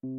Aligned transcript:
Всем 0.00 0.12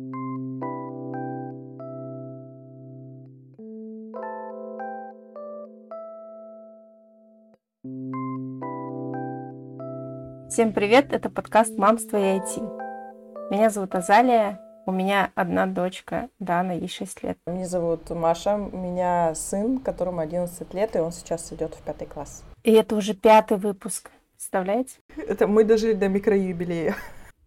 привет, 10.73 11.13
это 11.13 11.29
подкаст 11.29 11.77
«Мамство 11.77 12.17
и 12.17 12.39
IT». 12.39 12.59
Меня 13.51 13.69
зовут 13.69 13.95
Азалия, 13.95 14.59
у 14.85 14.91
меня 14.91 15.31
одна 15.35 15.65
дочка, 15.65 16.27
Дана, 16.39 16.73
ей 16.73 16.89
6 16.89 17.23
лет. 17.23 17.37
Меня 17.45 17.65
зовут 17.65 18.09
Маша, 18.09 18.55
у 18.57 18.75
меня 18.75 19.33
сын, 19.33 19.79
которому 19.79 20.19
11 20.19 20.73
лет, 20.73 20.97
и 20.97 20.99
он 20.99 21.13
сейчас 21.13 21.53
идет 21.53 21.75
в 21.75 21.81
пятый 21.83 22.05
класс. 22.05 22.43
И 22.65 22.73
это 22.73 22.97
уже 22.97 23.13
пятый 23.13 23.55
выпуск, 23.55 24.11
представляете? 24.33 24.97
Это 25.15 25.47
мы 25.47 25.63
дожили 25.63 25.93
до 25.93 26.09
микроюбилея. 26.09 26.95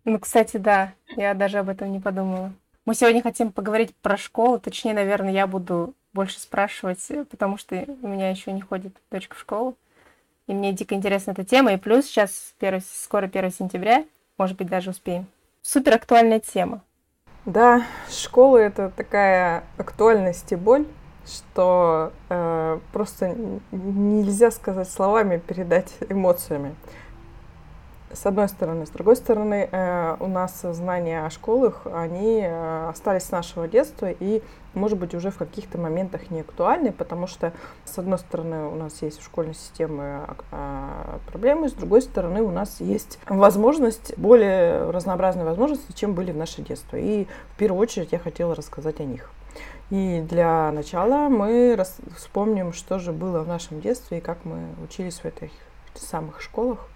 Ну, 0.04 0.18
кстати, 0.18 0.56
да, 0.56 0.94
я 1.16 1.34
даже 1.34 1.58
об 1.58 1.68
этом 1.68 1.92
не 1.92 2.00
подумала. 2.00 2.52
Мы 2.84 2.94
сегодня 2.94 3.22
хотим 3.22 3.52
поговорить 3.52 3.94
про 3.96 4.16
школу, 4.16 4.58
точнее, 4.58 4.94
наверное, 4.94 5.32
я 5.32 5.46
буду 5.46 5.94
больше 6.12 6.40
спрашивать, 6.40 7.06
потому 7.30 7.56
что 7.56 7.74
у 8.02 8.08
меня 8.08 8.30
еще 8.30 8.52
не 8.52 8.60
ходит 8.60 8.96
дочка 9.10 9.36
в 9.36 9.40
школу. 9.40 9.76
И 10.46 10.54
мне 10.54 10.72
дико 10.72 10.94
интересна 10.94 11.30
эта 11.30 11.44
тема. 11.44 11.72
И 11.72 11.76
плюс 11.76 12.06
сейчас 12.06 12.54
1, 12.60 12.80
скоро 12.80 13.26
1 13.26 13.50
сентября, 13.52 14.04
может 14.36 14.56
быть, 14.56 14.68
даже 14.68 14.90
успеем. 14.90 15.26
Супер 15.62 15.94
актуальная 15.94 16.40
тема. 16.40 16.82
Да, 17.44 17.86
школа 18.10 18.58
это 18.58 18.90
такая 18.90 19.64
актуальность 19.76 20.50
и 20.52 20.56
боль, 20.56 20.86
что 21.26 22.12
э, 22.28 22.78
просто 22.92 23.36
нельзя 23.70 24.50
сказать 24.50 24.90
словами, 24.90 25.38
передать 25.38 25.92
эмоциями 26.08 26.74
с 28.12 28.26
одной 28.26 28.48
стороны. 28.48 28.86
С 28.86 28.90
другой 28.90 29.16
стороны, 29.16 29.68
э, 29.70 30.16
у 30.20 30.26
нас 30.26 30.60
знания 30.62 31.24
о 31.24 31.30
школах, 31.30 31.86
они 31.92 32.40
э, 32.42 32.88
остались 32.88 33.24
с 33.24 33.30
нашего 33.30 33.68
детства 33.68 34.10
и, 34.10 34.42
может 34.74 34.98
быть, 34.98 35.14
уже 35.14 35.30
в 35.30 35.38
каких-то 35.38 35.78
моментах 35.78 36.30
не 36.30 36.40
актуальны, 36.40 36.92
потому 36.92 37.26
что, 37.26 37.52
с 37.84 37.98
одной 37.98 38.18
стороны, 38.18 38.66
у 38.66 38.74
нас 38.74 39.02
есть 39.02 39.20
в 39.20 39.24
школьной 39.24 39.54
системе 39.54 40.22
а, 40.50 41.18
проблемы, 41.26 41.68
с 41.68 41.72
другой 41.72 42.02
стороны, 42.02 42.42
у 42.42 42.50
нас 42.50 42.80
есть 42.80 43.18
возможность, 43.26 44.16
более 44.16 44.90
разнообразные 44.90 45.44
возможности, 45.44 45.92
чем 45.92 46.14
были 46.14 46.32
в 46.32 46.36
наше 46.36 46.62
детство. 46.62 46.96
И 46.96 47.26
в 47.54 47.58
первую 47.58 47.80
очередь 47.80 48.12
я 48.12 48.18
хотела 48.18 48.54
рассказать 48.54 49.00
о 49.00 49.04
них. 49.04 49.30
И 49.90 50.24
для 50.26 50.72
начала 50.72 51.28
мы 51.28 51.78
вспомним, 52.16 52.72
что 52.72 52.98
же 52.98 53.12
было 53.12 53.40
в 53.40 53.48
нашем 53.48 53.80
детстве 53.80 54.18
и 54.18 54.20
как 54.20 54.44
мы 54.44 54.68
учились 54.82 55.18
в 55.18 55.24
этих 55.26 55.50
самых 55.94 56.40
школах. 56.40 56.88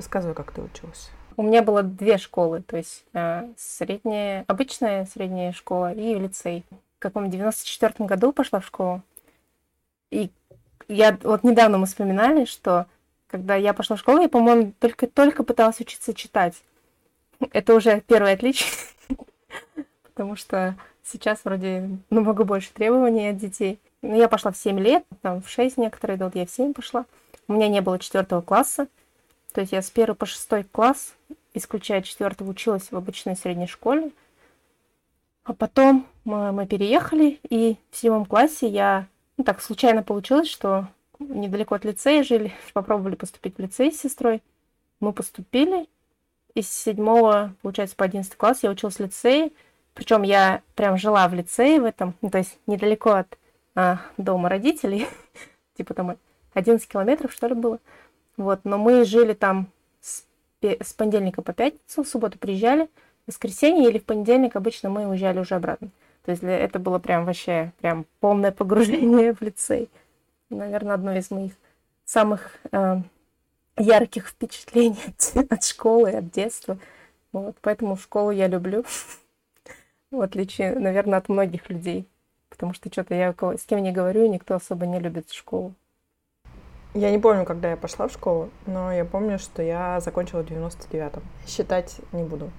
Рассказывай, 0.00 0.34
как 0.34 0.50
ты 0.50 0.62
училась. 0.62 1.10
У 1.36 1.42
меня 1.42 1.60
было 1.60 1.82
две 1.82 2.16
школы, 2.16 2.62
то 2.62 2.78
есть 2.78 3.04
э, 3.12 3.46
средняя, 3.58 4.46
обычная 4.46 5.04
средняя 5.04 5.52
школа 5.52 5.92
и 5.92 6.14
лицей. 6.14 6.64
В 6.96 7.00
каком 7.00 7.28
94 7.28 8.06
году 8.06 8.32
пошла 8.32 8.60
в 8.60 8.66
школу. 8.66 9.02
И 10.10 10.30
я 10.88 11.18
вот 11.22 11.44
недавно 11.44 11.76
мы 11.76 11.84
вспоминали, 11.84 12.46
что 12.46 12.86
когда 13.26 13.56
я 13.56 13.74
пошла 13.74 13.96
в 13.96 13.98
школу, 13.98 14.22
я, 14.22 14.30
по-моему, 14.30 14.72
только-только 14.80 15.44
пыталась 15.44 15.80
учиться 15.80 16.14
читать. 16.14 16.54
Это 17.52 17.74
уже 17.74 18.00
первое 18.00 18.32
отличие, 18.32 18.70
потому 20.04 20.34
что 20.34 20.76
сейчас 21.04 21.44
вроде 21.44 21.90
намного 22.08 22.44
больше 22.44 22.72
требований 22.72 23.28
от 23.28 23.36
детей. 23.36 23.78
Но 24.00 24.16
я 24.16 24.28
пошла 24.28 24.50
в 24.50 24.56
7 24.56 24.80
лет, 24.80 25.04
там 25.20 25.42
в 25.42 25.50
6 25.50 25.76
некоторые 25.76 26.16
идут, 26.16 26.36
я 26.36 26.46
в 26.46 26.50
7 26.50 26.72
пошла. 26.72 27.04
У 27.48 27.52
меня 27.52 27.68
не 27.68 27.82
было 27.82 27.98
четвертого 27.98 28.40
класса, 28.40 28.88
то 29.50 29.60
есть 29.60 29.72
я 29.72 29.82
с 29.82 29.90
1 29.94 30.14
по 30.14 30.26
6 30.26 30.70
класс, 30.70 31.14
исключая 31.54 32.02
4 32.02 32.36
училась 32.40 32.90
в 32.90 32.96
обычной 32.96 33.36
средней 33.36 33.66
школе. 33.66 34.10
А 35.44 35.52
потом 35.52 36.06
мы, 36.24 36.52
мы 36.52 36.66
переехали, 36.66 37.40
и 37.48 37.76
в 37.90 37.96
седьмом 37.96 38.24
классе 38.24 38.68
я... 38.68 39.06
Ну, 39.36 39.44
так 39.44 39.60
случайно 39.62 40.02
получилось, 40.02 40.48
что 40.48 40.86
недалеко 41.18 41.74
от 41.74 41.84
лицея 41.84 42.22
жили, 42.22 42.52
попробовали 42.72 43.14
поступить 43.14 43.56
в 43.56 43.60
лицей 43.60 43.92
с 43.92 44.00
сестрой. 44.00 44.42
Мы 45.00 45.12
поступили. 45.12 45.86
Из 46.54 46.68
седьмого, 46.68 47.54
получается, 47.62 47.94
по 47.94 48.04
одиннадцатый 48.04 48.36
класс 48.36 48.64
я 48.64 48.70
училась 48.70 48.96
в 48.96 49.00
лицее. 49.00 49.52
Причем 49.94 50.22
я 50.22 50.62
прям 50.74 50.96
жила 50.98 51.28
в 51.28 51.34
лицее 51.34 51.80
в 51.80 51.84
этом, 51.84 52.14
ну, 52.22 52.30
то 52.30 52.38
есть 52.38 52.58
недалеко 52.66 53.10
от 53.10 53.38
а, 53.74 54.00
дома 54.16 54.48
родителей. 54.48 55.06
типа 55.76 55.94
там 55.94 56.16
11 56.54 56.86
километров, 56.88 57.32
что 57.32 57.46
ли, 57.46 57.54
было. 57.54 57.78
Вот, 58.40 58.60
но 58.64 58.78
мы 58.78 59.04
жили 59.04 59.34
там 59.34 59.68
с, 60.00 60.24
с 60.62 60.94
понедельника 60.94 61.42
по 61.42 61.52
пятницу, 61.52 62.02
в 62.02 62.08
субботу 62.08 62.38
приезжали, 62.38 62.86
в 63.26 63.28
воскресенье 63.28 63.90
или 63.90 63.98
в 63.98 64.04
понедельник 64.06 64.56
обычно 64.56 64.88
мы 64.88 65.06
уезжали 65.06 65.40
уже 65.40 65.56
обратно. 65.56 65.90
То 66.24 66.30
есть 66.30 66.42
это 66.42 66.78
было 66.78 66.98
прям 66.98 67.26
вообще 67.26 67.74
прям 67.82 68.06
полное 68.18 68.50
погружение 68.50 69.34
в 69.38 69.42
лицей. 69.42 69.90
Наверное, 70.48 70.94
одно 70.94 71.14
из 71.14 71.30
моих 71.30 71.52
самых 72.06 72.56
э, 72.72 73.02
ярких 73.76 74.28
впечатлений 74.28 74.96
от, 75.06 75.50
от 75.52 75.62
школы, 75.62 76.10
от 76.12 76.30
детства. 76.30 76.78
Вот, 77.32 77.56
поэтому 77.60 77.94
школу 77.98 78.30
я 78.30 78.46
люблю, 78.46 78.86
в 80.10 80.18
отличие, 80.22 80.78
наверное, 80.78 81.18
от 81.18 81.28
многих 81.28 81.68
людей. 81.68 82.08
Потому 82.48 82.72
что 82.72 82.90
что-то 82.90 83.14
я 83.14 83.34
с 83.38 83.66
кем 83.66 83.82
не 83.82 83.92
говорю, 83.92 84.32
никто 84.32 84.54
особо 84.54 84.86
не 84.86 84.98
любит 84.98 85.30
школу. 85.30 85.74
Я 86.92 87.12
не 87.12 87.18
помню, 87.18 87.44
когда 87.44 87.70
я 87.70 87.76
пошла 87.76 88.08
в 88.08 88.12
школу, 88.12 88.50
но 88.66 88.92
я 88.92 89.04
помню, 89.04 89.38
что 89.38 89.62
я 89.62 90.00
закончила 90.00 90.42
в 90.42 90.46
99-м. 90.46 91.22
Считать 91.46 91.96
не 92.10 92.24
буду. 92.24 92.50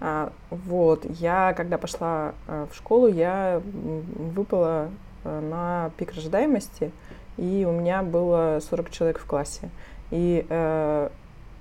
А, 0.00 0.32
вот, 0.50 1.04
я, 1.18 1.54
когда 1.54 1.76
пошла 1.76 2.34
а, 2.46 2.68
в 2.70 2.76
школу, 2.76 3.08
я 3.08 3.60
выпала 3.64 4.90
а, 5.24 5.40
на 5.40 5.90
пик 5.96 6.14
рождаемости, 6.14 6.92
и 7.36 7.66
у 7.68 7.72
меня 7.72 8.04
было 8.04 8.60
40 8.62 8.90
человек 8.90 9.18
в 9.18 9.26
классе. 9.26 9.68
И 10.12 10.46
э, 10.48 11.08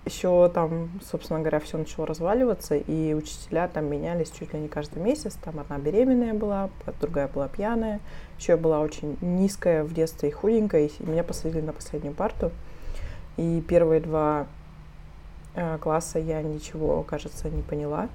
еще 0.06 0.50
там, 0.54 0.90
собственно 1.10 1.40
говоря, 1.40 1.60
все 1.60 1.78
начало 1.78 2.06
разваливаться, 2.06 2.76
и 2.76 3.14
учителя 3.14 3.68
там 3.68 3.86
менялись 3.86 4.32
чуть 4.32 4.54
ли 4.54 4.60
не 4.60 4.68
каждый 4.68 5.02
месяц. 5.02 5.38
Там 5.42 5.60
одна 5.60 5.78
беременная 5.78 6.34
была, 6.34 6.70
другая 7.00 7.28
была 7.28 7.48
пьяная. 7.48 8.00
Еще 8.38 8.54
я 8.54 8.58
была 8.58 8.82
очень 8.82 9.18
низкая 9.22 9.84
в 9.84 9.94
детстве 9.94 10.30
и 10.30 10.32
худенькая, 10.32 10.88
и 10.88 10.92
меня 11.06 11.24
посадили 11.24 11.62
на 11.62 11.74
последнюю 11.74 12.14
парту. 12.14 12.52
И 13.38 13.64
первые 13.68 14.02
два 14.02 14.48
э, 15.56 15.78
класса 15.78 16.20
я 16.20 16.42
ничего, 16.42 17.04
кажется, 17.04 17.50
не 17.50 17.62
поняла. 17.62 18.10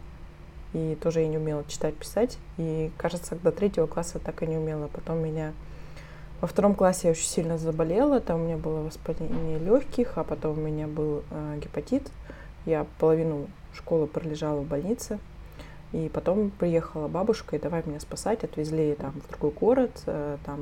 И 0.75 0.99
тоже 1.01 1.21
я 1.21 1.29
не 1.29 1.39
умела 1.39 1.65
читать, 1.67 1.95
писать. 1.95 2.39
И, 2.59 2.91
кажется, 2.99 3.37
до 3.37 3.51
третьего 3.51 3.87
класса 3.87 4.19
так 4.19 4.43
и 4.43 4.47
не 4.47 4.59
умела. 4.59 4.89
Потом 4.89 5.19
меня 5.25 5.55
во 6.41 6.47
втором 6.47 6.75
классе 6.75 7.09
я 7.09 7.11
очень 7.13 7.27
сильно 7.27 7.59
заболела, 7.59 8.21
там 8.21 8.41
у 8.41 8.45
меня 8.45 8.57
было 8.57 8.83
воспаление 8.83 9.59
легких, 9.59 10.13
а 10.17 10.25
потом 10.25 10.59
у 10.59 10.61
меня 10.61 10.87
был 10.87 11.23
э, 11.31 11.59
гепатит. 11.61 12.11
Я 12.65 12.87
половину 12.99 13.49
школы 13.73 14.07
пролежала 14.07 14.61
в 14.61 14.67
больнице. 14.67 15.19
И 15.93 16.11
потом 16.13 16.51
приехала 16.51 17.09
бабушка, 17.09 17.57
и 17.57 17.59
давай 17.59 17.83
меня 17.87 17.99
спасать, 17.99 18.45
отвезли 18.45 18.95
там 18.95 19.13
в 19.13 19.29
другой 19.29 19.53
город, 19.53 20.03
э, 20.07 20.37
там 20.45 20.61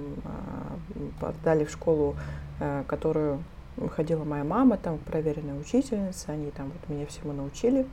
э, 1.20 1.26
отдали 1.26 1.64
в 1.64 1.70
школу, 1.70 2.14
э, 2.60 2.84
которую 2.86 3.42
ходила 3.96 4.22
моя 4.24 4.44
мама, 4.44 4.76
там 4.76 4.98
проверенная 4.98 5.58
учительница, 5.58 6.32
они 6.32 6.50
там 6.52 6.70
вот 6.70 6.88
меня 6.88 7.06
всему 7.06 7.32
научили. 7.32 7.86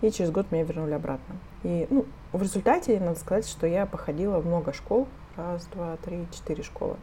И 0.00 0.10
через 0.10 0.30
год 0.30 0.50
меня 0.52 0.62
вернули 0.62 0.92
обратно. 0.92 1.34
И 1.64 1.86
ну, 1.90 2.06
в 2.32 2.40
результате, 2.40 2.98
надо 3.00 3.18
сказать, 3.18 3.46
что 3.46 3.66
я 3.66 3.84
походила 3.84 4.38
в 4.38 4.46
много 4.46 4.72
школ, 4.72 5.08
раз, 5.36 5.66
два, 5.74 5.96
три, 6.04 6.26
четыре 6.32 6.62
школы. 6.62 6.96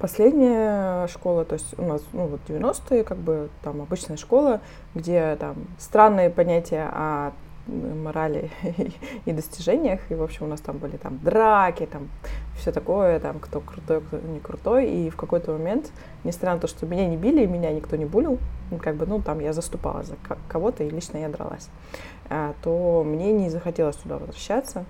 Последняя 0.00 1.06
школа, 1.08 1.44
то 1.44 1.52
есть 1.52 1.78
у 1.78 1.82
нас, 1.82 2.02
ну 2.14 2.26
вот 2.26 2.40
90-е, 2.48 3.04
как 3.04 3.18
бы 3.18 3.50
там 3.62 3.82
обычная 3.82 4.16
школа, 4.16 4.60
где 4.94 5.36
там 5.36 5.56
странные 5.78 6.30
понятия 6.30 6.88
о 6.90 7.32
морали 7.66 8.50
и 9.26 9.32
достижениях, 9.32 10.00
и, 10.10 10.14
в 10.14 10.22
общем, 10.22 10.46
у 10.46 10.48
нас 10.48 10.60
там 10.60 10.78
были 10.78 10.96
там 10.96 11.18
драки, 11.18 11.84
там 11.84 12.08
все 12.56 12.72
такое, 12.72 13.20
там 13.20 13.38
кто 13.38 13.60
крутой, 13.60 14.00
кто 14.00 14.18
не 14.18 14.40
крутой, 14.40 14.90
и 14.90 15.10
в 15.10 15.16
какой-то 15.16 15.52
момент, 15.52 15.92
несмотря 16.24 16.54
на 16.54 16.60
то, 16.60 16.66
что 16.66 16.86
меня 16.86 17.06
не 17.06 17.16
били, 17.16 17.42
и 17.42 17.46
меня 17.46 17.70
никто 17.70 17.96
не 17.96 18.06
булил, 18.06 18.38
ну, 18.70 18.78
как 18.78 18.96
бы, 18.96 19.06
ну, 19.06 19.20
там 19.20 19.40
я 19.40 19.52
заступала 19.52 20.02
за 20.02 20.16
кого-то, 20.48 20.82
и 20.82 20.90
лично 20.90 21.18
я 21.18 21.28
дралась, 21.28 21.68
а, 22.28 22.54
то 22.62 23.04
мне 23.04 23.32
не 23.32 23.50
захотелось 23.50 23.96
туда 23.96 24.18
возвращаться, 24.18 24.84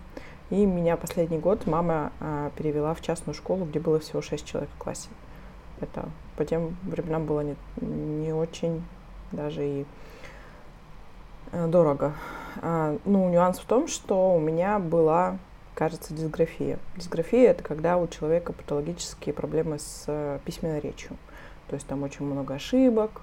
и 0.50 0.66
меня 0.66 0.96
последний 0.96 1.38
год 1.38 1.66
мама 1.66 2.12
а, 2.20 2.50
перевела 2.56 2.94
в 2.94 3.00
частную 3.00 3.34
школу, 3.34 3.64
где 3.64 3.78
было 3.78 4.00
всего 4.00 4.20
6 4.20 4.44
человек 4.44 4.70
в 4.74 4.82
классе. 4.82 5.08
Это 5.80 6.08
по 6.36 6.44
тем 6.44 6.76
временам 6.82 7.24
было 7.24 7.40
не, 7.40 7.56
не 7.80 8.32
очень 8.32 8.82
даже 9.32 9.66
и 9.66 9.86
э, 11.52 11.66
дорого. 11.68 12.14
А, 12.62 12.98
ну, 13.04 13.30
нюанс 13.30 13.58
в 13.58 13.64
том, 13.64 13.86
что 13.86 14.34
у 14.34 14.40
меня 14.40 14.78
была, 14.78 15.38
кажется, 15.74 16.14
дисграфия. 16.14 16.78
Дисграфия— 16.96 17.50
это 17.52 17.62
когда 17.62 17.96
у 17.96 18.08
человека 18.08 18.52
патологические 18.52 19.32
проблемы 19.32 19.78
с 19.78 20.04
э, 20.08 20.40
письменной 20.44 20.80
речью. 20.80 21.16
То 21.68 21.74
есть 21.74 21.86
там 21.86 22.02
очень 22.02 22.24
много 22.24 22.54
ошибок. 22.54 23.22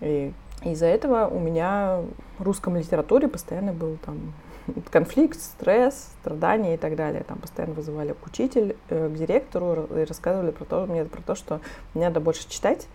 И 0.00 0.32
из-за 0.64 0.86
этого 0.86 1.26
у 1.26 1.38
меня 1.38 2.00
в 2.38 2.42
русском 2.42 2.76
литературе 2.76 3.28
постоянно 3.28 3.72
был 3.72 3.96
там 4.04 4.32
конфликт, 4.90 5.40
стресс, 5.40 6.10
страдания 6.20 6.74
и 6.74 6.76
так 6.76 6.96
далее. 6.96 7.24
Там 7.24 7.38
постоянно 7.38 7.74
вызывали 7.74 8.12
к 8.12 8.26
учитель, 8.26 8.76
э, 8.88 9.08
к 9.08 9.14
директору 9.14 9.88
и 9.96 10.04
рассказывали 10.04 10.50
про 10.50 10.64
то, 10.64 10.86
мне 10.86 11.04
про 11.04 11.22
то, 11.22 11.34
что 11.34 11.60
мне 11.94 12.06
надо 12.06 12.20
больше 12.20 12.48
читать. 12.48 12.88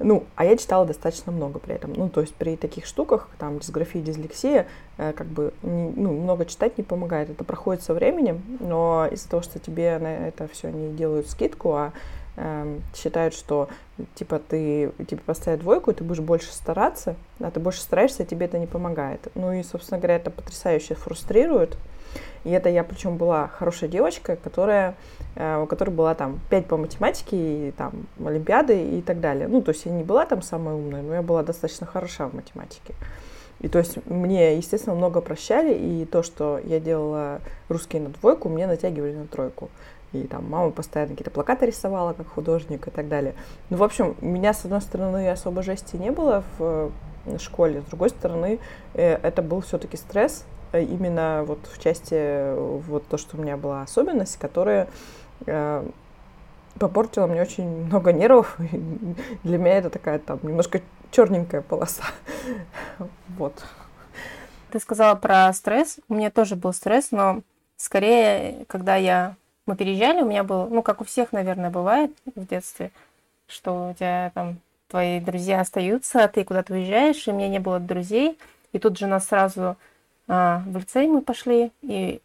Ну, 0.00 0.26
а 0.36 0.44
я 0.44 0.56
читала 0.56 0.86
достаточно 0.86 1.32
много 1.32 1.58
при 1.58 1.74
этом. 1.74 1.92
Ну, 1.92 2.08
то 2.08 2.20
есть 2.20 2.34
при 2.34 2.56
таких 2.56 2.86
штуках, 2.86 3.28
там, 3.38 3.58
дисграфия, 3.58 4.00
дислексия, 4.00 4.68
э, 4.96 5.12
как 5.12 5.26
бы, 5.26 5.52
не, 5.62 5.90
ну, 5.90 6.12
много 6.12 6.46
читать 6.46 6.78
не 6.78 6.84
помогает. 6.84 7.30
Это 7.30 7.42
проходит 7.42 7.82
со 7.82 7.94
временем, 7.94 8.42
но 8.60 9.08
из-за 9.10 9.28
того, 9.28 9.42
что 9.42 9.58
тебе 9.58 9.98
на 9.98 10.28
это 10.28 10.46
все 10.48 10.70
не 10.70 10.92
делают 10.92 11.28
скидку, 11.28 11.72
а 11.74 11.92
э, 12.38 12.78
считают, 12.94 13.34
что 13.34 13.68
типа 14.14 14.38
ты 14.38 14.92
тебе 15.08 15.20
поставят 15.20 15.60
двойку, 15.60 15.92
ты 15.92 16.04
будешь 16.04 16.20
больше 16.20 16.52
стараться, 16.52 17.16
а 17.40 17.50
ты 17.50 17.60
больше 17.60 17.80
стараешься, 17.80 18.22
а 18.22 18.26
тебе 18.26 18.46
это 18.46 18.58
не 18.58 18.66
помогает. 18.66 19.28
Ну 19.34 19.52
и, 19.52 19.62
собственно 19.62 19.98
говоря, 19.98 20.16
это 20.16 20.30
потрясающе 20.30 20.94
фрустрирует. 20.94 21.76
И 22.44 22.50
это 22.50 22.68
я 22.68 22.84
причем 22.84 23.16
была 23.16 23.48
хорошая 23.48 23.90
девочка, 23.90 24.36
которая, 24.36 24.94
э, 25.34 25.60
у 25.60 25.66
которой 25.66 25.90
была 25.90 26.14
там 26.14 26.40
5 26.50 26.66
по 26.66 26.76
математике, 26.76 27.68
и 27.68 27.70
там 27.72 28.06
олимпиады 28.24 28.98
и 28.98 29.02
так 29.02 29.20
далее. 29.20 29.48
Ну, 29.48 29.60
то 29.60 29.72
есть 29.72 29.84
я 29.84 29.92
не 29.92 30.04
была 30.04 30.24
там 30.24 30.40
самая 30.42 30.74
умная, 30.74 31.02
но 31.02 31.14
я 31.14 31.22
была 31.22 31.42
достаточно 31.42 31.86
хороша 31.86 32.28
в 32.28 32.34
математике. 32.34 32.94
И 33.60 33.68
то 33.68 33.78
есть 33.78 33.98
мне, 34.06 34.56
естественно, 34.56 34.94
много 34.94 35.20
прощали, 35.20 35.74
и 35.74 36.04
то, 36.04 36.22
что 36.22 36.60
я 36.64 36.78
делала 36.78 37.40
русский 37.68 37.98
на 37.98 38.10
двойку, 38.10 38.48
мне 38.48 38.66
натягивали 38.66 39.14
на 39.14 39.26
тройку. 39.26 39.68
И 40.12 40.22
там 40.24 40.48
мама 40.48 40.70
постоянно 40.70 41.12
какие-то 41.12 41.30
плакаты 41.30 41.66
рисовала, 41.66 42.14
как 42.14 42.28
художник 42.28 42.86
и 42.88 42.90
так 42.90 43.08
далее. 43.08 43.34
Ну, 43.68 43.76
в 43.76 43.82
общем, 43.82 44.16
у 44.20 44.26
меня, 44.26 44.54
с 44.54 44.64
одной 44.64 44.80
стороны, 44.80 45.30
особо 45.30 45.62
жести 45.62 45.96
не 45.96 46.10
было 46.10 46.44
в 46.58 46.90
школе, 47.38 47.82
с 47.82 47.90
другой 47.90 48.08
стороны, 48.08 48.58
э, 48.94 49.14
это 49.22 49.42
был 49.42 49.60
все-таки 49.60 49.98
стресс, 49.98 50.46
э, 50.72 50.82
именно 50.82 51.44
вот 51.46 51.58
в 51.66 51.82
части 51.82 52.54
вот 52.86 53.06
то, 53.06 53.18
что 53.18 53.36
у 53.36 53.40
меня 53.40 53.58
была 53.58 53.82
особенность, 53.82 54.38
которая 54.38 54.88
э, 55.44 55.86
попортила 56.78 57.26
мне 57.26 57.42
очень 57.42 57.66
много 57.86 58.12
нервов. 58.12 58.56
Для 59.44 59.58
меня 59.58 59.76
это 59.78 59.90
такая 59.90 60.18
там 60.18 60.38
немножко 60.42 60.80
черненькая 61.10 61.62
полоса. 61.62 62.04
Вот. 63.36 63.64
Ты 64.70 64.80
сказала 64.80 65.14
про 65.14 65.52
стресс. 65.52 65.98
У 66.08 66.14
меня 66.14 66.30
тоже 66.30 66.56
был 66.56 66.72
стресс, 66.72 67.10
но 67.10 67.42
скорее, 67.76 68.64
когда 68.66 68.96
я 68.96 69.36
мы 69.68 69.76
переезжали, 69.76 70.22
у 70.22 70.26
меня 70.26 70.42
был, 70.44 70.66
ну, 70.68 70.82
как 70.82 71.00
у 71.00 71.04
всех, 71.04 71.32
наверное, 71.32 71.70
бывает 71.70 72.10
в 72.34 72.46
детстве, 72.46 72.90
что 73.46 73.90
у 73.90 73.94
тебя 73.94 74.32
там 74.34 74.58
твои 74.88 75.20
друзья 75.20 75.60
остаются, 75.60 76.24
а 76.24 76.28
ты 76.28 76.42
куда-то 76.42 76.72
уезжаешь, 76.72 77.26
и 77.26 77.30
у 77.30 77.34
меня 77.34 77.48
не 77.48 77.60
было 77.60 77.78
друзей. 77.78 78.38
И 78.72 78.78
тут 78.78 78.98
же 78.98 79.06
нас 79.06 79.28
сразу 79.28 79.76
а, 80.26 80.62
в 80.66 80.76
лицей 80.76 81.06
мы 81.06 81.20
пошли, 81.20 81.70
и 81.82 82.20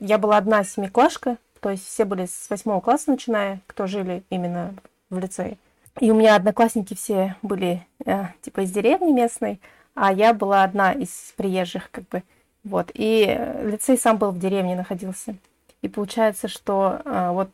я 0.00 0.18
была 0.18 0.38
одна 0.38 0.64
семиклашка, 0.64 1.36
то 1.60 1.70
есть 1.70 1.86
все 1.86 2.04
были 2.04 2.26
с 2.26 2.48
восьмого 2.50 2.80
класса 2.80 3.10
начиная, 3.10 3.60
кто 3.66 3.86
жили 3.86 4.22
именно 4.30 4.74
в 5.10 5.18
лицее. 5.18 5.56
И 6.00 6.10
у 6.10 6.14
меня 6.14 6.34
одноклассники 6.34 6.94
все 6.94 7.36
были 7.42 7.86
э, 8.04 8.24
типа 8.42 8.62
из 8.62 8.72
деревни 8.72 9.12
местной, 9.12 9.60
а 9.94 10.12
я 10.12 10.34
была 10.34 10.64
одна 10.64 10.92
из 10.92 11.32
приезжих, 11.36 11.90
как 11.90 12.08
бы. 12.08 12.22
Вот. 12.64 12.90
И 12.94 13.24
лицей 13.62 13.96
сам 13.96 14.18
был 14.18 14.30
в 14.30 14.38
деревне 14.38 14.74
находился. 14.74 15.36
И 15.84 15.88
получается, 15.88 16.48
что 16.48 17.02
а, 17.04 17.32
вот 17.32 17.50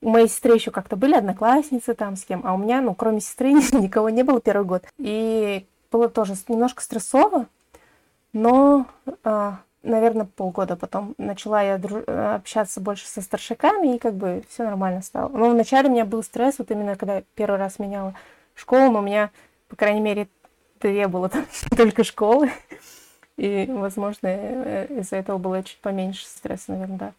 у 0.00 0.08
моей 0.08 0.26
сестры 0.26 0.54
еще 0.54 0.70
как-то 0.70 0.96
были 0.96 1.12
одноклассницы 1.12 1.92
там 1.92 2.16
с 2.16 2.24
кем, 2.24 2.40
а 2.46 2.54
у 2.54 2.56
меня, 2.56 2.80
ну, 2.80 2.94
кроме 2.94 3.20
сестры, 3.20 3.52
никого 3.72 4.08
не 4.08 4.22
было 4.22 4.40
первый 4.40 4.64
год. 4.64 4.84
И 4.96 5.66
было 5.92 6.08
тоже 6.08 6.32
немножко 6.48 6.82
стрессово, 6.82 7.44
но, 8.32 8.86
а, 9.22 9.58
наверное, 9.82 10.24
полгода 10.24 10.76
потом 10.76 11.14
начала 11.18 11.62
я 11.62 11.76
друж... 11.76 12.04
общаться 12.06 12.80
больше 12.80 13.06
со 13.06 13.20
старшаками, 13.20 13.96
и 13.96 13.98
как 13.98 14.14
бы 14.14 14.42
все 14.48 14.64
нормально 14.64 15.02
стало. 15.02 15.28
Но 15.28 15.50
вначале 15.50 15.90
у 15.90 15.92
меня 15.92 16.06
был 16.06 16.22
стресс, 16.22 16.58
вот 16.58 16.70
именно 16.70 16.96
когда 16.96 17.16
я 17.16 17.22
первый 17.34 17.58
раз 17.58 17.78
меняла 17.78 18.14
школу, 18.54 18.90
но 18.90 19.00
у 19.00 19.02
меня, 19.02 19.28
по 19.68 19.76
крайней 19.76 20.00
мере, 20.00 20.28
две 20.80 21.06
было 21.06 21.28
там 21.28 21.44
только 21.76 22.02
школы. 22.02 22.50
И, 23.36 23.66
возможно, 23.68 24.26
э, 24.26 24.86
из-за 25.00 25.16
этого 25.16 25.36
было 25.36 25.62
чуть 25.62 25.78
поменьше 25.80 26.24
стресса, 26.26 26.72
наверное, 26.72 26.98
да. 26.98 27.12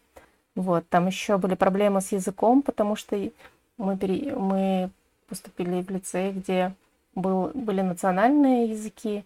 Вот, 0.56 0.88
там 0.88 1.06
еще 1.06 1.38
были 1.38 1.54
проблемы 1.54 2.00
с 2.00 2.12
языком, 2.12 2.62
потому 2.62 2.96
что 2.96 3.16
мы, 3.78 3.96
пере... 3.96 4.34
мы 4.34 4.90
поступили 5.28 5.82
в 5.82 5.90
лицей, 5.90 6.32
где 6.32 6.74
был... 7.14 7.50
были 7.54 7.80
национальные 7.82 8.70
языки, 8.70 9.24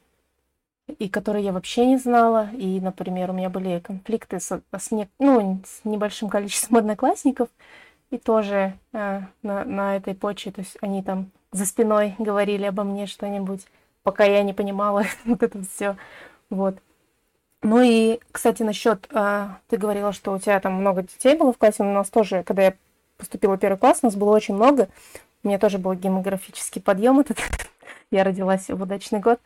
и 0.99 1.09
которые 1.09 1.45
я 1.45 1.53
вообще 1.53 1.87
не 1.87 1.97
знала. 1.97 2.51
И, 2.53 2.81
например, 2.81 3.31
у 3.31 3.33
меня 3.33 3.49
были 3.49 3.81
конфликты 3.81 4.39
с, 4.39 4.61
с, 4.71 4.91
не... 4.91 5.09
ну, 5.19 5.61
с 5.65 5.85
небольшим 5.85 6.29
количеством 6.29 6.77
одноклассников, 6.79 7.49
и 8.11 8.19
тоже 8.19 8.75
э, 8.93 9.23
на, 9.43 9.65
на 9.65 9.97
этой 9.97 10.15
почве, 10.15 10.53
то 10.53 10.61
есть 10.61 10.77
они 10.81 11.03
там 11.03 11.31
за 11.53 11.67
спиной 11.67 12.15
говорили 12.19 12.65
обо 12.65 12.85
мне 12.85 13.07
что-нибудь, 13.07 13.67
пока 14.03 14.25
я 14.25 14.43
не 14.43 14.53
понимала 14.53 15.05
вот 15.25 15.43
это 15.43 15.63
все. 15.63 15.97
Вот. 16.51 16.77
Ну 17.65 17.81
и, 17.81 18.21
кстати, 18.31 18.63
насчет, 18.63 19.09
а, 19.11 19.59
ты 19.69 19.79
говорила, 19.79 20.13
что 20.13 20.33
у 20.35 20.39
тебя 20.39 20.61
там 20.61 20.75
много 20.75 21.03
детей 21.03 21.35
было 21.35 21.51
в 21.51 21.57
классе, 21.57 21.83
у 21.83 21.87
нас 21.87 22.11
тоже, 22.11 22.43
когда 22.43 22.63
я 22.63 22.75
поступила 23.17 23.57
в 23.57 23.59
первый 23.59 23.79
класс, 23.79 24.01
у 24.03 24.07
нас 24.07 24.17
было 24.17 24.33
очень 24.33 24.55
много, 24.55 24.89
у 25.43 25.49
меня 25.49 25.59
тоже 25.59 25.79
был 25.79 25.95
гемографический 25.95 26.83
подъем 26.83 27.21
этот, 27.21 27.39
я 28.11 28.23
родилась 28.23 28.69
в 28.69 28.83
удачный 28.83 29.21
год, 29.21 29.41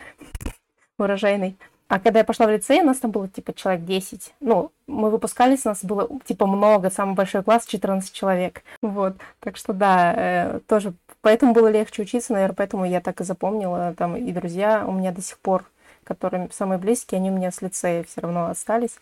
урожайный. 0.99 1.57
А 1.87 2.01
когда 2.01 2.19
я 2.19 2.25
пошла 2.25 2.47
в 2.47 2.51
лицей, 2.51 2.81
у 2.81 2.85
нас 2.85 2.99
там 2.99 3.13
было 3.13 3.29
типа 3.29 3.55
человек 3.55 3.85
10. 3.85 4.35
Ну, 4.41 4.73
мы 4.89 5.11
выпускались, 5.11 5.65
у 5.65 5.69
нас 5.69 5.85
было 5.85 6.09
типа 6.25 6.47
много, 6.47 6.91
самый 6.91 7.15
большой 7.15 7.45
класс 7.45 7.67
14 7.67 8.13
человек. 8.13 8.65
Вот. 8.83 9.17
Так 9.39 9.57
что 9.57 9.73
да, 9.73 10.13
э, 10.15 10.61
тоже 10.67 10.93
поэтому 11.23 11.55
было 11.55 11.69
легче 11.69 12.03
учиться, 12.03 12.33
наверное, 12.33 12.57
поэтому 12.57 12.85
я 12.85 13.01
так 13.01 13.21
и 13.21 13.25
запомнила. 13.25 13.95
Там 13.97 14.17
и 14.17 14.33
друзья 14.33 14.85
у 14.87 14.93
меня 14.93 15.13
до 15.13 15.23
сих 15.23 15.39
пор 15.39 15.65
которые 16.09 16.49
самые 16.53 16.79
близкие, 16.79 17.19
они 17.19 17.31
у 17.31 17.35
меня 17.35 17.51
с 17.51 17.61
лицея 17.61 18.03
все 18.03 18.23
равно 18.23 18.47
остались. 18.47 18.97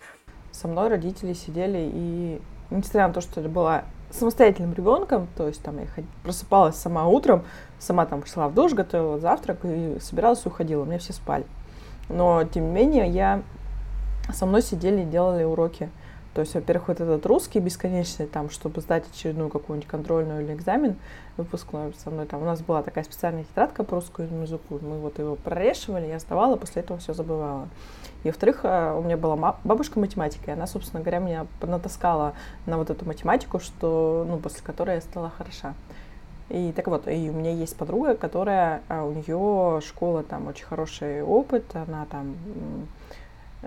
Со 0.50 0.66
мной 0.66 0.88
родители 0.88 1.34
сидели, 1.34 1.88
и 1.92 2.42
несмотря 2.70 3.06
на 3.06 3.14
то, 3.14 3.20
что 3.20 3.40
я 3.40 3.48
была 3.48 3.84
самостоятельным 4.10 4.74
ребенком, 4.74 5.28
то 5.36 5.46
есть 5.46 5.62
там 5.62 5.78
я 5.78 5.86
просыпалась 6.24 6.74
сама 6.74 7.06
утром, 7.06 7.44
сама 7.78 8.06
там 8.06 8.26
шла 8.26 8.48
в 8.48 8.54
душ, 8.54 8.72
готовила 8.72 9.20
завтрак 9.20 9.58
и 9.64 9.98
собиралась 10.00 10.44
и 10.44 10.48
уходила, 10.48 10.82
у 10.82 10.84
меня 10.84 10.98
все 10.98 11.12
спали. 11.12 11.46
Но, 12.08 12.42
тем 12.42 12.64
не 12.64 12.72
менее, 12.72 13.08
я 13.08 13.42
со 14.32 14.44
мной 14.44 14.62
сидели 14.62 15.02
и 15.02 15.04
делали 15.04 15.44
уроки. 15.44 15.90
То 16.36 16.42
есть, 16.42 16.54
во-первых, 16.54 16.88
вот 16.88 17.00
этот 17.00 17.24
русский 17.24 17.60
бесконечный, 17.60 18.26
там, 18.26 18.50
чтобы 18.50 18.82
сдать 18.82 19.04
очередную 19.11 19.49
какую-нибудь 19.49 19.88
контрольную 19.88 20.44
или 20.44 20.52
экзамен 20.52 20.96
выпускной 21.38 21.94
со 21.96 22.11
мной, 22.11 22.26
там, 22.26 22.42
у 22.42 22.44
нас 22.44 22.61
была 22.61 22.82
такая 22.82 23.04
специальная 23.04 23.44
тетрадка 23.44 23.84
по 23.84 23.94
русскому 23.94 24.42
языку, 24.42 24.78
мы 24.82 24.99
вот 24.99 25.18
его 25.18 25.37
прорешивали, 25.37 26.08
я 26.08 26.18
сдавала, 26.18 26.56
после 26.56 26.82
этого 26.82 27.00
все 27.00 27.14
забывала. 27.14 27.70
И, 28.22 28.28
во-вторых, 28.28 28.61
э, 28.64 28.94
у 28.99 29.02
меня 29.02 29.16
была 29.16 29.56
бабушка 29.64 29.99
математика, 29.99 30.50
и 30.50 30.52
она, 30.52 30.66
собственно 30.66 31.00
говоря, 31.00 31.20
меня 31.20 31.46
натаскала 31.62 32.34
на 32.66 32.76
вот 32.76 32.90
эту 32.90 33.06
математику, 33.06 33.58
что, 33.58 34.26
ну, 34.28 34.37
после 34.37 34.62
которой 34.62 34.96
я 34.96 35.00
стала 35.00 35.30
хороша. 35.30 35.72
И 36.50 36.70
так 36.76 36.88
вот, 36.88 37.08
и 37.08 37.30
у 37.30 37.32
меня 37.32 37.52
есть 37.52 37.78
подруга, 37.78 38.14
которая, 38.14 38.82
а, 38.88 39.04
у 39.04 39.12
нее 39.12 39.80
школа 39.80 40.22
там 40.22 40.49
очень 40.49 40.66
хороший 40.66 41.22
опыт, 41.22 41.64
она 41.72 42.04
там 42.11 42.37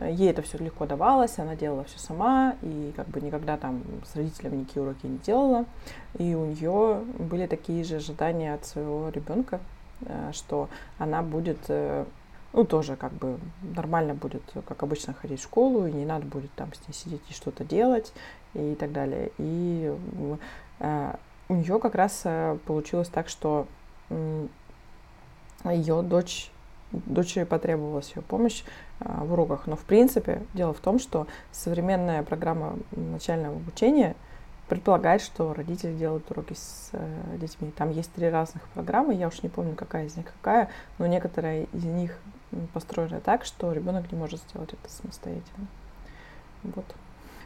Ей 0.01 0.29
это 0.29 0.41
все 0.41 0.58
легко 0.58 0.86
давалось, 0.86 1.39
она 1.39 1.56
делала 1.56 1.84
все 1.84 2.00
сама, 2.00 2.56
и 2.62 2.94
как 2.96 3.08
бы 3.08 3.20
никогда 3.20 3.58
там 3.58 3.84
с 4.06 4.15
родителями 4.15 4.58
никакие 4.58 4.84
уроки 4.84 5.06
не 5.06 5.18
делала. 5.18 5.65
И 6.18 6.36
у 6.36 6.46
нее 6.46 7.01
были 7.18 7.48
такие 7.48 7.84
же 7.84 7.98
ожидания 7.98 8.53
от 8.53 8.65
своего 8.65 9.10
ребенка, 9.10 9.60
э, 10.01 10.32
что 10.34 10.70
она 11.00 11.22
будет, 11.22 11.58
э, 11.68 12.06
ну, 12.53 12.63
тоже 12.63 12.96
как 12.96 13.12
бы 13.12 13.39
нормально 13.62 14.13
будет, 14.13 14.44
как 14.68 14.84
обычно, 14.84 15.13
ходить 15.13 15.41
в 15.41 15.44
школу, 15.44 15.86
и 15.86 15.91
не 15.91 16.06
надо 16.06 16.25
будет 16.25 16.51
там 16.53 16.74
с 16.74 16.88
ней 16.88 16.94
сидеть 16.94 17.22
и 17.29 17.34
что-то 17.34 17.65
делать, 17.65 18.13
и 18.53 18.75
так 18.79 18.94
далее. 18.94 19.32
И 19.38 19.94
э, 20.79 21.15
у 21.50 21.56
нее 21.56 21.79
как 21.79 21.96
раз 21.96 22.25
получилось 22.65 23.10
так, 23.10 23.27
что 23.27 23.68
ее 25.65 26.01
дочь 26.03 26.51
дочери 26.91 27.43
потребовалась 27.43 28.13
ее 28.15 28.22
помощь 28.22 28.63
а, 29.00 29.24
в 29.24 29.34
уроках. 29.34 29.67
Но 29.67 29.75
в 29.75 29.84
принципе 29.84 30.43
дело 30.53 30.74
в 30.74 30.79
том, 30.79 31.00
что 31.00 31.27
современная 31.51 32.24
программа 32.24 32.75
начального 32.91 33.55
обучения 33.55 34.15
предполагает, 34.67 35.22
что 35.22 35.53
родители 35.53 35.93
делают 35.93 36.29
уроки 36.29 36.53
с 36.53 36.89
э, 36.93 37.38
детьми. 37.38 37.72
Там 37.72 37.89
есть 37.89 38.12
три 38.13 38.29
разных 38.29 38.63
программы, 38.69 39.15
я 39.15 39.27
уж 39.27 39.41
не 39.41 39.50
помню, 39.50 39.75
какая 39.75 40.05
из 40.05 40.15
них 40.15 40.27
какая, 40.27 40.69
но 41.00 41.08
некоторые 41.08 41.65
из 41.74 41.84
них 41.86 42.19
построены 42.74 43.19
так, 43.19 43.46
что 43.46 43.72
ребенок 43.72 44.12
не 44.12 44.17
может 44.17 44.39
сделать 44.41 44.72
это 44.74 44.91
самостоятельно. 44.91 45.67
Вот. 46.62 46.86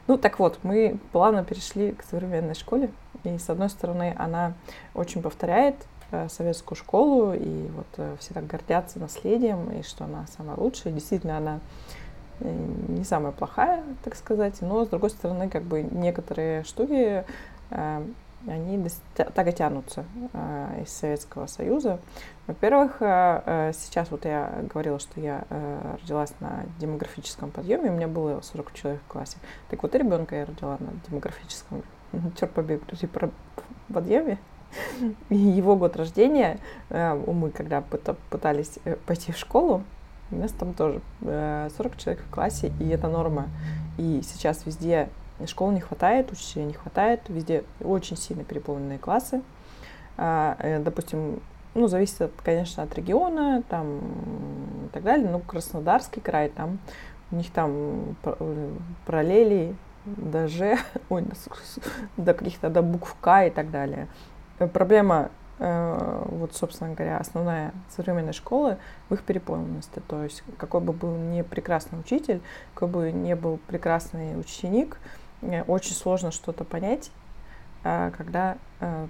Ну 0.08 0.18
так 0.18 0.38
вот, 0.40 0.60
мы 0.64 1.00
плавно 1.14 1.46
перешли 1.46 1.94
к 1.94 2.04
современной 2.04 2.56
школе, 2.56 2.92
и 3.24 3.38
с 3.38 3.50
одной 3.50 3.70
стороны 3.70 4.14
она 4.18 4.54
очень 4.94 5.22
повторяет 5.22 5.78
Э, 5.78 5.93
советскую 6.30 6.78
школу, 6.78 7.34
и 7.34 7.68
вот 7.76 7.88
э, 7.98 8.16
все 8.20 8.34
так 8.34 8.48
гордятся 8.48 9.00
наследием, 9.00 9.72
и 9.72 9.84
что 9.84 10.06
она 10.06 10.26
самая 10.36 10.58
лучшая. 10.58 10.94
Действительно, 10.94 11.38
она 11.38 11.60
не 12.40 13.04
самая 13.04 13.32
плохая, 13.32 13.84
так 14.04 14.16
сказать, 14.16 14.62
но, 14.62 14.86
с 14.86 14.90
другой 14.90 15.10
стороны, 15.10 15.50
как 15.50 15.64
бы 15.64 15.84
некоторые 15.84 16.64
штуки, 16.64 17.24
э, 17.70 18.06
они 18.46 18.90
так 19.16 19.48
и 19.48 19.54
тянутся 19.54 20.06
э, 20.34 20.84
из 20.84 20.92
Советского 20.92 21.48
Союза. 21.48 22.00
Во-первых, 22.48 22.98
э, 23.00 23.72
сейчас 23.74 24.12
вот 24.12 24.26
я 24.26 24.64
говорила, 24.70 25.00
что 25.00 25.20
я 25.22 25.46
родилась 26.02 26.34
на 26.40 26.66
демографическом 26.80 27.52
подъеме, 27.52 27.90
у 27.90 27.94
меня 27.94 28.08
было 28.08 28.42
40 28.42 28.74
человек 28.74 29.02
в 29.08 29.12
классе. 29.12 29.38
Так 29.70 29.82
вот, 29.84 29.96
ребенка 29.96 30.36
я 30.36 30.46
родила 30.46 30.78
на 30.80 30.90
демографическом, 31.08 31.84
черт 32.38 32.52
побери, 32.52 32.82
подъеме. 33.94 34.40
Его 35.30 35.76
год 35.76 35.96
рождения, 35.96 36.60
мы 36.90 37.52
когда 37.52 37.82
пытались 38.30 38.80
пойти 39.06 39.32
в 39.32 39.38
школу, 39.38 39.84
у 40.34 40.36
нас 40.36 40.52
там 40.52 40.74
тоже 40.74 41.02
40 41.22 41.26
э, 41.26 41.70
человек 41.98 42.24
в 42.24 42.34
классе, 42.34 42.72
и 42.80 42.88
это 42.90 43.08
норма. 43.08 43.48
И 43.98 44.22
сейчас 44.24 44.66
везде 44.66 45.10
школ 45.46 45.72
не 45.72 45.80
хватает, 45.80 46.32
учителей 46.32 46.66
не 46.66 46.74
хватает, 46.74 47.22
везде 47.28 47.64
очень 47.82 48.18
сильно 48.18 48.44
переполненные 48.44 48.98
классы. 48.98 49.42
А, 50.18 50.56
э, 50.60 50.80
допустим, 50.80 51.40
ну, 51.76 51.88
зависит, 51.88 52.32
конечно, 52.44 52.84
от 52.84 52.96
региона, 52.96 53.64
там, 53.70 54.00
и 54.86 54.90
так 54.92 55.04
далее. 55.04 55.30
Ну, 55.30 55.40
Краснодарский 55.40 56.22
край, 56.22 56.50
там, 56.50 56.80
у 57.32 57.36
них 57.36 57.52
там 57.52 58.16
э, 58.24 58.72
параллели 59.06 59.76
даже, 60.06 60.78
ой, 61.10 61.26
до 62.18 62.34
каких-то, 62.34 62.70
до 62.70 62.82
букв 62.82 63.16
К 63.22 63.48
и 63.48 63.50
так 63.50 63.72
далее. 63.72 64.08
Проблема 64.72 65.30
Э, 65.60 66.24
вот, 66.26 66.56
собственно 66.56 66.94
говоря, 66.94 67.18
основная 67.18 67.72
современная 67.96 68.34
школа 68.34 68.80
в 69.10 69.14
их 69.14 69.24
переполненности. 69.24 70.02
То 70.08 70.24
есть 70.24 70.44
какой 70.58 70.82
бы 70.82 70.94
был 70.94 71.16
не 71.16 71.44
прекрасный 71.44 72.00
учитель, 72.00 72.42
какой 72.74 72.88
бы 72.90 73.12
не 73.12 73.36
был 73.36 73.60
прекрасный 73.68 74.40
ученик, 74.40 74.98
э, 75.42 75.64
очень 75.64 75.94
сложно 75.94 76.32
что-то 76.32 76.64
понять, 76.64 77.12
э, 77.84 78.12
когда 78.18 78.58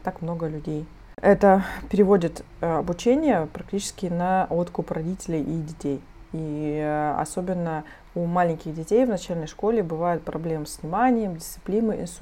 так 0.04 0.22
много 0.22 0.48
людей. 0.48 0.86
Это 1.20 1.64
переводит 1.90 2.46
обучение 2.62 3.48
практически 3.52 4.06
на 4.06 4.46
откуп 4.52 4.92
родителей 4.92 5.42
и 5.42 5.62
детей. 5.62 6.02
И 6.32 7.16
особенно 7.18 7.86
у 8.16 8.26
маленьких 8.26 8.74
детей 8.76 9.06
в 9.06 9.10
начальной 9.10 9.48
школе 9.48 9.82
бывают 9.82 10.24
проблемы 10.24 10.66
с 10.68 10.80
вниманием, 10.82 11.38
дисциплиной, 11.38 12.08
с 12.08 12.20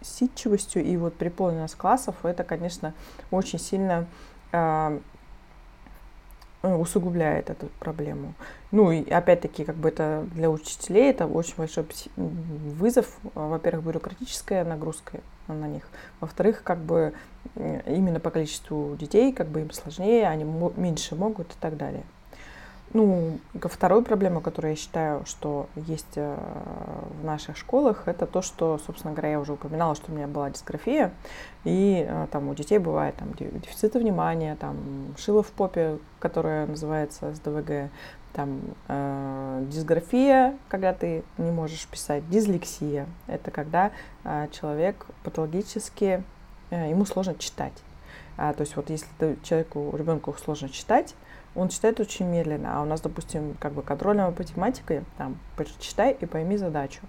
усидчивостью. 0.00 0.82
И 0.82 0.96
вот 0.96 1.14
переполненность 1.14 1.76
классов, 1.76 2.16
это, 2.24 2.42
конечно, 2.42 2.92
очень 3.30 3.60
сильно 3.60 4.06
э, 4.52 4.98
усугубляет 6.62 7.50
эту 7.50 7.68
проблему. 7.78 8.34
Ну 8.72 8.90
и 8.90 9.08
опять-таки, 9.08 9.64
как 9.64 9.76
бы 9.76 9.90
это 9.90 10.26
для 10.34 10.50
учителей 10.50 11.10
это 11.10 11.26
очень 11.26 11.54
большой 11.56 11.86
вызов. 12.16 13.18
Во-первых, 13.34 13.84
бюрократическая 13.84 14.64
нагрузка 14.64 15.20
на 15.46 15.68
них. 15.68 15.86
Во-вторых, 16.20 16.62
как 16.64 16.78
бы 16.78 17.12
именно 17.54 18.18
по 18.18 18.30
количеству 18.30 18.96
детей, 18.96 19.32
как 19.32 19.48
бы 19.48 19.60
им 19.60 19.70
сложнее, 19.70 20.26
они 20.26 20.44
меньше 20.76 21.14
могут 21.14 21.52
и 21.52 21.56
так 21.60 21.76
далее. 21.76 22.02
Ну, 22.94 23.40
второй 23.54 24.04
проблема, 24.04 24.40
которую 24.40 24.70
я 24.70 24.76
считаю, 24.76 25.26
что 25.26 25.66
есть 25.74 26.12
э, 26.14 26.36
в 27.20 27.24
наших 27.24 27.56
школах, 27.56 28.06
это 28.06 28.24
то, 28.24 28.40
что, 28.40 28.78
собственно 28.86 29.12
говоря, 29.12 29.32
я 29.32 29.40
уже 29.40 29.54
упоминала, 29.54 29.96
что 29.96 30.12
у 30.12 30.14
меня 30.14 30.28
была 30.28 30.48
дисграфия, 30.48 31.12
и 31.64 32.06
э, 32.08 32.28
там 32.30 32.48
у 32.48 32.54
детей 32.54 32.78
бывает 32.78 33.16
там 33.16 33.32
дефициты 33.34 33.98
внимания, 33.98 34.56
там 34.60 34.76
шило 35.18 35.42
в 35.42 35.50
попе, 35.50 35.98
которая 36.20 36.68
называется 36.68 37.34
СДВГ, 37.34 37.90
там 38.32 38.60
э, 38.86 39.64
дисграфия, 39.68 40.56
когда 40.68 40.92
ты 40.92 41.24
не 41.36 41.50
можешь 41.50 41.88
писать, 41.88 42.30
дислексия, 42.30 43.06
это 43.26 43.50
когда 43.50 43.90
э, 44.22 44.46
человек 44.52 45.04
патологически, 45.24 46.22
э, 46.70 46.90
ему 46.90 47.06
сложно 47.06 47.34
читать. 47.34 47.74
А, 48.36 48.52
то 48.52 48.62
есть 48.62 48.76
вот 48.76 48.88
если 48.88 49.08
ты, 49.18 49.36
человеку, 49.42 49.92
ребенку 49.96 50.34
сложно 50.42 50.68
читать, 50.68 51.16
он 51.54 51.68
читает 51.68 52.00
очень 52.00 52.26
медленно, 52.26 52.78
а 52.78 52.82
у 52.82 52.84
нас, 52.84 53.00
допустим, 53.00 53.56
как 53.60 53.72
бы 53.72 53.82
контрольная 53.82 54.32
математика, 54.36 55.04
там, 55.16 55.38
прочитай 55.56 56.16
и 56.18 56.26
пойми 56.26 56.56
задачу. 56.56 57.00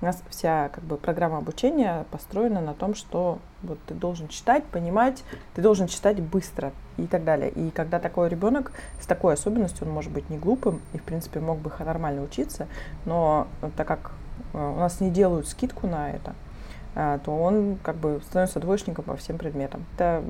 У 0.00 0.04
нас 0.04 0.22
вся 0.30 0.68
как 0.68 0.84
бы 0.84 0.96
программа 0.96 1.38
обучения 1.38 2.06
построена 2.12 2.60
на 2.60 2.72
том, 2.72 2.94
что 2.94 3.40
вот 3.62 3.78
ты 3.86 3.94
должен 3.94 4.28
читать, 4.28 4.64
понимать, 4.64 5.24
ты 5.54 5.62
должен 5.62 5.88
читать 5.88 6.20
быстро 6.20 6.72
и 6.96 7.06
так 7.08 7.24
далее. 7.24 7.50
И 7.50 7.70
когда 7.70 7.98
такой 7.98 8.28
ребенок 8.28 8.70
с 9.00 9.06
такой 9.06 9.34
особенностью, 9.34 9.88
он 9.88 9.92
может 9.92 10.12
быть 10.12 10.30
не 10.30 10.38
глупым 10.38 10.80
и 10.92 10.98
в 10.98 11.02
принципе 11.02 11.40
мог 11.40 11.58
бы 11.58 11.72
нормально 11.80 12.22
учиться, 12.22 12.68
но 13.06 13.48
так 13.76 13.88
как 13.88 14.12
э, 14.52 14.58
у 14.58 14.78
нас 14.78 15.00
не 15.00 15.10
делают 15.10 15.48
скидку 15.48 15.88
на 15.88 16.10
это, 16.10 16.34
то 16.98 17.30
он 17.30 17.78
как 17.84 17.94
бы 17.94 18.20
становится 18.24 18.58
двоечником 18.58 19.04
по 19.04 19.16
всем 19.16 19.38
предметам. 19.38 19.86
Это 19.94 20.24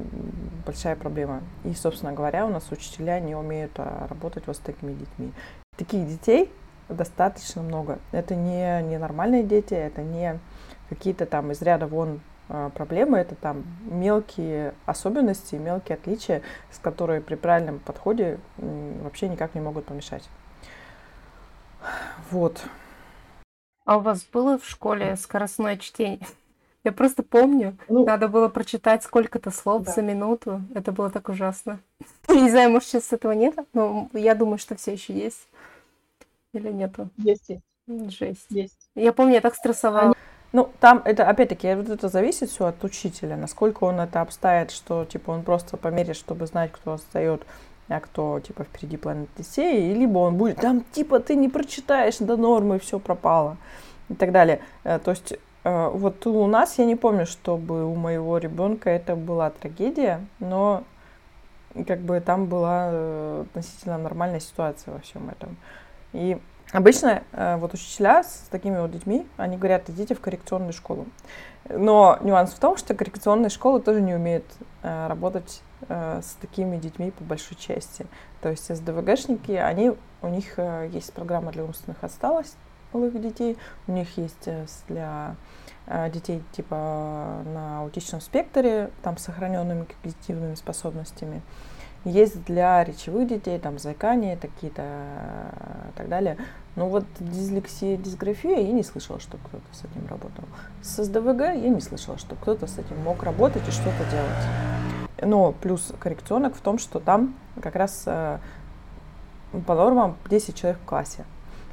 большая 0.66 0.96
проблема. 0.96 1.40
И, 1.64 1.72
собственно 1.72 2.12
говоря, 2.12 2.44
у 2.44 2.50
нас 2.50 2.70
учителя 2.70 3.20
не 3.20 3.34
умеют 3.34 3.72
а, 3.76 4.06
работать 4.06 4.46
вот 4.46 4.56
с 4.56 4.58
такими 4.58 4.92
детьми. 4.92 5.32
Таких 5.78 6.06
детей 6.06 6.52
достаточно 6.90 7.62
много. 7.62 7.98
Это 8.12 8.34
не, 8.34 8.82
не 8.82 8.98
нормальные 8.98 9.44
дети, 9.44 9.72
это 9.72 10.02
не 10.02 10.38
какие-то 10.90 11.24
там 11.24 11.52
из 11.52 11.62
ряда 11.62 11.86
вон 11.86 12.20
а, 12.50 12.68
проблемы, 12.68 13.16
это 13.16 13.34
там 13.34 13.64
мелкие 13.90 14.74
особенности, 14.84 15.54
мелкие 15.54 15.96
отличия, 15.96 16.42
с 16.70 16.78
которыми 16.78 17.20
при 17.20 17.36
правильном 17.36 17.78
подходе 17.78 18.38
вообще 18.58 19.30
никак 19.30 19.54
не 19.54 19.62
могут 19.62 19.86
помешать. 19.86 20.28
Вот. 22.30 22.62
А 23.86 23.96
у 23.96 24.00
вас 24.00 24.22
было 24.22 24.58
в 24.58 24.66
школе 24.68 25.16
скоростное 25.16 25.78
чтение? 25.78 26.20
Я 26.84 26.92
просто 26.92 27.22
помню, 27.22 27.76
ну, 27.88 28.04
надо 28.04 28.28
было 28.28 28.48
прочитать 28.48 29.02
сколько-то 29.02 29.50
слов 29.50 29.84
да. 29.84 29.92
за 29.92 30.02
минуту. 30.02 30.62
Это 30.74 30.92
было 30.92 31.10
так 31.10 31.28
ужасно. 31.28 31.80
Не 32.28 32.50
знаю, 32.50 32.70
может, 32.70 32.88
сейчас 32.88 33.12
этого 33.12 33.32
нет, 33.32 33.54
но 33.74 34.08
я 34.12 34.34
думаю, 34.34 34.58
что 34.58 34.76
все 34.76 34.92
еще 34.92 35.12
есть. 35.12 35.48
Или 36.52 36.70
нету? 36.70 37.10
Есть, 37.18 37.48
есть. 37.48 37.62
Жесть. 38.18 38.46
Есть. 38.50 38.90
Я 38.94 39.12
помню, 39.12 39.34
я 39.34 39.40
так 39.40 39.54
стрессовала. 39.54 40.14
Ну, 40.52 40.70
там 40.80 41.02
это, 41.04 41.28
опять-таки, 41.28 41.74
вот 41.74 41.90
это 41.90 42.08
зависит 42.08 42.48
все 42.48 42.66
от 42.66 42.82
учителя, 42.82 43.36
насколько 43.36 43.84
он 43.84 44.00
это 44.00 44.22
обставит, 44.22 44.70
что, 44.70 45.04
типа, 45.04 45.32
он 45.32 45.42
просто 45.42 45.76
померит, 45.76 46.16
чтобы 46.16 46.46
знать, 46.46 46.72
кто 46.72 46.94
отстает, 46.94 47.42
а 47.88 48.00
кто, 48.00 48.40
типа, 48.40 48.64
впереди 48.64 48.96
планеты 48.96 49.28
Одиссеи, 49.36 49.92
либо 49.92 50.18
он 50.18 50.36
будет, 50.36 50.56
там, 50.56 50.84
типа, 50.92 51.20
ты 51.20 51.34
не 51.34 51.50
прочитаешь 51.50 52.16
до 52.18 52.38
нормы, 52.38 52.78
все 52.78 52.98
пропало, 52.98 53.58
и 54.08 54.14
так 54.14 54.32
далее. 54.32 54.60
Э, 54.84 54.98
то 54.98 55.10
есть 55.10 55.34
вот 55.70 56.26
у 56.26 56.46
нас 56.46 56.78
я 56.78 56.84
не 56.84 56.96
помню, 56.96 57.26
чтобы 57.26 57.84
у 57.84 57.94
моего 57.94 58.38
ребенка 58.38 58.90
это 58.90 59.16
была 59.16 59.50
трагедия, 59.50 60.24
но 60.38 60.84
как 61.86 62.00
бы 62.00 62.20
там 62.20 62.46
была 62.46 62.88
э, 62.90 63.44
относительно 63.46 63.98
нормальная 63.98 64.40
ситуация 64.40 64.94
во 64.94 65.00
всем 65.00 65.28
этом. 65.28 65.56
И 66.12 66.38
обычно 66.72 67.22
э, 67.32 67.56
вот 67.56 67.74
учителя 67.74 68.24
с 68.24 68.46
такими 68.50 68.78
вот 68.78 68.90
детьми, 68.90 69.26
они 69.36 69.56
говорят, 69.56 69.88
идите 69.90 70.14
в 70.14 70.20
коррекционную 70.20 70.72
школу. 70.72 71.06
Но 71.68 72.18
нюанс 72.22 72.52
в 72.52 72.58
том, 72.58 72.76
что 72.76 72.94
коррекционные 72.94 73.50
школы 73.50 73.80
тоже 73.80 74.00
не 74.00 74.14
умеют 74.14 74.46
работать 74.82 75.62
с 75.86 76.36
такими 76.40 76.78
детьми 76.78 77.10
по 77.10 77.24
большой 77.24 77.58
части. 77.58 78.06
То 78.40 78.48
есть 78.48 78.74
СДВГшники, 78.74 79.52
они, 79.52 79.92
у 80.22 80.28
них 80.28 80.58
есть 80.90 81.12
программа 81.12 81.52
для 81.52 81.64
умственных 81.64 82.02
отсталостей, 82.02 82.56
малых 82.92 83.20
детей. 83.20 83.56
У 83.86 83.92
них 83.92 84.16
есть 84.16 84.46
э, 84.46 84.66
для 84.88 85.36
э, 85.86 86.10
детей 86.10 86.42
типа 86.52 87.42
на 87.44 87.80
аутичном 87.80 88.20
спектре, 88.20 88.90
там 89.02 89.16
с 89.16 89.24
сохраненными 89.24 89.84
когнитивными 89.84 90.54
способностями. 90.54 91.42
Есть 92.04 92.44
для 92.44 92.84
речевых 92.84 93.28
детей, 93.28 93.58
там 93.58 93.78
заикание, 93.78 94.36
такие-то 94.36 94.82
и 94.82 95.98
так 95.98 96.08
далее. 96.08 96.36
Но 96.76 96.88
вот 96.88 97.04
дислексия, 97.18 97.96
дисграфия, 97.96 98.60
я 98.60 98.72
не 98.72 98.84
слышала, 98.84 99.18
что 99.18 99.36
кто-то 99.36 99.64
с 99.72 99.80
этим 99.80 100.06
работал. 100.06 100.44
С 100.80 101.02
СДВГ 101.02 101.40
я 101.40 101.68
не 101.68 101.80
слышала, 101.80 102.16
что 102.16 102.36
кто-то 102.36 102.68
с 102.68 102.78
этим 102.78 102.96
мог 103.02 103.24
работать 103.24 103.66
и 103.66 103.72
что-то 103.72 104.04
делать. 104.10 105.20
Но 105.20 105.50
плюс 105.52 105.92
коррекционок 105.98 106.54
в 106.54 106.60
том, 106.60 106.78
что 106.78 107.00
там 107.00 107.34
как 107.60 107.74
раз 107.74 108.04
э, 108.06 108.38
по 109.66 109.74
нормам 109.74 110.16
10 110.30 110.54
человек 110.54 110.80
в 110.80 110.84
классе. 110.84 111.24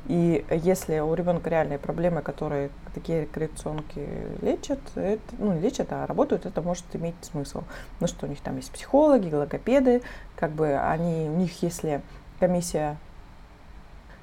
И 0.07 0.45
если 0.51 0.99
у 0.99 1.13
ребенка 1.15 1.49
реальные 1.49 1.79
проблемы, 1.79 2.21
которые 2.21 2.69
такие 2.93 3.25
коррекционки 3.25 4.07
лечат, 4.41 4.79
это, 4.95 5.21
ну, 5.39 5.59
лечат, 5.59 5.91
а 5.91 6.05
работают, 6.05 6.45
это 6.45 6.61
может 6.61 6.83
иметь 6.93 7.15
смысл. 7.21 7.63
Ну 7.99 8.07
что, 8.07 8.27
у 8.27 8.29
них 8.29 8.39
там 8.41 8.55
есть 8.57 8.71
психологи, 8.71 9.33
логопеды, 9.33 10.03
как 10.35 10.51
бы 10.51 10.75
они, 10.77 11.27
у 11.29 11.35
них 11.35 11.63
если 11.63 12.01
комиссия... 12.39 12.97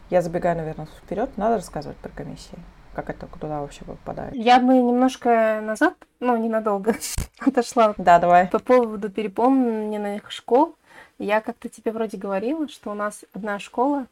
Я 0.09 0.23
забегаю, 0.23 0.57
наверное, 0.57 0.87
вперед, 0.87 1.31
надо 1.37 1.57
рассказывать 1.57 1.97
про 1.97 2.11
комиссии. 2.11 2.59
Как 2.95 3.09
это 3.09 3.27
туда 3.27 3.62
вообще 3.62 3.85
попадает? 3.85 4.35
Я 4.35 4.61
бы 4.61 4.75
немножко 4.75 5.61
назад, 5.62 5.95
ну, 6.21 6.37
ненадолго, 6.37 6.95
отошла. 7.41 7.95
Да, 7.97 8.19
давай. 8.19 8.47
По 8.49 8.59
поводу 8.59 9.11
переполненных 9.11 10.31
школ. 10.31 10.77
Я 11.19 11.41
как-то 11.41 11.69
тебе 11.69 11.93
вроде 11.93 12.19
говорила, 12.19 12.69
что 12.69 12.91
у 12.91 12.95
нас 12.95 13.25
одна 13.33 13.59
школа, 13.59 14.07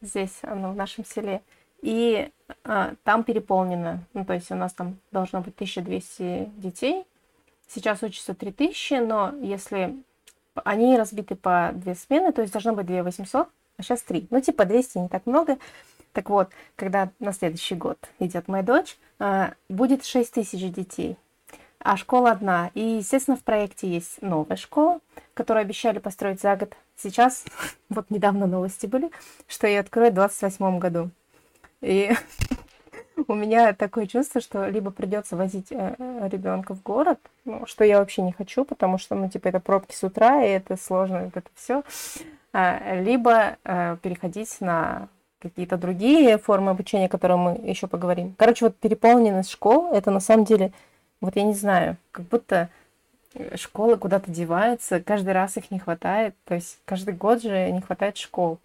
здесь, 0.00 0.38
оно 0.42 0.72
в 0.72 0.76
нашем 0.76 1.04
селе. 1.04 1.42
И 1.80 2.30
а, 2.64 2.94
там 3.04 3.24
переполнено. 3.24 4.04
Ну, 4.12 4.24
то 4.24 4.34
есть 4.34 4.50
у 4.50 4.54
нас 4.54 4.72
там 4.72 4.98
должно 5.12 5.40
быть 5.40 5.54
1200 5.54 6.50
детей. 6.56 7.04
Сейчас 7.68 8.02
учатся 8.02 8.34
3000, 8.34 8.94
но 9.06 9.34
если 9.40 9.94
они 10.64 10.96
разбиты 10.96 11.36
по 11.36 11.70
две 11.74 11.94
смены, 11.94 12.32
то 12.32 12.40
есть 12.40 12.52
должно 12.52 12.74
быть 12.74 12.86
2800, 12.86 13.48
а 13.76 13.82
сейчас 13.82 14.02
3. 14.02 14.28
Ну, 14.30 14.40
типа 14.40 14.64
200 14.64 14.98
не 14.98 15.08
так 15.08 15.26
много. 15.26 15.58
Так 16.12 16.30
вот, 16.30 16.50
когда 16.74 17.10
на 17.20 17.32
следующий 17.32 17.74
год 17.74 17.98
идет 18.18 18.48
моя 18.48 18.62
дочь, 18.62 18.96
а, 19.18 19.54
будет 19.68 20.04
6 20.04 20.34
тысяч 20.34 20.72
детей, 20.72 21.16
а 21.78 21.96
школа 21.96 22.32
одна. 22.32 22.70
И, 22.74 22.80
естественно, 22.80 23.36
в 23.36 23.44
проекте 23.44 23.88
есть 23.88 24.20
новая 24.22 24.56
школа, 24.56 25.00
которую 25.34 25.62
обещали 25.62 25.98
построить 25.98 26.40
за 26.40 26.56
год. 26.56 26.74
Сейчас, 27.00 27.44
вот 27.88 28.10
недавно 28.10 28.46
новости 28.48 28.86
были, 28.86 29.10
что 29.46 29.68
ее 29.68 29.80
откроют 29.80 30.12
в 30.12 30.16
28 30.16 30.78
году. 30.80 31.10
И 31.80 32.10
у 33.28 33.34
меня 33.34 33.72
такое 33.72 34.06
чувство, 34.06 34.40
что 34.40 34.68
либо 34.68 34.90
придется 34.90 35.36
возить 35.36 35.70
э, 35.70 35.94
ребенка 36.28 36.74
в 36.74 36.82
город, 36.82 37.20
ну, 37.44 37.66
что 37.66 37.84
я 37.84 38.00
вообще 38.00 38.22
не 38.22 38.32
хочу, 38.32 38.64
потому 38.64 38.98
что, 38.98 39.14
ну, 39.14 39.28
типа, 39.28 39.46
это 39.46 39.60
пробки 39.60 39.94
с 39.94 40.02
утра, 40.02 40.42
и 40.44 40.48
это 40.48 40.76
сложно, 40.76 41.24
вот 41.24 41.36
это 41.36 41.48
все. 41.54 41.84
А, 42.52 43.00
либо 43.00 43.56
э, 43.62 43.96
переходить 44.02 44.60
на 44.60 45.08
какие-то 45.38 45.76
другие 45.76 46.36
формы 46.36 46.72
обучения, 46.72 47.06
о 47.06 47.08
которых 47.08 47.38
мы 47.38 47.60
еще 47.62 47.86
поговорим. 47.86 48.34
Короче, 48.36 48.64
вот 48.64 48.76
переполненность 48.76 49.50
школ, 49.50 49.92
это 49.92 50.10
на 50.10 50.18
самом 50.18 50.44
деле, 50.44 50.72
вот 51.20 51.36
я 51.36 51.44
не 51.44 51.54
знаю, 51.54 51.96
как 52.10 52.26
будто 52.26 52.70
школы 53.56 53.96
куда-то 53.96 54.30
деваются, 54.30 55.00
каждый 55.00 55.32
раз 55.32 55.56
их 55.56 55.70
не 55.70 55.78
хватает, 55.78 56.34
то 56.44 56.54
есть 56.54 56.78
каждый 56.84 57.14
год 57.14 57.42
же 57.42 57.70
не 57.70 57.80
хватает 57.80 58.16
школ. 58.16 58.58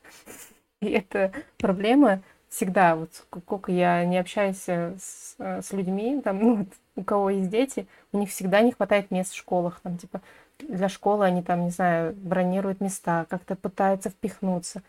И 0.82 0.89
это 0.89 1.32
проблема 1.58 2.22
всегда, 2.50 2.96
вот 2.96 3.10
сколько 3.13 3.72
я 3.72 4.05
не 4.05 4.17
общаюсь 4.17 4.63
э, 4.67 4.96
с, 5.00 5.36
э, 5.39 5.62
с 5.62 5.72
людьми, 5.72 6.22
там, 6.22 6.39
ну, 6.41 6.55
вот, 6.58 6.67
у 6.96 7.03
кого 7.03 7.29
есть 7.32 7.50
дети, 7.50 7.88
у 8.12 8.20
них 8.20 8.29
всегда 8.29 8.62
не 8.62 8.72
хватает 8.72 9.12
мест 9.12 9.34
в 9.34 9.38
школах, 9.38 9.79
там, 9.82 9.98
типа, 9.98 10.22
для 10.60 10.88
школы 10.88 11.25
они 11.25 11.41
там, 11.41 11.65
не 11.65 11.72
знаю, 11.72 12.13
бронируют 12.13 12.79
места, 12.79 13.25
как-то 13.29 13.55
пытаются 13.55 14.10
впихнуться. 14.10 14.84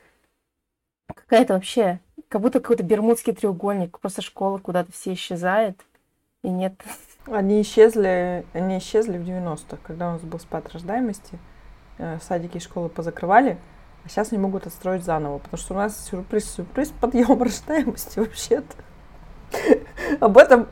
Какая-то 1.06 1.54
вообще, 1.54 2.00
как 2.28 2.40
будто 2.42 2.60
какой-то 2.60 2.82
бермудский 2.82 3.32
треугольник, 3.32 3.98
просто 3.98 4.20
школа 4.20 4.58
куда-то 4.58 4.92
все 4.92 5.14
исчезает, 5.14 5.80
и 6.44 6.50
нет. 6.50 6.74
Они 7.26 7.60
исчезли, 7.62 8.44
они 8.52 8.78
исчезли 8.78 9.16
в 9.18 9.22
90-х, 9.22 9.78
когда 9.82 10.10
у 10.10 10.12
нас 10.12 10.20
был 10.20 10.38
спад 10.38 10.70
рождаемости, 10.72 11.38
э, 11.98 12.18
садики 12.22 12.58
и 12.58 12.60
школы 12.60 12.90
позакрывали, 12.90 13.56
а 14.04 14.08
сейчас 14.08 14.30
не 14.30 14.38
могут 14.38 14.66
отстроить 14.66 15.04
заново, 15.04 15.38
потому 15.38 15.58
что 15.58 15.72
у 15.74 15.76
нас 15.78 16.06
сюрприз-сюрприз, 16.06 16.92
подъем 17.00 17.42
рождаемости 17.42 18.18
вообще-то. 18.18 18.76
Об 20.20 20.36
этом 20.36 20.66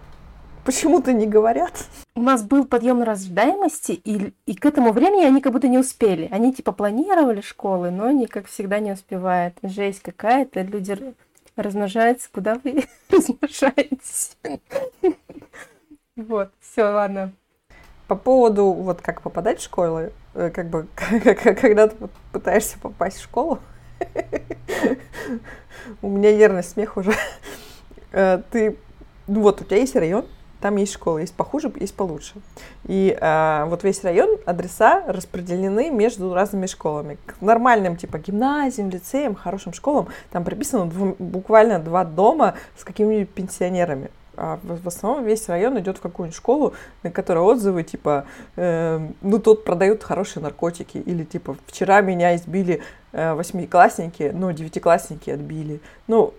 почему-то 0.64 1.14
не 1.14 1.26
говорят. 1.26 1.72
У 2.14 2.20
нас 2.20 2.42
был 2.42 2.66
подъем 2.66 3.02
рождаемости, 3.02 3.92
и, 3.92 4.34
и 4.44 4.54
к 4.54 4.66
этому 4.66 4.92
времени 4.92 5.24
они 5.24 5.40
как 5.40 5.54
будто 5.54 5.68
не 5.68 5.78
успели. 5.78 6.28
Они 6.30 6.52
типа 6.52 6.72
планировали 6.72 7.40
школы, 7.40 7.90
но 7.90 8.08
они, 8.08 8.26
как 8.26 8.46
всегда, 8.46 8.78
не 8.78 8.92
успевают. 8.92 9.54
Жесть 9.62 10.02
какая-то, 10.02 10.60
люди 10.60 11.14
размножаются, 11.56 12.28
куда 12.30 12.60
вы 12.62 12.84
размножаетесь. 13.10 14.36
Вот, 16.16 16.50
все, 16.60 16.84
ладно. 16.84 17.32
По 18.06 18.16
поводу 18.16 18.72
вот 18.72 19.00
как 19.00 19.22
попадать 19.22 19.60
в 19.60 19.64
школы, 19.64 20.12
э, 20.34 20.50
как 20.50 20.68
бы 20.68 20.86
когда 21.60 21.88
ты 21.88 21.96
пытаешься 22.32 22.78
попасть 22.78 23.16
в 23.16 23.22
школу, 23.22 23.58
у 26.02 26.08
меня 26.08 26.36
нервный 26.36 26.62
смех 26.62 26.98
уже. 26.98 27.14
Э, 28.12 28.42
ты, 28.50 28.76
ну 29.26 29.40
вот 29.40 29.62
у 29.62 29.64
тебя 29.64 29.78
есть 29.78 29.96
район, 29.96 30.26
там 30.62 30.76
есть 30.76 30.92
школы, 30.92 31.22
есть 31.22 31.34
похуже, 31.34 31.72
есть 31.80 31.94
получше. 31.94 32.34
И 32.84 33.16
э, 33.20 33.64
вот 33.66 33.82
весь 33.82 34.02
район, 34.04 34.38
адреса 34.46 35.02
распределены 35.06 35.90
между 35.90 36.32
разными 36.32 36.66
школами. 36.66 37.18
К 37.26 37.40
нормальным, 37.40 37.96
типа, 37.96 38.18
гимназиям, 38.18 38.88
лицеям, 38.88 39.34
хорошим 39.34 39.72
школам, 39.72 40.08
там 40.30 40.44
приписано 40.44 40.86
двум, 40.86 41.16
буквально 41.18 41.80
два 41.80 42.04
дома 42.04 42.54
с 42.78 42.84
какими-нибудь 42.84 43.30
пенсионерами. 43.30 44.10
А 44.36 44.58
в, 44.62 44.88
основном 44.88 45.24
весь 45.24 45.48
район 45.48 45.78
идет 45.78 45.98
в 45.98 46.00
какую-нибудь 46.00 46.36
школу, 46.36 46.74
на 47.02 47.10
которой 47.10 47.40
отзывы 47.40 47.82
типа, 47.82 48.24
э, 48.56 49.00
ну 49.20 49.38
тут 49.38 49.64
продают 49.64 50.02
хорошие 50.02 50.42
наркотики, 50.42 50.98
или 50.98 51.24
типа 51.24 51.56
вчера 51.66 52.00
меня 52.00 52.34
избили 52.36 52.82
э, 53.12 53.34
восьмиклассники, 53.34 54.30
но 54.34 54.50
девятиклассники 54.52 55.30
отбили. 55.30 55.80
Ну, 56.06 56.32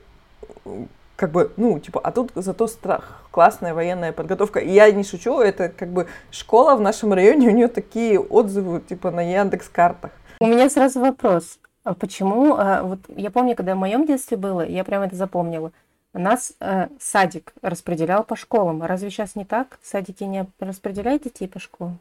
как 1.15 1.31
бы, 1.31 1.51
ну, 1.57 1.79
типа, 1.79 2.01
а 2.03 2.11
тут 2.11 2.31
зато 2.35 2.67
страх, 2.67 3.21
классная 3.31 3.73
военная 3.73 4.11
подготовка. 4.11 4.59
И 4.59 4.71
я 4.71 4.91
не 4.91 5.03
шучу, 5.03 5.39
это 5.39 5.69
как 5.69 5.89
бы 5.89 6.07
школа 6.31 6.75
в 6.75 6.81
нашем 6.81 7.13
районе, 7.13 7.47
у 7.49 7.51
нее 7.51 7.67
такие 7.67 8.19
отзывы, 8.19 8.81
типа, 8.81 9.11
на 9.11 9.21
Яндекс 9.21 9.69
картах. 9.69 10.11
У 10.39 10.47
меня 10.47 10.69
сразу 10.69 10.99
вопрос. 10.99 11.59
А 11.83 11.93
почему, 11.93 12.55
а, 12.57 12.81
вот 12.83 12.99
я 13.07 13.29
помню, 13.29 13.55
когда 13.55 13.75
в 13.75 13.77
моем 13.77 14.05
детстве 14.05 14.37
было, 14.37 14.65
я 14.65 14.83
прям 14.83 15.03
это 15.03 15.15
запомнила, 15.15 15.71
нас 16.13 16.53
э, 16.59 16.87
садик 16.99 17.53
распределял 17.61 18.23
по 18.23 18.35
школам. 18.35 18.83
Разве 18.83 19.09
сейчас 19.09 19.35
не 19.35 19.45
так? 19.45 19.79
Садики 19.81 20.23
не 20.23 20.45
распределяют 20.59 21.23
детей 21.23 21.47
по 21.47 21.59
школам? 21.59 21.99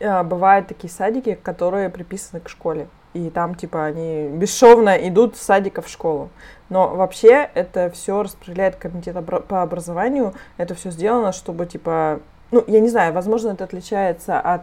А, 0.00 0.22
бывают 0.22 0.68
такие 0.68 0.90
садики, 0.90 1.34
которые 1.34 1.88
приписаны 1.88 2.40
к 2.40 2.48
школе. 2.48 2.88
И 3.14 3.30
там, 3.30 3.54
типа, 3.54 3.86
они 3.86 4.28
бесшовно 4.28 4.96
идут 5.08 5.36
с 5.36 5.42
садика 5.42 5.80
в 5.80 5.88
школу. 5.88 6.28
Но 6.68 6.94
вообще 6.94 7.48
это 7.54 7.90
все 7.90 8.22
распределяет 8.22 8.76
комитет 8.76 9.16
по 9.48 9.62
образованию. 9.62 10.34
Это 10.58 10.74
все 10.74 10.90
сделано, 10.90 11.32
чтобы, 11.32 11.66
типа, 11.66 12.20
ну, 12.50 12.62
я 12.66 12.80
не 12.80 12.88
знаю, 12.88 13.12
возможно, 13.12 13.50
это 13.50 13.64
отличается 13.64 14.38
от 14.38 14.62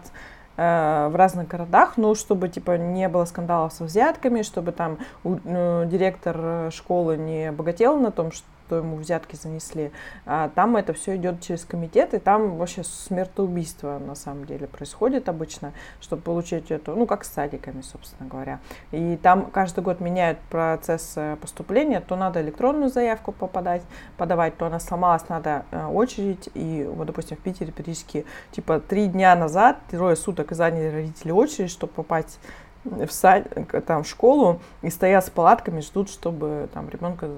в 0.56 1.14
разных 1.16 1.48
городах, 1.48 1.94
ну, 1.98 2.14
чтобы, 2.14 2.48
типа, 2.48 2.78
не 2.78 3.10
было 3.10 3.26
скандалов 3.26 3.74
со 3.74 3.86
взятками, 3.86 4.44
чтобы 4.44 4.72
там 4.72 5.00
ну, 5.24 5.86
директор 5.86 6.72
школы 6.72 7.18
не 7.18 7.52
богател 7.52 7.98
на 7.98 8.12
том, 8.12 8.32
что 8.32 8.46
что 8.66 8.78
ему 8.78 8.98
взятки 8.98 9.36
занесли. 9.36 9.92
А 10.26 10.50
там 10.50 10.76
это 10.78 10.94
все 10.94 11.16
идет 11.16 11.42
через 11.42 11.66
комитет, 11.66 12.14
и 12.14 12.20
там 12.20 12.58
вообще 12.58 12.84
смертоубийство 12.84 14.00
на 14.00 14.16
самом 14.16 14.46
деле 14.46 14.68
происходит 14.68 15.30
обычно, 15.30 15.74
чтобы 16.02 16.22
получить 16.22 16.72
эту, 16.72 16.96
ну, 16.96 17.06
как 17.06 17.24
с 17.24 17.32
садиками, 17.32 17.82
собственно 17.82 18.30
говоря. 18.30 18.60
И 18.92 19.18
там 19.22 19.52
каждый 19.52 19.84
год 19.84 20.00
меняют 20.00 20.40
процесс 20.50 21.14
э, 21.16 21.38
поступления, 21.42 22.00
то 22.00 22.16
надо 22.16 22.42
электронную 22.42 22.90
заявку 22.90 23.32
попадать, 23.32 23.84
подавать, 24.18 24.58
то 24.58 24.66
она 24.66 24.80
сломалась, 24.80 25.28
надо 25.30 25.66
э, 25.72 25.86
очередь, 25.86 26.50
и 26.54 26.88
вот, 26.90 27.08
допустим, 27.08 27.38
в 27.38 27.42
Питере 27.42 27.72
периодически, 27.72 28.26
типа, 28.52 28.80
три 28.80 29.08
дня 29.08 29.36
назад, 29.36 29.78
трое 29.90 30.16
суток 30.16 30.52
заняли 30.52 30.94
родители 30.94 31.32
очередь, 31.32 31.70
чтобы 31.70 31.94
попасть 31.94 32.40
в 32.84 33.10
сад, 33.10 33.48
там, 33.88 34.04
в 34.04 34.08
школу 34.08 34.60
и 34.82 34.90
стоят 34.90 35.26
с 35.26 35.30
палатками, 35.30 35.80
ждут, 35.82 36.10
чтобы 36.10 36.70
там 36.74 36.90
ребенка 36.90 37.30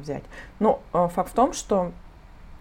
взять. 0.00 0.24
Но 0.58 0.80
э, 0.92 1.08
факт 1.08 1.30
в 1.30 1.34
том, 1.34 1.52
что 1.52 1.92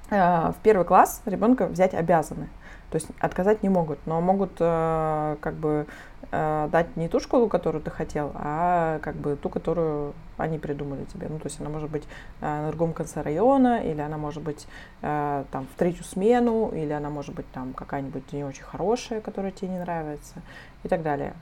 э, 0.10 0.52
в 0.52 0.56
первый 0.64 0.86
класс 0.86 1.22
ребенка 1.26 1.68
взять 1.68 1.94
обязаны. 1.94 2.50
То 2.90 2.98
есть 2.98 3.08
отказать 3.20 3.64
не 3.64 3.70
могут, 3.70 4.00
но 4.06 4.22
могут 4.22 4.54
э, 4.60 5.38
как 5.42 5.56
бы 5.56 5.88
дать 6.32 6.96
не 6.96 7.10
ту 7.10 7.20
школу, 7.20 7.48
которую 7.48 7.84
ты 7.84 7.92
хотел, 7.92 8.32
а 8.34 8.98
как 9.04 9.16
бы 9.16 9.36
ту, 9.36 9.50
которую 9.50 10.16
они 10.38 10.58
придумали 10.58 11.04
тебе. 11.04 11.28
Ну, 11.30 11.38
то 11.38 11.46
есть 11.46 11.62
она 11.62 11.70
может 11.70 11.92
быть 11.92 12.06
на 12.42 12.70
другом 12.70 12.94
конце 12.94 13.22
района, 13.22 13.84
или 13.84 14.02
она 14.02 14.18
может 14.18 14.42
быть 14.42 14.66
там 15.02 15.46
в 15.52 15.78
третью 15.78 16.06
смену, 16.06 16.72
или 16.74 16.92
она 16.92 17.12
может 17.12 17.36
быть 17.36 17.46
там 17.52 17.74
какая-нибудь 17.74 18.34
не 18.34 18.44
очень 18.44 18.64
хорошая, 18.64 19.22
которая 19.22 19.52
тебе 19.52 19.74
не 19.74 19.80
нравится, 19.80 20.42
и 20.82 20.88
так 20.88 21.04
далее. 21.04 21.36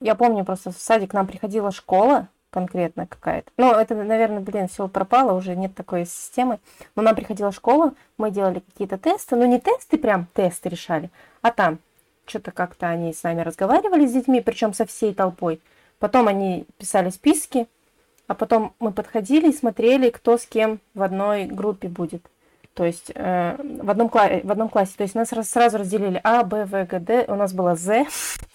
Я 0.00 0.14
помню, 0.14 0.44
просто 0.44 0.72
в 0.72 0.76
садик 0.76 1.12
к 1.12 1.14
нам 1.14 1.26
приходила 1.26 1.70
школа, 1.70 2.28
конкретно 2.54 3.08
какая-то. 3.08 3.50
Ну, 3.56 3.72
это, 3.72 3.96
наверное, 3.96 4.38
блин, 4.38 4.68
все 4.68 4.86
пропало, 4.86 5.32
уже 5.32 5.56
нет 5.56 5.74
такой 5.74 6.06
системы. 6.06 6.60
Но 6.94 7.02
нам 7.02 7.16
приходила 7.16 7.50
школа, 7.50 7.94
мы 8.16 8.30
делали 8.30 8.60
какие-то 8.60 8.96
тесты, 8.96 9.34
ну 9.34 9.44
не 9.44 9.58
тесты, 9.58 9.98
прям 9.98 10.28
тесты 10.34 10.68
решали, 10.68 11.10
а 11.42 11.50
там 11.50 11.80
что-то 12.26 12.52
как-то 12.52 12.86
они 12.86 13.12
с 13.12 13.24
нами 13.24 13.40
разговаривали 13.40 14.06
с 14.06 14.12
детьми, 14.12 14.40
причем 14.40 14.72
со 14.72 14.86
всей 14.86 15.12
толпой. 15.12 15.60
Потом 15.98 16.28
они 16.28 16.64
писали 16.78 17.10
списки, 17.10 17.66
а 18.28 18.34
потом 18.34 18.72
мы 18.78 18.92
подходили 18.92 19.50
и 19.50 19.56
смотрели, 19.56 20.10
кто 20.10 20.38
с 20.38 20.46
кем 20.46 20.78
в 20.94 21.02
одной 21.02 21.46
группе 21.46 21.88
будет. 21.88 22.22
То 22.74 22.84
есть 22.84 23.10
э, 23.14 23.56
в, 23.82 23.90
одном 23.90 24.06
кла- 24.08 24.46
в 24.46 24.50
одном 24.50 24.68
классе. 24.68 24.94
То 24.96 25.02
есть 25.02 25.16
нас 25.16 25.28
сразу 25.28 25.78
разделили 25.78 26.20
А, 26.22 26.44
Б, 26.44 26.66
В, 26.66 26.84
Г, 26.86 27.00
Д. 27.00 27.24
У 27.28 27.34
нас 27.34 27.52
было 27.52 27.74
З. 27.74 28.06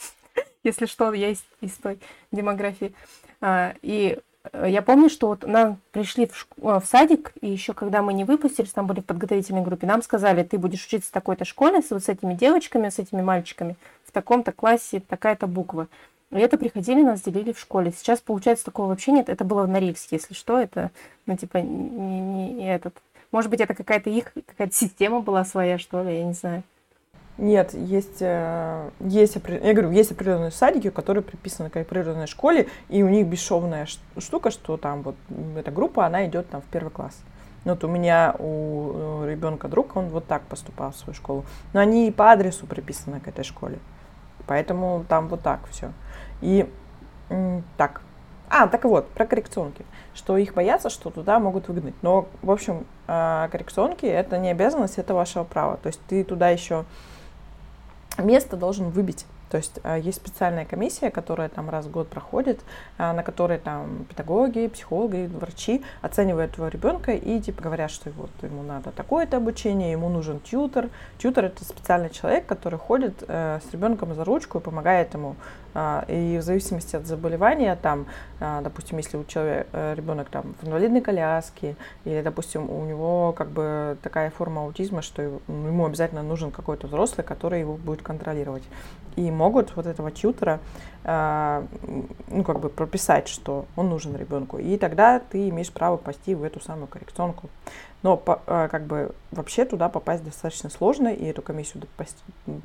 Если 0.63 0.85
что, 0.87 1.13
я 1.13 1.29
из, 1.29 1.43
из 1.61 1.73
той 1.73 1.99
демографии. 2.31 2.93
А, 3.41 3.73
и 3.81 4.19
э, 4.51 4.65
я 4.69 4.81
помню, 4.81 5.09
что 5.09 5.27
вот 5.27 5.45
нам 5.45 5.79
пришли 5.91 6.27
в, 6.27 6.35
шк... 6.35 6.47
Э, 6.57 6.79
в 6.79 6.85
садик, 6.85 7.33
и 7.41 7.49
еще 7.49 7.73
когда 7.73 8.01
мы 8.01 8.13
не 8.13 8.23
выпустились, 8.25 8.71
там 8.71 8.87
были 8.87 9.01
в 9.01 9.05
подготовительной 9.05 9.61
группе, 9.61 9.87
нам 9.87 10.01
сказали, 10.01 10.43
ты 10.43 10.57
будешь 10.57 10.85
учиться 10.85 11.09
в 11.09 11.13
такой-то 11.13 11.45
школе 11.45 11.81
с 11.81 11.91
вот 11.91 12.03
с 12.03 12.09
этими 12.09 12.33
девочками, 12.33 12.89
с 12.89 12.99
этими 12.99 13.21
мальчиками, 13.21 13.75
в 14.05 14.11
таком-то 14.11 14.51
классе 14.51 15.01
такая-то 15.07 15.47
буква. 15.47 15.87
И 16.31 16.37
это 16.37 16.57
приходили, 16.57 17.01
нас 17.01 17.21
делили 17.21 17.53
в 17.53 17.59
школе. 17.59 17.91
Сейчас, 17.91 18.19
получается, 18.19 18.65
такого 18.65 18.87
вообще 18.87 19.11
нет. 19.11 19.29
Это 19.29 19.43
было 19.43 19.63
в 19.63 19.67
Норильске, 19.67 20.17
если 20.17 20.35
что. 20.35 20.59
Это, 20.59 20.91
ну, 21.25 21.35
типа, 21.35 21.57
не, 21.57 22.51
не 22.51 22.71
этот... 22.71 22.95
Может 23.31 23.49
быть, 23.49 23.61
это 23.61 23.73
какая-то 23.73 24.09
их, 24.09 24.33
какая-то 24.45 24.73
система 24.73 25.21
была 25.21 25.43
своя, 25.43 25.79
что 25.79 26.03
ли, 26.03 26.19
я 26.19 26.25
не 26.25 26.33
знаю. 26.33 26.63
Нет, 27.39 27.73
есть, 27.73 28.17
э, 28.19 28.89
есть, 28.99 29.35
я 29.35 29.73
говорю, 29.73 29.91
есть 29.91 30.11
определенные 30.11 30.51
садики, 30.51 30.89
которые 30.89 31.23
приписаны 31.23 31.69
к 31.69 31.77
определенной 31.77 32.27
школе, 32.27 32.67
и 32.89 33.01
у 33.01 33.07
них 33.07 33.27
бесшовная 33.27 33.87
штука, 34.17 34.51
что 34.51 34.75
там 34.75 35.03
вот 35.03 35.15
эта 35.55 35.71
группа, 35.71 36.05
она 36.05 36.25
идет 36.25 36.49
там 36.49 36.61
в 36.61 36.65
первый 36.65 36.89
класс. 36.89 37.17
Ну, 37.63 37.71
вот 37.71 37.83
у 37.85 37.87
меня, 37.87 38.35
у 38.39 39.23
ребенка 39.25 39.69
друг, 39.69 39.95
он 39.95 40.09
вот 40.09 40.27
так 40.27 40.41
поступал 40.43 40.91
в 40.91 40.97
свою 40.97 41.13
школу. 41.13 41.45
Но 41.71 41.79
они 41.79 42.09
и 42.09 42.11
по 42.11 42.29
адресу 42.33 42.67
приписаны 42.67 43.21
к 43.21 43.29
этой 43.29 43.45
школе. 43.45 43.79
Поэтому 44.45 45.05
там 45.07 45.29
вот 45.29 45.41
так 45.41 45.61
все. 45.69 45.93
И 46.41 46.69
так. 47.77 48.01
А, 48.49 48.67
так 48.67 48.83
вот, 48.83 49.07
про 49.11 49.25
коррекционки. 49.25 49.85
Что 50.13 50.35
их 50.35 50.55
боятся, 50.55 50.89
что 50.89 51.09
туда 51.09 51.39
могут 51.39 51.69
выгнать. 51.69 51.95
Но, 52.01 52.27
в 52.41 52.51
общем, 52.51 52.85
а, 53.07 53.47
коррекционки 53.47 54.05
это 54.05 54.37
не 54.37 54.49
обязанность, 54.49 54.97
это 54.97 55.13
вашего 55.13 55.45
права. 55.45 55.77
То 55.77 55.87
есть 55.87 56.01
ты 56.07 56.25
туда 56.25 56.49
еще 56.49 56.83
место 58.19 58.57
должен 58.57 58.89
выбить. 58.89 59.25
То 59.49 59.57
есть 59.57 59.79
а, 59.83 59.97
есть 59.97 60.17
специальная 60.17 60.65
комиссия, 60.65 61.09
которая 61.09 61.49
там 61.49 61.69
раз 61.69 61.85
в 61.85 61.91
год 61.91 62.07
проходит, 62.07 62.59
а, 62.97 63.13
на 63.13 63.23
которой 63.23 63.57
там 63.57 64.05
педагоги, 64.09 64.67
психологи, 64.67 65.27
врачи 65.27 65.83
оценивают 66.01 66.53
твоего 66.53 66.69
ребенка 66.69 67.13
и 67.13 67.39
типа 67.39 67.63
говорят, 67.63 67.91
что 67.91 68.11
вот 68.11 68.31
ему 68.41 68.63
надо 68.63 68.91
такое-то 68.91 69.37
обучение, 69.37 69.91
ему 69.91 70.09
нужен 70.09 70.39
тьютер. 70.39 70.89
Тьютер 71.17 71.45
это 71.45 71.63
специальный 71.63 72.09
человек, 72.09 72.45
который 72.45 72.79
ходит 72.79 73.23
э, 73.27 73.59
с 73.67 73.73
ребенком 73.73 74.13
за 74.13 74.23
ручку 74.23 74.59
и 74.59 74.61
помогает 74.61 75.13
ему 75.13 75.35
и 76.07 76.37
в 76.39 76.41
зависимости 76.41 76.95
от 76.95 77.05
заболевания, 77.05 77.77
там, 77.79 78.07
допустим, 78.39 78.97
если 78.97 79.17
у 79.17 79.23
человека 79.23 79.69
э, 79.71 79.93
ребенок 79.95 80.29
там 80.29 80.55
в 80.59 80.67
инвалидной 80.67 81.01
коляске, 81.01 81.75
или, 82.05 82.21
допустим, 82.21 82.69
у 82.69 82.85
него 82.85 83.33
как 83.33 83.49
бы 83.49 83.95
такая 84.01 84.31
форма 84.31 84.63
аутизма, 84.63 85.03
что 85.03 85.21
ему 85.21 85.85
обязательно 85.85 86.23
нужен 86.23 86.49
какой-то 86.49 86.87
взрослый, 86.87 87.23
который 87.23 87.59
его 87.59 87.77
будет 87.77 88.01
контролировать. 88.01 88.63
И 89.15 89.29
могут 89.39 89.75
вот 89.75 89.85
этого 89.85 90.11
тьютера, 90.11 90.59
а, 91.05 91.65
ну, 92.27 92.43
как 92.43 92.59
бы 92.59 92.69
прописать, 92.69 93.29
что 93.29 93.65
он 93.77 93.89
нужен 93.89 94.15
ребенку. 94.17 94.57
И 94.59 94.77
тогда 94.77 95.19
ты 95.19 95.47
имеешь 95.49 95.71
право 95.71 95.95
пойти 95.97 96.35
в 96.35 96.43
эту 96.43 96.59
самую 96.59 96.87
коррекционку. 96.87 97.49
Но 98.03 98.17
как 98.17 98.83
бы 98.83 99.11
вообще 99.31 99.65
туда 99.65 99.89
попасть 99.89 100.23
достаточно 100.23 100.69
сложно, 100.69 101.09
и 101.09 101.25
эту 101.25 101.41
комиссию 101.41 101.83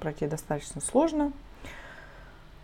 пройти 0.00 0.26
достаточно 0.26 0.80
сложно. 0.80 1.32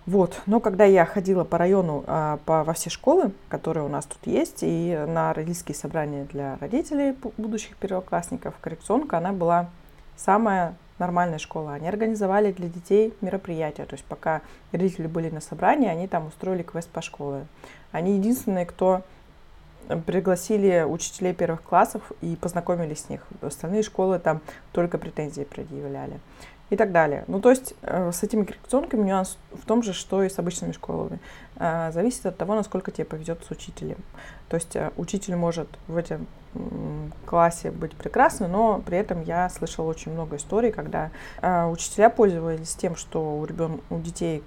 Вот. 0.06 0.40
Но 0.46 0.58
когда 0.60 0.84
я 0.84 1.04
ходила 1.04 1.44
по 1.44 1.58
району, 1.58 2.02
а, 2.06 2.38
по, 2.44 2.64
во 2.64 2.72
все 2.72 2.90
школы, 2.90 3.32
которые 3.48 3.84
у 3.84 3.88
нас 3.88 4.06
тут 4.06 4.18
есть, 4.24 4.58
и 4.62 4.98
на 5.06 5.32
родительские 5.32 5.74
собрания 5.74 6.24
для 6.24 6.56
родителей 6.60 7.14
будущих 7.36 7.76
первоклассников, 7.76 8.54
коррекционка, 8.60 9.18
она 9.18 9.32
была 9.32 9.68
самая 10.16 10.74
нормальная 11.00 11.38
школа. 11.38 11.74
Они 11.74 11.88
организовали 11.88 12.52
для 12.52 12.68
детей 12.68 13.12
мероприятия. 13.20 13.84
То 13.86 13.94
есть 13.94 14.04
пока 14.04 14.42
родители 14.70 15.06
были 15.06 15.30
на 15.30 15.40
собрании, 15.40 15.88
они 15.88 16.06
там 16.06 16.26
устроили 16.26 16.62
квест 16.62 16.88
по 16.88 17.02
школе. 17.02 17.46
Они 17.90 18.16
единственные, 18.16 18.66
кто 18.66 19.02
пригласили 20.06 20.84
учителей 20.88 21.34
первых 21.34 21.62
классов 21.62 22.12
и 22.20 22.36
познакомились 22.36 23.00
с 23.00 23.08
них. 23.08 23.26
Остальные 23.42 23.82
школы 23.82 24.18
там 24.20 24.40
только 24.72 24.98
претензии 24.98 25.42
предъявляли 25.42 26.20
и 26.70 26.76
так 26.76 26.92
далее. 26.92 27.24
Ну, 27.26 27.40
то 27.40 27.50
есть 27.50 27.74
э, 27.82 28.12
с 28.12 28.22
этими 28.22 28.44
коррекционками 28.44 29.04
нюанс 29.04 29.36
в 29.52 29.66
том 29.66 29.82
же, 29.82 29.92
что 29.92 30.22
и 30.22 30.28
с 30.28 30.38
обычными 30.38 30.72
школами. 30.72 31.18
Э, 31.60 31.92
зависит 31.92 32.26
от 32.26 32.36
того, 32.36 32.54
насколько 32.56 32.90
тебе 32.90 33.04
повезет 33.04 33.44
с 33.44 33.50
учителем. 33.50 33.98
То 34.48 34.56
есть 34.56 34.74
э, 34.74 34.90
учитель 34.96 35.36
может 35.36 35.68
в 35.86 35.96
этом 35.96 36.26
классе 37.26 37.70
быть 37.70 37.94
прекрасный, 37.94 38.48
но 38.48 38.82
при 38.84 38.98
этом 38.98 39.22
я 39.22 39.48
слышала 39.50 39.86
очень 39.86 40.12
много 40.12 40.34
историй, 40.34 40.72
когда 40.72 41.12
учителя 41.68 42.10
пользовались 42.10 42.74
тем, 42.74 42.96
что 42.96 43.38
у, 43.38 43.44
ребен... 43.44 43.80
у 43.88 44.00
детей 44.00 44.42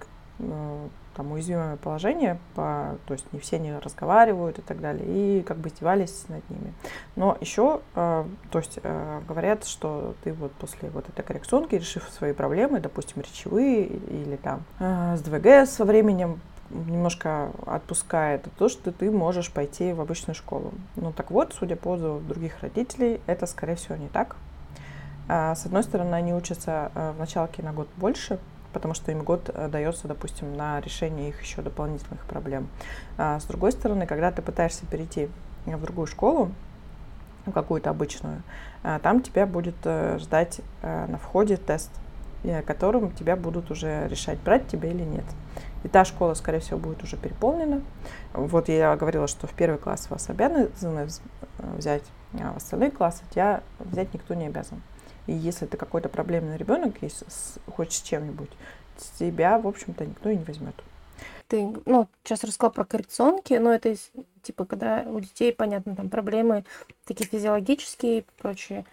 там 1.16 1.32
уязвимое 1.32 1.78
положение, 1.78 2.40
по, 2.56 2.98
то 3.06 3.14
есть 3.14 3.32
не 3.34 3.40
все 3.40 3.60
не 3.60 3.78
разговаривают 3.78 4.60
и 4.60 4.62
так 4.62 4.82
далее, 4.82 5.06
и 5.06 5.42
как 5.44 5.58
бы 5.58 5.70
издевались 5.70 6.26
над 6.28 6.48
ними. 6.50 6.74
Но 7.16 7.38
еще, 7.40 7.82
э, 7.96 8.26
то 8.52 8.60
есть 8.60 8.80
э, 8.82 9.22
говорят, 9.28 9.66
что 9.66 10.16
ты 10.24 10.34
вот 10.34 10.52
после 10.54 10.90
вот 10.90 11.08
этой 11.10 11.24
коррекционки, 11.24 11.76
решив 11.76 12.10
свои 12.10 12.34
проблемы, 12.34 12.80
допустим, 12.80 13.22
речевые 13.22 13.86
или 13.86 14.36
там 14.38 14.64
э, 14.80 15.16
с 15.18 15.22
ДВГ 15.22 15.70
со 15.70 15.86
временем, 15.86 16.42
немножко 16.70 17.52
отпускает 17.66 18.48
то, 18.58 18.70
что 18.70 18.92
ты 18.92 19.12
можешь 19.12 19.52
пойти 19.52 19.94
в 19.94 20.02
обычную 20.02 20.36
школу. 20.36 20.72
Ну 20.96 21.12
так 21.12 21.32
вот, 21.32 21.56
судя 21.58 21.76
по 21.76 21.90
отзыву 21.90 22.20
других 22.20 22.62
родителей, 22.62 23.22
это, 23.28 23.46
скорее 23.46 23.76
всего, 23.76 23.96
не 23.96 24.08
так. 24.08 24.36
А, 25.28 25.56
с 25.56 25.66
одной 25.66 25.84
стороны, 25.84 26.16
они 26.16 26.34
учатся 26.34 26.92
э, 26.94 27.12
в 27.16 27.20
началке 27.20 27.64
на 27.64 27.72
год 27.72 27.88
больше, 27.96 28.40
потому 28.74 28.94
что 28.94 29.12
им 29.12 29.24
год 29.24 29.50
э, 29.54 29.70
дается, 29.70 30.08
допустим, 30.08 30.58
на 30.58 30.82
решение 30.82 31.30
их 31.30 31.42
еще 31.42 31.62
дополнительных 31.62 32.26
проблем. 32.26 32.68
А 33.18 33.40
с 33.40 33.46
другой 33.46 33.72
стороны, 33.72 34.06
когда 34.06 34.32
ты 34.32 34.42
пытаешься 34.42 34.86
перейти 34.86 35.30
в 35.66 35.82
другую 35.82 36.08
школу, 36.08 36.52
какую-то 37.54 37.90
обычную, 37.90 38.42
э, 38.84 39.00
там 39.02 39.22
тебя 39.22 39.46
будет 39.46 39.76
э, 39.86 40.18
ждать 40.20 40.60
на 40.82 41.18
входе 41.18 41.58
тест, 41.58 41.92
которым 42.68 43.12
тебя 43.12 43.38
будут 43.38 43.72
уже 43.72 44.08
решать, 44.10 44.38
брать 44.40 44.68
тебя 44.68 44.90
или 44.90 45.04
нет. 45.04 45.24
И 45.84 45.90
та 45.90 46.06
школа, 46.06 46.34
скорее 46.34 46.60
всего, 46.60 46.80
будет 46.80 47.04
уже 47.04 47.18
переполнена. 47.18 47.82
Вот 48.34 48.70
я 48.70 48.96
говорила, 48.96 49.28
что 49.28 49.48
в 49.48 49.54
первый 49.54 49.78
класс 49.78 50.10
вас 50.10 50.30
обязаны 50.30 50.70
взять, 51.58 52.04
а 52.34 52.54
в 52.54 52.58
остальные 52.58 52.92
классы 52.92 53.24
тебя 53.32 53.62
взять 53.80 54.14
никто 54.14 54.34
не 54.34 54.48
обязан. 54.48 54.82
И 55.28 55.34
если 55.34 55.66
ты 55.66 55.78
какой-то 55.78 56.10
проблемный 56.10 56.58
ребенок, 56.58 56.96
если 57.02 57.26
хочешь 57.76 58.00
с 58.00 58.02
чем-нибудь, 58.02 58.50
тебя, 59.18 59.58
в 59.58 59.68
общем-то, 59.68 60.06
никто 60.06 60.30
и 60.30 60.38
не 60.38 60.44
возьмет. 60.44 60.76
Ты, 61.48 61.74
ну, 61.86 62.08
сейчас 62.24 62.44
рассказал 62.44 62.72
про 62.72 62.86
коррекционки, 62.86 63.54
но 63.54 63.74
это, 63.74 63.96
типа, 64.42 64.66
когда 64.66 65.04
у 65.06 65.20
детей, 65.20 65.54
понятно, 65.54 65.96
там 65.96 66.10
проблемы 66.10 66.64
такие 67.06 67.30
физиологические, 67.30 68.26
прочие, 68.38 68.86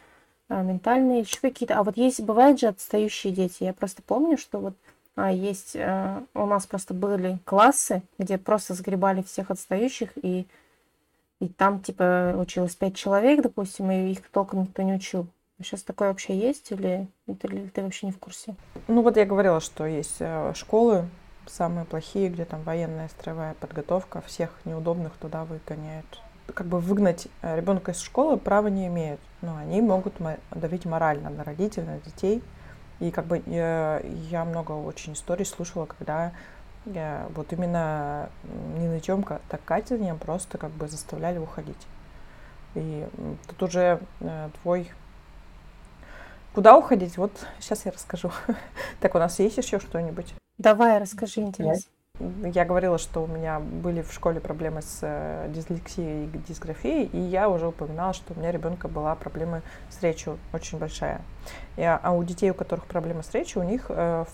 а, 0.49 0.63
ментальные, 0.63 1.21
еще 1.21 1.39
какие-то. 1.41 1.79
А 1.79 1.83
вот 1.83 1.97
есть, 1.97 2.21
бывают 2.21 2.61
же 2.61 2.67
отстающие 2.67 3.33
дети. 3.33 3.63
Я 3.65 3.73
просто 3.73 4.03
помню, 4.03 4.37
что 4.37 4.59
вот 4.59 4.75
есть, 5.29 5.77
а, 5.77 6.25
у 6.35 6.47
нас 6.47 6.67
просто 6.67 6.95
были 6.95 7.39
классы, 7.45 8.03
где 8.19 8.39
просто 8.39 8.75
сгребали 8.75 9.23
всех 9.23 9.51
отстающих, 9.51 10.11
и, 10.17 10.47
и 11.41 11.49
там, 11.49 11.81
типа, 11.81 12.35
училось 12.39 12.77
пять 12.77 12.97
человек, 12.97 13.43
допустим, 13.43 13.91
и 13.91 14.13
их 14.13 14.29
толком 14.31 14.63
никто 14.63 14.83
не 14.83 14.95
учил. 14.95 15.27
Сейчас 15.63 15.83
такое 15.83 16.09
вообще 16.09 16.39
есть 16.39 16.73
или, 16.73 17.07
или 17.27 17.67
ты 17.69 17.83
вообще 17.83 18.07
не 18.07 18.13
в 18.13 18.19
курсе? 18.19 18.55
Ну 18.89 19.03
вот 19.03 19.19
я 19.19 19.27
говорила, 19.27 19.61
что 19.61 19.85
есть 19.85 20.17
э, 20.21 20.53
школы 20.55 21.07
самые 21.47 21.85
плохие, 21.85 22.31
где 22.31 22.45
там 22.47 22.63
военная 22.63 23.09
строевая 23.09 23.55
подготовка, 23.55 24.23
всех 24.23 24.51
неудобных 24.65 25.13
туда 25.17 25.45
выгоняют. 25.45 26.07
Как 26.55 26.67
бы 26.67 26.81
выгнать 26.81 27.29
э, 27.43 27.57
ребенка 27.57 27.93
из 27.93 28.01
школы 28.01 28.39
права 28.39 28.69
не 28.69 28.87
имеют, 28.87 29.21
но 29.43 29.57
они 29.57 29.83
могут 29.83 30.15
давить 30.51 30.87
морально 30.87 31.29
на 31.29 31.45
родителей, 31.45 31.87
на 31.87 31.99
детей. 31.99 32.43
И 33.01 33.11
как 33.11 33.27
бы 33.27 33.43
я, 33.47 34.01
э, 34.03 34.09
я 34.31 34.45
много 34.45 34.73
очень 34.73 35.15
историй 35.15 35.45
слушала, 35.45 35.87
когда 35.87 36.33
я, 36.87 37.27
вот 37.35 37.53
именно 37.53 38.31
не 38.79 38.89
нытьем, 38.89 39.23
так 39.23 39.65
катанием 39.65 40.19
просто 40.19 40.59
как 40.59 40.71
бы 40.71 40.89
заставляли 40.89 41.39
уходить. 41.39 41.87
И 42.75 43.07
тут 43.49 43.63
уже 43.65 44.01
твой 44.63 44.91
Куда 46.53 46.77
уходить? 46.77 47.17
Вот 47.17 47.33
сейчас 47.61 47.87
я 47.87 47.93
расскажу. 47.93 48.33
Так, 49.01 49.15
у 49.15 49.19
нас 49.19 49.39
есть 49.39 49.57
еще 49.57 49.79
что-нибудь? 49.79 50.35
Давай, 50.59 50.99
расскажи, 50.99 51.41
интересно. 51.41 51.91
Я 52.53 52.67
говорила, 52.67 52.99
что 52.99 53.23
у 53.23 53.27
меня 53.27 53.61
были 53.61 54.03
в 54.03 54.13
школе 54.13 54.41
проблемы 54.41 54.83
с 54.83 54.99
э, 55.01 55.51
дислексией 55.55 56.27
и 56.27 56.39
дисграфией, 56.47 57.05
и 57.07 57.19
я 57.19 57.49
уже 57.49 57.69
упоминала, 57.69 58.13
что 58.13 58.35
у 58.35 58.39
меня 58.39 58.53
ребенка 58.53 58.89
была 58.89 59.15
проблема 59.15 59.63
с 59.89 60.03
речью 60.03 60.39
очень 60.53 60.79
большая. 60.79 61.23
И, 61.77 61.83
а 61.83 62.13
у 62.13 62.23
детей, 62.23 62.51
у 62.51 62.55
которых 62.55 62.85
проблемы 62.85 63.23
с 63.23 63.33
речью, 63.33 63.63
у 63.63 63.65
них 63.65 63.87
э, 63.89 64.27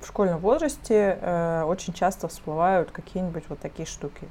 в 0.00 0.06
школьном 0.06 0.40
возрасте 0.40 1.18
э, 1.20 1.62
очень 1.64 1.92
часто 1.92 2.26
всплывают 2.26 2.90
какие-нибудь 2.90 3.44
вот 3.48 3.60
такие 3.60 3.86
штуки. 3.86 4.26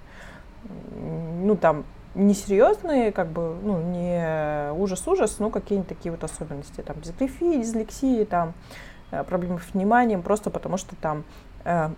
Ну, 0.93 1.55
там, 1.55 1.85
несерьезные, 2.15 3.11
как 3.11 3.29
бы, 3.29 3.55
ну, 3.63 3.81
не 3.81 4.71
ужас-ужас, 4.73 5.39
но 5.39 5.49
какие-нибудь 5.49 5.89
такие 5.89 6.11
вот 6.11 6.23
особенности, 6.23 6.81
там, 6.81 6.99
дисграфии, 7.01 7.61
дислексии, 7.61 8.25
там, 8.25 8.53
э, 9.11 9.23
проблемы 9.23 9.59
с 9.59 9.73
вниманием, 9.73 10.21
просто 10.21 10.49
потому 10.49 10.77
что 10.77 10.95
там 10.97 11.23
э, 11.63 11.89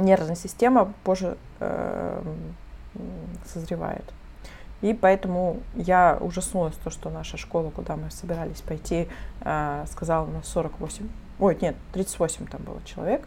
нервная 0.00 0.34
система 0.34 0.92
позже 1.04 1.36
э, 1.60 2.22
созревает. 3.46 4.04
И 4.80 4.94
поэтому 4.94 5.58
я 5.74 6.18
ужаснулась 6.20 6.74
то, 6.82 6.90
что 6.90 7.08
наша 7.08 7.36
школа, 7.36 7.70
куда 7.70 7.96
мы 7.96 8.10
собирались 8.10 8.60
пойти, 8.62 9.08
э, 9.40 9.84
сказала 9.90 10.26
на 10.26 10.42
48, 10.42 11.08
ой, 11.38 11.58
нет, 11.60 11.76
38 11.92 12.46
там 12.46 12.62
было 12.62 12.82
человек, 12.84 13.26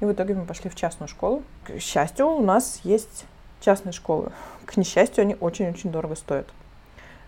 и 0.00 0.04
в 0.04 0.12
итоге 0.12 0.34
мы 0.34 0.44
пошли 0.44 0.70
в 0.70 0.74
частную 0.74 1.08
школу. 1.08 1.42
К 1.64 1.78
счастью, 1.78 2.26
у 2.26 2.42
нас 2.42 2.80
есть 2.82 3.26
частные 3.60 3.92
школы. 3.92 4.32
К 4.66 4.76
несчастью, 4.76 5.22
они 5.22 5.36
очень-очень 5.38 5.90
дорого 5.90 6.16
стоят. 6.16 6.46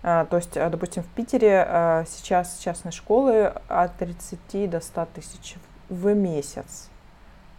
А, 0.03 0.25
то 0.25 0.37
есть, 0.37 0.57
а, 0.57 0.69
допустим, 0.71 1.03
в 1.03 1.09
Питере 1.09 1.65
а, 1.67 2.05
сейчас 2.09 2.59
частные 2.59 2.93
школы 2.93 3.53
от 3.69 3.97
30 3.97 4.71
до 4.71 4.81
100 4.81 5.09
тысяч 5.15 5.57
в 5.89 6.15
месяц. 6.15 6.89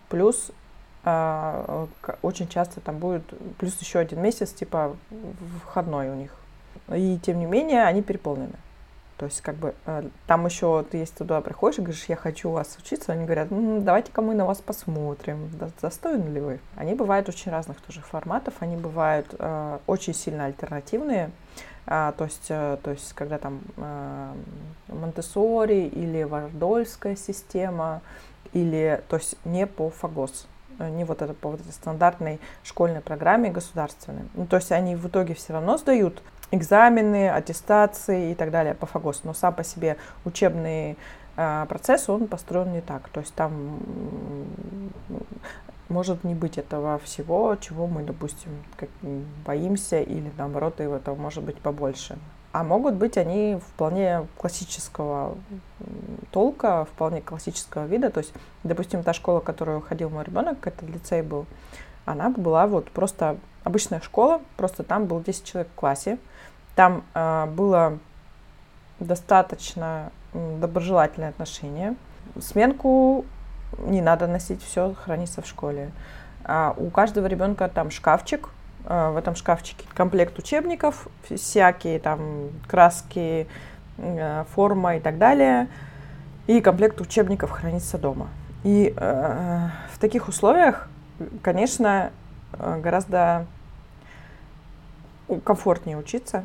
Плюс 0.10 0.51
очень 1.03 2.47
часто 2.47 2.79
там 2.79 2.99
будет 2.99 3.23
плюс 3.57 3.79
еще 3.81 3.99
один 3.99 4.21
месяц, 4.21 4.53
типа 4.53 4.95
входной 5.65 6.09
у 6.09 6.15
них. 6.15 6.31
И 6.93 7.17
тем 7.23 7.39
не 7.39 7.45
менее, 7.45 7.85
они 7.85 8.01
переполнены. 8.01 8.55
То 9.21 9.25
есть, 9.25 9.41
как 9.41 9.53
бы, 9.57 9.75
э, 9.85 10.09
там 10.25 10.47
еще 10.47 10.83
ты, 10.89 10.97
если 10.97 11.17
туда 11.17 11.41
приходишь 11.41 11.77
и 11.77 11.81
говоришь, 11.83 12.05
я 12.05 12.15
хочу 12.15 12.49
у 12.49 12.53
вас 12.53 12.75
учиться, 12.79 13.11
они 13.11 13.25
говорят, 13.25 13.51
ну, 13.51 13.79
давайте-ка 13.79 14.19
мы 14.23 14.33
на 14.33 14.45
вас 14.45 14.61
посмотрим, 14.61 15.47
достойны 15.79 16.27
ли 16.29 16.41
вы. 16.41 16.59
Они 16.75 16.95
бывают 16.95 17.29
очень 17.29 17.51
разных 17.51 17.79
тоже 17.81 18.01
форматов, 18.01 18.55
они 18.61 18.77
бывают 18.77 19.27
э, 19.37 19.77
очень 19.85 20.15
сильно 20.15 20.45
альтернативные, 20.45 21.29
э, 21.85 22.13
то, 22.17 22.23
есть, 22.23 22.47
э, 22.49 22.79
то 22.81 22.89
есть, 22.89 23.13
когда 23.13 23.37
там 23.37 23.61
э, 23.77 24.33
Монтессори 24.87 25.85
или 25.85 26.23
Вардольская 26.23 27.15
система, 27.15 28.01
или, 28.53 29.03
то 29.07 29.17
есть, 29.17 29.37
не 29.45 29.67
по 29.67 29.91
ФАГОС 29.91 30.47
не 30.89 31.04
вот 31.04 31.22
это 31.22 31.34
по 31.34 31.50
вот 31.50 31.62
этой 31.62 31.72
стандартной 31.72 32.39
школьной 32.63 33.02
программе 33.02 33.50
государственной. 33.50 34.24
Ну, 34.34 34.46
то 34.46 34.58
есть 34.58 34.72
они 34.72 34.96
в 34.96 35.08
итоге 35.08 35.34
все 35.34 35.54
равно 35.54 35.78
сдают 35.78 36.22
экзамены, 36.52 37.30
аттестации 37.30 38.32
и 38.32 38.36
так 38.36 38.52
далее 38.52 38.74
по 38.74 38.86
ФАГОСу. 38.86 39.22
Но 39.24 39.34
сам 39.34 39.54
по 39.54 39.63
себе 39.63 39.98
учебный 40.26 40.98
э, 41.38 41.65
процесс, 41.67 42.10
он 42.10 42.28
построен 42.28 42.74
не 42.74 42.82
так. 42.82 43.10
То 43.10 43.22
есть 43.22 43.34
там 43.34 43.80
может 45.89 46.24
не 46.24 46.34
быть 46.34 46.58
этого 46.58 47.00
всего, 47.00 47.56
чего 47.58 47.88
мы, 47.88 48.04
допустим, 48.04 48.52
как, 48.78 48.89
боимся, 49.46 50.02
или 50.02 50.32
наоборот, 50.38 50.80
этого 50.80 51.15
может 51.15 51.44
быть 51.44 51.58
побольше. 51.58 52.17
А 52.51 52.63
могут 52.63 52.95
быть 52.95 53.17
они 53.17 53.57
вполне 53.65 54.27
классического 54.37 55.37
толка, 56.31 56.85
вполне 56.85 57.21
классического 57.21 57.85
вида. 57.85 58.09
То 58.09 58.19
есть, 58.19 58.33
допустим, 58.63 59.03
та 59.03 59.13
школа, 59.13 59.39
в 59.39 59.43
которую 59.43 59.81
ходил 59.81 60.09
мой 60.09 60.25
ребенок, 60.25 60.65
это 60.67 60.85
лицей 60.85 61.21
был, 61.21 61.45
она 62.05 62.29
была 62.29 62.67
вот 62.67 62.91
просто 62.91 63.37
обычная 63.63 64.01
школа, 64.01 64.41
просто 64.57 64.83
там 64.83 65.05
было 65.05 65.21
10 65.21 65.45
человек 65.45 65.71
в 65.71 65.75
классе. 65.75 66.17
Там 66.75 67.03
э, 67.13 67.45
было 67.47 67.99
достаточно 68.99 70.11
доброжелательное 70.33 71.29
отношение. 71.29 71.95
Сменку 72.39 73.25
не 73.79 74.01
надо 74.01 74.27
носить, 74.27 74.63
все 74.63 74.93
хранится 74.93 75.41
в 75.41 75.47
школе. 75.47 75.91
А 76.43 76.73
у 76.77 76.89
каждого 76.89 77.27
ребенка 77.27 77.69
там 77.69 77.91
шкафчик, 77.91 78.49
в 78.86 79.15
этом 79.17 79.36
шкафчике 79.36 79.86
комплект 79.94 80.38
учебников, 80.39 81.08
всякие 81.24 82.00
там 82.00 82.50
краски, 82.67 83.48
а, 83.98 84.46
форма 84.56 84.98
и 84.98 85.00
так 85.00 85.17
далее. 85.17 85.67
И 86.48 86.60
комплект 86.62 87.00
учебников 87.00 87.52
хранится 87.52 87.98
дома. 87.98 88.30
И 88.63 88.94
э, 88.96 89.67
в 89.94 90.00
таких 90.00 90.28
условиях, 90.28 90.89
конечно, 91.41 92.12
гораздо 92.58 93.46
комфортнее 95.44 95.98
учиться, 95.98 96.44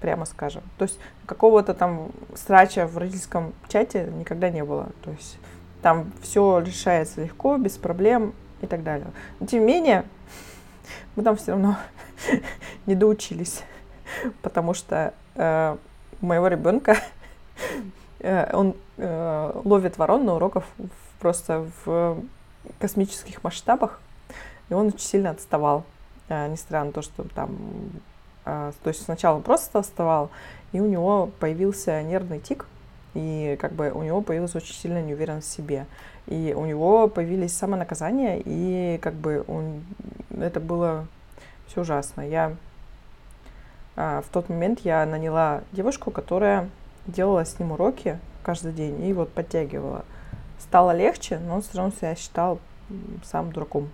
прямо 0.00 0.24
скажем. 0.24 0.62
То 0.78 0.84
есть 0.84 0.98
какого-то 1.26 1.74
там 1.74 2.10
срача 2.34 2.86
в 2.86 2.98
родительском 2.98 3.52
чате 3.68 4.10
никогда 4.18 4.50
не 4.50 4.64
было. 4.64 4.88
То 5.02 5.10
есть 5.10 5.38
там 5.82 6.12
все 6.22 6.58
решается 6.58 7.22
легко, 7.22 7.56
без 7.56 7.76
проблем 7.76 8.34
и 8.60 8.66
так 8.66 8.82
далее. 8.82 9.06
Но 9.40 9.46
тем 9.46 9.60
не 9.60 9.66
менее, 9.66 10.04
мы 11.16 11.22
там 11.22 11.36
все 11.36 11.52
равно 11.52 11.76
не 12.86 12.94
доучились, 12.94 13.62
потому 14.42 14.74
что 14.74 15.12
э, 15.34 15.76
моего 16.20 16.48
ребенка 16.48 16.98
э, 18.20 18.54
он 18.54 18.76
э, 18.98 19.60
ловит 19.64 19.98
ворон 19.98 20.24
на 20.24 20.34
уроках 20.34 20.64
просто 21.18 21.68
в 21.84 22.22
космических 22.78 23.42
масштабах, 23.42 24.00
и 24.68 24.74
он 24.74 24.88
очень 24.88 25.00
сильно 25.00 25.30
отставал, 25.30 25.84
э, 26.28 26.48
несмотря 26.48 26.84
на 26.84 26.92
то, 26.92 27.02
что 27.02 27.24
там 27.34 27.56
а, 28.46 28.72
то 28.84 28.88
есть 28.88 29.02
сначала 29.02 29.36
он 29.36 29.42
просто 29.42 29.82
вставал, 29.82 30.30
и 30.72 30.80
у 30.80 30.86
него 30.86 31.30
появился 31.40 32.00
нервный 32.02 32.38
тик, 32.38 32.66
и 33.14 33.58
как 33.60 33.72
бы 33.72 33.90
у 33.90 34.02
него 34.02 34.22
появилась 34.22 34.54
очень 34.54 34.74
сильная 34.74 35.02
неуверенность 35.02 35.48
в 35.48 35.52
себе. 35.52 35.86
И 36.28 36.54
у 36.56 36.64
него 36.64 37.08
появились 37.08 37.56
самонаказания, 37.56 38.40
и 38.44 38.98
как 38.98 39.14
бы 39.14 39.44
он, 39.48 39.82
это 40.36 40.60
было 40.60 41.06
все 41.66 41.82
ужасно. 41.82 42.22
Я 42.22 42.56
а, 43.96 44.22
в 44.22 44.28
тот 44.28 44.48
момент 44.48 44.80
я 44.80 45.04
наняла 45.06 45.62
девушку, 45.72 46.10
которая 46.10 46.68
делала 47.06 47.44
с 47.44 47.58
ним 47.58 47.72
уроки 47.72 48.18
каждый 48.42 48.72
день 48.72 49.04
и 49.04 49.12
вот 49.12 49.32
подтягивала. 49.32 50.04
Стало 50.58 50.94
легче, 50.94 51.38
но 51.38 51.56
он 51.56 51.62
все 51.62 51.78
равно 51.78 51.92
себя 51.92 52.14
считал 52.14 52.58
сам 53.24 53.52
дураком. 53.52 53.88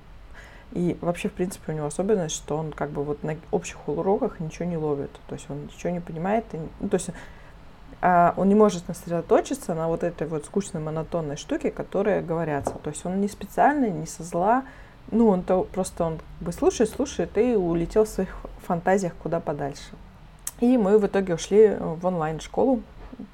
И 0.73 0.97
вообще, 1.01 1.29
в 1.29 1.33
принципе, 1.33 1.73
у 1.73 1.75
него 1.75 1.87
особенность, 1.87 2.35
что 2.35 2.57
он 2.57 2.73
как 2.73 2.91
бы 2.91 3.05
вот 3.05 3.23
на 3.23 3.37
общих 3.51 3.89
уроках 3.89 4.41
ничего 4.41 4.65
не 4.65 4.77
ловит. 4.77 5.11
То 5.29 5.35
есть 5.35 5.49
он 5.51 5.65
ничего 5.65 5.91
не 5.91 6.01
понимает. 6.01 6.45
И, 6.53 6.61
ну, 6.81 6.89
то 6.89 6.95
есть 6.95 7.11
а, 8.01 8.33
он 8.37 8.49
не 8.49 8.55
может 8.55 8.87
сосредоточиться 8.87 9.75
на 9.75 9.89
вот 9.89 10.03
этой 10.03 10.27
вот 10.27 10.47
скучной 10.47 10.81
монотонной 10.81 11.37
штуке, 11.37 11.71
которые 11.71 12.23
говорятся. 12.23 12.75
То 12.83 12.91
есть 12.91 13.05
он 13.05 13.21
не 13.21 13.29
специально, 13.29 13.91
не 13.91 14.07
со 14.07 14.23
зла. 14.23 14.65
Ну, 15.11 15.29
он 15.29 15.43
то 15.43 15.65
просто 15.65 16.05
он 16.05 16.19
бы 16.41 16.53
слушает, 16.53 16.91
слушает 16.91 17.37
и 17.37 17.55
улетел 17.55 18.05
в 18.05 18.09
своих 18.09 18.35
фантазиях 18.63 19.15
куда 19.23 19.41
подальше. 19.41 19.91
И 20.61 20.79
мы 20.79 20.99
в 20.99 21.07
итоге 21.07 21.35
ушли 21.35 21.77
в 21.79 22.07
онлайн-школу, 22.07 22.83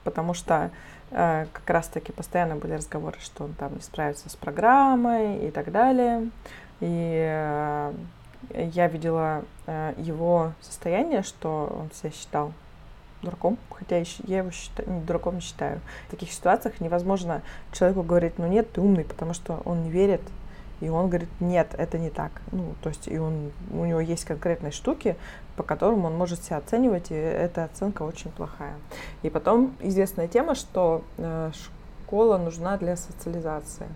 потому 0.02 0.34
что 0.34 0.70
э, 1.10 1.46
как 1.52 1.70
раз-таки 1.70 2.10
постоянно 2.12 2.56
были 2.56 2.72
разговоры, 2.72 3.18
что 3.20 3.44
он 3.44 3.52
там 3.52 3.74
не 3.74 3.80
справится 3.80 4.28
с 4.28 4.36
программой 4.36 5.46
и 5.46 5.50
так 5.50 5.70
далее. 5.70 6.30
И 6.80 7.22
э, 7.26 7.92
я 8.54 8.88
видела 8.88 9.44
э, 9.66 9.94
его 9.98 10.52
состояние, 10.60 11.22
что 11.22 11.76
он 11.80 11.90
себя 11.94 12.10
считал 12.10 12.52
дураком, 13.22 13.58
хотя 13.70 14.02
я 14.26 14.38
его 14.38 14.50
считаю, 14.50 14.88
дураком 15.06 15.36
не 15.36 15.40
считаю. 15.40 15.80
В 16.06 16.10
таких 16.12 16.32
ситуациях 16.32 16.80
невозможно 16.80 17.42
человеку 17.72 18.02
говорить, 18.02 18.38
ну 18.38 18.46
нет, 18.46 18.72
ты 18.72 18.80
умный, 18.80 19.04
потому 19.04 19.34
что 19.34 19.60
он 19.64 19.82
не 19.82 19.90
верит, 19.90 20.22
и 20.80 20.88
он 20.88 21.08
говорит, 21.08 21.28
нет, 21.40 21.74
это 21.76 21.98
не 21.98 22.10
так. 22.10 22.30
Ну, 22.52 22.74
то 22.82 22.88
есть 22.88 23.08
и 23.08 23.18
он, 23.18 23.52
у 23.70 23.84
него 23.84 24.00
есть 24.00 24.24
конкретные 24.24 24.72
штуки, 24.72 25.16
по 25.56 25.62
которым 25.62 26.04
он 26.04 26.16
может 26.16 26.42
себя 26.44 26.58
оценивать, 26.58 27.10
и 27.10 27.14
эта 27.14 27.64
оценка 27.64 28.02
очень 28.02 28.30
плохая. 28.30 28.74
И 29.22 29.30
потом 29.30 29.74
известная 29.80 30.28
тема, 30.28 30.54
что 30.54 31.02
э, 31.16 31.50
школа 32.06 32.38
нужна 32.38 32.76
для 32.76 32.96
социализации. 32.96 33.86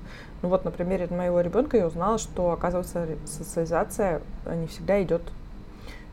Ну 0.43 0.49
вот 0.49 0.65
на 0.65 0.71
примере 0.71 1.07
моего 1.09 1.41
ребенка 1.41 1.77
я 1.77 1.87
узнала, 1.87 2.19
что, 2.19 2.51
оказывается, 2.51 3.07
социализация 3.25 4.21
не 4.47 4.67
всегда 4.67 5.03
идет 5.03 5.23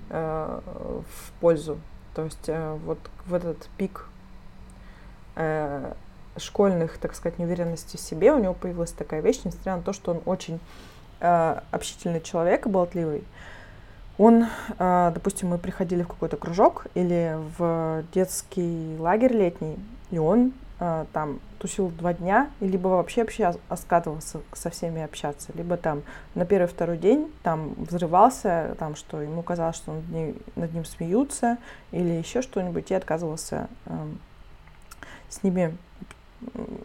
э, 0.10 0.60
в 0.66 1.32
пользу. 1.42 1.80
То 2.14 2.24
есть 2.26 2.48
э, 2.48 2.78
вот 2.86 3.00
в 3.26 3.34
этот 3.34 3.68
пик 3.78 4.06
э, 5.36 5.94
школьных, 6.40 6.98
так 6.98 7.16
сказать, 7.16 7.40
неуверенности 7.40 7.98
в 7.98 8.00
себе 8.00 8.32
у 8.32 8.40
него 8.40 8.54
появилась 8.54 8.92
такая 8.92 9.22
вещь, 9.22 9.42
несмотря 9.44 9.78
на 9.78 9.82
то, 9.82 9.94
что 9.94 10.12
он 10.12 10.22
очень 10.26 10.60
э, 11.20 11.60
общительный 11.72 12.22
человек 12.22 12.66
и 12.66 12.70
болтливый. 12.70 13.24
Он, 14.18 14.48
э, 14.78 15.12
допустим, 15.14 15.50
мы 15.50 15.58
приходили 15.58 16.04
в 16.04 16.08
какой-то 16.08 16.36
кружок 16.36 16.88
или 16.94 17.38
в 17.58 18.04
детский 18.14 18.98
лагерь 19.00 19.34
летний, 19.34 19.78
и 20.12 20.18
он 20.18 20.52
э, 20.80 21.06
там 21.14 21.40
тусил 21.58 21.90
два 21.90 22.14
дня, 22.14 22.50
и 22.60 22.68
либо 22.68 22.90
вообще 22.90 23.22
обща, 23.22 23.56
скатывался 23.78 24.40
со 24.54 24.70
всеми 24.70 25.02
общаться, 25.02 25.52
либо 25.54 25.78
там 25.78 26.04
на 26.36 26.46
первый-второй 26.46 26.98
день 26.98 27.32
там 27.44 27.76
взрывался, 27.76 28.76
там, 28.80 28.96
что 28.96 29.22
ему 29.22 29.42
казалось, 29.42 29.78
что 29.78 29.94
над 29.94 30.10
ним, 30.10 30.36
над 30.56 30.74
ним 30.74 30.86
смеются, 30.86 31.58
или 31.92 32.12
еще 32.12 32.42
что-нибудь, 32.42 32.92
и 32.92 32.96
отказывался 32.96 33.68
э, 33.86 33.92
с 35.30 35.44
ними 35.44 35.78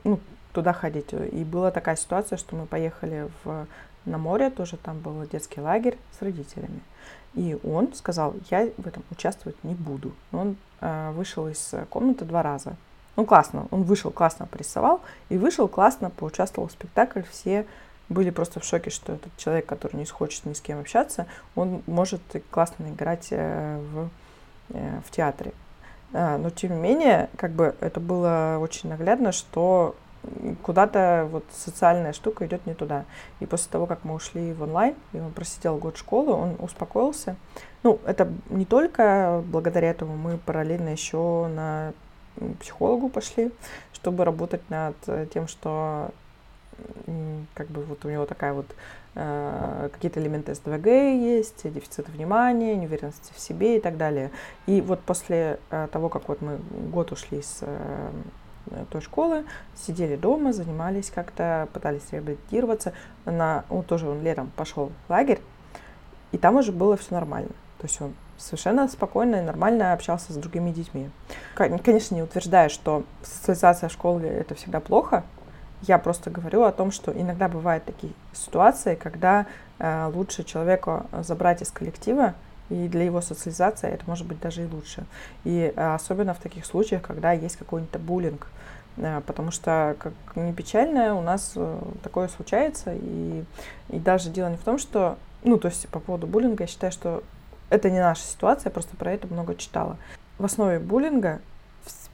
ну, 0.05 0.21
туда 0.53 0.73
ходить. 0.73 1.13
И 1.13 1.45
была 1.45 1.71
такая 1.71 1.97
ситуация, 1.97 2.37
что 2.37 2.57
мы 2.57 2.67
поехали 2.67 3.29
в, 3.45 3.67
на 4.05 4.19
море, 4.19 4.51
тоже 4.51 4.77
там 4.77 5.01
был 5.01 5.27
детский 5.27 5.61
лагерь 5.61 5.99
с 6.19 6.23
родителями. 6.23 6.81
И 7.35 7.59
он 7.65 7.93
сказал, 7.95 8.35
я 8.51 8.69
в 8.77 8.87
этом 8.87 9.03
участвовать 9.11 9.63
не 9.65 9.75
буду. 9.75 10.13
Он 10.33 10.57
э, 10.81 11.11
вышел 11.13 11.49
из 11.49 11.75
комнаты 11.91 12.25
два 12.25 12.43
раза. 12.43 12.77
Ну, 13.17 13.27
классно. 13.27 13.67
Он 13.71 13.83
вышел, 13.83 14.11
классно 14.11 14.47
порисовал. 14.47 15.01
И 15.29 15.37
вышел, 15.37 15.67
классно 15.69 16.11
поучаствовал 16.11 16.69
в 16.69 16.73
спектакле. 16.73 17.25
Все 17.31 17.67
были 18.09 18.31
просто 18.31 18.61
в 18.61 18.65
шоке, 18.65 18.91
что 18.91 19.15
этот 19.15 19.37
человек, 19.37 19.67
который 19.67 19.97
не 19.97 20.05
хочет 20.05 20.45
ни 20.45 20.53
с 20.53 20.61
кем 20.61 20.79
общаться, 20.79 21.27
он 21.55 21.83
может 21.87 22.21
классно 22.51 22.89
играть 22.89 23.29
э, 23.31 23.81
в, 23.93 24.09
э, 24.71 25.01
в 25.05 25.11
театре. 25.11 25.53
А, 26.15 26.39
но, 26.39 26.49
тем 26.49 26.77
не 26.77 26.81
менее, 26.81 27.29
как 27.37 27.51
бы 27.51 27.75
это 27.81 28.01
было 28.01 28.59
очень 28.61 28.89
наглядно, 28.89 29.33
что 29.33 29.97
куда-то 30.63 31.29
вот 31.31 31.45
социальная 31.53 32.15
штука 32.15 32.47
идет 32.47 32.65
не 32.67 32.73
туда. 32.73 33.05
И 33.41 33.47
после 33.47 33.71
того, 33.71 33.87
как 33.87 34.05
мы 34.05 34.15
ушли 34.15 34.55
в 34.55 34.63
онлайн, 34.63 34.95
и 35.13 35.19
он 35.19 35.33
просидел 35.33 35.77
год 35.77 35.99
школы, 35.99 36.33
он 36.33 36.57
успокоился. 36.61 37.37
Ну, 37.83 38.01
это 38.07 38.33
не 38.49 38.65
только 38.65 39.43
благодаря 39.47 39.91
этому, 39.91 40.17
мы 40.17 40.39
параллельно 40.39 40.89
еще 40.89 41.49
на 41.49 41.93
психологу 42.61 43.09
пошли, 43.09 43.53
чтобы 43.93 44.25
работать 44.25 44.63
над 44.71 44.97
тем, 45.33 45.47
что 45.47 46.11
как 47.55 47.67
бы 47.69 47.83
вот 47.83 48.05
у 48.05 48.09
него 48.09 48.25
такая 48.25 48.53
вот 48.53 48.67
какие-то 49.15 50.21
элементы 50.21 50.55
СДВГ 50.55 50.87
есть, 50.87 51.71
дефицит 51.73 52.09
внимания, 52.09 52.75
неуверенности 52.75 53.33
в 53.33 53.39
себе 53.39 53.77
и 53.77 53.81
так 53.81 53.97
далее. 53.97 54.31
И 54.67 54.81
вот 54.81 55.01
после 55.01 55.61
э, 55.71 55.89
того, 55.93 56.09
как 56.09 56.29
вот 56.29 56.43
мы 56.43 56.59
год 56.91 57.13
ушли 57.13 57.41
с 57.43 57.59
э, 57.61 58.11
той 58.91 59.01
школы, 59.01 59.45
сидели 59.75 60.17
дома, 60.17 60.53
занимались 60.53 61.11
как-то, 61.15 61.69
пытались 61.73 62.03
реабилитироваться. 62.11 62.93
На, 63.25 63.65
ну, 63.71 63.83
тоже 63.83 64.09
он 64.09 64.23
летом 64.23 64.51
пошел 64.57 64.91
в 65.07 65.11
лагерь, 65.11 65.41
и 66.33 66.39
там 66.39 66.57
уже 66.57 66.73
было 66.73 66.97
все 66.97 67.15
нормально. 67.15 67.51
То 67.79 67.85
есть 67.85 68.01
он 68.01 68.15
совершенно 68.37 68.89
спокойно 68.89 69.37
и 69.37 69.41
нормально 69.43 69.93
общался 69.93 70.33
с 70.33 70.37
другими 70.37 70.71
детьми. 70.71 71.11
Конечно, 71.55 72.15
не 72.15 72.23
утверждаю, 72.23 72.71
что 72.71 73.05
социализация 73.23 73.89
в 73.89 73.93
школе 73.93 74.29
это 74.29 74.55
всегда 74.55 74.81
плохо, 74.81 75.25
я 75.87 75.99
просто 75.99 76.31
говорю 76.31 76.63
о 76.63 76.73
том, 76.73 76.91
что 76.91 77.13
иногда 77.13 77.49
бывают 77.49 77.85
такие 77.85 78.13
ситуации, 78.33 78.95
когда 78.95 79.47
э, 79.79 80.11
лучше 80.13 80.45
человеку 80.45 81.07
забрать 81.23 81.63
из 81.63 81.71
коллектива, 81.71 82.35
и 82.71 82.89
для 82.89 83.05
его 83.05 83.21
социализации 83.21 83.91
это 83.91 84.05
может 84.07 84.27
быть 84.27 84.41
даже 84.41 84.63
и 84.63 84.67
лучше. 84.67 85.05
И 85.45 85.73
э, 85.75 85.95
особенно 85.95 86.35
в 86.35 86.39
таких 86.39 86.65
случаях, 86.65 87.03
когда 87.03 87.33
есть 87.33 87.57
какой-нибудь 87.57 88.01
буллинг. 88.01 88.47
Э, 88.97 89.21
потому 89.27 89.51
что, 89.51 89.97
как 89.99 90.13
не 90.35 90.53
печально, 90.53 91.15
у 91.15 91.23
нас 91.23 91.53
э, 91.57 91.79
такое 92.03 92.29
случается. 92.29 92.95
И, 92.95 93.45
и 93.91 93.99
даже 93.99 94.31
дело 94.31 94.49
не 94.49 94.57
в 94.57 94.65
том, 94.65 94.79
что... 94.79 95.19
Ну, 95.43 95.59
то 95.59 95.69
есть 95.69 95.89
по 95.89 96.01
поводу 96.01 96.27
буллинга 96.27 96.65
я 96.65 96.69
считаю, 96.69 96.91
что 96.91 97.23
это 97.69 97.91
не 97.91 97.99
наша 97.99 98.23
ситуация, 98.23 98.71
я 98.71 98.71
просто 98.71 98.97
про 98.97 99.13
это 99.13 99.27
много 99.27 99.55
читала. 99.57 99.99
В 100.39 100.45
основе 100.45 100.79
буллинга 100.79 101.41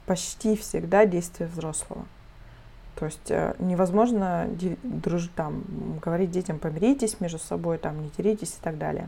почти 0.05 0.57
всегда 0.57 1.05
действие 1.05 1.47
взрослого. 1.47 2.05
То 2.95 3.05
есть 3.05 3.31
э, 3.31 3.55
невозможно 3.59 4.47
дружить, 4.83 5.33
там, 5.33 5.63
говорить 6.01 6.31
детям, 6.31 6.59
помиритесь 6.59 7.19
между 7.19 7.39
собой, 7.39 7.77
там, 7.77 8.01
не 8.01 8.11
деритесь 8.17 8.57
и 8.59 8.63
так 8.63 8.77
далее. 8.77 9.07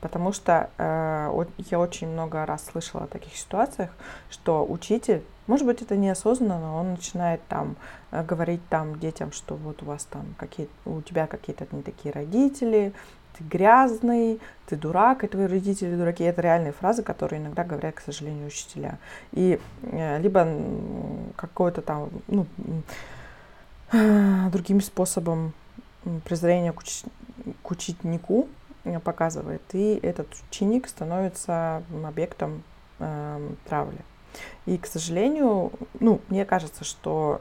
Потому 0.00 0.32
что 0.32 0.70
э, 0.78 1.44
я 1.70 1.78
очень 1.78 2.08
много 2.08 2.44
раз 2.46 2.66
слышала 2.66 3.04
о 3.04 3.06
таких 3.06 3.36
ситуациях, 3.36 3.90
что 4.30 4.66
учитель, 4.66 5.22
может 5.46 5.66
быть, 5.66 5.82
это 5.82 5.96
неосознанно, 5.96 6.58
но 6.58 6.76
он 6.78 6.92
начинает 6.92 7.40
там 7.48 7.76
э, 8.10 8.24
говорить 8.24 8.60
там 8.68 8.98
детям, 8.98 9.32
что 9.32 9.56
вот 9.56 9.82
у 9.82 9.86
вас 9.86 10.04
там 10.04 10.34
какие 10.38 10.68
у 10.84 11.00
тебя 11.02 11.26
какие-то 11.26 11.66
не 11.72 11.82
такие 11.82 12.12
родители, 12.12 12.92
ты 13.36 13.44
грязный, 13.44 14.40
ты 14.66 14.76
дурак, 14.76 15.24
и 15.24 15.28
твои 15.28 15.46
родители 15.46 15.94
дураки. 15.94 16.24
Это 16.24 16.40
реальные 16.42 16.72
фразы, 16.72 17.02
которые 17.02 17.40
иногда 17.40 17.64
говорят, 17.64 17.94
к 17.94 18.00
сожалению, 18.00 18.46
учителя. 18.46 18.98
И 19.32 19.60
э, 19.82 20.18
либо 20.20 20.48
какой-то 21.36 21.82
там, 21.82 22.10
ну, 22.26 22.46
другим 24.50 24.80
способом 24.80 25.52
презрения 26.24 26.72
к, 26.72 26.82
уч- 26.82 27.08
к 27.62 27.70
ученику 27.70 28.48
э, 28.84 28.98
показывает, 29.00 29.62
и 29.72 29.98
этот 30.02 30.28
ученик 30.48 30.88
становится 30.88 31.82
объектом 32.04 32.62
э, 33.00 33.50
травли. 33.68 33.98
И, 34.66 34.78
к 34.78 34.86
сожалению, 34.86 35.72
ну, 35.98 36.20
мне 36.28 36.44
кажется, 36.44 36.84
что 36.84 37.40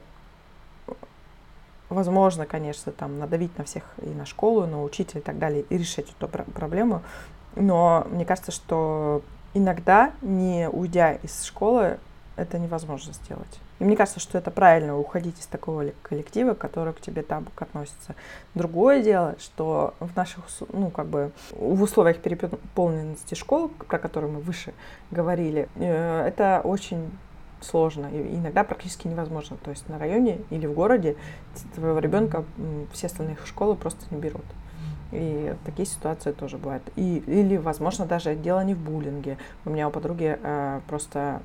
возможно, 1.89 2.47
конечно, 2.47 2.91
там 2.91 3.19
надавить 3.19 3.55
на 3.57 3.63
всех 3.63 3.83
и 4.01 4.09
на 4.09 4.25
школу, 4.25 4.63
и 4.63 4.67
на 4.67 4.83
учителя 4.83 5.21
и 5.21 5.23
так 5.23 5.37
далее, 5.37 5.65
и 5.69 5.77
решить 5.77 6.13
эту 6.17 6.27
проблему, 6.27 7.03
но 7.55 8.07
мне 8.09 8.25
кажется, 8.25 8.51
что 8.51 9.21
иногда, 9.53 10.13
не 10.21 10.67
уйдя 10.67 11.13
из 11.13 11.43
школы, 11.43 11.99
это 12.35 12.57
невозможно 12.57 13.13
сделать. 13.13 13.59
И 13.79 13.83
мне 13.83 13.95
кажется, 13.95 14.19
что 14.19 14.37
это 14.37 14.51
правильно 14.51 14.97
уходить 14.97 15.39
из 15.39 15.45
такого 15.45 15.85
коллектива, 16.03 16.53
который 16.53 16.93
к 16.93 17.01
тебе 17.01 17.23
там 17.23 17.47
относится. 17.55 18.15
Другое 18.53 19.01
дело, 19.01 19.35
что 19.39 19.93
в 19.99 20.15
наших, 20.15 20.45
ну, 20.73 20.89
как 20.89 21.07
бы, 21.07 21.31
в 21.51 21.81
условиях 21.81 22.17
переполненности 22.19 23.35
школ, 23.35 23.69
про 23.69 23.97
которые 23.97 24.31
мы 24.31 24.39
выше 24.41 24.73
говорили, 25.11 25.69
э, 25.75 26.27
это 26.27 26.61
очень 26.63 27.09
сложно 27.61 28.07
и 28.07 28.35
иногда 28.35 28.63
практически 28.63 29.07
невозможно. 29.07 29.57
То 29.63 29.71
есть 29.71 29.87
на 29.89 29.97
районе 29.97 30.39
или 30.49 30.65
в 30.65 30.73
городе 30.73 31.15
твоего 31.75 31.99
ребенка 31.99 32.45
все 32.93 33.07
остальные 33.07 33.37
школы 33.45 33.75
просто 33.75 34.01
не 34.11 34.19
берут. 34.19 34.45
И 35.11 35.55
такие 35.65 35.87
ситуации 35.87 36.31
тоже 36.31 36.57
бывают. 36.57 36.83
И, 36.95 37.17
или, 37.25 37.57
возможно, 37.57 38.05
даже 38.05 38.35
дело 38.35 38.63
не 38.63 38.75
в 38.75 38.77
буллинге. 38.77 39.37
У 39.65 39.71
меня 39.71 39.87
у 39.87 39.91
подруги 39.91 40.37
э, 40.41 40.81
просто 40.87 41.41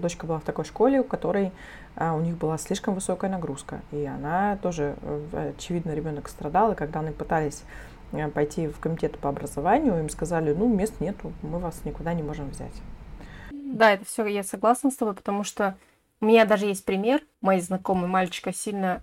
дочка 0.00 0.26
была 0.26 0.38
в 0.38 0.44
такой 0.44 0.64
школе, 0.64 1.00
у 1.00 1.04
которой 1.04 1.52
а, 1.96 2.14
у 2.14 2.20
них 2.20 2.36
была 2.36 2.58
слишком 2.58 2.94
высокая 2.94 3.30
нагрузка. 3.30 3.80
И 3.92 4.04
она 4.04 4.58
тоже, 4.62 4.96
э, 5.02 5.52
очевидно, 5.56 5.92
ребенок 5.92 6.28
страдал. 6.28 6.72
И 6.72 6.74
когда 6.74 7.00
они 7.00 7.10
пытались 7.10 7.62
э, 8.12 8.28
пойти 8.28 8.68
в 8.68 8.78
комитет 8.78 9.18
по 9.18 9.28
образованию, 9.28 9.98
им 9.98 10.08
сказали, 10.08 10.52
ну, 10.52 10.68
мест 10.68 11.00
нету, 11.00 11.32
мы 11.42 11.58
вас 11.58 11.84
никуда 11.84 12.12
не 12.14 12.22
можем 12.22 12.50
взять. 12.50 12.74
Да, 13.50 13.92
это 13.92 14.04
все, 14.04 14.26
я 14.26 14.42
согласна 14.42 14.90
с 14.90 14.96
тобой, 14.96 15.14
потому 15.14 15.42
что 15.44 15.76
у 16.20 16.26
меня 16.26 16.44
даже 16.44 16.66
есть 16.66 16.84
пример, 16.84 17.20
моей 17.40 17.60
знакомой 17.60 18.08
мальчика 18.08 18.52
сильно... 18.52 19.02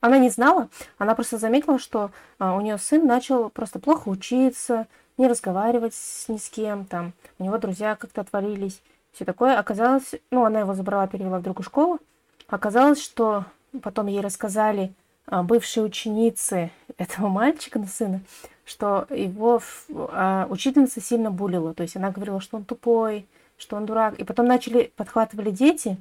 Она 0.00 0.18
не 0.18 0.30
знала, 0.30 0.68
она 0.98 1.14
просто 1.14 1.38
заметила, 1.38 1.78
что 1.78 2.10
у 2.38 2.60
нее 2.60 2.78
сын 2.78 3.06
начал 3.06 3.48
просто 3.50 3.78
плохо 3.78 4.08
учиться, 4.08 4.86
не 5.16 5.26
разговаривать 5.26 5.94
с 5.94 6.28
ни 6.28 6.36
с 6.36 6.48
кем, 6.48 6.84
там, 6.84 7.12
у 7.38 7.44
него 7.44 7.58
друзья 7.58 7.96
как-то 7.96 8.20
отвалились 8.20 8.82
все 9.14 9.24
такое. 9.24 9.58
Оказалось, 9.58 10.14
ну, 10.30 10.44
она 10.44 10.60
его 10.60 10.74
забрала, 10.74 11.06
перевела 11.06 11.38
в 11.38 11.42
другую 11.42 11.64
школу. 11.64 12.00
Оказалось, 12.48 13.02
что 13.02 13.44
потом 13.82 14.06
ей 14.06 14.20
рассказали 14.20 14.92
а, 15.26 15.42
бывшие 15.42 15.84
ученицы 15.84 16.70
этого 16.98 17.28
мальчика, 17.28 17.78
ну, 17.78 17.86
сына, 17.86 18.20
что 18.64 19.06
его 19.10 19.62
а, 19.90 20.46
учительница 20.50 21.00
сильно 21.00 21.30
булила. 21.30 21.74
То 21.74 21.82
есть 21.82 21.96
она 21.96 22.10
говорила, 22.10 22.40
что 22.40 22.56
он 22.56 22.64
тупой, 22.64 23.26
что 23.56 23.76
он 23.76 23.86
дурак. 23.86 24.18
И 24.18 24.24
потом 24.24 24.46
начали, 24.46 24.92
подхватывали 24.96 25.50
дети. 25.50 25.96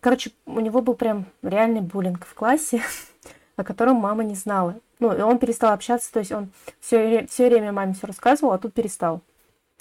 Короче, 0.00 0.30
у 0.46 0.60
него 0.60 0.80
был 0.82 0.94
прям 0.94 1.26
реальный 1.42 1.80
буллинг 1.80 2.26
в 2.26 2.34
классе, 2.34 2.82
о 3.56 3.64
котором 3.64 3.96
мама 3.96 4.24
не 4.24 4.34
знала. 4.34 4.76
Ну, 5.00 5.16
и 5.16 5.20
он 5.20 5.38
перестал 5.38 5.72
общаться, 5.72 6.12
то 6.12 6.18
есть 6.18 6.32
он 6.32 6.50
все 6.80 7.28
время 7.38 7.70
маме 7.70 7.94
все 7.94 8.08
рассказывал, 8.08 8.52
а 8.52 8.58
тут 8.58 8.74
перестал. 8.74 9.20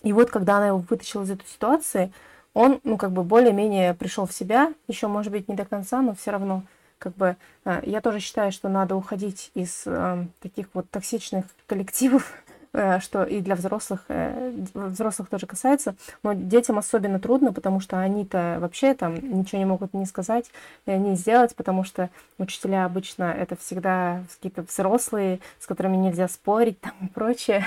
И 0.03 0.13
вот, 0.13 0.29
когда 0.29 0.57
она 0.57 0.67
его 0.67 0.77
вытащила 0.77 1.23
из 1.23 1.31
этой 1.31 1.47
ситуации, 1.47 2.13
он, 2.57 2.79
ну, 2.83 2.97
как 2.97 3.11
бы 3.11 3.23
более-менее 3.23 3.93
пришел 3.93 4.25
в 4.25 4.33
себя, 4.33 4.73
еще, 4.87 5.07
может 5.07 5.31
быть, 5.31 5.47
не 5.47 5.53
до 5.53 5.63
конца, 5.63 6.01
но 6.01 6.15
все 6.15 6.31
равно, 6.31 6.63
как 6.97 7.15
бы, 7.15 7.35
э, 7.65 7.81
я 7.85 8.01
тоже 8.01 8.19
считаю, 8.19 8.51
что 8.51 8.67
надо 8.67 8.95
уходить 8.95 9.51
из 9.53 9.83
э, 9.85 10.25
таких 10.41 10.65
вот 10.73 10.89
токсичных 10.89 11.45
коллективов, 11.67 12.33
э, 12.73 12.99
что 12.99 13.23
и 13.25 13.41
для 13.41 13.53
взрослых, 13.53 14.05
э, 14.07 14.55
взрослых 14.73 15.29
тоже 15.29 15.45
касается, 15.45 15.95
но 16.23 16.33
детям 16.33 16.79
особенно 16.79 17.19
трудно, 17.19 17.53
потому 17.53 17.79
что 17.79 17.99
они-то 17.99 18.57
вообще 18.59 18.95
там 18.95 19.13
ничего 19.13 19.59
не 19.59 19.65
могут 19.65 19.93
не 19.93 20.07
сказать, 20.07 20.49
э, 20.87 20.97
не 20.97 21.15
сделать, 21.15 21.55
потому 21.55 21.83
что 21.83 22.09
учителя 22.39 22.85
обычно 22.85 23.25
это 23.25 23.55
всегда 23.55 24.23
какие-то 24.33 24.63
взрослые, 24.63 25.41
с 25.59 25.67
которыми 25.67 25.97
нельзя 25.97 26.27
спорить 26.27 26.81
там 26.81 26.93
и 27.01 27.07
прочее, 27.07 27.63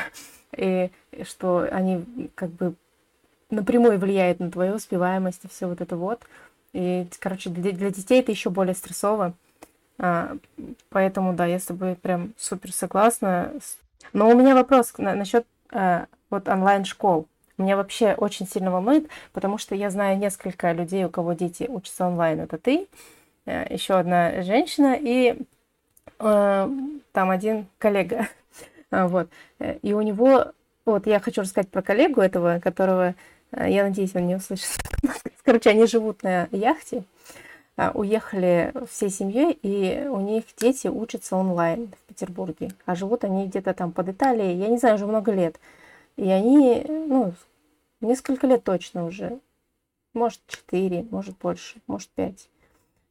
и 0.57 0.91
что 1.23 1.69
они 1.71 2.29
как 2.35 2.51
бы 2.51 2.75
напрямую 3.51 3.99
влияет 3.99 4.41
на 4.41 4.51
твою 4.51 4.75
успеваемость 4.75 5.45
и 5.45 5.49
все 5.49 5.67
вот 5.67 5.81
это 5.81 5.97
вот. 5.97 6.23
И, 6.73 7.07
короче, 7.19 7.51
для, 7.51 7.73
для 7.73 7.91
детей 7.91 8.21
это 8.21 8.31
еще 8.31 8.51
более 8.51 8.75
стрессово. 8.75 9.35
А, 9.99 10.37
поэтому, 10.89 11.35
да, 11.35 11.47
я 11.47 11.59
с 11.59 11.65
тобой 11.65 11.95
прям 11.97 12.33
супер 12.39 12.73
согласна. 12.73 13.53
Но 14.13 14.29
у 14.29 14.35
меня 14.35 14.55
вопрос 14.55 14.95
на, 14.99 15.15
насчет 15.15 15.47
а, 15.73 16.07
вот 16.31 16.49
онлайн-школ. 16.49 17.27
Меня 17.59 17.77
вообще 17.77 18.15
очень 18.15 18.49
сильно 18.49 18.71
волнует, 18.71 19.09
потому 19.33 19.59
что 19.59 19.75
я 19.75 19.91
знаю 19.91 20.17
несколько 20.17 20.73
людей, 20.73 21.05
у 21.05 21.11
кого 21.11 21.35
дети 21.35 21.67
учатся 21.69 22.07
онлайн. 22.07 22.41
Это 22.41 22.57
ты, 22.57 22.87
а, 23.47 23.67
еще 23.69 23.95
одна 23.95 24.43
женщина 24.43 24.97
и 24.99 25.37
а, 26.19 26.71
там 27.13 27.31
один 27.31 27.67
коллега. 27.79 28.29
Вот. 28.93 29.31
И 29.83 29.93
у 29.93 30.01
него... 30.01 30.47
Вот 30.85 31.07
я 31.07 31.21
хочу 31.21 31.43
рассказать 31.43 31.71
про 31.71 31.81
коллегу 31.81 32.21
этого, 32.21 32.59
которого 32.59 33.15
Э, 33.15 33.15
я 33.57 33.85
надеюсь, 33.85 34.15
он 34.15 34.27
не 34.27 34.37
услышит. 34.37 34.71
Короче, 35.45 35.71
они 35.71 35.87
живут 35.87 36.23
на 36.23 36.49
яхте, 36.53 37.05
а, 37.77 37.93
уехали 37.95 38.73
всей 38.91 39.11
семьей, 39.11 39.59
и 39.63 40.07
у 40.07 40.21
них 40.21 40.45
дети 40.57 40.89
учатся 40.89 41.37
онлайн 41.37 41.89
в 41.89 42.09
Петербурге. 42.09 42.73
А 42.87 42.95
живут 42.95 43.25
они 43.25 43.47
где-то 43.47 43.73
там 43.75 43.93
под 43.93 44.11
Италией, 44.11 44.59
я 44.59 44.69
не 44.69 44.79
знаю, 44.79 44.97
уже 44.97 45.07
много 45.07 45.33
лет. 45.33 45.59
И 46.17 46.29
они, 46.29 46.85
ну, 46.87 47.33
несколько 48.01 48.47
лет 48.47 48.65
точно 48.65 49.07
уже. 49.07 49.41
Может, 50.13 50.41
четыре, 50.47 51.07
может, 51.11 51.39
больше, 51.39 51.81
может, 51.87 52.11
пять. 52.11 52.49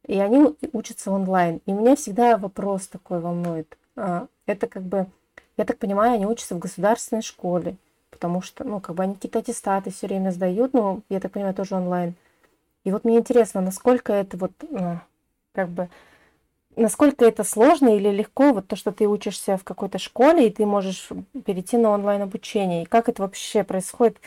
и 0.06 0.18
они 0.18 0.54
учатся 0.72 1.10
онлайн. 1.10 1.60
И 1.66 1.72
меня 1.72 1.96
всегда 1.96 2.36
вопрос 2.36 2.86
такой 2.86 3.20
волнует. 3.20 3.76
А, 3.96 4.28
это 4.46 4.66
как 4.66 4.82
бы, 4.84 5.06
я 5.56 5.64
так 5.64 5.78
понимаю, 5.78 6.14
они 6.14 6.26
учатся 6.26 6.54
в 6.54 6.58
государственной 6.58 7.22
школе, 7.22 7.76
потому 8.10 8.42
что, 8.42 8.64
ну, 8.64 8.80
как 8.80 8.94
бы 8.94 9.02
они 9.02 9.14
какие-то 9.14 9.38
аттестаты 9.38 9.90
все 9.90 10.06
время 10.06 10.30
сдают, 10.30 10.72
ну, 10.72 11.02
я 11.08 11.20
так 11.20 11.32
понимаю, 11.32 11.54
тоже 11.54 11.76
онлайн. 11.76 12.14
И 12.84 12.92
вот 12.92 13.04
мне 13.04 13.18
интересно, 13.18 13.60
насколько 13.60 14.12
это 14.12 14.36
вот, 14.36 14.52
ну, 14.70 15.00
как 15.52 15.68
бы, 15.68 15.88
насколько 16.76 17.24
это 17.24 17.44
сложно 17.44 17.94
или 17.94 18.08
легко, 18.08 18.52
вот 18.52 18.68
то, 18.68 18.76
что 18.76 18.92
ты 18.92 19.06
учишься 19.06 19.56
в 19.56 19.64
какой-то 19.64 19.98
школе, 19.98 20.46
и 20.46 20.50
ты 20.50 20.66
можешь 20.66 21.08
перейти 21.44 21.76
на 21.76 21.90
онлайн 21.90 22.22
обучение, 22.22 22.82
и 22.82 22.86
как 22.86 23.08
это 23.08 23.22
вообще 23.22 23.64
происходит, 23.64 24.18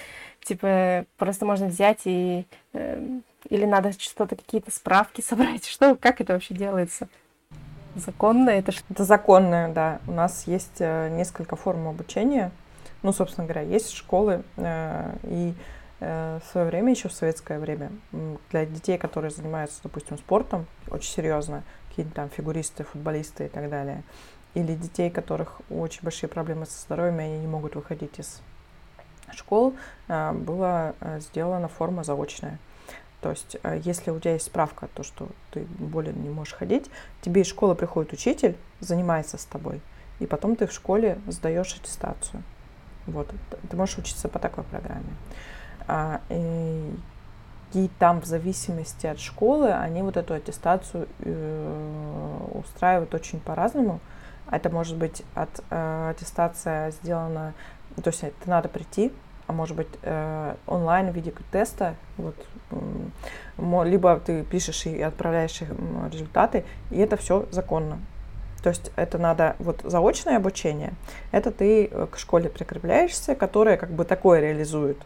типа, 0.43 1.05
просто 1.17 1.45
можно 1.45 1.67
взять 1.67 2.01
и, 2.05 2.45
э, 2.73 3.19
или 3.49 3.65
надо 3.65 3.91
что-то, 3.93 4.35
какие-то 4.35 4.71
справки 4.71 5.21
собрать, 5.27 5.65
что, 5.65 5.95
как 5.95 6.21
это 6.21 6.33
вообще 6.33 6.53
делается? 6.53 7.07
Законно 7.95 8.49
это 8.49 8.71
что? 8.71 8.83
Это 8.89 9.03
законное, 9.03 9.71
да. 9.71 9.99
У 10.07 10.11
нас 10.11 10.47
есть 10.47 10.77
э, 10.79 11.09
несколько 11.09 11.55
форм 11.55 11.87
обучения. 11.87 12.51
Ну, 13.03 13.11
собственно 13.11 13.45
говоря, 13.45 13.61
есть 13.61 13.91
школы, 13.93 14.43
э, 14.57 15.15
и 15.23 15.53
в 15.99 16.41
свое 16.51 16.67
время, 16.67 16.91
еще 16.91 17.07
в 17.07 17.13
советское 17.13 17.59
время, 17.59 17.89
для 18.51 18.65
детей, 18.65 18.97
которые 18.97 19.31
занимаются, 19.31 19.79
допустим, 19.83 20.17
спортом, 20.17 20.65
очень 20.89 21.09
серьезно, 21.09 21.63
какие-то 21.87 22.13
там 22.13 22.29
фигуристы, 22.29 22.83
футболисты 22.83 23.45
и 23.45 23.47
так 23.47 23.69
далее. 23.69 24.03
Или 24.53 24.75
детей, 24.75 25.09
у 25.09 25.13
которых 25.13 25.61
очень 25.69 26.01
большие 26.01 26.27
проблемы 26.27 26.65
со 26.65 26.81
здоровьем, 26.81 27.21
и 27.21 27.23
они 27.23 27.39
не 27.39 27.47
могут 27.47 27.75
выходить 27.75 28.19
из 28.19 28.41
школ, 29.31 29.75
а, 30.09 30.33
была 30.33 30.93
сделана 31.19 31.69
форма 31.69 32.03
заочная. 32.03 32.59
То 33.21 33.29
есть, 33.29 33.55
если 33.85 34.11
у 34.11 34.19
тебя 34.19 34.33
есть 34.33 34.47
справка, 34.47 34.89
то, 34.93 35.03
что 35.03 35.29
ты 35.51 35.61
более 35.79 36.13
не 36.13 36.29
можешь 36.29 36.55
ходить, 36.55 36.89
тебе 37.21 37.43
из 37.43 37.47
школы 37.47 37.75
приходит 37.75 38.11
учитель, 38.11 38.57
занимается 38.81 39.37
с 39.37 39.45
тобой, 39.45 39.79
и 40.19 40.25
потом 40.25 40.57
ты 40.57 40.67
в 40.67 40.73
школе 40.73 41.17
сдаешь 41.27 41.73
аттестацию. 41.75 42.43
Вот, 43.07 43.29
ты 43.69 43.75
можешь 43.77 43.97
учиться 43.97 44.29
по 44.29 44.39
такой 44.39 44.63
программе. 44.63 45.13
И 46.29 46.93
и 47.73 47.89
там 47.97 48.21
в 48.21 48.25
зависимости 48.25 49.07
от 49.07 49.19
школы 49.19 49.71
они 49.73 50.03
вот 50.03 50.15
эту 50.15 50.35
аттестацию 50.35 51.07
э, 51.19 52.39
устраивают 52.53 53.13
очень 53.15 53.39
по-разному. 53.39 53.99
Это 54.51 54.69
может 54.69 54.95
быть 54.95 55.23
от 55.33 55.49
э, 55.71 56.09
аттестация 56.11 56.91
сделана, 56.91 57.53
то 57.95 58.09
есть 58.09 58.23
это 58.23 58.47
надо 58.47 58.69
прийти, 58.69 59.11
а 59.47 59.53
может 59.53 59.75
быть 59.75 59.87
э, 60.03 60.55
онлайн 60.67 61.11
в 61.11 61.15
виде 61.15 61.33
теста, 61.51 61.95
вот, 62.17 62.35
э, 62.69 63.83
либо 63.85 64.19
ты 64.19 64.43
пишешь 64.43 64.85
и 64.85 65.01
отправляешь 65.01 65.59
результаты, 66.11 66.65
и 66.91 66.99
это 66.99 67.17
все 67.17 67.47
законно. 67.49 67.97
То 68.63 68.69
есть 68.69 68.91
это 68.95 69.17
надо, 69.17 69.57
вот 69.59 69.81
заочное 69.83 70.37
обучение, 70.37 70.93
это 71.31 71.51
ты 71.51 71.85
э, 71.85 72.07
к 72.09 72.17
школе 72.17 72.49
прикрепляешься, 72.49 73.35
которая 73.35 73.75
как 73.75 73.91
бы 73.91 74.05
такое 74.05 74.39
реализует 74.39 74.97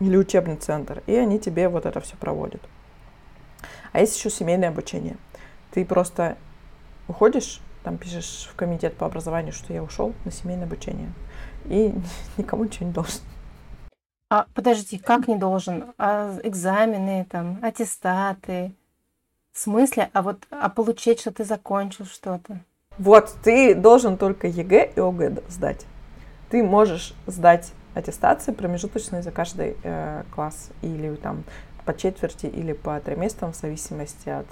или 0.00 0.16
учебный 0.16 0.56
центр, 0.56 1.00
и 1.06 1.14
они 1.14 1.38
тебе 1.38 1.68
вот 1.68 1.86
это 1.86 2.00
все 2.00 2.16
проводят. 2.16 2.60
А 3.92 4.00
есть 4.00 4.18
еще 4.18 4.28
семейное 4.28 4.70
обучение. 4.70 5.16
Ты 5.70 5.84
просто 5.84 6.36
уходишь, 7.06 7.60
там 7.84 7.96
пишешь 7.96 8.48
в 8.52 8.56
комитет 8.56 8.96
по 8.96 9.06
образованию, 9.06 9.52
что 9.52 9.72
я 9.72 9.84
ушел 9.84 10.12
на 10.24 10.32
семейное 10.32 10.66
обучение, 10.66 11.12
и 11.66 11.94
никому 12.38 12.64
ничего 12.64 12.86
не 12.86 12.92
должен. 12.92 13.20
А 14.30 14.46
подожди, 14.52 14.98
как 14.98 15.28
не 15.28 15.36
должен? 15.36 15.92
А 15.96 16.36
экзамены, 16.42 17.24
там, 17.30 17.60
аттестаты? 17.62 18.74
В 19.52 19.58
смысле? 19.60 20.10
А 20.12 20.22
вот 20.22 20.46
а 20.50 20.68
получить, 20.68 21.20
что 21.20 21.30
ты 21.30 21.44
закончил 21.44 22.04
что-то? 22.04 22.60
Вот, 23.00 23.34
ты 23.42 23.74
должен 23.74 24.18
только 24.18 24.46
ЕГЭ 24.46 24.92
и 24.94 25.00
ОГЭ 25.00 25.42
сдать. 25.48 25.86
Ты 26.50 26.62
можешь 26.62 27.14
сдать 27.26 27.72
аттестации 27.94 28.52
промежуточные 28.52 29.22
за 29.22 29.30
каждый 29.30 29.74
э, 29.82 30.24
класс 30.34 30.68
или 30.82 31.14
там 31.14 31.44
по 31.86 31.96
четверти 31.96 32.44
или 32.44 32.74
по 32.74 33.00
триместрам 33.00 33.54
в 33.54 33.56
зависимости 33.56 34.28
от 34.28 34.46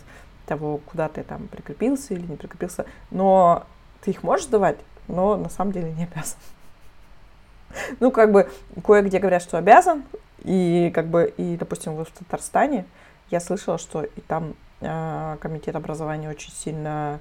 того, 0.47 0.78
куда 0.78 1.11
ты 1.11 1.24
там 1.24 1.47
прикрепился 1.49 2.14
или 2.14 2.22
не 2.22 2.36
прикрепился. 2.36 2.86
Но 3.11 3.66
ты 4.01 4.12
их 4.12 4.22
можешь 4.22 4.47
давать, 4.47 4.78
но 5.09 5.36
на 5.36 5.51
самом 5.51 5.72
деле 5.72 5.93
не 5.93 6.05
обязан. 6.05 6.39
Ну, 8.01 8.11
как 8.11 8.32
бы, 8.32 8.51
кое-где 8.82 9.18
говорят, 9.18 9.43
что 9.43 9.59
обязан, 9.59 10.05
и 10.39 10.91
как 10.95 11.09
бы, 11.09 11.34
и, 11.36 11.59
допустим, 11.59 12.03
в 12.03 12.07
Татарстане 12.07 12.86
я 13.30 13.41
слышала, 13.41 13.76
что 13.76 14.05
и 14.05 14.20
там 14.22 14.55
э, 14.80 15.36
комитет 15.39 15.76
образования 15.76 16.30
очень 16.30 16.51
сильно 16.51 17.20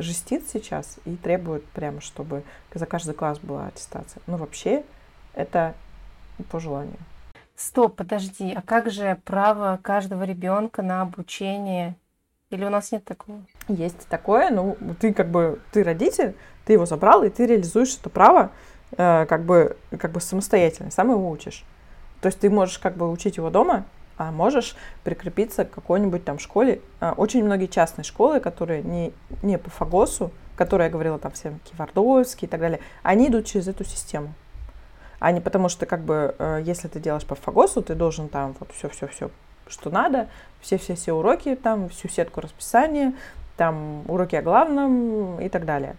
жестит 0.00 0.48
сейчас 0.48 0.98
и 1.04 1.16
требует 1.16 1.64
прямо, 1.66 2.00
чтобы 2.00 2.42
за 2.74 2.86
каждый 2.86 3.14
класс 3.14 3.38
была 3.38 3.66
аттестация. 3.66 4.22
Ну, 4.26 4.36
вообще, 4.36 4.84
это 5.34 5.74
по 6.50 6.60
желанию. 6.60 6.98
Стоп, 7.56 7.96
подожди, 7.96 8.52
а 8.56 8.62
как 8.62 8.90
же 8.90 9.20
право 9.24 9.78
каждого 9.82 10.22
ребенка 10.22 10.82
на 10.82 11.02
обучение? 11.02 11.94
Или 12.48 12.64
у 12.64 12.70
нас 12.70 12.90
нет 12.90 13.04
такого? 13.04 13.42
Есть 13.68 14.08
такое, 14.08 14.50
ну 14.50 14.76
ты 14.98 15.12
как 15.12 15.28
бы 15.28 15.60
ты 15.70 15.84
родитель, 15.84 16.34
ты 16.64 16.72
его 16.72 16.86
забрал 16.86 17.22
и 17.22 17.28
ты 17.28 17.46
реализуешь 17.46 17.96
это 17.96 18.08
право 18.08 18.50
э, 18.96 19.26
как 19.26 19.44
бы 19.44 19.76
как 19.98 20.10
бы 20.10 20.20
самостоятельно, 20.20 20.90
сам 20.90 21.10
его 21.10 21.30
учишь. 21.30 21.64
То 22.22 22.26
есть 22.26 22.40
ты 22.40 22.48
можешь 22.48 22.78
как 22.78 22.96
бы 22.96 23.10
учить 23.10 23.36
его 23.36 23.50
дома, 23.50 23.84
а 24.20 24.30
можешь 24.30 24.76
прикрепиться 25.02 25.64
к 25.64 25.70
какой-нибудь 25.70 26.24
там 26.24 26.38
школе. 26.38 26.82
Э, 27.00 27.12
очень 27.16 27.42
многие 27.42 27.66
частные 27.66 28.04
школы, 28.04 28.38
которые 28.38 28.82
не 28.82 29.12
не 29.42 29.56
по 29.56 29.70
Фагосу, 29.70 30.30
которые 30.56 30.86
я 30.86 30.92
говорила 30.92 31.18
там 31.18 31.32
все 31.32 31.58
Кивардовские 31.64 32.46
и 32.46 32.50
так 32.50 32.60
далее, 32.60 32.80
они 33.02 33.28
идут 33.28 33.46
через 33.46 33.68
эту 33.68 33.84
систему 33.84 34.34
а 35.20 35.32
не 35.32 35.40
потому 35.40 35.68
что 35.68 35.86
как 35.86 36.00
бы 36.00 36.34
э, 36.38 36.62
если 36.64 36.88
ты 36.88 36.98
делаешь 36.98 37.26
по 37.26 37.34
фагосу, 37.34 37.82
ты 37.82 37.94
должен 37.94 38.28
там 38.28 38.56
вот 38.58 38.72
все-все-все, 38.72 39.30
что 39.68 39.90
надо, 39.90 40.28
все-все-все 40.60 41.12
уроки, 41.12 41.54
там 41.56 41.90
всю 41.90 42.08
сетку 42.08 42.40
расписания, 42.40 43.12
там 43.58 44.02
уроки 44.08 44.34
о 44.36 44.42
главном 44.42 45.38
и 45.38 45.50
так 45.50 45.66
далее. 45.66 45.94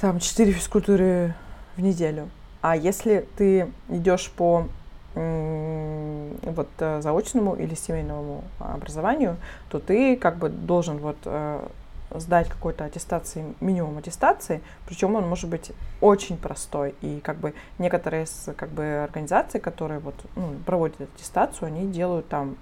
Там 0.00 0.20
четыре 0.20 0.52
физкультуры 0.52 1.34
в 1.76 1.82
неделю. 1.82 2.30
А 2.62 2.76
если 2.76 3.28
ты 3.36 3.70
идешь 3.90 4.30
по 4.30 4.68
вот 5.14 6.68
э, 6.78 7.00
заочному 7.00 7.54
или 7.54 7.74
семейному 7.74 8.44
образованию, 8.58 9.36
то 9.70 9.78
ты 9.80 10.16
как 10.16 10.36
бы 10.36 10.48
должен 10.48 10.98
вот 10.98 11.16
э, 11.24 11.66
сдать 12.10 12.48
какой-то 12.48 12.84
аттестации, 12.84 13.54
минимум 13.60 13.98
аттестации, 13.98 14.62
причем 14.86 15.14
он 15.14 15.28
может 15.28 15.48
быть 15.48 15.72
очень 16.00 16.36
простой. 16.36 16.94
И 17.00 17.20
как 17.20 17.36
бы 17.36 17.54
некоторые 17.78 18.24
из 18.24 18.48
как 18.56 18.70
бы, 18.70 19.02
организаций, 19.02 19.60
которые 19.60 20.00
вот, 20.00 20.14
ну, 20.36 20.54
проводят 20.64 21.00
аттестацию, 21.00 21.66
они 21.66 21.86
делают 21.86 22.28
там 22.28 22.56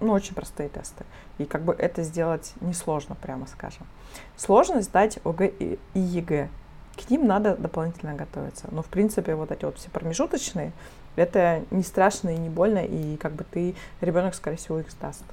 ну, 0.00 0.12
очень 0.12 0.34
простые 0.34 0.68
тесты. 0.68 1.04
И 1.38 1.44
как 1.44 1.62
бы 1.62 1.72
это 1.72 2.02
сделать 2.02 2.54
несложно, 2.60 3.16
прямо 3.16 3.46
скажем. 3.46 3.86
Сложно 4.36 4.80
сдать 4.82 5.18
ОГЭ 5.24 5.48
и 5.58 5.78
ЕГЭ. 5.94 6.48
К 6.96 7.10
ним 7.10 7.26
надо 7.26 7.56
дополнительно 7.56 8.14
готовиться. 8.14 8.68
Но, 8.70 8.82
в 8.82 8.86
принципе, 8.86 9.34
вот 9.34 9.52
эти 9.52 9.64
вот 9.64 9.78
все 9.78 9.90
промежуточные, 9.90 10.72
это 11.22 11.62
не 11.70 11.82
страшно 11.82 12.30
и 12.30 12.38
не 12.38 12.48
больно, 12.48 12.84
и 12.84 13.16
как 13.16 13.32
бы 13.32 13.44
ты, 13.44 13.74
ребенок, 14.00 14.34
скорее 14.34 14.56
всего, 14.56 14.80
их 14.80 14.90
сдаст. 14.90 15.24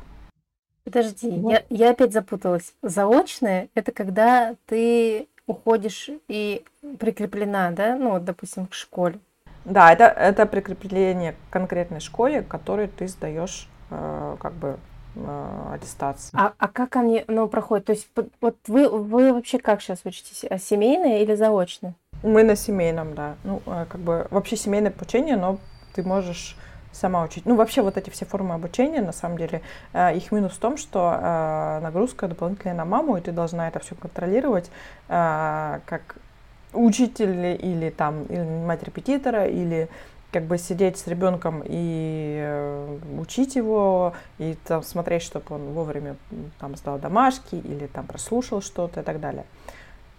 Подожди, 0.83 1.31
вот. 1.31 1.51
я, 1.51 1.63
я 1.69 1.89
опять 1.91 2.13
запуталась. 2.13 2.73
Заочное 2.83 3.69
это 3.73 3.91
когда 3.91 4.55
ты 4.67 5.27
уходишь 5.47 6.09
и 6.27 6.63
прикреплена, 6.99 7.71
да, 7.71 7.95
ну 7.95 8.11
вот, 8.11 8.23
допустим, 8.23 8.67
к 8.67 8.73
школе. 8.73 9.19
Да, 9.65 9.91
это, 9.91 10.05
это 10.05 10.45
прикрепление 10.45 11.33
к 11.33 11.35
конкретной 11.53 11.99
школе, 11.99 12.43
которой 12.43 12.87
ты 12.87 13.07
сдаешь 13.07 13.67
э, 13.89 14.37
как 14.39 14.53
бы 14.53 14.77
э, 15.15 15.71
аттестацию. 15.73 16.39
А, 16.39 16.53
а 16.57 16.67
как 16.67 16.95
они 16.95 17.25
ну, 17.27 17.47
проходят? 17.47 17.85
То 17.85 17.93
есть 17.93 18.07
вот 18.41 18.55
вы, 18.67 18.87
вы 18.87 19.33
вообще 19.33 19.57
как 19.57 19.81
сейчас 19.81 20.01
учитесь? 20.05 20.45
А 20.47 20.59
семейное 20.59 21.21
или 21.21 21.33
заочное? 21.33 21.95
Мы 22.21 22.43
на 22.43 22.55
семейном, 22.55 23.15
да. 23.15 23.35
Ну, 23.43 23.61
э, 23.65 23.85
как 23.89 24.01
бы 24.01 24.27
вообще 24.29 24.55
семейное 24.55 24.91
обучение, 24.91 25.35
но 25.35 25.57
ты 25.95 26.03
можешь 26.03 26.55
сама 26.91 27.23
учить. 27.23 27.45
Ну, 27.45 27.55
вообще 27.55 27.81
вот 27.81 27.97
эти 27.97 28.09
все 28.09 28.25
формы 28.25 28.53
обучения, 28.53 29.01
на 29.01 29.11
самом 29.11 29.37
деле, 29.37 29.61
э, 29.93 30.15
их 30.15 30.31
минус 30.31 30.53
в 30.53 30.59
том, 30.59 30.77
что 30.77 31.19
э, 31.21 31.79
нагрузка 31.81 32.27
дополнительная 32.27 32.75
на 32.75 32.85
маму, 32.85 33.17
и 33.17 33.21
ты 33.21 33.31
должна 33.31 33.67
это 33.67 33.79
все 33.79 33.95
контролировать, 33.95 34.71
э, 35.09 35.79
как 35.85 36.15
учитель 36.73 37.57
или 37.61 37.89
там 37.89 38.23
или 38.23 38.65
мать 38.65 38.83
репетитора, 38.83 39.45
или 39.45 39.89
как 40.31 40.43
бы 40.43 40.57
сидеть 40.57 40.97
с 40.97 41.07
ребенком 41.07 41.63
и 41.65 42.87
учить 43.17 43.55
его, 43.55 44.13
и 44.37 44.57
там 44.67 44.83
смотреть, 44.83 45.21
чтобы 45.21 45.45
он 45.55 45.73
вовремя 45.73 46.17
там 46.59 46.75
сдал 46.75 46.99
домашки 46.99 47.55
или 47.55 47.87
там 47.87 48.05
прослушал 48.05 48.61
что-то 48.61 48.99
и 48.99 49.03
так 49.03 49.21
далее. 49.21 49.45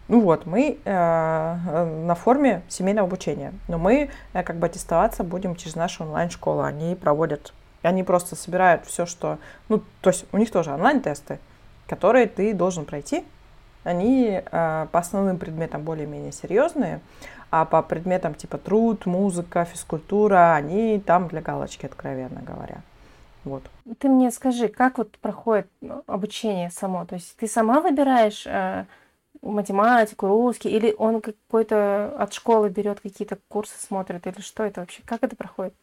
Ну 0.09 0.20
вот, 0.20 0.46
мы 0.46 0.78
э, 0.84 1.84
на 2.07 2.14
форме 2.14 2.62
семейного 2.68 3.09
обучения, 3.09 3.52
но 3.66 3.76
мы 3.76 4.11
э, 4.32 4.42
как 4.44 4.57
бы 4.57 4.66
аттестоваться 4.66 5.24
будем 5.24 5.57
через 5.57 5.74
нашу 5.74 6.04
онлайн-школу. 6.04 6.62
Они 6.62 6.94
проводят, 6.94 7.52
они 7.82 8.04
просто 8.04 8.36
собирают 8.36 8.86
все, 8.86 9.04
что, 9.04 9.38
ну, 9.68 9.82
то 10.02 10.11
есть 10.11 10.26
у 10.30 10.38
них 10.38 10.52
тоже 10.52 10.72
онлайн-тесты, 10.72 11.40
которые 11.88 12.26
ты 12.26 12.54
должен 12.54 12.84
пройти. 12.84 13.24
Они 13.82 14.40
э, 14.44 14.86
по 14.92 14.98
основным 14.98 15.38
предметам 15.38 15.82
более-менее 15.82 16.32
серьезные, 16.32 17.00
а 17.50 17.64
по 17.64 17.82
предметам 17.82 18.34
типа 18.34 18.59
труд, 18.59 19.07
музыка, 19.07 19.64
физкультура, 19.64 20.54
они 20.54 21.00
там 21.04 21.26
для 21.28 21.40
галочки, 21.40 21.86
откровенно 21.86 22.42
говоря. 22.42 22.82
Вот. 23.44 23.62
Ты 23.98 24.09
мне 24.09 24.30
скажи, 24.32 24.68
как 24.68 24.98
вот 24.98 25.16
проходит 25.18 25.68
ну, 25.80 26.02
обучение 26.07 26.70
само? 26.70 27.04
То 27.07 27.14
есть 27.14 27.36
ты 27.36 27.46
сама 27.46 27.80
выбираешь 27.80 28.44
э, 28.44 28.86
математику, 29.51 30.26
русский, 30.26 30.68
или 30.68 30.94
он 30.97 31.20
какой-то 31.20 32.14
от 32.18 32.32
школы 32.32 32.68
берет 32.68 33.01
какие-то 33.01 33.38
курсы, 33.49 33.74
смотрит, 33.78 34.26
или 34.26 34.40
что 34.40 34.64
это 34.64 34.80
вообще? 34.80 35.03
Как 35.05 35.22
это 35.22 35.36
проходит? 35.36 35.74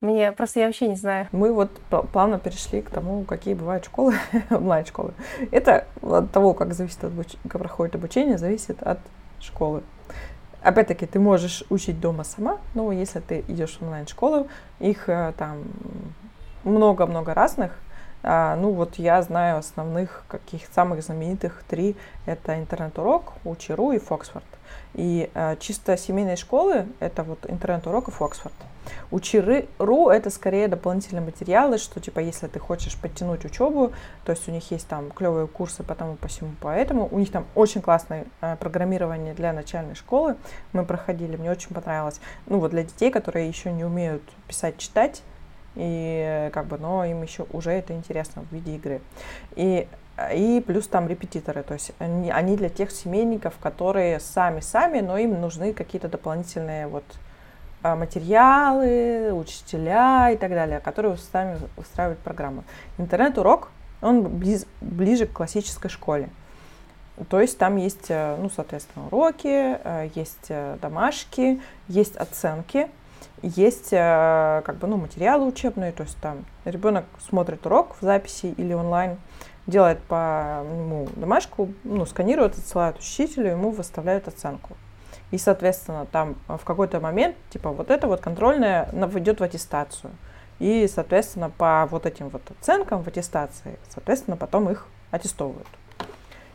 Мне 0.00 0.32
просто 0.32 0.60
я 0.60 0.66
вообще 0.66 0.88
не 0.88 0.96
знаю. 0.96 1.28
Мы 1.30 1.52
вот 1.52 1.70
плавно 2.12 2.38
перешли 2.38 2.80
к 2.80 2.88
тому, 2.88 3.24
какие 3.24 3.52
бывают 3.52 3.84
школы, 3.84 4.14
онлайн-школы. 4.50 5.12
Это 5.50 5.86
от 6.00 6.30
того, 6.32 6.54
как 6.54 6.72
зависит 6.72 7.04
от 7.04 7.12
как 7.48 7.60
проходит 7.60 7.94
обучение, 7.96 8.38
зависит 8.38 8.82
от 8.82 8.98
школы. 9.40 9.82
Опять-таки, 10.62 11.06
ты 11.06 11.18
можешь 11.18 11.64
учить 11.68 12.00
дома 12.00 12.24
сама, 12.24 12.58
но 12.74 12.92
если 12.92 13.20
ты 13.20 13.44
идешь 13.48 13.76
в 13.78 13.82
онлайн-школу, 13.82 14.48
их 14.78 15.08
э, 15.08 15.32
там 15.36 15.64
много-много 16.64 17.34
разных. 17.34 17.72
А, 18.22 18.56
ну 18.56 18.72
вот 18.72 18.96
я 18.96 19.22
знаю 19.22 19.58
основных, 19.58 20.24
каких 20.28 20.62
самых 20.72 21.02
знаменитых 21.02 21.62
три. 21.68 21.96
Это 22.26 22.58
интернет-урок, 22.58 23.32
Учеру 23.44 23.92
и 23.92 23.98
Фоксфорд. 23.98 24.44
И 24.94 25.30
а, 25.34 25.56
чисто 25.56 25.96
семейной 25.96 26.36
школы 26.36 26.86
это 26.98 27.22
вот 27.22 27.38
интернет-урок 27.48 28.08
и 28.08 28.10
Фоксфорд. 28.10 28.54
Учеру 29.10 30.08
это 30.08 30.30
скорее 30.30 30.66
дополнительные 30.68 31.24
материалы, 31.24 31.78
что 31.78 32.00
типа 32.00 32.20
если 32.20 32.46
ты 32.46 32.58
хочешь 32.58 32.96
подтянуть 32.96 33.44
учебу, 33.44 33.92
то 34.24 34.32
есть 34.32 34.48
у 34.48 34.52
них 34.52 34.70
есть 34.70 34.88
там 34.88 35.10
клевые 35.10 35.46
курсы 35.46 35.82
по 35.82 35.94
тому, 35.94 36.16
по 36.16 36.28
всему, 36.28 36.50
поэтому. 36.60 37.08
У 37.10 37.18
них 37.18 37.30
там 37.30 37.46
очень 37.54 37.82
классное 37.82 38.26
а, 38.40 38.56
программирование 38.56 39.34
для 39.34 39.52
начальной 39.52 39.94
школы. 39.94 40.36
Мы 40.72 40.84
проходили, 40.84 41.36
мне 41.36 41.50
очень 41.50 41.74
понравилось. 41.74 42.20
Ну 42.46 42.58
вот 42.58 42.70
для 42.70 42.82
детей, 42.82 43.10
которые 43.10 43.48
еще 43.48 43.72
не 43.72 43.84
умеют 43.84 44.22
писать, 44.46 44.76
читать, 44.78 45.22
и 45.76 46.50
как 46.52 46.66
бы, 46.66 46.78
но 46.78 47.04
им 47.04 47.22
еще 47.22 47.46
уже 47.52 47.70
это 47.70 47.92
интересно 47.92 48.42
в 48.42 48.54
виде 48.54 48.76
игры. 48.76 49.00
И 49.56 49.86
и 50.34 50.62
плюс 50.66 50.86
там 50.86 51.08
репетиторы, 51.08 51.62
то 51.62 51.72
есть 51.72 51.92
они, 51.98 52.30
они 52.30 52.54
для 52.54 52.68
тех 52.68 52.90
семейников, 52.90 53.54
которые 53.58 54.20
сами-сами, 54.20 55.00
но 55.00 55.16
им 55.16 55.40
нужны 55.40 55.72
какие-то 55.72 56.08
дополнительные 56.08 56.88
вот 56.88 57.04
а, 57.82 57.96
материалы, 57.96 59.32
учителя 59.32 60.30
и 60.30 60.36
так 60.36 60.50
далее, 60.50 60.80
которые 60.80 61.16
сами 61.16 61.58
устраивают 61.78 62.18
программу. 62.18 62.64
Интернет-урок, 62.98 63.70
он 64.02 64.22
близ, 64.24 64.66
ближе 64.82 65.26
к 65.26 65.32
классической 65.32 65.88
школе. 65.88 66.28
То 67.28 67.40
есть 67.40 67.58
там 67.58 67.76
есть, 67.76 68.06
э, 68.10 68.36
ну, 68.38 68.50
соответственно, 68.54 69.06
уроки, 69.06 69.78
э, 69.82 70.08
есть 70.14 70.46
э, 70.48 70.76
домашки, 70.80 71.60
есть 71.88 72.16
оценки, 72.16 72.88
есть 73.42 73.92
э, 73.92 74.62
как 74.64 74.76
бы, 74.76 74.86
ну, 74.86 74.96
материалы 74.96 75.46
учебные, 75.46 75.92
то 75.92 76.02
есть 76.02 76.16
там 76.18 76.44
ребенок 76.64 77.04
смотрит 77.28 77.64
урок 77.66 77.96
в 78.00 78.04
записи 78.04 78.54
или 78.56 78.72
онлайн, 78.72 79.18
делает 79.66 80.02
по 80.02 80.62
нему 80.64 81.08
домашку, 81.16 81.72
ну, 81.84 82.04
сканирует, 82.06 82.58
отсылает 82.58 82.98
учителю, 82.98 83.50
ему 83.50 83.70
выставляют 83.70 84.28
оценку. 84.28 84.76
И, 85.30 85.38
соответственно, 85.38 86.06
там 86.06 86.36
в 86.48 86.64
какой-то 86.64 87.00
момент, 87.00 87.36
типа, 87.50 87.70
вот 87.70 87.90
это 87.90 88.08
вот 88.08 88.20
контрольное 88.20 88.88
идет 88.92 89.40
в 89.40 89.42
аттестацию. 89.42 90.10
И, 90.58 90.86
соответственно, 90.92 91.50
по 91.50 91.86
вот 91.90 92.04
этим 92.04 92.28
вот 92.28 92.42
оценкам 92.50 93.02
в 93.02 93.08
аттестации, 93.08 93.78
соответственно, 93.88 94.36
потом 94.36 94.68
их 94.68 94.86
аттестовывают. 95.10 95.68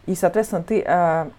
И, 0.05 0.13
соответственно, 0.13 0.61
ты 0.61 0.83
э, 0.85 1.29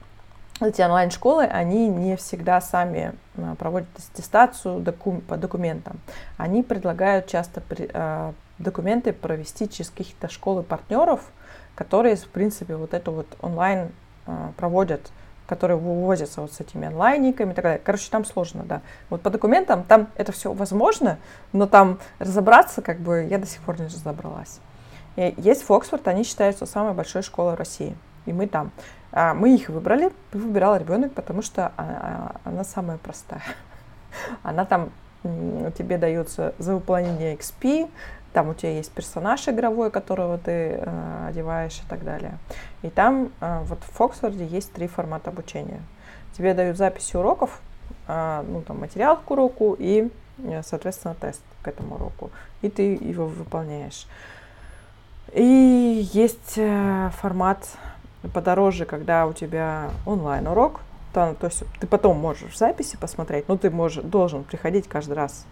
эти 0.61 0.81
онлайн-школы, 0.81 1.45
они 1.45 1.89
не 1.89 2.17
всегда 2.17 2.61
сами 2.61 3.15
а, 3.37 3.55
проводят 3.57 3.89
аттестацию 3.97 4.81
докум 4.81 5.21
по 5.21 5.37
документам. 5.37 6.01
Они 6.37 6.63
предлагают 6.63 7.27
часто 7.27 7.61
при, 7.61 7.91
э, 7.93 8.33
документы 8.59 9.13
провести 9.13 9.69
через 9.69 9.91
какие-то 9.91 10.29
школы 10.29 10.63
партнеров, 10.63 11.21
которые, 11.75 12.17
в 12.17 12.29
принципе, 12.29 12.77
вот 12.77 12.95
это 12.95 13.11
вот 13.11 13.27
онлайн 13.43 13.91
э, 14.27 14.49
проводят, 14.57 15.11
которые 15.47 15.77
вывозятся 15.77 16.41
вот 16.41 16.53
с 16.53 16.61
этими 16.61 16.89
онлайниками 16.89 17.53
и 17.53 17.55
так 17.55 17.63
далее. 17.63 17.81
Короче, 17.85 18.11
там 18.11 18.25
сложно, 18.25 18.65
да. 18.65 18.83
Вот 19.11 19.21
по 19.21 19.31
документам 19.31 19.85
там 19.85 20.09
это 20.17 20.33
все 20.33 20.53
возможно, 20.53 21.19
но 21.53 21.67
там 21.67 21.99
разобраться, 22.19 22.83
как 22.83 22.99
бы, 22.99 23.27
я 23.31 23.39
до 23.39 23.47
сих 23.47 23.61
пор 23.61 23.79
не 23.79 23.87
разобралась. 23.87 24.61
И 25.17 25.35
есть 25.37 25.63
Фоксфорд, 25.63 26.09
они 26.09 26.25
считаются 26.25 26.67
самой 26.67 26.95
большой 26.95 27.23
школой 27.23 27.55
России, 27.55 27.97
и 28.27 28.33
мы 28.33 28.47
там. 28.47 28.71
А, 29.13 29.35
мы 29.35 29.55
их 29.55 29.69
выбрали, 29.69 30.11
выбирал 30.33 30.77
ребенок, 30.77 31.13
потому 31.15 31.43
что 31.43 31.73
а, 31.77 32.37
а, 32.45 32.49
она 32.49 32.65
самая 32.65 32.99
простая. 32.99 33.43
Она 34.43 34.65
там 34.65 34.91
тебе 35.77 35.99
дается 35.99 36.55
за 36.59 36.75
выполнение 36.75 37.35
XP, 37.35 37.91
там 38.33 38.51
у 38.51 38.55
тебя 38.55 38.73
есть 38.73 38.93
персонаж 38.93 39.49
игровой, 39.49 39.91
которого 39.91 40.37
ты 40.37 40.79
э, 40.79 41.27
одеваешь 41.29 41.79
и 41.79 41.89
так 41.89 42.05
далее. 42.05 42.35
И 42.83 42.91
там 42.91 43.33
э, 43.41 43.61
вот 43.65 43.79
в 43.81 43.91
Фоксфорде 43.97 44.45
есть 44.45 44.73
три 44.75 44.89
формата 44.89 45.31
обучения. 45.31 45.81
Тебе 46.37 46.53
дают 46.53 46.77
записи 46.77 47.17
уроков, 47.17 47.61
э, 48.09 48.45
ну 48.47 48.61
там 48.61 48.81
материал 48.81 49.17
к 49.17 49.31
уроку 49.31 49.75
и, 49.79 50.11
соответственно, 50.63 51.15
тест 51.19 51.41
к 51.63 51.69
этому 51.69 51.95
уроку. 51.95 52.31
И 52.61 52.69
ты 52.69 52.95
его 52.95 53.27
выполняешь. 53.27 54.07
И 55.33 56.09
есть 56.13 56.55
э, 56.57 57.11
формат 57.21 57.67
подороже, 58.29 58.85
когда 58.85 59.27
у 59.27 59.33
тебя 59.33 59.91
онлайн 60.05 60.47
урок, 60.47 60.81
то, 61.13 61.35
то 61.41 61.47
есть 61.47 61.65
ты 61.81 61.87
потом 61.87 62.19
можешь 62.19 62.53
в 62.53 62.59
записи 62.59 62.97
посмотреть, 62.97 63.49
но 63.49 63.57
ты 63.57 63.71
можешь, 63.71 64.03
должен 64.05 64.45
приходить 64.45 64.89
каждый 64.89 65.15
раз 65.15 65.47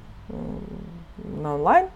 на 1.18 1.54
онлайн, 1.54 1.88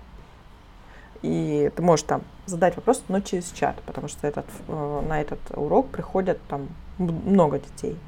и 1.22 1.70
ты 1.74 1.83
можешь 1.83 2.05
там 2.05 2.22
задать 2.47 2.76
вопрос, 2.76 3.03
но 3.09 3.20
через 3.20 3.51
чат, 3.51 3.76
потому 3.87 4.09
что 4.09 4.26
этот, 4.26 4.47
э, 4.68 5.03
на 5.09 5.20
этот 5.20 5.41
урок 5.55 5.89
приходят 5.89 6.39
там 6.49 6.68
много 6.99 7.59
детей, 7.59 7.99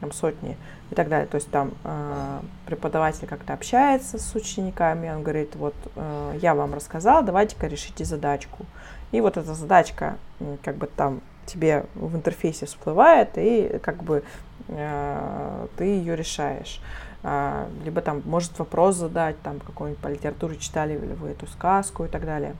там 0.00 0.12
сотни 0.12 0.56
и 0.90 0.94
так 0.94 1.08
далее. 1.08 1.26
То 1.26 1.36
есть 1.36 1.50
там 1.50 1.72
э, 1.84 2.40
преподаватель 2.66 3.26
как-то 3.26 3.54
общается 3.54 4.18
с 4.18 4.34
учениками, 4.34 5.10
он 5.10 5.22
говорит, 5.22 5.56
вот 5.56 5.74
э, 5.96 6.38
я 6.42 6.54
вам 6.54 6.74
рассказал, 6.74 7.22
давайте-ка 7.22 7.66
решите 7.66 8.04
задачку. 8.04 8.66
И 9.12 9.20
вот 9.20 9.36
эта 9.36 9.54
задачка, 9.54 10.16
как 10.62 10.76
бы 10.76 10.86
там 10.86 11.20
тебе 11.46 11.86
в 11.94 12.14
интерфейсе 12.16 12.66
всплывает, 12.66 13.30
и 13.36 13.78
как 13.82 14.02
бы 14.02 14.22
э, 14.68 15.66
ты 15.76 15.84
ее 15.84 16.16
решаешь. 16.16 16.80
Э, 17.22 17.66
либо 17.84 18.00
там 18.00 18.22
может 18.24 18.58
вопрос 18.58 18.96
задать, 18.96 19.40
там 19.42 19.60
какой-нибудь 19.60 20.02
по 20.02 20.08
литературе 20.08 20.56
читали 20.56 20.92
ли 20.92 21.14
вы 21.14 21.30
эту 21.30 21.46
сказку 21.46 22.04
и 22.04 22.08
так 22.08 22.24
далее. 22.24 22.54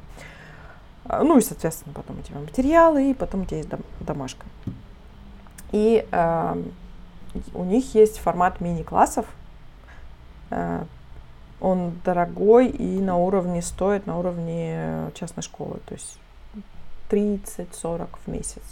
А, 1.04 1.22
ну 1.22 1.38
и, 1.38 1.40
соответственно, 1.40 1.94
потом 1.94 2.18
у 2.18 2.22
тебя 2.22 2.38
материалы, 2.38 3.10
и 3.10 3.14
потом 3.14 3.42
у 3.42 3.44
тебя 3.44 3.58
есть 3.58 3.68
дом, 3.68 3.80
домашка. 4.00 4.46
И 5.72 6.06
э, 6.10 6.62
у 7.54 7.64
них 7.64 7.94
есть 7.94 8.18
формат 8.18 8.60
мини-классов. 8.60 9.26
Э, 10.50 10.84
он 11.60 11.92
дорогой 12.04 12.68
и 12.68 13.00
на 13.00 13.16
уровне 13.16 13.62
стоит, 13.62 14.06
на 14.06 14.18
уровне 14.18 15.10
частной 15.14 15.42
школы. 15.42 15.78
То 15.86 15.94
есть 15.94 16.18
30-40 17.12 18.08
в 18.24 18.30
месяц. 18.30 18.62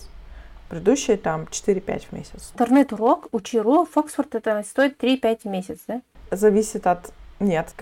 Предыдущие 0.69 1.17
там 1.17 1.43
4-5 1.51 2.07
в 2.09 2.13
месяц. 2.13 2.53
Интернет-урок, 2.55 3.29
учеру, 3.33 3.85
Фоксфорд 3.85 4.35
это 4.37 4.63
стоит 4.67 5.03
3-5 5.03 5.41
в 5.43 5.45
месяц, 5.47 5.79
да? 5.87 6.01
Зависит 6.31 6.87
от... 6.87 7.13
Нет. 7.41 7.75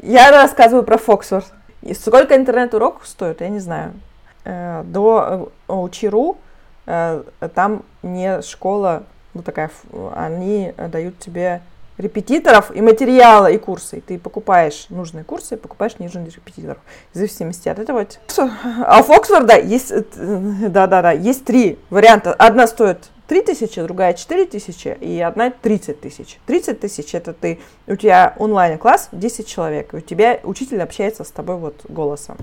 Я 0.00 0.30
рассказываю 0.30 0.84
про 0.84 0.98
Фоксфорд. 0.98 1.52
И 1.82 1.94
сколько 1.94 2.36
интернет-урок 2.36 3.04
стоит, 3.04 3.40
я 3.40 3.48
не 3.48 3.60
знаю. 3.60 3.94
Э, 4.44 4.82
до 4.84 5.50
э, 5.68 5.72
учеру 5.72 6.38
э, 6.86 7.22
там 7.54 7.82
не 8.02 8.42
школа, 8.42 9.04
ну 9.32 9.42
такая, 9.42 9.70
они 10.14 10.74
дают 10.76 11.18
тебе 11.18 11.62
репетиторов 11.98 12.74
и 12.74 12.80
материала, 12.80 13.50
и 13.50 13.58
курсы. 13.58 14.00
Ты 14.00 14.18
покупаешь 14.18 14.86
нужные 14.88 15.24
курсы, 15.24 15.56
покупаешь 15.56 15.98
нужных 15.98 16.34
репетиторов. 16.34 16.78
В 17.12 17.16
зависимости 17.16 17.68
от 17.68 17.78
этого. 17.78 18.06
А 18.84 19.00
у 19.00 19.02
Фоксфорда 19.02 19.58
есть, 19.58 19.92
да-да-да, 20.16 21.12
есть 21.12 21.44
три 21.44 21.78
варианта. 21.90 22.32
Одна 22.34 22.66
стоит 22.66 23.10
3 23.26 23.42
тысячи, 23.42 23.80
другая 23.80 24.12
4 24.12 24.46
тысячи, 24.46 24.96
и 25.00 25.20
одна 25.20 25.50
30 25.50 26.00
тысяч. 26.00 26.38
30 26.46 26.80
тысяч 26.80 27.14
это 27.14 27.32
ты, 27.32 27.58
у 27.86 27.96
тебя 27.96 28.34
онлайн-класс 28.38 29.08
10 29.12 29.46
человек, 29.46 29.94
и 29.94 29.96
у 29.96 30.00
тебя 30.00 30.40
учитель 30.42 30.82
общается 30.82 31.24
с 31.24 31.30
тобой 31.30 31.56
вот 31.56 31.86
голосом. 31.88 32.36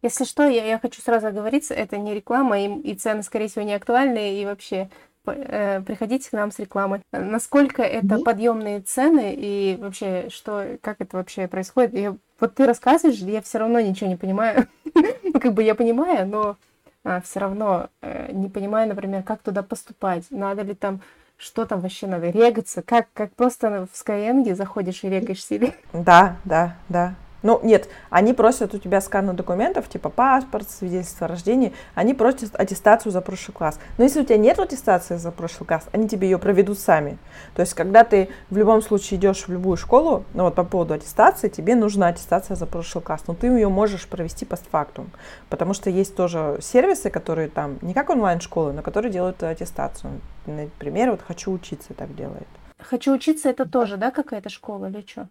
Если 0.00 0.24
что, 0.24 0.46
я, 0.46 0.64
я 0.64 0.78
хочу 0.78 1.00
сразу 1.02 1.26
оговориться, 1.28 1.74
это 1.74 1.98
не 1.98 2.14
реклама, 2.14 2.60
и, 2.60 2.68
и 2.68 2.94
цены, 2.94 3.22
скорее 3.22 3.48
всего, 3.48 3.64
не 3.64 3.74
актуальны, 3.74 4.40
и 4.40 4.44
вообще 4.44 4.88
Э, 4.88 5.13
приходите 5.24 6.30
к 6.30 6.32
нам 6.32 6.50
с 6.50 6.58
рекламой. 6.58 7.00
Насколько 7.12 7.82
это 7.82 8.06
mm-hmm. 8.06 8.24
подъемные 8.24 8.80
цены 8.80 9.34
и 9.36 9.76
вообще, 9.80 10.28
что, 10.30 10.78
как 10.80 11.00
это 11.00 11.16
вообще 11.16 11.48
происходит? 11.48 11.94
Я, 11.94 12.16
вот 12.40 12.54
ты 12.54 12.66
рассказываешь, 12.66 13.18
я 13.18 13.40
все 13.42 13.58
равно 13.58 13.80
ничего 13.80 14.08
не 14.08 14.16
понимаю. 14.16 14.68
ну, 14.94 15.40
как 15.40 15.54
бы 15.54 15.62
я 15.62 15.74
понимаю, 15.74 16.26
но 16.26 16.56
а, 17.04 17.20
все 17.20 17.40
равно 17.40 17.88
э, 18.02 18.32
не 18.32 18.48
понимаю, 18.48 18.88
например, 18.88 19.22
как 19.22 19.42
туда 19.42 19.62
поступать, 19.62 20.24
надо 20.30 20.62
ли 20.62 20.74
там 20.74 21.00
что 21.36 21.66
там 21.66 21.80
вообще 21.80 22.06
надо 22.06 22.30
регаться, 22.30 22.80
как, 22.80 23.08
как 23.12 23.34
просто 23.34 23.88
в 23.92 23.94
Skyeng 23.94 24.54
заходишь 24.54 25.02
и 25.02 25.10
регаешься 25.10 25.56
или... 25.56 25.74
Да, 25.92 26.36
да, 26.44 26.76
да. 26.88 27.14
Ну, 27.44 27.60
нет, 27.62 27.90
они 28.08 28.32
просят 28.32 28.72
у 28.74 28.78
тебя 28.78 29.02
сканы 29.02 29.34
документов, 29.34 29.86
типа 29.86 30.08
паспорт, 30.08 30.70
свидетельство 30.70 31.26
о 31.26 31.28
рождении, 31.28 31.74
они 31.94 32.14
просят 32.14 32.58
аттестацию 32.58 33.12
за 33.12 33.20
прошлый 33.20 33.54
класс. 33.54 33.78
Но 33.98 34.04
если 34.04 34.22
у 34.22 34.24
тебя 34.24 34.38
нет 34.38 34.58
аттестации 34.58 35.16
за 35.16 35.30
прошлый 35.30 35.66
класс, 35.66 35.84
они 35.92 36.08
тебе 36.08 36.30
ее 36.30 36.38
проведут 36.38 36.78
сами. 36.78 37.18
То 37.54 37.60
есть, 37.60 37.74
когда 37.74 38.02
ты 38.02 38.30
в 38.48 38.56
любом 38.56 38.80
случае 38.80 39.20
идешь 39.20 39.46
в 39.46 39.50
любую 39.50 39.76
школу, 39.76 40.24
ну 40.32 40.44
вот 40.44 40.54
по 40.54 40.64
поводу 40.64 40.94
аттестации, 40.94 41.50
тебе 41.50 41.74
нужна 41.74 42.06
аттестация 42.08 42.56
за 42.56 42.64
прошлый 42.64 43.04
класс, 43.04 43.24
но 43.26 43.34
ты 43.34 43.48
ее 43.48 43.68
можешь 43.68 44.08
провести 44.08 44.46
постфактум, 44.46 45.10
потому 45.50 45.74
что 45.74 45.90
есть 45.90 46.16
тоже 46.16 46.56
сервисы, 46.62 47.10
которые 47.10 47.50
там, 47.50 47.78
не 47.82 47.92
как 47.92 48.08
онлайн-школы, 48.08 48.72
но 48.72 48.80
которые 48.80 49.12
делают 49.12 49.42
аттестацию. 49.42 50.12
Например, 50.46 51.10
вот 51.10 51.20
«Хочу 51.20 51.52
учиться» 51.52 51.92
так 51.92 52.16
делает. 52.16 52.48
«Хочу 52.78 53.12
учиться»— 53.12 53.48
это 53.50 53.68
тоже, 53.68 53.98
да, 53.98 54.10
какая-то 54.10 54.48
школа 54.48 54.86
или 54.86 55.04
что? 55.06 55.28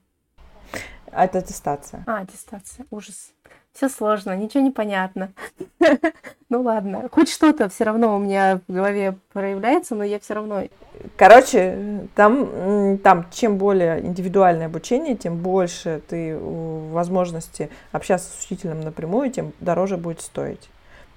А 1.15 1.25
это 1.25 1.39
аттестация. 1.39 2.03
А, 2.07 2.21
аттестация. 2.21 2.85
Ужас. 2.91 3.33
Все 3.73 3.89
сложно, 3.89 4.35
ничего 4.35 4.63
не 4.63 4.69
понятно. 4.69 5.33
ну 6.49 6.61
ладно, 6.61 7.09
хоть 7.11 7.27
что-то 7.27 7.69
все 7.69 7.85
равно 7.85 8.15
у 8.15 8.19
меня 8.19 8.61
в 8.67 8.71
голове 8.71 9.17
проявляется, 9.33 9.95
но 9.95 10.03
я 10.03 10.19
все 10.19 10.35
равно. 10.35 10.63
Короче, 11.17 12.07
там, 12.13 12.99
там 12.99 13.25
чем 13.31 13.57
более 13.57 14.05
индивидуальное 14.05 14.67
обучение, 14.67 15.15
тем 15.15 15.37
больше 15.37 16.03
ты 16.07 16.37
возможности 16.37 17.71
общаться 17.91 18.29
с 18.29 18.45
учителем 18.45 18.81
напрямую, 18.81 19.31
тем 19.31 19.53
дороже 19.59 19.97
будет 19.97 20.21
стоить. 20.21 20.69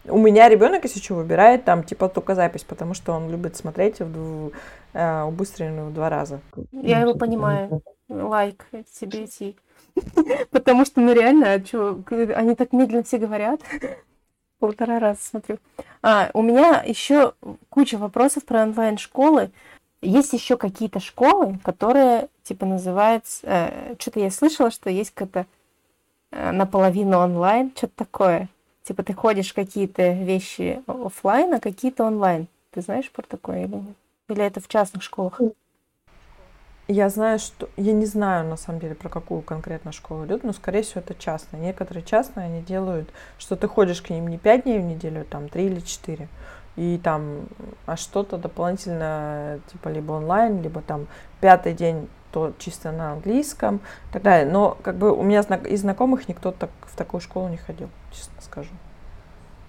У 0.09 0.19
меня 0.19 0.49
ребенок, 0.49 0.85
если 0.85 1.01
что, 1.01 1.17
выбирает 1.17 1.65
там 1.65 1.83
типа 1.83 2.09
только 2.09 2.35
запись, 2.35 2.65
потому 2.65 2.95
что 2.95 3.13
он 3.13 3.31
любит 3.31 3.57
смотреть 3.57 4.01
в, 4.01 4.53
э, 4.95 5.23
убыстренную 5.25 5.89
в 5.89 5.93
два 5.93 6.09
раза. 6.09 6.41
Я 6.73 7.01
его 7.01 7.15
понимаю. 7.15 7.83
Лайк 8.09 8.65
тебе 8.99 9.25
идти. 9.25 9.57
Потому 10.51 10.85
что, 10.85 11.01
ну 11.01 11.13
реально, 11.13 11.55
а 11.55 11.65
что, 11.65 12.03
они 12.11 12.55
так 12.55 12.73
медленно 12.73 13.03
все 13.03 13.19
говорят. 13.19 13.61
Полтора 14.59 14.99
раза 14.99 15.21
смотрю. 15.23 15.59
А, 16.03 16.31
у 16.33 16.43
меня 16.43 16.83
еще 16.83 17.35
куча 17.69 17.99
вопросов 17.99 18.45
про 18.45 18.63
онлайн-школы. 18.63 19.51
Есть 20.01 20.33
еще 20.33 20.57
какие-то 20.57 21.01
школы, 21.01 21.59
которые, 21.63 22.29
типа, 22.43 22.65
называются... 22.65 23.41
Э, 23.43 23.95
что-то 23.99 24.21
я 24.21 24.31
слышала, 24.31 24.71
что 24.71 24.89
есть 24.89 25.11
какая-то 25.13 25.47
э, 26.31 26.53
наполовину 26.53 27.19
онлайн, 27.19 27.73
что-то 27.75 27.97
такое. 27.97 28.49
Типа, 28.83 29.03
ты 29.03 29.15
ходишь 29.15 29.53
какие-то 29.53 30.13
вещи 30.13 30.83
офлайн, 30.87 31.55
а 31.55 31.61
какие-то 31.61 32.05
онлайн. 32.05 32.47
Ты 32.71 32.83
знаешь 32.83 33.11
про 33.11 33.23
такое 33.23 33.65
или 33.65 33.75
нет? 33.75 33.97
Или 34.29 34.45
это 34.45 34.61
в 34.61 34.69
частных 34.69 35.03
школах? 35.03 35.41
Я 36.89 37.09
знаю, 37.09 37.41
что... 37.41 37.69
Я 37.77 37.93
не 37.93 38.07
знаю, 38.07 38.49
на 38.49 38.57
самом 38.57 38.79
деле, 38.79 38.95
про 38.95 39.09
какую 39.09 39.43
конкретно 39.43 39.91
школу 39.91 40.25
идет, 40.25 40.45
но, 40.45 40.53
скорее 40.53 40.83
всего, 40.83 41.01
это 41.01 41.15
частные. 41.15 41.61
Некоторые 41.61 42.05
частные, 42.05 42.47
они 42.47 42.63
делают, 42.63 43.09
что 43.39 43.57
ты 43.57 43.67
ходишь 43.67 44.03
к 44.03 44.11
ним 44.11 44.29
не 44.29 44.39
5 44.39 44.63
дней 44.63 44.79
в 44.79 44.85
неделю, 44.85 45.25
там 45.25 45.49
3 45.49 45.67
или 45.67 45.81
4. 45.81 46.29
И 46.77 47.01
там, 47.03 47.49
а 47.87 47.97
что-то 47.97 48.39
дополнительно, 48.39 49.59
типа, 49.73 49.89
либо 49.89 50.13
онлайн, 50.13 50.63
либо 50.63 50.81
там 50.81 51.09
пятый 51.41 51.73
день 51.73 52.09
то 52.31 52.53
чисто 52.59 52.93
на 52.93 53.13
английском 53.13 53.77
и 54.11 54.13
так 54.13 54.23
далее. 54.23 54.51
Но, 54.53 54.77
как 54.83 54.97
бы, 54.97 55.11
у 55.11 55.23
меня 55.23 55.41
из 55.41 55.81
знакомых 55.81 56.29
никто 56.29 56.53
так, 56.53 56.71
в 56.83 56.95
такую 56.95 57.21
школу 57.21 57.49
не 57.49 57.57
ходил, 57.57 57.89
честно 58.13 58.43
скажу. 58.43 58.71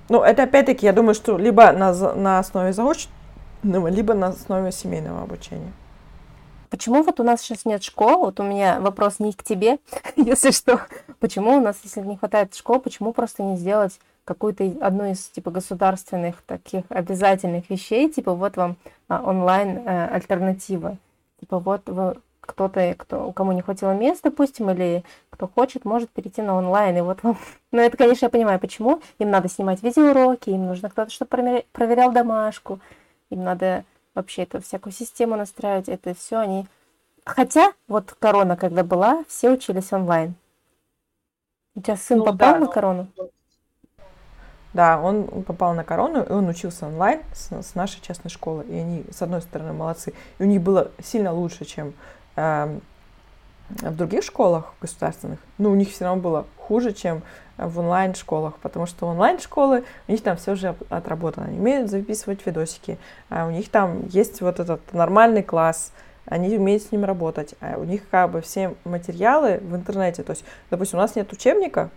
Ну, 0.09 0.21
это 0.21 0.43
опять-таки, 0.43 0.85
я 0.85 0.93
думаю, 0.93 1.15
что 1.15 1.37
либо 1.37 1.71
на, 1.71 1.93
на 2.13 2.39
основе 2.39 2.73
заочного, 2.73 3.87
либо 3.87 4.13
на 4.13 4.27
основе 4.27 4.71
семейного 4.71 5.23
обучения. 5.23 5.71
Почему 6.69 7.03
вот 7.03 7.19
у 7.19 7.23
нас 7.23 7.41
сейчас 7.41 7.65
нет 7.65 7.83
школ? 7.83 8.19
Вот 8.19 8.39
у 8.39 8.43
меня 8.43 8.79
вопрос 8.79 9.19
не 9.19 9.33
к 9.33 9.43
тебе, 9.43 9.79
если 10.15 10.51
что. 10.51 10.81
Почему 11.19 11.57
у 11.57 11.61
нас, 11.61 11.77
если 11.83 12.01
не 12.01 12.17
хватает 12.17 12.55
школ, 12.55 12.79
почему 12.79 13.13
просто 13.13 13.43
не 13.43 13.57
сделать 13.57 13.99
какую-то 14.25 14.63
одну 14.81 15.09
из 15.09 15.29
типа 15.29 15.51
государственных 15.51 16.41
таких 16.41 16.83
обязательных 16.89 17.69
вещей, 17.69 18.11
типа 18.11 18.33
вот 18.33 18.57
вам 18.57 18.75
а, 19.07 19.23
онлайн 19.23 19.83
а, 19.85 20.09
альтернатива, 20.09 20.97
типа 21.39 21.59
вот 21.59 21.83
вы, 21.85 22.17
кто-то, 22.41 22.95
кто, 22.97 23.31
кому 23.31 23.51
не 23.51 23.61
хватило 23.61 23.91
мест, 23.91 24.21
допустим, 24.23 24.69
или 24.69 25.03
кто 25.29 25.47
хочет, 25.47 25.85
может 25.85 26.09
перейти 26.09 26.41
на 26.41 26.55
онлайн, 26.55 26.97
и 26.97 27.01
вот 27.01 27.23
вам... 27.23 27.37
Ну, 27.71 27.81
это, 27.81 27.97
конечно, 27.97 28.25
я 28.25 28.29
понимаю, 28.29 28.59
почему. 28.59 29.01
Им 29.19 29.29
надо 29.29 29.49
снимать 29.49 29.83
видеоуроки, 29.83 30.49
им 30.49 30.65
нужно 30.65 30.89
кто-то, 30.89 31.11
чтобы 31.11 31.63
проверял 31.73 32.13
домашку, 32.13 32.79
им 33.29 33.43
надо 33.43 33.83
вообще 34.17 34.43
эту 34.43 34.61
всякую 34.61 34.93
систему 34.93 35.37
настраивать, 35.37 35.87
это 35.87 36.13
все 36.13 36.39
они... 36.39 36.67
Хотя, 37.25 37.71
вот 37.87 38.15
корона 38.19 38.57
когда 38.57 38.83
была, 38.83 39.23
все 39.27 39.51
учились 39.51 39.93
онлайн. 39.93 40.35
У 41.75 41.81
тебя 41.81 41.97
сын 41.97 42.19
ну, 42.19 42.25
попал 42.25 42.53
да, 42.53 42.59
на 42.59 42.67
корону? 42.67 43.07
Да, 44.73 44.99
он 44.99 45.43
попал 45.43 45.73
на 45.73 45.83
корону, 45.83 46.23
и 46.23 46.31
он 46.31 46.47
учился 46.47 46.87
онлайн 46.87 47.21
с, 47.33 47.51
с 47.51 47.75
нашей 47.75 48.01
частной 48.01 48.31
школы. 48.31 48.63
И 48.63 48.75
они, 48.75 49.05
с 49.11 49.21
одной 49.21 49.41
стороны, 49.41 49.73
молодцы. 49.73 50.13
И 50.39 50.43
у 50.43 50.45
них 50.45 50.61
было 50.61 50.91
сильно 51.03 51.33
лучше, 51.33 51.65
чем 51.65 51.93
э, 52.35 52.79
в 53.69 53.95
других 53.95 54.23
школах 54.23 54.73
государственных. 54.81 55.39
Но 55.57 55.71
у 55.71 55.75
них 55.75 55.89
все 55.89 56.05
равно 56.05 56.21
было 56.21 56.45
хуже, 56.57 56.93
чем 56.93 57.21
в 57.57 57.79
онлайн-школах, 57.79 58.57
потому 58.57 58.85
что 58.85 59.07
онлайн-школы, 59.07 59.83
у 60.07 60.11
них 60.11 60.21
там 60.21 60.37
все 60.37 60.51
уже 60.51 60.75
отработано. 60.89 61.47
Они 61.47 61.57
умеют 61.59 61.89
записывать 61.89 62.45
видосики, 62.45 62.97
а 63.29 63.47
у 63.47 63.51
них 63.51 63.69
там 63.69 64.07
есть 64.07 64.41
вот 64.41 64.59
этот 64.59 64.93
нормальный 64.93 65.43
класс, 65.43 65.91
они 66.25 66.55
умеют 66.55 66.83
с 66.83 66.91
ним 66.91 67.05
работать, 67.05 67.55
а 67.61 67.77
у 67.77 67.83
них 67.83 68.07
как 68.09 68.31
бы 68.31 68.41
все 68.41 68.75
материалы 68.83 69.59
в 69.61 69.75
интернете. 69.75 70.23
То 70.23 70.31
есть, 70.31 70.45
допустим, 70.69 70.99
у 70.99 71.01
нас 71.01 71.15
нет 71.15 71.31
учебника, 71.31 71.89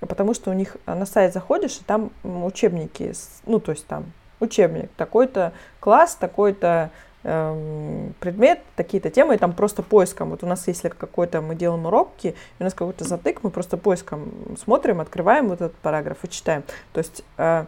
потому 0.00 0.34
что 0.34 0.50
у 0.50 0.54
них 0.54 0.76
на 0.86 1.06
сайт 1.06 1.32
заходишь, 1.32 1.78
и 1.78 1.84
там 1.84 2.10
учебники, 2.22 3.12
ну, 3.46 3.58
то 3.58 3.72
есть 3.72 3.86
там 3.86 4.12
учебник, 4.38 4.90
такой-то 4.96 5.52
класс, 5.80 6.14
такой-то 6.14 6.90
предмет, 7.24 8.60
такие-то 8.76 9.08
темы, 9.08 9.34
и 9.34 9.38
там 9.38 9.54
просто 9.54 9.82
поиском. 9.82 10.30
Вот 10.30 10.44
у 10.44 10.46
нас, 10.46 10.68
если 10.68 10.90
какой-то 10.90 11.40
мы 11.40 11.54
делаем 11.54 11.86
уроки, 11.86 12.34
и 12.58 12.62
у 12.62 12.64
нас 12.64 12.74
какой-то 12.74 13.04
затык, 13.04 13.42
мы 13.42 13.48
просто 13.48 13.78
поиском 13.78 14.30
смотрим, 14.62 15.00
открываем 15.00 15.48
вот 15.48 15.62
этот 15.62 15.74
параграф 15.76 16.18
и 16.22 16.28
читаем. 16.28 16.64
То 16.92 16.98
есть, 16.98 17.24
э, 17.38 17.64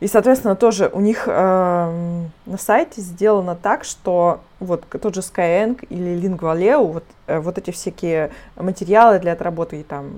и, 0.00 0.06
соответственно, 0.06 0.56
тоже 0.56 0.88
у 0.92 1.00
них 1.00 1.24
э, 1.26 1.30
на 2.46 2.56
сайте 2.56 3.02
сделано 3.02 3.56
так, 3.56 3.84
что 3.84 4.40
вот 4.58 4.84
тот 4.88 5.14
же 5.14 5.20
Skyeng 5.20 5.84
или 5.90 6.16
Lingvaleo, 6.18 6.90
вот, 6.90 7.04
э, 7.26 7.40
вот 7.40 7.58
эти 7.58 7.72
всякие 7.72 8.30
материалы 8.56 9.18
для 9.18 9.32
отработки, 9.32 9.84
там, 9.86 10.12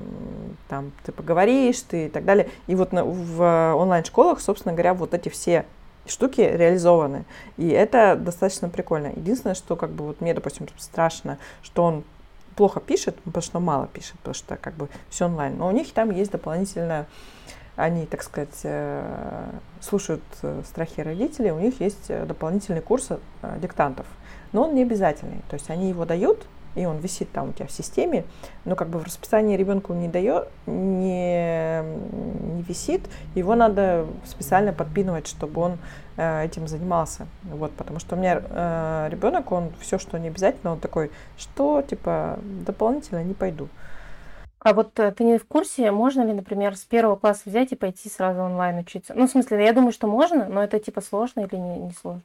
там 0.68 0.92
ты 1.04 1.10
поговоришь, 1.10 1.80
ты 1.80 2.06
и 2.06 2.08
так 2.08 2.24
далее. 2.24 2.48
И 2.68 2.76
вот 2.76 2.92
на, 2.92 3.04
в 3.04 3.74
онлайн-школах, 3.74 4.40
собственно 4.40 4.74
говоря, 4.74 4.94
вот 4.94 5.12
эти 5.12 5.28
все 5.28 5.64
штуки 6.11 6.40
реализованы. 6.40 7.24
И 7.56 7.68
это 7.68 8.16
достаточно 8.16 8.68
прикольно. 8.68 9.08
Единственное, 9.08 9.54
что 9.54 9.76
как 9.76 9.90
бы 9.90 10.04
вот 10.06 10.20
мне, 10.20 10.34
допустим, 10.34 10.66
страшно, 10.78 11.38
что 11.62 11.84
он 11.84 12.04
плохо 12.56 12.80
пишет, 12.80 13.16
потому 13.24 13.42
что 13.42 13.61
мало 13.61 13.86
пишет, 13.86 14.16
потому 14.18 14.34
что 14.34 14.56
как 14.56 14.74
бы 14.74 14.88
все 15.08 15.26
онлайн. 15.26 15.56
Но 15.56 15.68
у 15.68 15.70
них 15.70 15.92
там 15.92 16.11
есть 16.11 16.30
дополнительно, 16.30 17.06
они, 17.76 18.06
так 18.06 18.22
сказать, 18.22 18.61
э, 18.64 19.50
слушают 19.80 20.22
э, 20.42 20.62
страхи 20.66 21.00
родителей, 21.00 21.52
у 21.52 21.58
них 21.58 21.80
есть 21.80 22.06
э, 22.08 22.26
дополнительный 22.26 22.82
курс 22.82 23.08
диктантов. 23.58 24.06
Но 24.52 24.64
он 24.64 24.74
не 24.74 24.82
обязательный. 24.82 25.42
То 25.48 25.54
есть 25.54 25.70
они 25.70 25.88
его 25.88 26.04
дают, 26.04 26.44
и 26.74 26.86
он 26.86 26.98
висит 26.98 27.30
там 27.32 27.50
у 27.50 27.52
тебя 27.52 27.66
в 27.66 27.72
системе, 27.72 28.24
но 28.64 28.76
как 28.76 28.88
бы 28.88 28.98
в 28.98 29.04
расписании 29.04 29.56
ребенку 29.56 29.92
не 29.92 30.08
дает, 30.08 30.48
не, 30.66 31.82
не 31.82 32.62
висит, 32.62 33.02
его 33.34 33.54
надо 33.54 34.06
специально 34.24 34.72
подпинывать, 34.72 35.26
чтобы 35.26 35.60
он 35.60 35.78
э, 36.16 36.44
этим 36.44 36.68
занимался. 36.68 37.26
Вот, 37.44 37.72
потому 37.72 37.98
что 37.98 38.16
у 38.16 38.18
меня 38.18 38.42
э, 38.42 39.08
ребенок, 39.10 39.50
он 39.52 39.72
все, 39.80 39.98
что 39.98 40.18
не 40.18 40.28
обязательно, 40.28 40.72
он 40.72 40.80
такой, 40.80 41.10
что, 41.36 41.82
типа, 41.82 42.38
дополнительно 42.42 43.22
не 43.24 43.34
пойду. 43.34 43.68
А 44.60 44.74
вот 44.74 44.98
э, 45.00 45.10
ты 45.12 45.24
не 45.24 45.38
в 45.38 45.46
курсе, 45.46 45.90
можно 45.90 46.22
ли, 46.22 46.34
например, 46.34 46.76
с 46.76 46.84
первого 46.84 47.16
класса 47.16 47.42
взять 47.46 47.72
и 47.72 47.76
пойти 47.76 48.10
сразу 48.10 48.40
онлайн 48.42 48.78
учиться? 48.78 49.14
Ну, 49.16 49.26
в 49.26 49.30
смысле, 49.30 49.64
я 49.64 49.72
думаю, 49.72 49.92
что 49.92 50.06
можно, 50.06 50.46
но 50.46 50.62
это 50.62 50.78
типа 50.78 51.00
сложно 51.00 51.40
или 51.40 51.56
не, 51.56 51.78
не 51.78 51.92
сложно? 51.92 52.22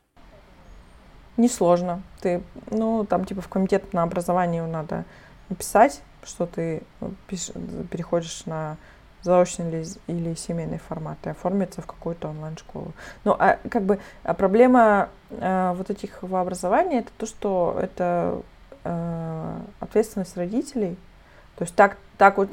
Несложно. 1.37 2.01
Ты, 2.21 2.41
ну, 2.71 3.05
там 3.05 3.25
типа 3.25 3.41
в 3.41 3.47
комитет 3.49 3.93
на 3.93 4.03
образование 4.03 4.65
надо 4.65 5.03
написать, 5.49 6.01
что 6.23 6.45
ты 6.45 6.81
ну, 7.01 7.13
пиш, 7.27 7.51
переходишь 7.91 8.45
на 8.45 8.77
заочный 9.21 9.67
или, 9.67 9.85
или 10.07 10.35
семейный 10.35 10.77
формат 10.77 11.17
и 11.25 11.29
оформиться 11.29 11.81
в 11.81 11.87
какую-то 11.87 12.29
онлайн-школу. 12.29 12.93
Ну, 13.23 13.35
а 13.37 13.57
как 13.69 13.83
бы 13.83 13.99
а 14.23 14.33
проблема 14.33 15.09
а, 15.31 15.73
вот 15.73 15.89
этих 15.89 16.21
в 16.21 16.35
образовании 16.35 16.99
это 16.99 17.09
то, 17.17 17.25
что 17.25 17.77
это 17.81 18.41
а, 18.83 19.59
ответственность 19.79 20.37
родителей. 20.37 20.95
То 21.57 21.63
есть 21.63 21.75
так, 21.75 21.97
так 22.17 22.37
вот, 22.37 22.49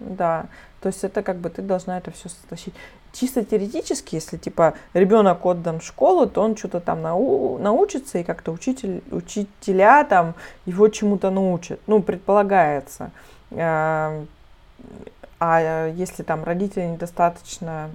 да, 0.00 0.46
то 0.84 0.88
есть 0.88 1.02
это 1.02 1.22
как 1.22 1.38
бы 1.38 1.48
ты 1.48 1.62
должна 1.62 1.96
это 1.96 2.10
все 2.10 2.28
стащить. 2.28 2.74
чисто 3.14 3.42
теоретически, 3.42 4.16
если 4.16 4.36
типа 4.36 4.74
ребенок 4.92 5.46
отдан 5.46 5.80
в 5.80 5.82
школу, 5.82 6.26
то 6.26 6.42
он 6.42 6.58
что-то 6.58 6.80
там 6.80 7.00
нау 7.00 7.56
научится, 7.56 8.18
и 8.18 8.22
как-то 8.22 8.52
учитель, 8.52 9.02
учителя 9.10 10.04
там 10.04 10.34
его 10.66 10.88
чему-то 10.88 11.30
научат. 11.30 11.80
Ну, 11.86 12.02
предполагается. 12.02 13.12
А, 13.52 14.26
а 15.40 15.88
если 15.88 16.22
там 16.22 16.44
родители 16.44 16.84
недостаточно 16.84 17.88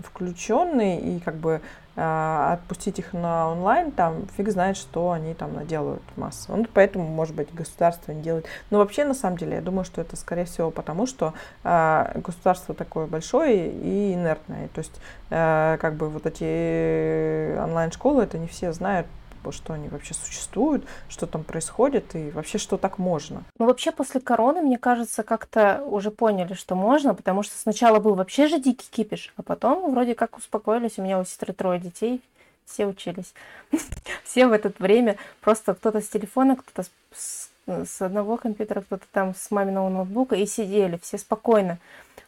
включенные 0.00 1.00
и 1.00 1.20
как 1.20 1.36
бы 1.36 1.60
отпустить 1.94 2.98
их 2.98 3.12
на 3.12 3.50
онлайн, 3.50 3.92
там 3.92 4.26
фиг 4.36 4.50
знает, 4.50 4.76
что 4.76 5.12
они 5.12 5.34
там 5.34 5.54
наделают 5.54 6.02
массово. 6.16 6.56
Ну, 6.56 6.66
поэтому, 6.72 7.06
может 7.06 7.34
быть, 7.34 7.52
государство 7.54 8.12
не 8.12 8.22
делает. 8.22 8.46
Но 8.70 8.78
вообще, 8.78 9.04
на 9.04 9.14
самом 9.14 9.36
деле, 9.36 9.56
я 9.56 9.60
думаю, 9.60 9.84
что 9.84 10.00
это, 10.00 10.16
скорее 10.16 10.46
всего, 10.46 10.70
потому 10.70 11.06
что 11.06 11.34
э, 11.64 12.20
государство 12.24 12.74
такое 12.74 13.06
большое 13.06 13.70
и 13.70 14.14
инертное. 14.14 14.68
То 14.68 14.78
есть, 14.78 15.00
э, 15.30 15.76
как 15.80 15.94
бы 15.94 16.08
вот 16.08 16.24
эти 16.24 17.58
онлайн-школы, 17.58 18.22
это 18.22 18.38
не 18.38 18.46
все 18.46 18.72
знают 18.72 19.06
что 19.50 19.72
они 19.72 19.88
вообще 19.88 20.14
существуют, 20.14 20.84
что 21.08 21.26
там 21.26 21.42
происходит 21.42 22.14
и 22.14 22.30
вообще 22.30 22.58
что 22.58 22.76
так 22.76 22.98
можно. 22.98 23.42
Ну 23.58 23.66
вообще 23.66 23.90
после 23.90 24.20
короны, 24.20 24.62
мне 24.62 24.78
кажется, 24.78 25.22
как-то 25.22 25.82
уже 25.86 26.10
поняли, 26.10 26.54
что 26.54 26.74
можно, 26.74 27.14
потому 27.14 27.42
что 27.42 27.58
сначала 27.58 27.98
был 27.98 28.14
вообще 28.14 28.46
же 28.46 28.60
дикий 28.60 28.86
кипиш, 28.90 29.32
а 29.36 29.42
потом 29.42 29.90
вроде 29.90 30.14
как 30.14 30.36
успокоились. 30.36 30.98
У 30.98 31.02
меня 31.02 31.18
у 31.18 31.24
сестры 31.24 31.52
трое 31.52 31.80
детей, 31.80 32.22
все 32.66 32.86
учились. 32.86 33.34
Все 34.24 34.46
в 34.46 34.52
это 34.52 34.72
время 34.78 35.16
просто 35.40 35.74
кто-то 35.74 36.00
с 36.00 36.08
телефона, 36.08 36.56
кто-то 36.56 36.88
с, 37.12 37.50
с 37.66 38.02
одного 38.02 38.36
компьютера, 38.36 38.80
кто-то 38.80 39.04
там 39.12 39.34
с 39.34 39.50
маминого 39.50 39.88
ноутбука 39.88 40.36
и 40.36 40.46
сидели, 40.46 40.98
все 41.02 41.18
спокойно. 41.18 41.78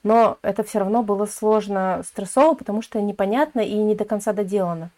Но 0.02 0.38
это 0.42 0.62
все 0.62 0.80
равно 0.80 1.02
было 1.02 1.26
сложно, 1.26 2.02
стрессово, 2.06 2.54
потому 2.54 2.82
что 2.82 3.00
непонятно 3.00 3.60
и 3.60 3.74
не 3.74 3.94
до 3.94 4.04
конца 4.04 4.32
доделано. 4.32 4.90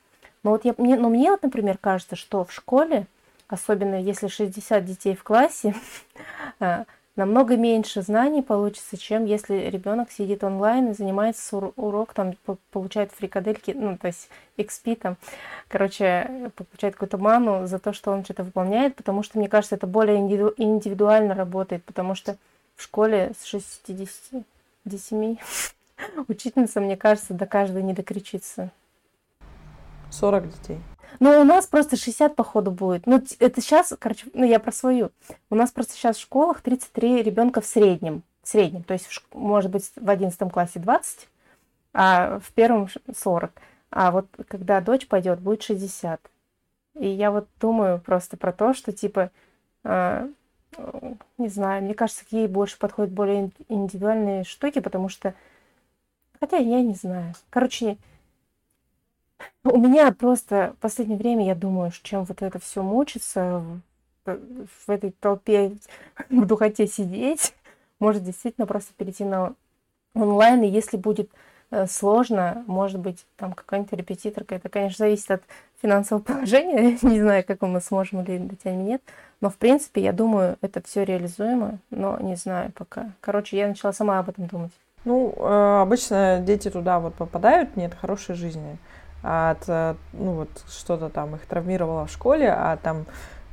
Но 0.47 0.53
вот 0.53 0.65
я, 0.65 0.77
мне, 0.79 0.95
но 0.95 1.09
мне 1.09 1.33
вот, 1.33 1.43
например, 1.43 1.77
кажется, 1.77 2.15
что 2.15 2.45
в 2.45 2.53
школе, 2.53 3.09
особенно 3.49 4.01
если 4.01 4.29
60 4.29 4.85
детей 4.85 5.17
в 5.17 5.25
классе, 5.25 5.75
э, 6.61 6.85
намного 7.17 7.57
меньше 7.57 8.01
знаний 8.01 8.43
получится, 8.43 8.97
чем 8.97 9.25
если 9.25 9.55
ребенок 9.55 10.13
сидит 10.13 10.45
онлайн 10.45 10.93
и 10.93 10.95
занимается 10.95 11.57
урок, 11.75 12.15
там 12.15 12.35
получает 12.71 13.11
фрикадельки, 13.11 13.73
ну, 13.73 13.99
то 13.99 14.07
есть 14.07 14.29
XP 14.57 14.95
там, 14.95 15.17
короче, 15.67 16.53
получает 16.55 16.95
какую-то 16.95 17.19
ману 17.19 17.67
за 17.67 17.81
то, 17.81 17.93
что 17.93 18.13
он 18.13 18.23
что-то 18.23 18.45
выполняет, 18.45 18.95
потому 18.95 19.25
что, 19.25 19.41
мне 19.41 19.49
кажется, 19.49 19.75
это 19.75 19.89
более 19.89 20.19
индивидуально 20.19 21.35
работает, 21.35 21.83
потому 21.83 22.15
что 22.15 22.37
в 22.77 22.85
школе 22.85 23.33
с 23.37 23.47
60 23.47 24.45
детьми 24.85 25.41
учительница, 26.29 26.81
мне 26.81 26.97
кажется, 26.97 27.35
до 27.35 27.47
каждой 27.47 27.83
не 27.83 27.95
докричится. 27.95 28.71
40 30.17 30.49
детей. 30.49 30.81
Ну, 31.21 31.41
у 31.41 31.45
нас 31.45 31.67
просто 31.67 31.97
60, 31.97 32.35
походу, 32.35 32.71
будет. 32.71 33.07
Ну, 33.07 33.23
это 33.39 33.61
сейчас, 33.61 33.95
короче, 33.99 34.27
ну, 34.35 34.45
я 34.45 34.59
про 34.59 34.73
свою. 34.73 35.11
У 35.51 35.55
нас 35.55 35.71
просто 35.71 35.95
сейчас 35.95 36.17
в 36.17 36.23
школах 36.23 36.61
33 36.61 37.23
ребенка 37.23 37.61
в 37.61 37.67
среднем. 37.67 38.23
В 38.43 38.49
среднем. 38.49 38.83
То 38.83 38.93
есть, 38.93 39.09
может 39.33 39.71
быть, 39.71 39.91
в 39.97 40.11
11 40.11 40.53
классе 40.53 40.79
20, 40.79 41.29
а 41.95 42.39
в 42.41 42.53
первом 42.53 42.89
40. 43.15 43.53
А 43.91 44.11
вот 44.11 44.27
когда 44.49 44.81
дочь 44.81 45.09
пойдет, 45.09 45.41
будет 45.41 45.63
60. 45.63 46.21
И 46.99 47.09
я 47.09 47.31
вот 47.31 47.49
думаю 47.61 48.01
просто 48.01 48.37
про 48.37 48.53
то, 48.53 48.75
что, 48.75 48.93
типа, 48.93 49.31
э, 49.85 50.29
не 51.39 51.49
знаю, 51.49 51.83
мне 51.83 51.95
кажется, 51.95 52.25
к 52.27 52.33
ей 52.33 52.49
больше 52.49 52.79
подходят 52.79 53.13
более 53.13 53.51
индивидуальные 53.69 54.45
штуки, 54.45 54.81
потому 54.81 55.09
что... 55.09 55.35
Хотя 56.41 56.59
я 56.59 56.83
не 56.83 56.95
знаю. 56.95 57.35
Короче, 57.51 57.97
у 59.65 59.79
меня 59.79 60.13
просто 60.13 60.75
в 60.79 60.81
последнее 60.81 61.19
время, 61.19 61.47
я 61.47 61.55
думаю, 61.55 61.91
чем 62.03 62.25
вот 62.25 62.43
это 62.43 62.59
все 62.59 62.83
мучиться, 62.83 63.65
в 64.25 64.91
этой 64.91 65.13
толпе 65.13 65.77
в 66.31 66.47
духоте 66.47 66.87
сидеть, 66.87 67.55
может 67.99 68.25
действительно 68.25 68.67
просто 68.67 68.93
перейти 68.95 69.25
на 69.25 69.55
онлайн, 70.15 70.63
и 70.63 70.69
если 70.69 70.97
будет 70.97 71.31
э, 71.71 71.87
сложно, 71.87 72.65
может 72.67 73.01
быть, 73.01 73.25
там 73.37 73.53
какая-нибудь 73.53 73.93
репетиторка, 73.93 74.55
это, 74.55 74.69
конечно, 74.69 75.07
зависит 75.07 75.31
от 75.31 75.43
финансового 75.81 76.23
положения, 76.25 76.99
не 77.03 77.21
знаю, 77.21 77.45
как 77.47 77.63
мы 77.63 77.81
сможем 77.81 78.23
или 78.23 78.39
дотянем, 78.39 78.85
нет, 78.85 79.03
но, 79.41 79.51
в 79.51 79.57
принципе, 79.57 80.03
я 80.03 80.13
думаю, 80.13 80.57
это 80.61 80.83
все 80.83 81.05
реализуемо, 81.05 81.79
но 81.91 82.19
не 82.21 82.37
знаю 82.37 82.73
пока. 82.73 83.13
Короче, 83.21 83.59
я 83.59 83.69
начала 83.69 83.93
сама 83.93 84.19
об 84.19 84.29
этом 84.29 84.47
думать. 84.47 84.73
Ну, 85.05 85.33
э, 85.37 85.83
обычно 85.83 86.41
дети 86.45 86.69
туда 86.69 86.99
вот 86.99 87.15
попадают, 87.15 87.77
нет 87.77 87.95
хорошей 87.95 88.35
жизни 88.35 88.79
от, 89.27 89.65
э, 89.67 89.97
ну 90.13 90.33
вот, 90.33 90.49
что-то 90.69 91.09
там 91.09 91.35
их 91.35 91.47
травмировало 91.47 92.07
в 92.07 92.11
школе, 92.13 92.49
а 92.49 92.77
там 92.77 93.07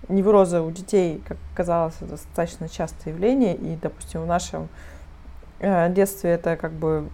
неврозы 0.08 0.62
у 0.62 0.70
детей, 0.70 1.24
как 1.28 1.38
казалось, 1.56 1.96
это 2.00 2.12
достаточно 2.12 2.70
частое 2.70 3.14
явление, 3.14 3.56
и, 3.56 3.76
допустим, 3.82 4.22
в 4.22 4.28
нашем 4.28 4.70
э, 5.60 5.92
детстве 5.92 6.32
это 6.32 6.58
как 6.58 6.74
бы 6.74 7.10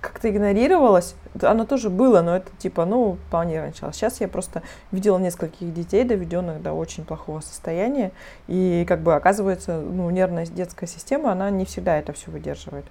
как-то 0.00 0.30
игнорировалось, 0.30 1.14
оно 1.42 1.64
тоже 1.64 1.90
было, 1.90 2.22
но 2.22 2.36
это 2.36 2.50
типа, 2.58 2.84
ну, 2.84 3.18
планировано. 3.30 3.72
Сейчас 3.72 4.20
я 4.20 4.28
просто 4.28 4.62
видела 4.92 5.18
нескольких 5.18 5.72
детей, 5.72 6.04
доведенных 6.04 6.62
до 6.62 6.72
очень 6.72 7.04
плохого 7.04 7.40
состояния, 7.40 8.12
и 8.46 8.84
как 8.86 9.00
бы 9.00 9.14
оказывается, 9.14 9.80
ну, 9.80 10.08
нервная 10.10 10.46
детская 10.46 10.86
система, 10.86 11.32
она 11.32 11.50
не 11.50 11.64
всегда 11.64 11.96
это 11.96 12.12
все 12.12 12.30
выдерживает. 12.30 12.84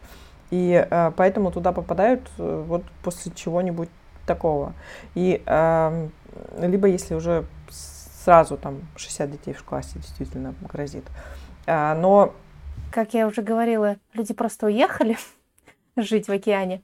И 0.50 0.86
э, 0.90 1.12
поэтому 1.16 1.52
туда 1.52 1.72
попадают 1.74 2.30
э, 2.38 2.64
вот 2.68 2.84
после 3.04 3.32
чего-нибудь 3.34 3.90
такого. 4.26 4.74
И 5.16 5.42
э, 5.46 6.10
либо 6.60 6.88
если 6.88 7.16
уже 7.16 7.46
сразу 7.70 8.58
там 8.58 8.82
60 8.96 9.32
детей 9.32 9.54
в 9.54 9.64
классе 9.64 10.00
действительно 10.00 10.54
грозит. 10.62 11.06
Э, 11.66 11.94
но... 11.94 12.34
Как 12.92 13.14
я 13.14 13.28
уже 13.28 13.42
говорила, 13.42 13.98
люди 14.14 14.34
просто 14.34 14.68
уехали 14.68 15.18
жить 15.96 16.28
в 16.28 16.32
океане. 16.32 16.82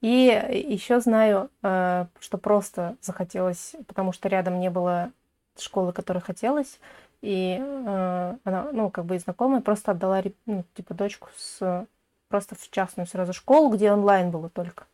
И 0.00 0.66
еще 0.68 1.00
знаю, 1.00 1.50
э, 1.62 2.06
что 2.20 2.38
просто 2.38 2.96
захотелось, 3.00 3.74
потому 3.86 4.12
что 4.12 4.28
рядом 4.28 4.60
не 4.60 4.70
было 4.70 5.10
школы, 5.58 5.92
которой 5.92 6.20
хотелось, 6.20 6.80
и 7.22 7.58
э, 7.58 8.36
она, 8.44 8.68
ну, 8.72 8.90
как 8.90 9.06
бы 9.06 9.16
и 9.16 9.18
знакомая, 9.18 9.62
просто 9.62 9.92
отдала, 9.92 10.22
ну, 10.46 10.64
типа, 10.74 10.94
дочку 10.94 11.28
с 11.36 11.86
просто 12.28 12.54
в 12.54 12.70
частную 12.70 13.06
сразу 13.06 13.32
школу, 13.32 13.70
где 13.70 13.92
онлайн 13.92 14.30
было 14.30 14.48
только. 14.48 14.86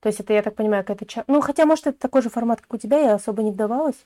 То 0.00 0.08
есть 0.08 0.18
это, 0.18 0.32
я 0.32 0.42
так 0.42 0.56
понимаю, 0.56 0.84
какая-то... 0.84 1.24
Ну, 1.28 1.40
хотя, 1.40 1.64
может, 1.64 1.86
это 1.86 1.98
такой 1.98 2.22
же 2.22 2.28
формат, 2.28 2.60
как 2.60 2.74
у 2.74 2.76
тебя, 2.76 2.98
я 2.98 3.14
особо 3.14 3.42
не 3.42 3.52
вдавалась. 3.52 4.04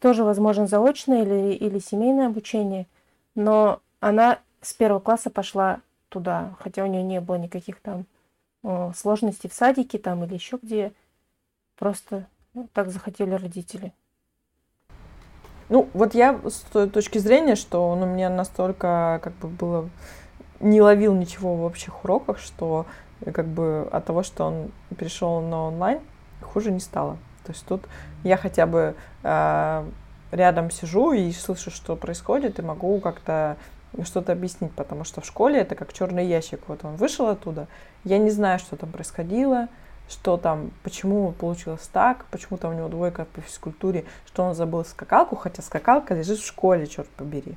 Тоже, 0.00 0.24
возможно, 0.24 0.66
заочное 0.66 1.22
или, 1.22 1.54
или 1.54 1.78
семейное 1.78 2.28
обучение. 2.28 2.86
Но 3.34 3.80
она 4.00 4.38
с 4.62 4.72
первого 4.72 5.00
класса 5.00 5.30
пошла 5.30 5.80
туда, 6.08 6.56
хотя 6.60 6.82
у 6.82 6.86
нее 6.86 7.02
не 7.02 7.20
было 7.20 7.36
никаких 7.36 7.80
там 7.80 8.06
о, 8.62 8.92
сложностей 8.94 9.50
в 9.50 9.54
садике 9.54 9.98
там 9.98 10.24
или 10.24 10.34
еще 10.34 10.58
где. 10.62 10.92
Просто 11.76 12.26
ну, 12.54 12.68
так 12.72 12.90
захотели 12.90 13.34
родители. 13.34 13.92
Ну, 15.68 15.88
вот 15.92 16.14
я 16.14 16.40
с 16.48 16.60
той 16.72 16.88
точки 16.88 17.18
зрения, 17.18 17.54
что 17.54 17.86
он 17.86 18.02
у 18.02 18.06
меня 18.06 18.30
настолько 18.30 19.20
как 19.22 19.34
бы 19.34 19.48
было 19.48 19.90
не 20.60 20.80
ловил 20.80 21.14
ничего 21.14 21.54
в 21.54 21.64
общих 21.64 22.04
уроках, 22.04 22.38
что 22.38 22.86
э, 23.20 23.32
как 23.32 23.46
бы 23.46 23.88
от 23.90 24.04
того, 24.04 24.22
что 24.22 24.44
он 24.44 24.70
перешел 24.96 25.40
на 25.40 25.64
онлайн, 25.68 26.00
хуже 26.42 26.70
не 26.70 26.80
стало. 26.80 27.16
То 27.44 27.52
есть 27.52 27.64
тут 27.66 27.82
я 28.24 28.36
хотя 28.36 28.66
бы 28.66 28.94
э, 29.22 29.84
рядом 30.32 30.70
сижу 30.70 31.12
и 31.12 31.32
слышу, 31.32 31.70
что 31.70 31.96
происходит, 31.96 32.58
и 32.58 32.62
могу 32.62 33.00
как-то 33.00 33.56
что-то 34.02 34.32
объяснить, 34.32 34.72
потому 34.72 35.04
что 35.04 35.20
в 35.20 35.24
школе 35.26 35.60
это 35.60 35.74
как 35.74 35.92
черный 35.92 36.26
ящик. 36.26 36.60
Вот 36.68 36.84
он 36.84 36.96
вышел 36.96 37.26
оттуда, 37.28 37.66
я 38.04 38.18
не 38.18 38.30
знаю, 38.30 38.58
что 38.58 38.76
там 38.76 38.90
происходило, 38.90 39.68
что 40.08 40.36
там, 40.36 40.70
почему 40.82 41.32
получилось 41.32 41.88
так, 41.92 42.24
почему 42.30 42.58
там 42.58 42.72
у 42.72 42.74
него 42.74 42.88
двойка 42.88 43.26
по 43.26 43.40
физкультуре, 43.40 44.04
что 44.26 44.42
он 44.42 44.54
забыл 44.54 44.84
скакалку, 44.84 45.36
хотя 45.36 45.62
скакалка 45.62 46.14
лежит 46.14 46.38
в 46.38 46.46
школе, 46.46 46.86
черт 46.86 47.08
побери. 47.10 47.54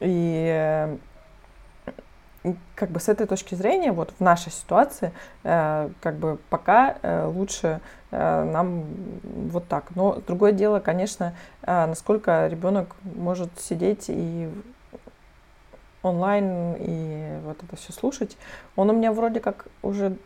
И 0.00 0.46
э, 0.48 0.96
как 2.74 2.90
бы 2.90 3.00
с 3.00 3.08
этой 3.08 3.26
точки 3.26 3.54
зрения, 3.54 3.92
вот 3.92 4.12
в 4.18 4.20
нашей 4.20 4.52
ситуации, 4.52 5.12
э, 5.44 5.90
как 6.00 6.16
бы 6.16 6.38
пока 6.50 6.96
э, 7.02 7.26
лучше 7.26 7.80
э, 8.10 8.44
нам 8.44 8.84
вот 9.24 9.66
так. 9.68 9.84
Но 9.94 10.20
другое 10.26 10.52
дело, 10.52 10.80
конечно, 10.80 11.34
насколько 11.62 12.46
ребенок 12.46 12.96
может 13.02 13.50
сидеть 13.60 14.06
и 14.08 14.48
онлайн 16.02 16.76
и 16.78 17.38
вот 17.44 17.62
это 17.62 17.76
все 17.76 17.92
слушать. 17.92 18.36
Он 18.76 18.90
у 18.90 18.92
меня 18.92 19.12
вроде 19.12 19.40
как 19.40 19.66
уже 19.82 20.16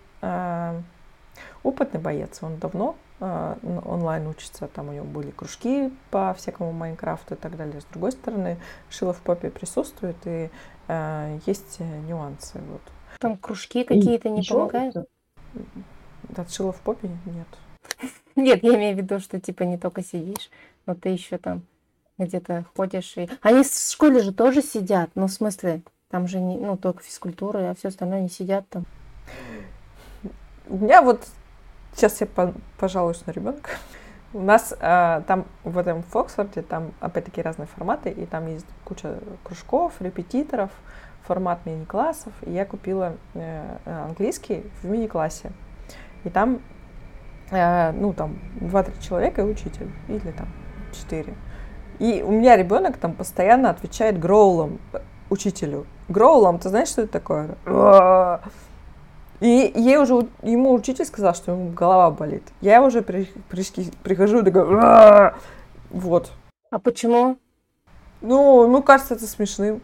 опытный 1.62 2.00
боец, 2.00 2.38
он 2.42 2.58
давно 2.58 2.94
онлайн 3.22 4.26
учится, 4.26 4.66
там 4.68 4.88
у 4.88 4.92
него 4.92 5.04
были 5.04 5.30
кружки 5.30 5.92
по 6.10 6.34
всякому 6.34 6.72
Майнкрафту 6.72 7.34
и 7.34 7.36
так 7.36 7.56
далее. 7.56 7.80
С 7.80 7.84
другой 7.84 8.12
стороны, 8.12 8.58
Шила 8.90 9.12
в 9.12 9.20
попе 9.20 9.50
присутствует, 9.50 10.16
и 10.24 10.50
э, 10.88 11.38
есть 11.46 11.78
нюансы. 11.80 12.58
Вот. 12.58 12.82
Там 13.18 13.36
кружки 13.36 13.84
какие-то 13.84 14.28
не 14.28 14.42
помогают? 14.42 14.96
Отшила 16.36 16.72
в 16.72 16.80
попе? 16.80 17.10
Нет. 17.26 17.46
Нет, 18.36 18.62
я 18.62 18.74
имею 18.74 18.96
в 18.96 18.98
виду, 18.98 19.20
что 19.20 19.40
типа 19.40 19.64
не 19.64 19.78
только 19.78 20.02
сидишь, 20.02 20.50
но 20.86 20.94
ты 20.94 21.10
еще 21.10 21.38
там 21.38 21.62
где-то 22.18 22.64
ходишь. 22.76 23.16
И... 23.16 23.28
Они 23.42 23.62
в 23.62 23.72
школе 23.72 24.20
же 24.22 24.32
тоже 24.32 24.62
сидят, 24.62 25.10
ну, 25.14 25.26
в 25.26 25.32
смысле, 25.32 25.82
там 26.10 26.26
же 26.26 26.40
не, 26.40 26.56
ну, 26.56 26.76
только 26.76 27.02
физкультура, 27.02 27.70
а 27.70 27.74
все 27.74 27.88
остальное 27.88 28.20
не 28.20 28.28
сидят 28.28 28.68
там. 28.68 28.84
У 30.68 30.78
меня 30.78 31.02
вот 31.02 31.26
сейчас 31.94 32.20
я 32.20 32.26
пожалуюсь 32.78 33.24
на 33.26 33.32
ребенка. 33.32 33.70
У 34.34 34.40
нас 34.40 34.74
э, 34.78 35.22
там 35.26 35.44
в 35.62 35.76
этом 35.76 36.02
Фоксфорде 36.04 36.62
там 36.62 36.92
опять-таки 37.00 37.42
разные 37.42 37.66
форматы, 37.66 38.08
и 38.08 38.24
там 38.24 38.46
есть 38.46 38.66
куча 38.84 39.18
кружков, 39.44 39.92
репетиторов, 40.00 40.70
формат 41.26 41.66
мини-классов. 41.66 42.32
И 42.42 42.52
я 42.52 42.64
купила 42.64 43.14
э, 43.34 43.76
английский 43.84 44.64
в 44.82 44.86
мини-классе. 44.86 45.52
И 46.24 46.30
там, 46.30 46.60
э, 47.50 47.92
ну, 47.92 48.14
там 48.14 48.38
2-3 48.60 49.02
человека 49.02 49.42
и 49.42 49.44
учитель, 49.44 49.90
или 50.08 50.30
там 50.30 50.48
4. 50.92 51.34
И 51.98 52.22
у 52.22 52.30
меня 52.30 52.56
ребенок 52.56 52.96
там 52.96 53.12
постоянно 53.12 53.68
отвечает 53.68 54.18
гроулом 54.18 54.78
учителю. 55.28 55.86
Гроулом, 56.08 56.58
ты 56.58 56.68
знаешь, 56.70 56.88
что 56.88 57.02
это 57.02 57.12
такое? 57.12 57.56
И 59.42 59.72
ей 59.74 59.96
уже, 59.96 60.28
ему 60.42 60.72
учитель 60.72 61.04
сказал, 61.04 61.34
что 61.34 61.50
ему 61.50 61.72
голова 61.72 62.12
болит. 62.12 62.44
Я 62.60 62.80
уже 62.80 63.02
при, 63.02 63.24
при, 63.50 63.64
прихожу 64.04 64.38
и 64.38 64.44
такая, 64.44 65.34
вот. 65.90 66.30
А 66.70 66.78
почему? 66.78 67.38
Ну, 68.20 68.62
ему 68.62 68.84
кажется 68.84 69.14
это 69.14 69.26
смешным. 69.26 69.80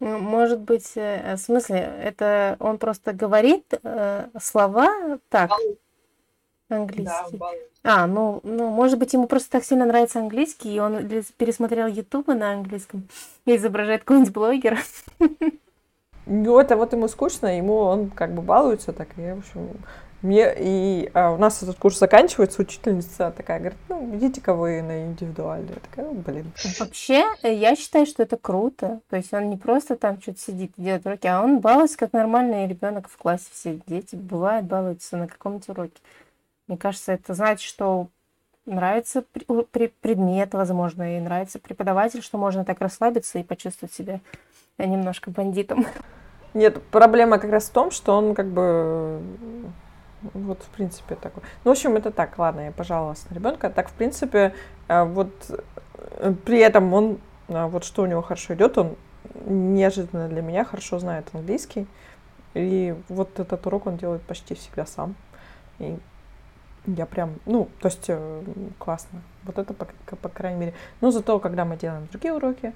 Ну, 0.00 0.18
может 0.18 0.60
быть, 0.60 0.92
э, 0.96 1.36
в 1.36 1.38
смысле, 1.38 1.78
это 1.78 2.56
он 2.60 2.76
просто 2.76 3.14
говорит 3.14 3.64
э, 3.82 4.28
слова 4.38 5.18
так, 5.30 5.50
английский. 6.68 7.38
Да, 7.82 8.02
а, 8.02 8.06
ну, 8.06 8.40
ну, 8.42 8.68
может 8.68 8.98
быть, 8.98 9.14
ему 9.14 9.28
просто 9.28 9.50
так 9.50 9.64
сильно 9.64 9.86
нравится 9.86 10.18
английский, 10.18 10.74
и 10.74 10.78
он 10.78 11.08
пересмотрел 11.38 11.86
Ютубы 11.86 12.34
на 12.34 12.52
английском 12.52 13.08
и 13.46 13.56
изображает 13.56 14.02
какого-нибудь 14.02 14.34
блогера. 14.34 14.78
Это 16.28 16.76
вот 16.76 16.92
ему 16.92 17.08
скучно, 17.08 17.56
ему 17.56 17.76
он 17.76 18.10
как 18.10 18.34
бы 18.34 18.42
балуется 18.42 18.92
так, 18.92 19.08
и, 19.16 19.32
в 19.32 19.38
общем, 19.38 19.70
мне, 20.20 20.52
и 20.58 21.10
а, 21.14 21.30
у 21.30 21.38
нас 21.38 21.62
этот 21.62 21.78
курс 21.78 21.98
заканчивается, 21.98 22.62
учительница 22.62 23.32
такая 23.36 23.60
говорит, 23.60 23.78
ну, 23.88 24.16
идите-ка 24.16 24.52
вы 24.52 24.82
на 24.82 25.06
индивидуальный. 25.06 25.68
Я 25.68 25.80
такая, 25.80 26.06
ну, 26.06 26.14
блин. 26.14 26.52
Вообще, 26.80 27.24
я 27.44 27.76
считаю, 27.76 28.04
что 28.04 28.24
это 28.24 28.36
круто. 28.36 29.00
То 29.10 29.16
есть 29.16 29.32
он 29.32 29.48
не 29.48 29.56
просто 29.56 29.96
там 29.96 30.20
что-то 30.20 30.40
сидит 30.40 30.72
делает 30.76 31.06
уроки, 31.06 31.28
а 31.28 31.40
он 31.40 31.60
балуется, 31.60 31.96
как 31.96 32.12
нормальный 32.12 32.66
ребенок 32.66 33.08
в 33.08 33.16
классе. 33.16 33.46
Все 33.52 33.80
дети 33.86 34.16
бывают, 34.16 34.66
балуются 34.66 35.16
на 35.16 35.28
каком-то 35.28 35.70
уроке. 35.70 36.00
Мне 36.66 36.76
кажется, 36.76 37.12
это 37.12 37.34
значит, 37.34 37.62
что 37.62 38.08
нравится 38.66 39.22
предмет, 39.22 40.52
возможно, 40.52 41.16
и 41.16 41.20
нравится 41.20 41.60
преподаватель, 41.60 42.22
что 42.22 42.38
можно 42.38 42.64
так 42.64 42.80
расслабиться 42.80 43.38
и 43.38 43.44
почувствовать 43.44 43.94
себя 43.94 44.20
немножко 44.86 45.30
бандитом. 45.30 45.86
Нет, 46.54 46.82
проблема 46.90 47.38
как 47.38 47.50
раз 47.50 47.68
в 47.68 47.72
том, 47.72 47.90
что 47.90 48.16
он 48.16 48.34
как 48.34 48.46
бы 48.46 49.20
вот, 50.34 50.62
в 50.62 50.68
принципе, 50.68 51.14
такой. 51.14 51.42
Ну, 51.64 51.70
в 51.70 51.72
общем, 51.72 51.96
это 51.96 52.10
так, 52.10 52.38
ладно, 52.38 52.60
я 52.62 52.72
пожаловалась 52.72 53.24
на 53.30 53.34
ребенка. 53.34 53.70
Так, 53.70 53.88
в 53.88 53.92
принципе, 53.92 54.54
э, 54.88 55.04
вот 55.04 55.30
э, 56.18 56.34
при 56.44 56.58
этом 56.58 56.92
он, 56.92 57.18
э, 57.48 57.66
вот 57.66 57.84
что 57.84 58.02
у 58.02 58.06
него 58.06 58.22
хорошо 58.22 58.54
идет, 58.54 58.78
он 58.78 58.96
неожиданно 59.46 60.28
для 60.28 60.42
меня 60.42 60.64
хорошо 60.64 60.98
знает 60.98 61.28
английский. 61.32 61.86
И 62.54 62.96
вот 63.08 63.38
этот 63.38 63.64
урок 63.66 63.86
он 63.86 63.96
делает 63.96 64.22
почти 64.22 64.54
всегда 64.54 64.86
сам. 64.86 65.14
И 65.78 65.96
я 66.86 67.06
прям, 67.06 67.34
ну, 67.46 67.68
то 67.80 67.88
есть 67.88 68.10
классно. 68.78 69.20
Вот 69.44 69.58
это, 69.58 69.74
по, 69.74 69.86
по 70.16 70.28
крайней 70.28 70.58
мере. 70.58 70.74
Но 71.00 71.10
зато, 71.10 71.38
когда 71.38 71.64
мы 71.64 71.76
делаем 71.76 72.08
другие 72.10 72.32
уроки, 72.32 72.72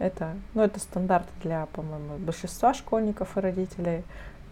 это, 0.00 0.34
ну, 0.54 0.62
это 0.62 0.80
стандарт 0.80 1.26
для, 1.42 1.66
по-моему, 1.66 2.16
большинства 2.18 2.72
школьников 2.72 3.36
и 3.36 3.40
родителей. 3.40 4.02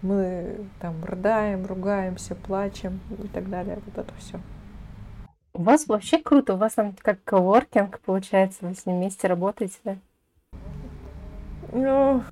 Мы 0.02 0.58
там 0.78 1.02
рыдаем, 1.04 1.66
ругаемся, 1.66 2.34
плачем 2.34 3.00
и 3.22 3.26
так 3.28 3.48
далее. 3.48 3.78
Вот 3.86 3.98
это 3.98 4.14
все. 4.18 4.38
У 5.54 5.62
вас 5.62 5.88
вообще 5.88 6.18
круто, 6.18 6.54
у 6.54 6.56
вас 6.58 6.74
там 6.74 6.94
как 7.00 7.24
коворкинг 7.24 7.98
получается, 8.00 8.58
вы 8.60 8.74
с 8.74 8.84
ним 8.86 8.98
вместе 8.98 9.26
работаете, 9.26 9.78
да? 9.82 9.96
Ну, 11.72 12.22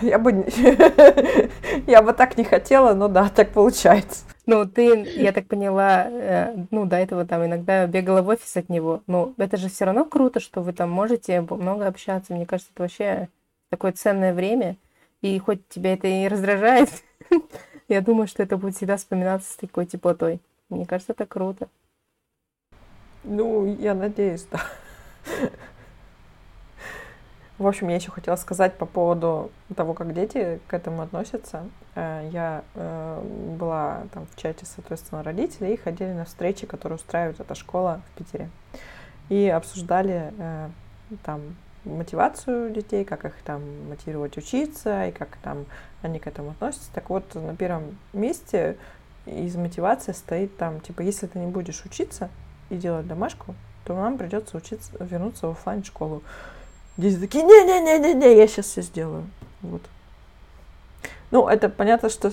я 0.00 0.18
бы, 0.18 0.32
я 1.86 2.02
бы 2.02 2.12
так 2.12 2.38
не 2.38 2.44
хотела, 2.44 2.94
но 2.94 3.08
да, 3.08 3.28
так 3.28 3.50
получается. 3.50 4.24
Ну, 4.46 4.66
ты, 4.66 5.04
я 5.16 5.32
так 5.32 5.46
поняла, 5.46 6.06
э, 6.06 6.66
ну, 6.70 6.84
до 6.84 6.96
этого 6.96 7.24
там 7.26 7.46
иногда 7.46 7.86
бегала 7.86 8.20
в 8.20 8.28
офис 8.28 8.54
от 8.56 8.68
него. 8.68 9.02
Но 9.06 9.32
это 9.38 9.56
же 9.56 9.70
все 9.70 9.86
равно 9.86 10.04
круто, 10.04 10.38
что 10.38 10.60
вы 10.60 10.74
там 10.74 10.90
можете 10.90 11.40
много 11.40 11.86
общаться. 11.86 12.34
Мне 12.34 12.44
кажется, 12.44 12.70
это 12.74 12.82
вообще 12.82 13.28
такое 13.70 13.92
ценное 13.92 14.34
время. 14.34 14.76
И 15.22 15.38
хоть 15.38 15.66
тебя 15.68 15.94
это 15.94 16.06
и 16.06 16.28
раздражает, 16.28 16.90
я 17.88 18.02
думаю, 18.02 18.26
что 18.26 18.42
это 18.42 18.58
будет 18.58 18.76
всегда 18.76 18.98
вспоминаться 18.98 19.50
с 19.50 19.56
такой 19.56 19.86
теплотой. 19.86 20.40
Мне 20.68 20.84
кажется, 20.84 21.12
это 21.12 21.24
круто. 21.24 21.68
Ну, 23.22 23.64
я 23.76 23.94
надеюсь, 23.94 24.46
да. 24.50 24.60
В 27.56 27.66
общем, 27.66 27.88
я 27.88 27.96
еще 27.96 28.10
хотела 28.10 28.36
сказать 28.36 28.76
по 28.76 28.84
поводу 28.84 29.50
того, 29.74 29.94
как 29.94 30.12
дети 30.12 30.60
к 30.66 30.74
этому 30.74 31.00
относятся. 31.00 31.66
Э, 31.94 32.28
я 32.32 32.64
э, 32.74 33.22
была 33.58 34.02
там 34.12 34.26
в 34.26 34.40
чате, 34.40 34.66
соответственно, 34.66 35.22
родителей 35.22 35.74
и 35.74 35.76
ходили 35.76 36.12
на 36.12 36.24
встречи, 36.24 36.66
которые 36.66 36.96
устраивает 36.96 37.40
эта 37.40 37.54
школа 37.54 38.02
в 38.10 38.18
Питере. 38.18 38.50
И 39.28 39.48
обсуждали 39.48 40.32
э, 40.38 40.68
там 41.24 41.40
мотивацию 41.84 42.70
детей, 42.70 43.04
как 43.04 43.24
их 43.24 43.34
там 43.44 43.62
мотивировать 43.88 44.36
учиться 44.38 45.06
и 45.06 45.12
как 45.12 45.36
там 45.42 45.66
они 46.02 46.18
к 46.18 46.26
этому 46.26 46.50
относятся. 46.50 46.90
Так 46.92 47.10
вот, 47.10 47.34
на 47.34 47.54
первом 47.54 47.98
месте 48.12 48.76
из 49.26 49.54
мотивации 49.56 50.12
стоит 50.12 50.56
там, 50.56 50.80
типа, 50.80 51.02
если 51.02 51.26
ты 51.26 51.38
не 51.38 51.46
будешь 51.46 51.84
учиться 51.84 52.30
и 52.70 52.76
делать 52.76 53.06
домашку, 53.06 53.54
то 53.84 53.94
нам 53.94 54.18
придется 54.18 54.56
учиться 54.56 54.90
вернуться 54.98 55.46
в 55.46 55.50
офлайн 55.50 55.84
школу. 55.84 56.22
Дети 56.96 57.18
такие, 57.18 57.44
не-не-не-не-не, 57.44 58.36
я 58.36 58.46
сейчас 58.46 58.66
все 58.66 58.82
сделаю. 58.82 59.24
Вот. 59.62 59.82
Ну, 61.30 61.48
это 61.48 61.68
понятно, 61.68 62.10
что 62.10 62.30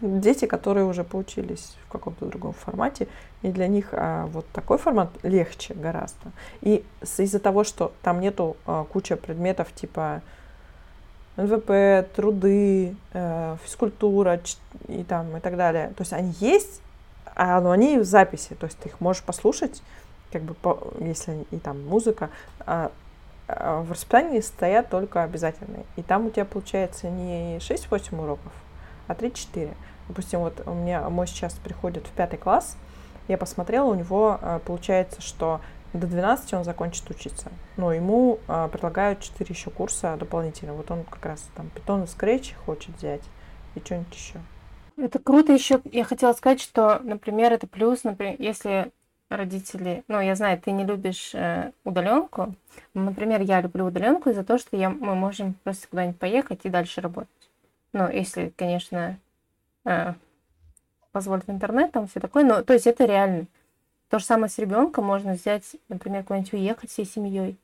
дети, 0.00 0.46
которые 0.46 0.86
уже 0.86 1.04
поучились 1.04 1.76
в 1.86 1.92
каком-то 1.92 2.26
другом 2.26 2.52
формате, 2.52 3.08
и 3.42 3.48
для 3.48 3.68
них 3.68 3.88
а, 3.92 4.26
вот 4.26 4.46
такой 4.52 4.78
формат 4.78 5.10
легче 5.22 5.74
гораздо. 5.74 6.32
И 6.60 6.84
из-за 7.02 7.38
того, 7.38 7.64
что 7.64 7.92
там 8.02 8.20
нету 8.20 8.56
а, 8.66 8.84
куча 8.84 9.16
предметов 9.16 9.72
типа 9.74 10.22
НВП, 11.38 12.10
труды, 12.16 12.96
э, 13.12 13.56
физкультура 13.62 14.40
и 14.88 15.04
там 15.04 15.36
и 15.36 15.40
так 15.40 15.56
далее. 15.56 15.92
То 15.96 16.02
есть 16.02 16.12
они 16.12 16.34
есть, 16.40 16.82
а, 17.36 17.60
но 17.60 17.70
они 17.70 17.98
в 17.98 18.04
записи. 18.04 18.54
То 18.58 18.66
есть 18.66 18.76
ты 18.78 18.88
их 18.88 19.00
можешь 19.00 19.22
послушать, 19.22 19.80
как 20.32 20.42
бы, 20.42 20.54
по, 20.54 20.92
если 20.98 21.46
и 21.52 21.58
там 21.58 21.86
музыка, 21.86 22.30
а, 22.66 22.90
в 23.48 23.90
расписании 23.90 24.40
стоят 24.40 24.90
только 24.90 25.22
обязательные. 25.22 25.84
И 25.96 26.02
там 26.02 26.26
у 26.26 26.30
тебя 26.30 26.44
получается 26.44 27.08
не 27.08 27.56
6-8 27.56 28.20
уроков, 28.20 28.52
а 29.06 29.14
3-4. 29.14 29.74
Допустим, 30.08 30.40
вот 30.40 30.62
у 30.66 30.74
меня 30.74 31.08
мой 31.08 31.26
сейчас 31.26 31.54
приходит 31.54 32.06
в 32.06 32.10
пятый 32.10 32.36
класс, 32.36 32.76
я 33.28 33.36
посмотрела, 33.36 33.84
у 33.86 33.94
него 33.94 34.38
а, 34.40 34.58
получается, 34.58 35.20
что 35.20 35.60
до 35.92 36.06
12 36.06 36.54
он 36.54 36.64
закончит 36.64 37.08
учиться. 37.10 37.50
Но 37.76 37.92
ему 37.92 38.40
а, 38.48 38.68
предлагают 38.68 39.20
4 39.20 39.46
еще 39.48 39.70
курса 39.70 40.16
дополнительно. 40.18 40.72
Вот 40.72 40.90
он 40.90 41.04
как 41.04 41.24
раз 41.24 41.46
там 41.54 41.68
питон 41.68 42.04
и 42.04 42.06
скретч 42.06 42.54
хочет 42.64 42.96
взять 42.96 43.22
и 43.74 43.80
что-нибудь 43.80 44.14
еще. 44.14 44.40
Это 44.96 45.18
круто 45.18 45.52
еще. 45.52 45.80
Я 45.92 46.04
хотела 46.04 46.32
сказать, 46.32 46.60
что, 46.60 47.00
например, 47.04 47.52
это 47.52 47.66
плюс, 47.66 48.02
например, 48.02 48.36
если 48.38 48.90
родители, 49.28 50.04
ну, 50.08 50.20
я 50.20 50.34
знаю, 50.34 50.60
ты 50.60 50.70
не 50.70 50.84
любишь 50.84 51.34
э, 51.34 51.72
удаленку. 51.84 52.54
Например, 52.94 53.40
я 53.42 53.60
люблю 53.60 53.86
удаленку 53.86 54.30
из-за 54.30 54.44
того, 54.44 54.58
что 54.58 54.76
я, 54.76 54.90
мы 54.90 55.14
можем 55.14 55.54
просто 55.64 55.88
куда-нибудь 55.88 56.18
поехать 56.18 56.60
и 56.64 56.70
дальше 56.70 57.00
работать. 57.00 57.28
Ну, 57.92 58.10
если, 58.10 58.52
конечно, 58.56 59.18
э, 59.84 60.14
позволит 61.12 61.48
интернет, 61.48 61.92
там 61.92 62.06
все 62.06 62.20
такое. 62.20 62.44
Но, 62.44 62.62
то 62.62 62.72
есть 62.72 62.86
это 62.86 63.04
реально. 63.04 63.46
То 64.08 64.18
же 64.18 64.24
самое 64.24 64.48
с 64.48 64.58
ребенком 64.58 65.04
можно 65.04 65.34
взять, 65.34 65.76
например, 65.88 66.24
куда-нибудь 66.24 66.54
уехать 66.54 66.90
всей 66.90 67.04
семьей 67.04 67.58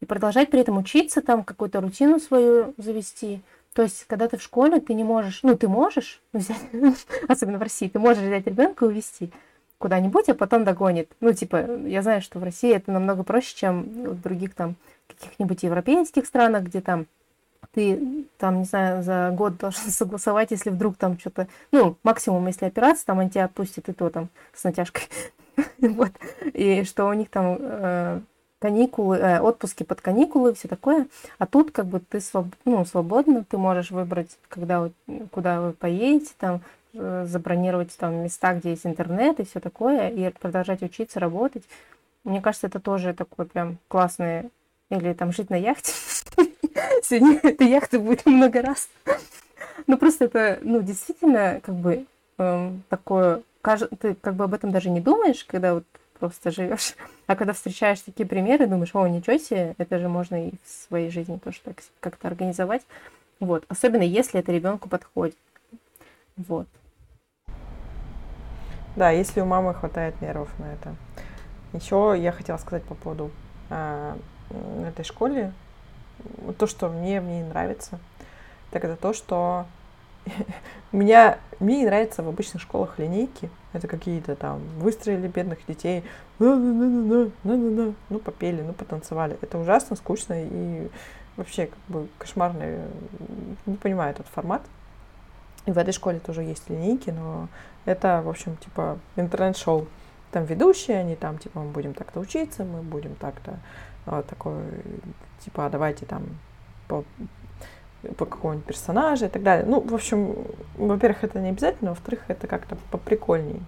и 0.00 0.06
продолжать 0.06 0.50
при 0.50 0.60
этом 0.60 0.78
учиться, 0.78 1.20
там 1.20 1.44
какую-то 1.44 1.80
рутину 1.82 2.18
свою 2.18 2.72
завести. 2.78 3.42
То 3.74 3.82
есть, 3.82 4.04
когда 4.06 4.26
ты 4.26 4.38
в 4.38 4.42
школе, 4.42 4.80
ты 4.80 4.94
не 4.94 5.04
можешь, 5.04 5.42
ну, 5.42 5.56
ты 5.56 5.68
можешь 5.68 6.22
взять, 6.32 6.56
особенно 7.28 7.58
в 7.58 7.62
России, 7.62 7.88
ты 7.88 7.98
можешь 7.98 8.22
взять 8.22 8.46
ребенка 8.46 8.86
и 8.86 8.88
увезти, 8.88 9.30
куда-нибудь, 9.80 10.28
а 10.28 10.34
потом 10.34 10.64
догонит. 10.64 11.10
Ну, 11.20 11.32
типа, 11.32 11.78
я 11.86 12.02
знаю, 12.02 12.20
что 12.20 12.38
в 12.38 12.44
России 12.44 12.72
это 12.72 12.92
намного 12.92 13.22
проще, 13.22 13.56
чем 13.56 13.82
в 13.82 14.20
других 14.20 14.54
там 14.54 14.76
каких-нибудь 15.08 15.62
европейских 15.62 16.26
странах, 16.26 16.64
где 16.64 16.82
там 16.82 17.06
ты 17.72 18.26
там, 18.36 18.58
не 18.58 18.64
знаю, 18.64 19.02
за 19.02 19.30
год 19.32 19.56
должен 19.56 19.82
согласовать, 19.90 20.50
если 20.50 20.70
вдруг 20.70 20.96
там 20.96 21.18
что-то, 21.18 21.48
ну, 21.72 21.96
максимум, 22.02 22.46
если 22.46 22.66
операция, 22.66 23.06
там 23.06 23.20
они 23.20 23.30
тебя 23.30 23.46
отпустят, 23.46 23.88
и 23.88 23.92
то 23.92 24.10
там 24.10 24.28
с 24.52 24.64
натяжкой. 24.64 25.08
вот. 25.78 26.12
И 26.52 26.84
что 26.84 27.06
у 27.06 27.12
них 27.14 27.30
там 27.30 27.56
э, 27.58 28.20
каникулы, 28.58 29.16
э, 29.16 29.40
отпуски 29.40 29.82
под 29.84 30.02
каникулы, 30.02 30.52
все 30.54 30.68
такое. 30.68 31.06
А 31.38 31.46
тут 31.46 31.70
как 31.70 31.86
бы 31.86 32.00
ты 32.00 32.20
ну, 32.66 32.84
свободно, 32.84 33.44
ты 33.44 33.56
можешь 33.56 33.90
выбрать, 33.90 34.36
когда 34.48 34.90
куда 35.30 35.62
вы 35.62 35.72
поедете, 35.72 36.32
там, 36.38 36.60
забронировать 36.92 37.96
там 37.96 38.24
места, 38.24 38.54
где 38.54 38.70
есть 38.70 38.86
интернет 38.86 39.40
и 39.40 39.44
все 39.44 39.60
такое, 39.60 40.08
и 40.08 40.30
продолжать 40.30 40.82
учиться, 40.82 41.20
работать. 41.20 41.62
Мне 42.24 42.40
кажется, 42.40 42.66
это 42.66 42.80
тоже 42.80 43.14
такое 43.14 43.46
прям 43.46 43.78
классное 43.88 44.50
или 44.90 45.12
там 45.12 45.32
жить 45.32 45.50
на 45.50 45.54
яхте. 45.54 45.92
Сегодня 47.02 47.40
этой 47.42 47.68
яхты 47.68 47.98
будет 47.98 48.26
много 48.26 48.60
раз. 48.62 48.88
Ну, 49.86 49.96
просто 49.96 50.26
это, 50.26 50.58
ну, 50.62 50.82
действительно, 50.82 51.60
как 51.62 51.74
бы, 51.74 52.06
эм, 52.38 52.82
такое, 52.88 53.42
ты 54.00 54.14
как 54.14 54.34
бы 54.34 54.44
об 54.44 54.54
этом 54.54 54.70
даже 54.70 54.90
не 54.90 55.00
думаешь, 55.00 55.44
когда 55.44 55.74
вот 55.74 55.84
просто 56.18 56.50
живешь. 56.50 56.94
А 57.26 57.36
когда 57.36 57.52
встречаешь 57.52 58.00
такие 58.00 58.26
примеры, 58.26 58.66
думаешь, 58.66 58.94
о, 58.94 59.06
ничего 59.08 59.38
себе, 59.38 59.74
это 59.78 59.98
же 59.98 60.08
можно 60.08 60.48
и 60.48 60.52
в 60.64 60.88
своей 60.88 61.10
жизни 61.10 61.38
тоже 61.38 61.60
так 61.64 61.76
как-то 62.00 62.28
организовать. 62.28 62.82
Вот. 63.38 63.64
Особенно 63.68 64.02
если 64.02 64.40
это 64.40 64.52
ребенку 64.52 64.88
подходит. 64.88 65.36
Вот. 66.36 66.68
Да, 68.96 69.10
если 69.10 69.40
у 69.40 69.44
мамы 69.44 69.74
хватает 69.74 70.20
нервов 70.20 70.50
на 70.58 70.72
это. 70.72 70.94
Еще 71.72 72.16
я 72.18 72.32
хотела 72.32 72.56
сказать 72.56 72.82
по 72.82 72.94
поводу 72.94 73.30
а, 73.68 74.16
этой 74.86 75.04
школе, 75.04 75.52
то, 76.58 76.66
что 76.66 76.88
мне 76.88 77.20
в 77.20 77.24
ней 77.24 77.42
нравится, 77.44 77.98
так 78.70 78.84
это 78.84 78.96
то, 78.96 79.12
что 79.12 79.66
меня, 80.92 81.38
мне 81.60 81.78
не 81.78 81.86
нравится 81.86 82.22
в 82.22 82.28
обычных 82.28 82.62
школах 82.62 82.98
линейки. 82.98 83.50
Это 83.72 83.86
какие-то 83.86 84.34
там 84.34 84.60
выстроили 84.78 85.28
бедных 85.28 85.64
детей, 85.66 86.02
ну, 86.40 87.30
попели, 88.24 88.62
ну, 88.62 88.72
потанцевали. 88.72 89.38
Это 89.40 89.58
ужасно 89.58 89.94
скучно 89.94 90.34
и 90.36 90.88
вообще 91.36 91.66
как 91.66 91.78
бы 91.86 92.08
кошмарный. 92.18 92.78
Не 93.66 93.76
понимаю 93.76 94.10
этот 94.10 94.26
формат. 94.26 94.62
И 95.66 95.72
в 95.72 95.78
этой 95.78 95.92
школе 95.92 96.18
тоже 96.20 96.42
есть 96.42 96.68
линейки, 96.70 97.10
но 97.10 97.48
это, 97.84 98.22
в 98.24 98.28
общем, 98.28 98.56
типа 98.56 98.98
интернет-шоу. 99.16 99.86
Там 100.32 100.44
ведущие, 100.44 100.98
они 100.98 101.16
там, 101.16 101.38
типа, 101.38 101.60
мы 101.60 101.70
будем 101.70 101.92
так-то 101.92 102.20
учиться, 102.20 102.64
мы 102.64 102.82
будем 102.82 103.14
так-то 103.16 103.58
вот 104.06 104.26
такой, 104.26 104.62
типа, 105.40 105.66
а 105.66 105.70
давайте 105.70 106.06
там 106.06 106.24
по, 106.88 107.04
по 108.16 108.26
какому-нибудь 108.26 108.64
персонажу 108.64 109.26
и 109.26 109.28
так 109.28 109.42
далее. 109.42 109.66
Ну, 109.66 109.80
в 109.80 109.94
общем, 109.94 110.36
во-первых, 110.76 111.24
это 111.24 111.40
не 111.40 111.50
обязательно, 111.50 111.90
во-вторых, 111.90 112.20
это 112.28 112.46
как-то 112.46 112.76
поприкольней. 112.90 113.60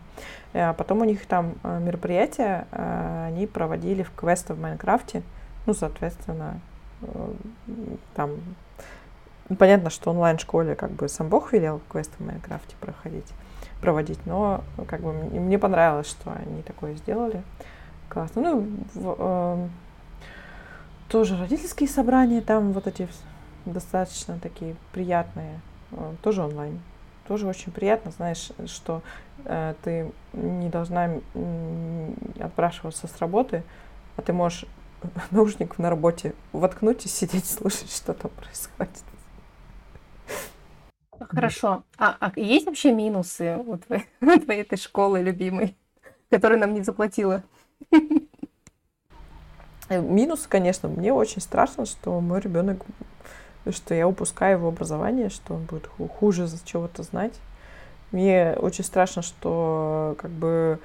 А 0.55 0.73
потом 0.73 1.01
у 1.01 1.05
них 1.05 1.27
там 1.27 1.55
э, 1.63 1.81
мероприятия, 1.81 2.67
э, 2.73 3.27
они 3.29 3.47
проводили 3.47 4.03
в 4.03 4.13
квесты 4.15 4.55
в 4.55 4.61
Майнкрафте, 4.61 5.23
ну, 5.67 5.75
соответственно, 5.75 6.61
э, 7.03 7.33
там 9.53 9.57
понятно, 9.59 9.91
что 9.91 10.11
онлайн-школе 10.11 10.75
как 10.75 10.93
бы 10.93 11.11
сам 11.11 11.29
Бог 11.29 11.53
велел 11.53 11.83
квесты 11.91 12.15
в 12.19 12.25
Майнкрафте 12.25 12.75
проходить, 12.81 13.27
проводить, 13.83 14.25
но 14.25 14.65
как 14.89 15.03
бы 15.03 15.13
мне 15.13 15.59
понравилось, 15.59 16.07
что 16.09 16.33
они 16.33 16.63
такое 16.63 16.95
сделали. 16.95 17.43
Классно. 18.09 18.41
Ну, 18.41 18.67
в, 18.95 19.69
тоже 21.09 21.37
родительские 21.37 21.87
собрания, 21.87 22.41
там 22.41 22.73
вот 22.73 22.87
эти 22.87 23.07
достаточно 23.67 24.39
такие 24.39 24.75
приятные, 24.93 25.61
э, 25.91 26.15
тоже 26.23 26.43
онлайн. 26.43 26.81
Тоже 27.29 27.47
очень 27.47 27.73
приятно, 27.73 28.11
знаешь, 28.11 28.53
что 28.65 29.03
э, 29.45 29.75
ты 29.83 30.11
не 30.33 30.71
должна 30.71 31.11
отпрашиваться 32.41 33.07
с 33.07 33.19
работы, 33.19 33.65
а 34.17 34.23
ты 34.23 34.33
можешь 34.33 34.65
наушник 35.31 35.77
на 35.77 35.91
работе 35.91 36.35
воткнуть 36.53 37.05
и 37.05 37.09
сидеть 37.11 37.45
слушать, 37.45 37.95
что 37.95 38.15
там 38.15 38.31
происходит. 38.31 39.12
Хорошо. 41.29 41.85
А, 41.99 42.17
а 42.21 42.33
есть 42.37 42.67
вообще 42.67 42.93
минусы 42.93 43.57
у 43.57 43.77
твоей, 43.77 44.07
у 44.21 44.41
твоей 44.41 44.63
этой 44.63 44.79
школы 44.79 45.23
любимой, 45.23 45.77
которая 46.31 46.59
нам 46.59 46.75
не 46.75 46.83
заплатила? 46.83 47.43
Э, 49.89 50.01
минус, 50.01 50.47
конечно, 50.49 50.89
мне 50.89 51.13
очень 51.13 51.43
страшно, 51.43 51.85
что 51.87 52.21
мой 52.21 52.41
ребенок, 52.41 52.85
что 53.71 53.95
я 53.95 54.09
упускаю 54.09 54.59
его 54.59 54.69
образование, 54.69 55.29
что 55.29 55.55
он 55.55 55.65
будет 55.65 55.87
хуже 55.87 56.47
за 56.47 56.65
чего-то 56.65 57.03
знать. 57.03 57.35
Мне 58.11 58.55
очень 58.59 58.85
страшно, 58.85 59.23
что 59.23 60.17
как 60.19 60.31
бы 60.31 60.79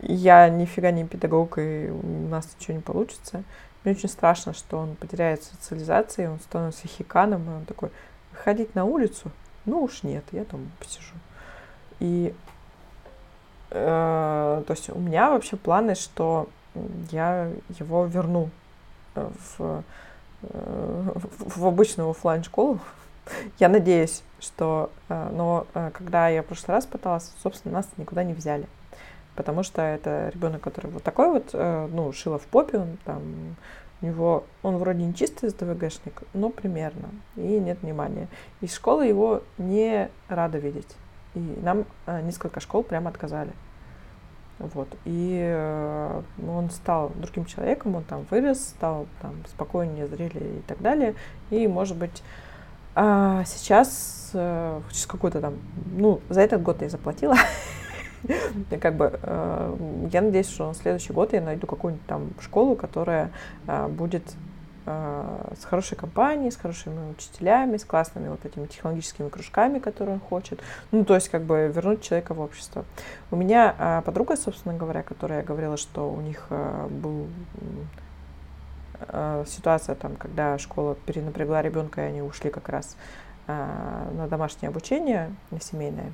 я 0.00 0.48
нифига 0.48 0.90
не 0.90 1.04
педагог, 1.04 1.58
и 1.58 1.90
у 1.90 2.28
нас 2.28 2.48
ничего 2.58 2.76
не 2.76 2.82
получится. 2.82 3.44
Мне 3.84 3.94
очень 3.94 4.08
страшно, 4.08 4.52
что 4.52 4.78
он 4.78 4.96
потеряет 4.96 5.42
социализацию, 5.42 6.32
он 6.32 6.40
становится 6.40 6.86
хиканом, 6.86 7.44
и 7.50 7.54
он 7.54 7.64
такой, 7.64 7.90
ходить 8.32 8.74
на 8.74 8.84
улицу? 8.84 9.30
Ну 9.64 9.82
уж 9.82 10.02
нет, 10.02 10.24
я 10.32 10.44
там 10.44 10.70
посижу. 10.78 11.14
И 12.00 12.34
э, 13.70 14.62
то 14.66 14.72
есть 14.72 14.90
у 14.90 14.98
меня 14.98 15.30
вообще 15.30 15.56
планы, 15.56 15.94
что 15.94 16.48
я 17.10 17.50
его 17.78 18.06
верну 18.06 18.50
э, 19.14 19.30
в, 19.58 19.82
э, 20.42 21.12
в 21.38 21.66
обычную 21.66 22.10
офлайн 22.10 22.42
школу. 22.42 22.78
Я 23.58 23.68
надеюсь, 23.68 24.22
что... 24.40 24.90
Э, 25.08 25.30
но 25.32 25.66
когда 25.92 26.28
я 26.28 26.42
в 26.42 26.46
прошлый 26.46 26.76
раз 26.76 26.86
пыталась, 26.86 27.32
собственно, 27.42 27.74
нас 27.74 27.88
никуда 27.96 28.24
не 28.24 28.34
взяли. 28.34 28.66
Потому 29.34 29.62
что 29.62 29.80
это 29.80 30.30
ребенок, 30.34 30.60
который 30.60 30.90
вот 30.90 31.02
такой 31.02 31.30
вот, 31.30 31.54
ну, 31.54 32.12
шила 32.12 32.38
в 32.38 32.42
попе, 32.42 32.76
он 32.78 32.98
там, 33.06 33.56
у 34.02 34.06
него, 34.06 34.44
он 34.62 34.76
вроде 34.76 35.04
не 35.04 35.14
чистый 35.14 35.48
СДВГшник, 35.48 36.24
но 36.34 36.50
примерно, 36.50 37.08
и 37.36 37.58
нет 37.60 37.78
внимания. 37.82 38.28
И 38.60 38.66
школа 38.66 39.02
его 39.02 39.42
не 39.58 40.10
рада 40.28 40.58
видеть. 40.58 40.96
И 41.34 41.58
нам 41.62 41.86
несколько 42.24 42.60
школ 42.60 42.82
прямо 42.82 43.10
отказали. 43.10 43.52
Вот. 44.58 44.88
И 45.04 45.40
э, 45.42 46.22
он 46.46 46.70
стал 46.70 47.10
другим 47.16 47.46
человеком, 47.46 47.96
он 47.96 48.04
там 48.04 48.26
вырос, 48.30 48.60
стал 48.60 49.06
там 49.20 49.34
спокойнее, 49.48 50.06
зрелее 50.06 50.58
и 50.58 50.62
так 50.62 50.80
далее. 50.80 51.14
И, 51.50 51.66
может 51.66 51.96
быть, 51.96 52.22
а 52.94 53.44
сейчас, 53.44 54.30
э, 54.34 54.80
через 54.90 55.06
какой-то 55.06 55.40
там, 55.40 55.54
ну, 55.96 56.20
за 56.28 56.42
этот 56.42 56.62
год 56.62 56.82
я 56.82 56.88
заплатила. 56.90 57.34
Как 58.80 58.94
бы 58.94 59.18
э, 59.22 59.76
я 60.12 60.22
надеюсь, 60.22 60.48
что 60.48 60.68
на 60.68 60.74
следующий 60.74 61.12
год 61.12 61.32
я 61.32 61.40
найду 61.40 61.66
какую-нибудь 61.66 62.06
там 62.06 62.30
школу, 62.40 62.76
которая 62.76 63.30
будет 63.88 64.22
а, 64.84 65.52
с 65.60 65.64
хорошей 65.64 65.96
компанией, 65.96 66.50
с 66.50 66.56
хорошими 66.56 67.12
учителями, 67.12 67.76
с 67.76 67.84
классными 67.84 68.28
вот 68.28 68.44
этими 68.44 68.66
технологическими 68.66 69.28
кружками, 69.28 69.78
которые 69.78 70.14
он 70.14 70.20
хочет. 70.20 70.60
Ну, 70.90 71.04
то 71.04 71.14
есть, 71.14 71.28
как 71.28 71.42
бы 71.42 71.70
вернуть 71.72 72.02
человека 72.02 72.34
в 72.34 72.40
общество. 72.40 72.84
У 73.30 73.36
меня 73.36 74.02
подруга, 74.04 74.36
собственно 74.36 74.76
говоря, 74.76 75.02
которая 75.02 75.44
говорила, 75.44 75.76
что 75.76 76.10
у 76.10 76.20
них 76.20 76.48
был 76.90 77.28
ситуация 79.46 79.94
там, 79.94 80.16
когда 80.16 80.58
школа 80.58 80.96
перенапрягла 81.06 81.62
ребенка, 81.62 82.02
и 82.02 82.04
они 82.08 82.22
ушли 82.22 82.50
как 82.50 82.68
раз 82.68 82.96
на 83.46 84.26
домашнее 84.28 84.68
обучение, 84.68 85.34
на 85.50 85.60
семейное. 85.60 86.12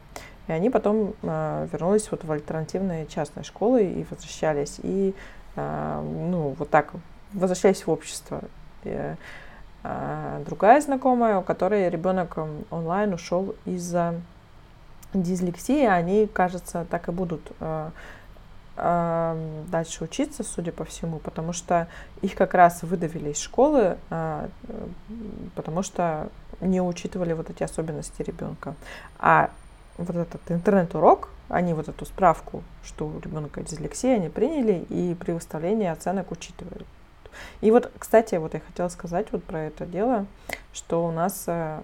И 0.49 0.53
они 0.53 0.71
потом 0.71 1.15
вернулись 1.23 2.11
вот 2.11 2.25
в 2.25 2.33
альтернативные 2.33 3.07
частные 3.07 3.45
школы 3.45 3.85
и 3.85 4.07
возвращались. 4.11 4.81
И 4.83 5.15
ну, 5.57 6.57
вот 6.59 6.71
так 6.71 6.93
возвращались 7.33 7.87
в 7.87 7.91
общество. 7.91 8.41
И, 8.85 9.15
а, 9.85 10.43
другая 10.45 10.81
знакомая, 10.81 11.39
у 11.39 11.43
которой 11.43 11.89
ребенок 11.89 12.39
онлайн 12.71 13.15
ушел 13.15 13.55
из-за 13.65 14.15
дислексии, 15.15 15.85
они, 15.85 16.27
кажется, 16.27 16.87
так 16.91 17.09
и 17.09 17.13
будут 17.13 17.41
а, 17.61 17.91
а, 18.77 19.39
дальше 19.69 20.05
учиться, 20.05 20.43
судя 20.43 20.73
по 20.73 20.85
всему, 20.85 21.19
потому 21.19 21.53
что 21.53 21.89
их 22.23 22.35
как 22.35 22.55
раз 22.55 22.83
выдавили 22.83 23.31
из 23.31 23.39
школы, 23.39 23.97
а, 24.11 24.49
потому 25.55 25.83
что 25.83 26.29
не 26.61 26.81
учитывали 26.81 27.33
вот 27.33 27.51
эти 27.51 27.63
особенности 27.63 28.23
ребенка. 28.23 28.75
А 29.19 29.51
вот 29.99 30.17
этот 30.17 30.41
интернет-урок, 30.51 31.29
они 31.49 31.75
вот 31.75 31.89
эту 31.89 32.07
справку, 32.07 32.63
что 32.85 33.07
у 33.07 33.21
ребенка 33.21 33.63
дислексия, 33.63 34.17
они 34.17 34.29
приняли 34.29 34.87
и 34.89 35.15
при 35.15 35.33
выставлении 35.33 35.89
оценок 35.89 36.31
учитывали. 36.31 36.87
И 37.61 37.71
вот, 37.71 37.91
кстати, 37.99 38.37
вот 38.37 38.55
я 38.55 38.61
хотела 38.61 38.89
сказать 38.89 39.29
вот 39.33 39.45
про 39.45 39.61
это 39.61 39.87
дело, 39.87 40.27
что 40.73 41.07
у 41.07 41.11
нас 41.11 41.45
э, 41.47 41.81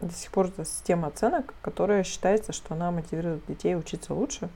до 0.00 0.12
сих 0.12 0.30
пор 0.30 0.46
это 0.46 0.64
система 0.64 1.08
оценок, 1.08 1.54
которая 1.62 2.02
считается, 2.04 2.52
что 2.52 2.74
она 2.74 2.90
мотивирует 2.90 3.44
детей 3.46 3.76
учиться 3.76 4.14
лучше. 4.14 4.48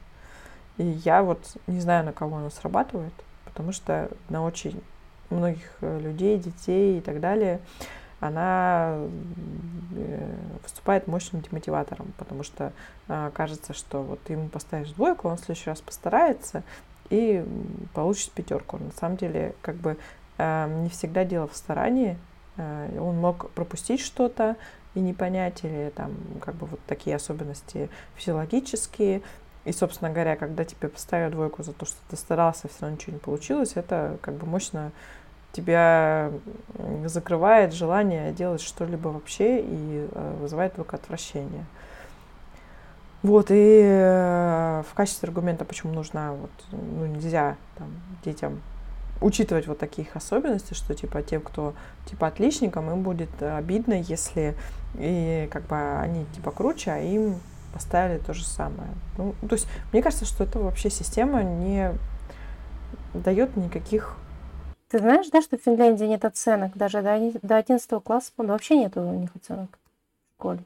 И 0.79 0.85
я 0.85 1.23
вот 1.23 1.57
не 1.67 1.81
знаю, 1.81 2.05
на 2.05 2.13
кого 2.13 2.37
она 2.37 2.51
срабатывает, 2.51 3.13
потому 3.45 3.73
что 3.73 4.09
на 4.29 4.45
очень 4.45 4.81
многих 5.31 5.71
э, 5.81 6.01
людей, 6.01 6.39
детей 6.39 6.99
и 6.99 7.01
так 7.01 7.21
далее 7.21 7.61
она 8.23 8.95
э, 9.97 10.35
выступает 10.63 11.09
мощным 11.09 11.43
демотиватором, 11.43 12.13
потому 12.19 12.45
что 12.45 12.73
э, 13.09 13.31
кажется, 13.35 13.75
что 13.75 14.03
вот 14.03 14.23
ты 14.23 14.35
ему 14.35 14.49
поставишь 14.49 14.93
двойку, 14.93 15.29
он 15.29 15.37
в 15.37 15.41
следующий 15.41 15.71
раз 15.71 15.81
постарается 15.81 16.63
и 17.11 17.45
получит 17.95 18.31
пятерку. 18.31 18.79
На 18.79 18.93
самом 18.93 19.17
деле, 19.17 19.57
как 19.61 19.75
бы 19.75 19.99
э, 20.39 20.83
не 20.83 20.89
всегда 20.89 21.25
дело 21.25 21.49
в 21.49 21.57
старании. 21.57 22.17
Он 22.59 23.17
мог 23.17 23.51
пропустить 23.53 24.01
что-то 24.01 24.57
и 24.95 25.01
не 25.01 25.15
понять, 25.15 25.65
или 25.65 25.91
там 25.97 26.13
как 26.43 26.55
бы 26.55 26.67
вот 26.67 26.81
такие 26.87 27.17
особенности 27.17 27.89
физиологические. 28.17 29.23
И, 29.65 29.73
собственно 29.73 30.11
говоря, 30.11 30.37
когда 30.37 30.65
тебе 30.65 30.91
поставят 30.91 31.33
двойку 31.33 31.63
за 31.63 31.73
то, 31.73 31.87
что 31.87 31.97
ты 32.11 32.17
старался, 32.17 32.69
все 32.69 32.83
равно 32.83 32.97
ничего 32.97 33.15
не 33.15 33.21
получилось, 33.21 33.73
это 33.75 34.19
как 34.21 34.35
бы 34.35 34.47
мощно 34.47 34.93
тебя 35.53 36.31
закрывает 37.05 37.73
желание 37.75 38.33
делать 38.33 38.63
что-либо 38.63 39.09
вообще 39.09 39.61
и 39.61 40.09
э, 40.11 40.37
вызывает 40.41 40.75
только 40.75 40.97
отвращение. 40.97 41.65
Вот, 43.23 43.51
и 43.51 43.81
э, 43.85 44.83
в 44.91 44.95
качестве 44.95 45.29
аргумента, 45.29 45.65
почему 45.65 45.93
нужна, 45.93 46.33
вот, 46.33 46.51
ну, 46.73 47.07
нельзя 47.07 47.57
там, 47.77 47.89
детям 48.25 48.61
учитывать 49.21 49.69
вот 49.69 49.79
таких 49.79 50.17
особенностей, 50.17 50.75
что, 50.75 50.95
типа, 50.95 51.23
тем, 51.23 51.43
кто, 51.43 51.75
типа, 52.07 52.27
отличникам, 52.27 52.91
им 52.91 53.03
будет 53.03 53.31
обидно, 53.41 53.95
если 53.95 54.57
и, 54.95 55.49
как 55.53 55.67
бы, 55.67 55.77
они, 55.99 56.27
типа, 56.35 56.51
круче, 56.51 56.91
а 56.91 56.99
им 56.99 57.37
поставили 57.73 58.19
то 58.19 58.35
же 58.35 58.45
самое. 58.45 58.91
Ну, 59.17 59.35
то 59.49 59.55
есть, 59.55 59.69
мне 59.93 60.03
кажется, 60.03 60.25
что 60.25 60.43
это 60.43 60.59
вообще 60.59 60.91
система 60.91 61.43
не 61.45 61.93
дает 63.15 63.57
никаких 63.57 64.17
ты 64.93 64.99
знаешь, 64.99 65.27
да, 65.31 65.41
что 65.41 65.57
в 65.57 65.63
Финляндии 65.63 66.05
нет 66.05 66.23
оценок? 66.27 66.77
Даже 66.77 67.01
до, 67.01 67.19
до 67.41 67.57
11 67.57 67.91
класса 68.05 68.31
вообще 68.37 68.77
нет 68.77 68.95
у 68.99 69.01
них 69.01 69.31
оценок 69.35 69.71
в 69.71 70.35
школе. 70.39 70.61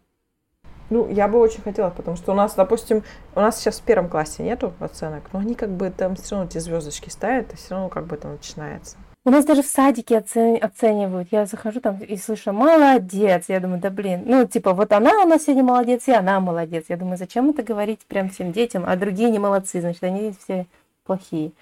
Ну, 0.91 1.09
я 1.09 1.29
бы 1.29 1.39
очень 1.39 1.63
хотела, 1.63 1.91
потому 1.91 2.17
что 2.17 2.33
у 2.33 2.35
нас, 2.35 2.55
допустим, 2.55 3.05
у 3.37 3.41
нас 3.41 3.59
сейчас 3.59 3.79
в 3.79 3.83
первом 3.83 4.09
классе 4.09 4.43
нету 4.43 4.73
оценок, 4.81 5.23
но 5.33 5.39
они 5.39 5.55
как 5.55 5.71
бы 5.71 5.91
там 5.91 6.17
все 6.17 6.35
равно 6.35 6.49
эти 6.51 6.59
звездочки 6.59 7.09
ставят, 7.09 7.53
и 7.53 7.57
все 7.57 7.75
равно 7.75 7.89
как 7.89 8.07
бы 8.07 8.17
это 8.17 8.27
начинается. 8.27 8.97
У 9.25 9.31
нас 9.31 9.45
даже 9.45 9.63
в 9.63 9.67
садике 9.67 10.17
оцени- 10.17 10.59
оценивают. 10.59 11.29
Я 11.31 11.47
захожу 11.47 11.81
там 11.81 11.99
и 11.99 12.17
слышу, 12.17 12.53
молодец. 12.53 13.45
Я 13.49 13.61
думаю, 13.61 13.81
да 13.81 13.91
блин. 13.91 14.23
Ну, 14.27 14.45
типа, 14.47 14.73
вот 14.73 14.93
она 14.93 15.23
у 15.23 15.29
нас 15.29 15.45
сегодня 15.45 15.63
молодец, 15.63 16.09
и 16.09 16.13
она 16.13 16.41
молодец. 16.41 16.87
Я 16.89 16.97
думаю, 16.97 17.17
зачем 17.17 17.51
это 17.51 17.63
говорить 17.63 18.01
прям 18.07 18.29
всем 18.31 18.51
детям, 18.51 18.85
а 18.87 18.97
другие 18.97 19.31
не 19.31 19.39
молодцы, 19.39 19.81
значит, 19.81 20.03
они 20.03 20.35
все 20.41 20.67
плохие. 21.05 21.53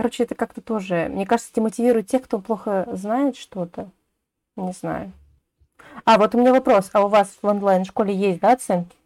Короче, 0.00 0.22
это 0.22 0.34
как-то 0.34 0.62
тоже, 0.62 1.10
мне 1.10 1.26
кажется, 1.26 1.52
демотивирует 1.54 2.06
тех, 2.06 2.22
кто 2.22 2.38
плохо 2.38 2.88
знает 2.90 3.36
что-то. 3.36 3.90
Не 4.56 4.72
знаю. 4.72 5.12
А, 6.06 6.16
вот 6.16 6.34
у 6.34 6.40
меня 6.40 6.54
вопрос. 6.54 6.88
А 6.94 7.04
у 7.04 7.08
вас 7.08 7.36
в 7.42 7.46
онлайн-школе 7.46 8.14
есть, 8.14 8.40
да, 8.40 8.52
оценки? 8.52 8.96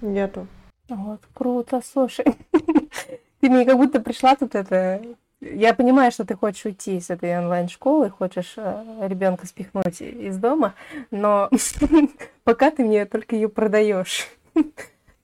Нету. 0.00 0.48
Вот, 0.88 1.20
круто, 1.32 1.80
слушай. 1.84 2.24
Ты 3.40 3.50
мне 3.50 3.64
как 3.64 3.76
будто 3.76 4.00
пришла 4.00 4.34
тут 4.34 4.56
это... 4.56 5.00
Я 5.40 5.74
понимаю, 5.74 6.10
что 6.10 6.24
ты 6.24 6.34
хочешь 6.34 6.64
уйти 6.64 6.96
из 6.96 7.08
этой 7.08 7.38
онлайн-школы, 7.38 8.10
хочешь 8.10 8.54
э, 8.56 9.06
ребенка 9.08 9.46
спихнуть 9.46 10.00
из 10.00 10.38
дома, 10.38 10.74
но 11.12 11.50
пока 12.44 12.72
ты 12.72 12.82
мне 12.84 13.06
только 13.06 13.36
ее 13.36 13.48
продаешь. 13.48 14.26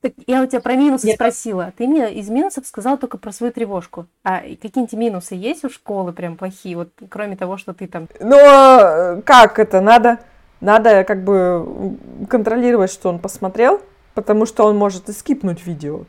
Так 0.01 0.13
я 0.29 0.43
у 0.43 0.47
тебя 0.47 0.61
про 0.61 0.77
минусы 0.77 1.09
Нет. 1.09 1.17
спросила. 1.17 1.73
Ты 1.77 1.89
мне 1.89 2.13
из 2.13 2.29
минусов 2.29 2.67
сказал 2.67 2.99
только 2.99 3.19
про 3.19 3.33
свою 3.33 3.53
тревожку. 3.53 4.07
А 4.23 4.41
какие-нибудь 4.41 4.93
минусы 4.93 5.35
есть 5.35 5.65
у 5.65 5.71
школы 5.71 6.13
прям 6.13 6.37
плохие, 6.37 6.77
вот 6.77 6.91
кроме 7.09 7.37
того, 7.37 7.57
что 7.57 7.75
ты 7.75 7.89
там... 7.89 8.07
Ну, 8.21 9.23
как 9.25 9.59
это? 9.59 9.81
Надо, 9.81 10.19
надо 10.61 11.03
как 11.03 11.25
бы 11.25 11.97
контролировать, 12.31 12.93
что 12.93 13.09
он 13.09 13.19
посмотрел, 13.19 13.81
потому 14.15 14.47
что 14.47 14.67
он 14.67 14.77
может 14.77 15.09
и 15.09 15.13
скипнуть 15.13 15.67
видео. 15.67 16.05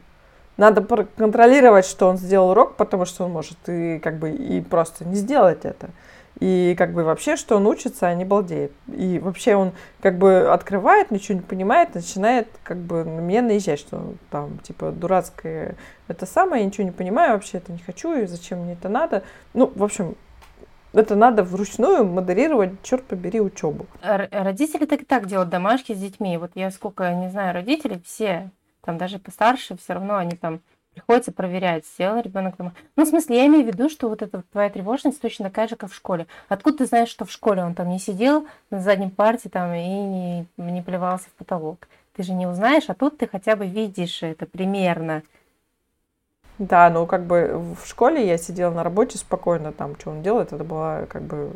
Надо 0.58 0.82
контролировать, 1.18 1.86
что 1.86 2.10
он 2.10 2.18
сделал 2.18 2.50
урок, 2.50 2.76
потому 2.76 3.06
что 3.06 3.24
он 3.24 3.32
может 3.32 3.58
и 3.68 3.98
как 4.00 4.20
бы 4.20 4.30
и 4.30 4.62
просто 4.62 5.06
не 5.06 5.16
сделать 5.16 5.64
это. 5.64 5.90
И 6.40 6.74
как 6.78 6.94
бы 6.94 7.04
вообще, 7.04 7.36
что 7.36 7.58
он 7.58 7.68
учится, 7.68 8.08
а 8.08 8.14
не 8.14 8.24
балдеет. 8.24 8.72
И 8.88 9.20
вообще 9.20 9.56
он 9.56 9.74
как 10.02 10.18
бы 10.18 10.52
открывает, 10.52 11.12
ничего 11.12 11.38
не 11.38 11.44
понимает, 11.44 11.96
начинает 11.96 12.48
как 12.64 12.78
бы 12.78 13.04
на 13.04 13.20
меня 13.20 13.42
наезжать, 13.42 13.80
что 13.80 14.14
там 14.30 14.60
типа 14.60 14.92
дурацкое 14.92 15.76
это 16.08 16.26
самое, 16.26 16.62
я 16.62 16.68
ничего 16.68 16.86
не 16.86 16.92
понимаю, 16.92 17.34
вообще 17.34 17.58
это 17.58 17.72
не 17.72 17.80
хочу, 17.80 18.16
и 18.16 18.26
зачем 18.26 18.60
мне 18.60 18.74
это 18.74 18.88
надо. 18.88 19.24
Ну, 19.54 19.72
в 19.76 19.84
общем, 19.84 20.16
это 20.94 21.16
надо 21.16 21.44
вручную 21.44 22.06
модерировать, 22.06 22.82
черт 22.84 23.04
побери, 23.04 23.42
учебу. 23.42 23.86
Родители 24.02 24.86
так 24.86 25.02
и 25.02 25.06
так 25.06 25.28
делают 25.28 25.50
домашки 25.50 25.94
с 25.94 26.00
детьми. 26.00 26.38
Вот 26.38 26.52
я 26.56 26.72
сколько 26.72 27.14
не 27.14 27.30
знаю 27.30 27.54
родителей, 27.54 28.02
все 28.06 28.50
там 28.82 28.98
даже 28.98 29.20
постарше, 29.20 29.78
все 29.78 29.94
равно 29.94 30.16
они 30.16 30.32
там 30.32 30.62
приходится 31.00 31.32
проверять, 31.32 31.86
сделал 31.86 32.22
ребенок 32.22 32.58
дома. 32.58 32.74
Ну, 32.96 33.06
в 33.06 33.08
смысле, 33.08 33.38
я 33.38 33.48
имею 33.48 33.64
в 33.66 33.68
виду, 33.68 33.90
что 33.90 34.10
вот 34.10 34.22
эта 34.22 34.44
твоя 34.52 34.70
тревожность 34.70 35.22
точно 35.22 35.46
такая 35.46 35.68
же, 35.68 35.76
как 35.76 35.92
в 35.92 35.96
школе. 35.96 36.28
Откуда 36.48 36.80
ты 36.80 36.86
знаешь, 36.86 37.10
что 37.10 37.26
в 37.26 37.32
школе 37.32 37.64
он 37.64 37.74
там 37.74 37.90
не 37.90 38.00
сидел 38.00 38.48
на 38.70 38.80
заднем 38.80 39.10
парте 39.10 39.50
там 39.50 39.74
и 39.74 39.84
не, 39.84 40.46
не 40.58 40.82
плевался 40.82 41.30
в 41.30 41.34
потолок? 41.34 41.88
Ты 42.16 42.24
же 42.24 42.34
не 42.34 42.48
узнаешь, 42.48 42.90
а 42.90 42.94
тут 42.94 43.18
ты 43.18 43.28
хотя 43.28 43.56
бы 43.56 43.66
видишь 43.66 44.24
это 44.24 44.46
примерно. 44.46 45.24
Да, 46.58 46.90
ну 46.90 47.06
как 47.06 47.26
бы 47.26 47.76
в 47.82 47.88
школе 47.88 48.28
я 48.28 48.38
сидела 48.38 48.72
на 48.74 48.84
работе 48.84 49.18
спокойно, 49.18 49.72
там, 49.72 49.98
что 49.98 50.12
он 50.12 50.22
делает, 50.22 50.52
это 50.52 50.66
было 50.66 51.08
как 51.10 51.22
бы, 51.22 51.54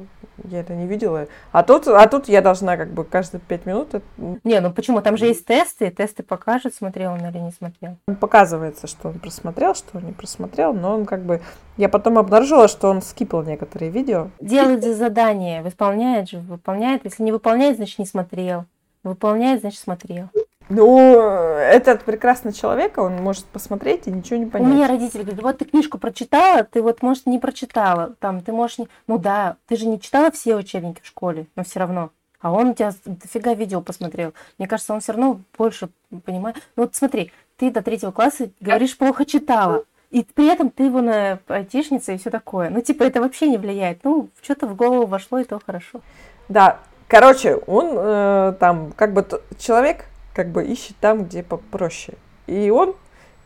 я 0.49 0.59
это 0.59 0.73
не 0.73 0.87
видела. 0.87 1.27
А 1.51 1.63
тут, 1.63 1.87
а 1.87 2.07
тут 2.07 2.27
я 2.27 2.41
должна 2.41 2.77
как 2.77 2.89
бы 2.89 3.03
каждые 3.03 3.41
пять 3.41 3.65
минут... 3.65 3.89
Не, 4.17 4.59
ну 4.59 4.71
почему? 4.71 5.01
Там 5.01 5.17
же 5.17 5.25
есть 5.25 5.45
тесты, 5.45 5.87
и 5.87 5.91
тесты 5.91 6.23
покажут, 6.23 6.73
смотрел 6.73 7.13
он 7.13 7.25
или 7.25 7.37
не 7.37 7.51
смотрел. 7.51 7.97
Показывается, 8.19 8.87
что 8.87 9.09
он 9.09 9.19
просмотрел, 9.19 9.75
что 9.75 9.97
он 9.97 10.05
не 10.05 10.11
просмотрел, 10.11 10.73
но 10.73 10.93
он 10.93 11.05
как 11.05 11.21
бы... 11.21 11.41
Я 11.77 11.89
потом 11.89 12.17
обнаружила, 12.17 12.67
что 12.67 12.89
он 12.89 13.01
скипал 13.01 13.43
некоторые 13.43 13.91
видео. 13.91 14.29
Делает 14.39 14.83
за 14.83 14.93
задание, 14.93 15.61
выполняет 15.61 16.29
же, 16.29 16.39
выполняет. 16.39 17.01
Если 17.03 17.23
не 17.23 17.31
выполняет, 17.31 17.77
значит 17.77 17.99
не 17.99 18.05
смотрел. 18.05 18.65
Выполняет, 19.03 19.61
значит 19.61 19.79
смотрел. 19.79 20.29
Ну, 20.69 21.19
этот 21.19 22.03
прекрасный 22.03 22.53
человек, 22.53 22.97
он 22.97 23.15
может 23.17 23.45
посмотреть 23.45 24.07
и 24.07 24.11
ничего 24.11 24.39
не 24.39 24.45
понять. 24.45 24.67
У 24.67 24.73
меня 24.73 24.87
родители 24.87 25.21
говорят, 25.21 25.43
вот 25.43 25.57
ты 25.57 25.65
книжку 25.65 25.97
прочитала, 25.97 26.63
ты 26.63 26.81
вот, 26.81 27.01
может, 27.01 27.25
не 27.25 27.39
прочитала. 27.39 28.15
Там, 28.19 28.41
ты 28.41 28.51
можешь 28.51 28.77
не... 28.77 28.87
Ну 29.07 29.17
да, 29.17 29.57
ты 29.67 29.75
же 29.75 29.87
не 29.87 29.99
читала 29.99 30.31
все 30.31 30.55
учебники 30.55 31.01
в 31.01 31.07
школе, 31.07 31.47
но 31.55 31.63
все 31.63 31.79
равно. 31.79 32.11
А 32.41 32.51
он 32.51 32.69
у 32.69 32.73
тебя 32.73 32.91
дофига 33.05 33.53
видео 33.53 33.81
посмотрел. 33.81 34.33
Мне 34.57 34.67
кажется, 34.67 34.93
он 34.93 34.99
все 34.99 35.13
равно 35.13 35.39
больше 35.57 35.89
понимает. 36.25 36.57
Ну 36.75 36.83
вот 36.83 36.95
смотри, 36.95 37.31
ты 37.57 37.71
до 37.71 37.81
третьего 37.81 38.11
класса 38.11 38.49
говоришь, 38.59 38.97
плохо 38.97 39.25
читала. 39.25 39.83
И 40.11 40.23
при 40.23 40.47
этом 40.47 40.69
ты 40.69 40.83
его 40.83 41.01
на 41.01 41.39
айтишница 41.47 42.11
и 42.11 42.17
все 42.17 42.29
такое. 42.29 42.69
Ну, 42.69 42.81
типа, 42.81 43.03
это 43.03 43.19
вообще 43.19 43.47
не 43.47 43.57
влияет. 43.57 44.03
Ну, 44.03 44.29
что-то 44.43 44.67
в 44.67 44.75
голову 44.75 45.07
вошло, 45.07 45.39
и 45.39 45.43
то 45.43 45.59
хорошо. 45.65 46.01
Да, 46.49 46.79
короче, 47.07 47.55
он 47.55 47.95
э, 47.97 48.53
там, 48.59 48.91
как 48.91 49.13
бы, 49.13 49.25
человек, 49.57 50.05
как 50.33 50.49
бы 50.49 50.65
ищет 50.65 50.95
там, 50.99 51.25
где 51.25 51.43
попроще. 51.43 52.17
И 52.47 52.69
он 52.69 52.95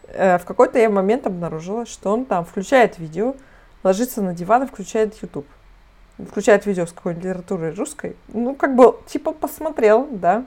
э, 0.08 0.38
в 0.38 0.46
какой-то 0.46 0.90
момент 0.90 1.28
обнаружила, 1.28 1.86
что 1.86 2.14
он 2.14 2.26
там 2.26 2.46
включает 2.46 2.98
видео, 2.98 3.36
ложится 3.84 4.22
на 4.22 4.34
диван 4.34 4.64
и 4.64 4.68
включает 4.68 5.22
YouTube. 5.22 5.48
Включает 6.18 6.66
видео 6.66 6.86
с 6.86 6.92
какой-нибудь 6.92 7.26
литературой 7.26 7.74
русской. 7.74 8.16
Ну, 8.30 8.56
как 8.56 8.76
бы, 8.76 8.96
типа, 9.06 9.34
посмотрел, 9.34 10.08
да. 10.10 10.46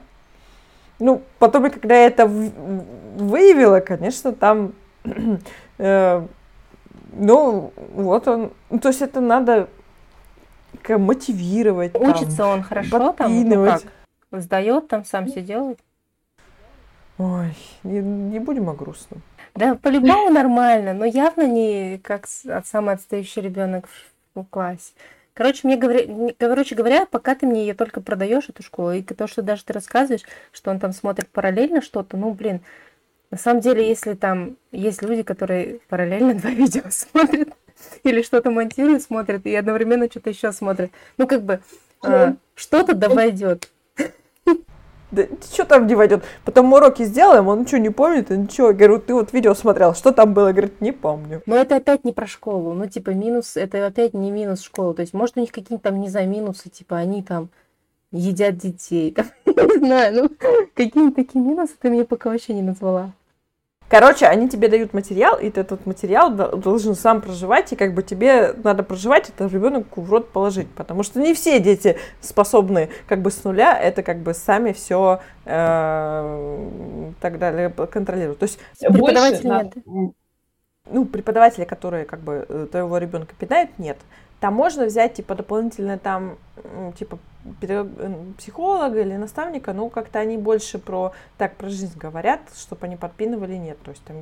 Ну, 0.98 1.22
потом, 1.38 1.70
когда 1.70 1.96
я 1.96 2.06
это 2.06 2.26
выявила, 2.26 3.80
конечно, 3.80 4.32
там, 4.32 4.72
э, 5.78 6.26
ну, 7.12 7.72
вот 7.94 8.28
он, 8.28 8.52
ну, 8.68 8.78
то 8.78 8.88
есть 8.88 9.02
это 9.02 9.20
надо 9.20 9.68
как, 10.82 10.98
мотивировать. 10.98 11.94
Учится 11.94 12.38
там, 12.38 12.50
он 12.50 12.62
хорошо 12.62 13.12
там, 13.12 13.48
ну 13.48 13.64
как? 13.64 13.82
Сдает 14.32 14.88
там, 14.88 15.04
сам 15.04 15.26
все 15.26 15.40
делает? 15.40 15.80
Ой, 17.20 17.54
не, 17.82 18.00
не 18.00 18.38
будем 18.38 18.70
о 18.70 18.72
грустном. 18.72 19.20
Да, 19.54 19.74
по-любому 19.74 20.30
нормально, 20.30 20.94
но 20.94 21.04
явно 21.04 21.46
не 21.46 21.98
как 21.98 22.26
самый 22.26 22.94
отстающий 22.94 23.42
ребенок 23.42 23.86
в 24.34 24.42
классе. 24.44 24.94
Короче, 25.34 25.60
мне 25.64 25.76
говоря, 25.76 26.32
короче 26.38 26.74
говоря, 26.74 27.04
пока 27.04 27.34
ты 27.34 27.44
мне 27.46 27.60
ее 27.60 27.74
только 27.74 28.00
продаешь, 28.00 28.48
эту 28.48 28.62
школу, 28.62 28.92
и 28.92 29.02
то, 29.02 29.26
что 29.26 29.42
даже 29.42 29.64
ты 29.66 29.74
рассказываешь, 29.74 30.24
что 30.50 30.70
он 30.70 30.80
там 30.80 30.94
смотрит 30.94 31.28
параллельно 31.28 31.82
что-то, 31.82 32.16
ну, 32.16 32.32
блин, 32.32 32.62
на 33.30 33.36
самом 33.36 33.60
деле, 33.60 33.86
если 33.86 34.14
там 34.14 34.56
есть 34.72 35.02
люди, 35.02 35.22
которые 35.22 35.80
параллельно 35.90 36.34
два 36.40 36.50
видео 36.50 36.84
смотрят, 36.88 37.50
или 38.02 38.22
что-то 38.22 38.50
монтируют, 38.50 39.02
смотрят, 39.02 39.44
и 39.44 39.54
одновременно 39.54 40.06
что-то 40.10 40.30
еще 40.30 40.52
смотрят, 40.52 40.90
ну, 41.18 41.26
как 41.26 41.42
бы, 41.42 41.60
э, 42.02 42.32
что-то 42.54 42.94
да 42.94 43.10
войдет. 43.10 43.68
Да 45.10 45.24
что 45.52 45.64
там 45.64 45.86
не 45.86 45.94
войдет? 45.94 46.24
Потом 46.44 46.72
уроки 46.72 47.02
сделаем, 47.04 47.48
он 47.48 47.60
ничего 47.60 47.78
не 47.78 47.90
помнит, 47.90 48.30
и 48.30 48.36
ничего. 48.36 48.68
Я 48.68 48.74
говорю, 48.74 48.98
ты 49.00 49.14
вот 49.14 49.32
видео 49.32 49.54
смотрел, 49.54 49.94
что 49.94 50.12
там 50.12 50.34
было? 50.34 50.52
Говорит, 50.52 50.80
не 50.80 50.92
помню. 50.92 51.42
Но 51.46 51.56
это 51.56 51.76
опять 51.76 52.04
не 52.04 52.12
про 52.12 52.26
школу. 52.26 52.74
Ну, 52.74 52.86
типа, 52.86 53.10
минус, 53.10 53.56
это 53.56 53.84
опять 53.86 54.14
не 54.14 54.30
минус 54.30 54.62
школы. 54.62 54.94
То 54.94 55.02
есть, 55.02 55.14
может, 55.14 55.36
у 55.36 55.40
них 55.40 55.50
какие-то 55.50 55.84
там, 55.84 56.00
не 56.00 56.08
за 56.08 56.24
минусы, 56.26 56.68
типа, 56.68 56.96
они 56.96 57.22
там 57.22 57.48
едят 58.12 58.56
детей, 58.56 59.12
там, 59.12 59.26
не 59.46 59.78
знаю, 59.78 60.14
ну, 60.22 60.30
какие 60.74 61.10
такие 61.10 61.44
минусы 61.44 61.74
ты 61.80 61.90
мне 61.90 62.04
пока 62.04 62.30
вообще 62.30 62.54
не 62.54 62.62
назвала. 62.62 63.12
Короче, 63.90 64.26
они 64.26 64.48
тебе 64.48 64.68
дают 64.68 64.94
материал, 64.94 65.36
и 65.36 65.50
ты 65.50 65.62
этот 65.62 65.84
материал 65.84 66.30
должен 66.32 66.94
сам 66.94 67.20
проживать, 67.20 67.72
и 67.72 67.76
как 67.76 67.92
бы 67.92 68.04
тебе 68.04 68.52
надо 68.62 68.84
проживать 68.84 69.28
это 69.30 69.48
ребенку 69.48 70.00
в 70.00 70.10
рот 70.12 70.30
положить, 70.30 70.70
потому 70.70 71.02
что 71.02 71.18
не 71.18 71.34
все 71.34 71.58
дети 71.58 71.98
способны 72.20 72.88
как 73.08 73.20
бы 73.20 73.32
с 73.32 73.42
нуля 73.42 73.76
это 73.76 74.04
как 74.04 74.18
бы 74.18 74.32
сами 74.32 74.72
все 74.72 75.20
э, 75.44 77.10
так 77.20 77.38
далее 77.40 77.70
контролируют. 77.70 78.38
То 78.38 78.44
есть 78.44 78.60
преподаватели. 78.78 79.72
Ну, 80.92 81.04
преподаватели, 81.04 81.64
которые 81.64 82.04
как 82.04 82.20
бы 82.20 82.46
э, 82.48 82.66
твоего 82.70 82.96
ребенка 82.98 83.34
питают, 83.36 83.70
нет. 83.78 83.98
Там 84.40 84.54
можно 84.54 84.86
взять, 84.86 85.14
типа, 85.14 85.34
дополнительно 85.34 85.98
там, 85.98 86.38
типа, 86.98 87.18
психолога 88.38 89.00
или 89.00 89.16
наставника, 89.16 89.72
ну, 89.72 89.88
как-то 89.88 90.18
они 90.18 90.36
больше 90.36 90.78
про, 90.78 91.12
так, 91.38 91.56
про 91.56 91.68
жизнь 91.68 91.98
говорят, 91.98 92.40
чтобы 92.54 92.86
они 92.86 92.96
подпинывали, 92.96 93.54
нет. 93.54 93.78
То 93.82 93.90
есть 93.90 94.04
там, 94.04 94.16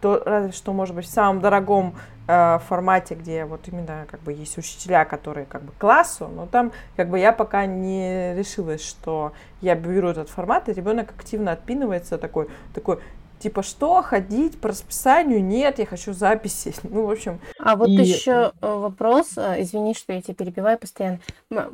то, 0.00 0.22
разве 0.24 0.52
что, 0.52 0.72
может 0.72 0.94
быть, 0.94 1.06
в 1.06 1.10
самом 1.10 1.40
дорогом 1.40 1.94
э, 2.26 2.58
формате, 2.68 3.14
где 3.14 3.44
вот 3.44 3.68
именно, 3.68 4.06
как 4.10 4.20
бы, 4.20 4.32
есть 4.32 4.58
учителя, 4.58 5.04
которые, 5.04 5.46
как 5.46 5.62
бы, 5.62 5.72
классу, 5.78 6.28
но 6.28 6.46
там, 6.46 6.72
как 6.96 7.10
бы, 7.10 7.18
я 7.18 7.32
пока 7.32 7.66
не 7.66 8.34
решилась, 8.34 8.84
что 8.84 9.32
я 9.60 9.76
беру 9.76 10.08
этот 10.08 10.28
формат, 10.28 10.68
и 10.68 10.72
ребенок 10.72 11.10
активно 11.16 11.52
отпинывается 11.52 12.18
такой, 12.18 12.48
такой, 12.74 12.98
типа, 13.44 13.62
что, 13.62 14.00
ходить 14.00 14.58
по 14.58 14.68
расписанию? 14.68 15.44
Нет, 15.44 15.78
я 15.78 15.86
хочу 15.86 16.12
записи. 16.12 16.74
Ну, 16.82 17.06
в 17.06 17.10
общем. 17.10 17.40
А 17.58 17.76
вот 17.76 17.88
и... 17.88 17.92
еще 17.92 18.52
э, 18.60 18.74
вопрос, 18.74 19.36
э, 19.36 19.62
извини, 19.62 19.94
что 19.94 20.12
я 20.12 20.22
тебя 20.22 20.34
перебиваю 20.34 20.78
постоянно. 20.78 21.20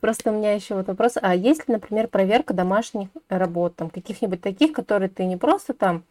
Просто 0.00 0.30
у 0.30 0.34
меня 0.34 0.52
еще 0.52 0.74
вот 0.74 0.88
вопрос. 0.88 1.14
А 1.20 1.34
есть 1.34 1.68
ли, 1.68 1.74
например, 1.74 2.08
проверка 2.08 2.52
домашних 2.52 3.08
работ, 3.28 3.76
там, 3.76 3.88
каких-нибудь 3.88 4.42
таких, 4.42 4.72
которые 4.72 5.08
ты 5.08 5.24
не 5.24 5.36
просто 5.36 5.74
там, 5.74 6.04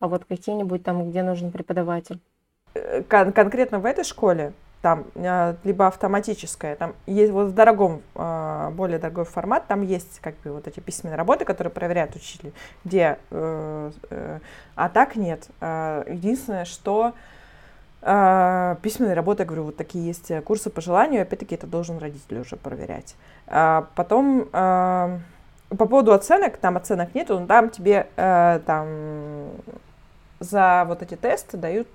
а 0.00 0.06
вот 0.06 0.24
какие-нибудь 0.24 0.84
там, 0.84 1.10
где 1.10 1.22
нужен 1.22 1.50
преподаватель? 1.50 2.20
Э, 2.74 3.02
кон- 3.02 3.32
конкретно 3.32 3.80
в 3.80 3.86
этой 3.86 4.04
школе 4.04 4.52
там 4.82 5.04
э, 5.14 5.54
либо 5.62 5.86
автоматическое, 5.86 6.74
там 6.74 6.94
есть 7.06 7.32
вот 7.32 7.48
в 7.48 7.54
дорогом, 7.54 8.02
э, 8.16 8.70
более 8.74 8.98
дорогой 8.98 9.24
формат, 9.24 9.68
там 9.68 9.82
есть 9.82 10.18
как 10.20 10.34
бы 10.40 10.52
вот 10.52 10.66
эти 10.66 10.80
письменные 10.80 11.16
работы, 11.16 11.44
которые 11.44 11.70
проверяют 11.70 12.16
учитель, 12.16 12.52
где, 12.84 13.18
э, 13.30 13.90
а 14.74 14.88
так 14.88 15.14
нет. 15.16 15.48
Единственное, 15.60 16.64
что 16.64 17.14
письменные 18.00 19.14
работы, 19.14 19.44
я 19.44 19.46
говорю, 19.46 19.62
вот 19.66 19.76
такие 19.76 20.04
есть 20.04 20.32
курсы 20.42 20.70
по 20.70 20.80
желанию, 20.80 21.22
опять-таки 21.22 21.54
это 21.54 21.68
должен 21.68 21.98
родитель 21.98 22.40
уже 22.40 22.56
проверять. 22.56 23.14
Потом 23.46 24.46
по 24.46 25.20
поводу 25.70 26.12
оценок, 26.12 26.56
там 26.56 26.76
оценок 26.76 27.14
нету, 27.14 27.38
но 27.38 27.46
там 27.46 27.70
тебе 27.70 28.08
там 28.16 29.52
за 30.40 30.84
вот 30.88 31.02
эти 31.02 31.14
тесты 31.14 31.56
дают 31.56 31.86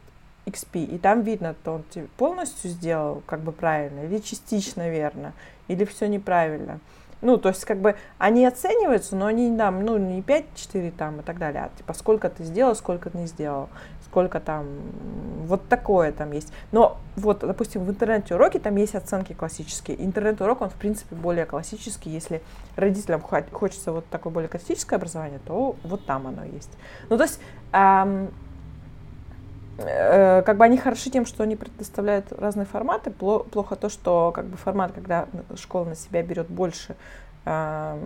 XP, 0.47 0.85
и 0.85 0.97
там 0.97 1.21
видно, 1.21 1.55
то 1.63 1.73
он 1.73 1.83
полностью 2.17 2.71
сделал 2.71 3.21
как 3.25 3.41
бы 3.41 3.51
правильно, 3.51 4.05
или 4.05 4.19
частично 4.19 4.89
верно, 4.89 5.33
или 5.67 5.85
все 5.85 6.07
неправильно. 6.07 6.79
Ну, 7.21 7.37
то 7.37 7.49
есть, 7.49 7.65
как 7.65 7.79
бы, 7.79 7.95
они 8.19 8.45
оцениваются, 8.45 9.15
но 9.15 9.25
они 9.25 9.55
там, 9.57 9.83
ну, 9.83 9.97
не 9.97 10.21
5-4 10.21 10.93
там 10.95 11.19
и 11.19 11.23
так 11.23 11.39
далее, 11.39 11.63
а 11.63 11.77
типа, 11.77 11.93
сколько 11.93 12.29
ты 12.29 12.43
сделал, 12.43 12.75
сколько 12.75 13.09
ты 13.09 13.17
не 13.17 13.25
сделал, 13.25 13.69
сколько 14.05 14.39
там, 14.39 14.67
вот 15.45 15.67
такое 15.67 16.11
там 16.11 16.31
есть. 16.31 16.53
Но 16.71 16.97
вот, 17.15 17.39
допустим, 17.39 17.83
в 17.85 17.89
интернете-уроке 17.89 18.59
там 18.59 18.75
есть 18.75 18.93
оценки 18.93 19.33
классические. 19.33 20.03
Интернет-урок, 20.05 20.61
он, 20.61 20.69
в 20.69 20.75
принципе, 20.75 21.15
более 21.15 21.45
классический. 21.45 22.11
Если 22.11 22.43
родителям 22.75 23.21
хочется 23.21 23.91
вот 23.91 24.05
такое 24.09 24.31
более 24.31 24.49
классическое 24.49 24.97
образование, 24.97 25.39
то 25.45 25.75
вот 25.83 26.05
там 26.05 26.27
оно 26.27 26.43
есть. 26.43 26.71
Ну, 27.09 27.17
то 27.17 27.23
есть, 27.23 27.39
эм, 27.73 28.29
как 29.77 30.57
бы 30.57 30.65
они 30.65 30.77
хороши 30.77 31.09
тем, 31.09 31.25
что 31.25 31.43
они 31.43 31.55
предоставляют 31.55 32.31
разные 32.31 32.65
форматы. 32.65 33.11
Плохо 33.11 33.75
то, 33.75 33.89
что 33.89 34.31
как 34.33 34.45
бы 34.45 34.57
формат, 34.57 34.91
когда 34.91 35.27
школа 35.55 35.85
на 35.85 35.95
себя 35.95 36.23
берет 36.23 36.47
больше 36.47 36.95
э, 37.45 37.99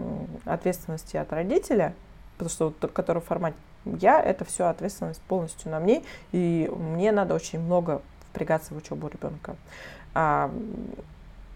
ответственности 0.46 1.18
от 1.18 1.32
родителя, 1.32 1.94
потому 2.34 2.50
что 2.50 2.74
вот, 2.80 2.92
который 2.92 3.22
формат 3.22 3.54
я, 3.86 4.22
это 4.22 4.46
все 4.46 4.68
ответственность 4.68 5.22
полностью 5.22 5.72
на 5.72 5.80
мне, 5.80 6.04
и 6.32 6.72
мне 6.76 7.12
надо 7.12 7.34
очень 7.34 7.60
много 7.60 8.02
впрягаться 8.30 8.74
в 8.74 8.78
учебу 8.78 9.08
ребенка. 9.08 9.56
А, 10.14 10.52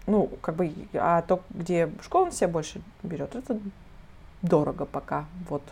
ну, 0.06 0.30
как 0.40 0.56
бы, 0.56 0.72
а 0.94 1.22
то, 1.22 1.42
где 1.50 1.90
школа 2.02 2.26
на 2.26 2.32
себя 2.32 2.48
больше 2.48 2.80
берет, 3.02 3.34
это 3.34 3.58
дорого 4.42 4.86
пока, 4.86 5.26
вот. 5.48 5.62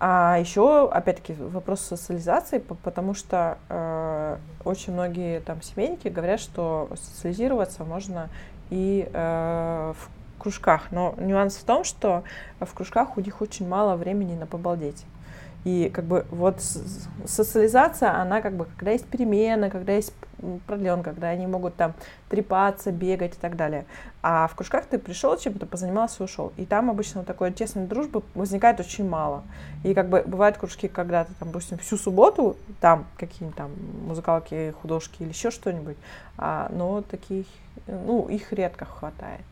А 0.00 0.38
еще, 0.38 0.88
опять-таки, 0.90 1.34
вопрос 1.34 1.80
социализации, 1.80 2.58
потому 2.58 3.14
что 3.14 3.58
э, 3.68 4.36
очень 4.64 4.92
многие 4.92 5.40
там 5.40 5.62
семейники 5.62 6.08
говорят, 6.08 6.40
что 6.40 6.90
социализироваться 6.94 7.84
можно 7.84 8.28
и 8.70 9.08
э, 9.12 9.92
в 9.96 10.42
кружках. 10.42 10.90
Но 10.90 11.14
нюанс 11.18 11.56
в 11.56 11.64
том, 11.64 11.84
что 11.84 12.24
в 12.60 12.72
кружках 12.74 13.16
у 13.16 13.20
них 13.20 13.40
очень 13.40 13.68
мало 13.68 13.96
времени 13.96 14.34
на 14.34 14.46
побалдеть. 14.46 15.04
И 15.64 15.90
как 15.94 16.04
бы 16.04 16.26
вот 16.30 16.60
социализация, 17.24 18.20
она 18.20 18.42
как 18.42 18.54
бы, 18.54 18.66
когда 18.76 18.90
есть 18.90 19.06
перемены, 19.06 19.70
когда 19.70 19.94
есть 19.94 20.12
продлен, 20.66 21.02
когда 21.02 21.28
они 21.28 21.46
могут 21.46 21.76
там 21.76 21.94
трепаться, 22.28 22.92
бегать 22.92 23.34
и 23.34 23.38
так 23.38 23.56
далее. 23.56 23.86
А 24.22 24.46
в 24.46 24.54
кружках 24.54 24.86
ты 24.86 24.98
пришел 24.98 25.36
чем-то, 25.36 25.66
позанимался 25.66 26.22
и 26.22 26.24
ушел. 26.24 26.52
И 26.56 26.64
там 26.64 26.90
обычно 26.90 27.24
такой 27.24 27.52
тесной 27.52 27.86
дружбы 27.86 28.22
возникает 28.34 28.80
очень 28.80 29.08
мало. 29.08 29.42
И 29.82 29.94
как 29.94 30.08
бы 30.08 30.22
бывают 30.26 30.56
кружки, 30.56 30.88
когда 30.88 31.24
ты 31.24 31.32
там, 31.34 31.48
допустим, 31.48 31.78
всю 31.78 31.96
субботу, 31.96 32.56
там 32.80 33.06
какие-нибудь 33.16 33.56
там 33.56 33.70
музыкалки, 34.06 34.74
художки 34.80 35.22
или 35.22 35.30
еще 35.30 35.50
что-нибудь, 35.50 35.96
а, 36.38 36.68
но 36.70 37.02
таких, 37.02 37.46
ну, 37.86 38.28
их 38.28 38.52
редко 38.52 38.84
хватает. 38.84 39.44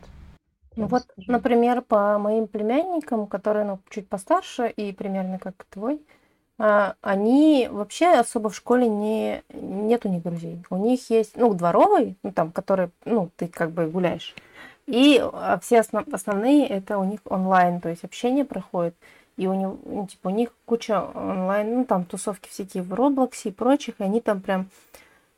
Ну 0.74 0.86
вот, 0.86 1.04
например, 1.26 1.82
по 1.82 2.18
моим 2.18 2.46
племянникам, 2.46 3.26
которые 3.26 3.64
ну, 3.64 3.78
чуть 3.90 4.08
постарше 4.08 4.68
и 4.68 4.92
примерно 4.92 5.38
как 5.38 5.66
твой, 5.68 6.00
они 7.00 7.68
вообще 7.70 8.12
особо 8.12 8.48
в 8.50 8.54
школе 8.54 8.88
не 8.88 9.42
нет 9.52 10.06
у 10.06 10.08
них 10.08 10.22
друзей. 10.22 10.62
У 10.70 10.76
них 10.76 11.10
есть, 11.10 11.36
ну, 11.36 11.52
дворовый, 11.54 12.16
ну, 12.22 12.30
там, 12.30 12.52
который, 12.52 12.90
ну, 13.04 13.30
ты 13.36 13.48
как 13.48 13.72
бы 13.72 13.86
гуляешь. 13.86 14.34
И 14.86 15.18
а, 15.20 15.58
все 15.60 15.80
основ, 15.80 16.06
основные 16.12 16.68
это 16.68 16.98
у 16.98 17.04
них 17.04 17.20
онлайн, 17.24 17.80
то 17.80 17.88
есть 17.88 18.04
общение 18.04 18.44
проходит. 18.44 18.94
И 19.36 19.46
у 19.48 19.54
них, 19.54 19.70
ну, 19.84 20.06
типа, 20.06 20.28
у 20.28 20.30
них 20.30 20.54
куча 20.64 21.02
онлайн, 21.14 21.78
ну, 21.78 21.84
там 21.84 22.04
тусовки 22.04 22.48
всякие 22.48 22.84
в 22.84 22.92
Роблоксе 22.94 23.48
и 23.48 23.52
прочих, 23.52 23.94
и 23.98 24.04
они 24.04 24.20
там 24.20 24.40
прям 24.40 24.68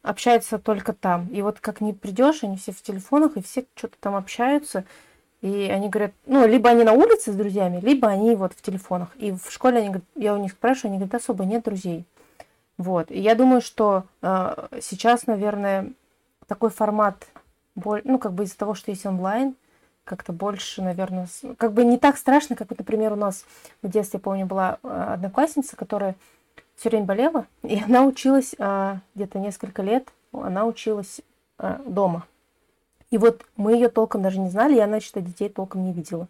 общаются 0.02 0.58
только 0.58 0.92
там. 0.92 1.28
И 1.28 1.40
вот 1.40 1.60
как 1.60 1.80
не 1.80 1.94
придешь, 1.94 2.44
они 2.44 2.58
все 2.58 2.72
в 2.72 2.82
телефонах, 2.82 3.36
и 3.36 3.42
все 3.42 3.64
что-то 3.74 3.96
там 3.98 4.14
общаются. 4.14 4.84
И 5.44 5.68
они 5.70 5.90
говорят, 5.90 6.12
ну, 6.24 6.46
либо 6.46 6.70
они 6.70 6.84
на 6.84 6.94
улице 6.94 7.30
с 7.30 7.36
друзьями, 7.36 7.78
либо 7.82 8.08
они 8.08 8.34
вот 8.34 8.54
в 8.54 8.62
телефонах. 8.62 9.10
И 9.16 9.30
в 9.30 9.50
школе 9.50 9.76
они 9.76 9.88
говорят, 9.88 10.04
я 10.16 10.32
у 10.32 10.38
них 10.38 10.52
спрашиваю, 10.52 10.92
они 10.92 10.96
говорят, 10.96 11.20
особо 11.20 11.44
нет 11.44 11.64
друзей. 11.64 12.06
Вот. 12.78 13.10
И 13.10 13.20
я 13.20 13.34
думаю, 13.34 13.60
что 13.60 14.04
э, 14.22 14.68
сейчас, 14.80 15.26
наверное, 15.26 15.92
такой 16.46 16.70
формат, 16.70 17.26
ну, 17.74 18.18
как 18.18 18.32
бы 18.32 18.44
из-за 18.44 18.56
того, 18.56 18.72
что 18.72 18.90
есть 18.90 19.04
онлайн, 19.04 19.54
как-то 20.04 20.32
больше, 20.32 20.80
наверное, 20.80 21.28
как 21.58 21.74
бы 21.74 21.84
не 21.84 21.98
так 21.98 22.16
страшно, 22.16 22.56
как, 22.56 22.70
например, 22.70 23.12
у 23.12 23.16
нас 23.16 23.44
в 23.82 23.88
детстве, 23.90 24.18
помню, 24.20 24.46
была 24.46 24.78
э, 24.82 25.08
одноклассница, 25.12 25.76
которая 25.76 26.14
все 26.74 26.88
время 26.88 27.04
болела, 27.04 27.46
и 27.62 27.82
она 27.84 28.06
училась 28.06 28.54
э, 28.58 28.96
где-то 29.14 29.38
несколько 29.38 29.82
лет, 29.82 30.08
она 30.32 30.64
училась 30.64 31.20
э, 31.58 31.80
дома. 31.84 32.24
И 33.14 33.16
вот 33.16 33.46
мы 33.56 33.74
ее 33.74 33.90
толком 33.90 34.22
даже 34.22 34.40
не 34.40 34.50
знали, 34.50 34.74
я, 34.74 34.88
значит, 34.88 35.14
детей 35.22 35.48
толком 35.48 35.84
не 35.84 35.92
видела. 35.92 36.26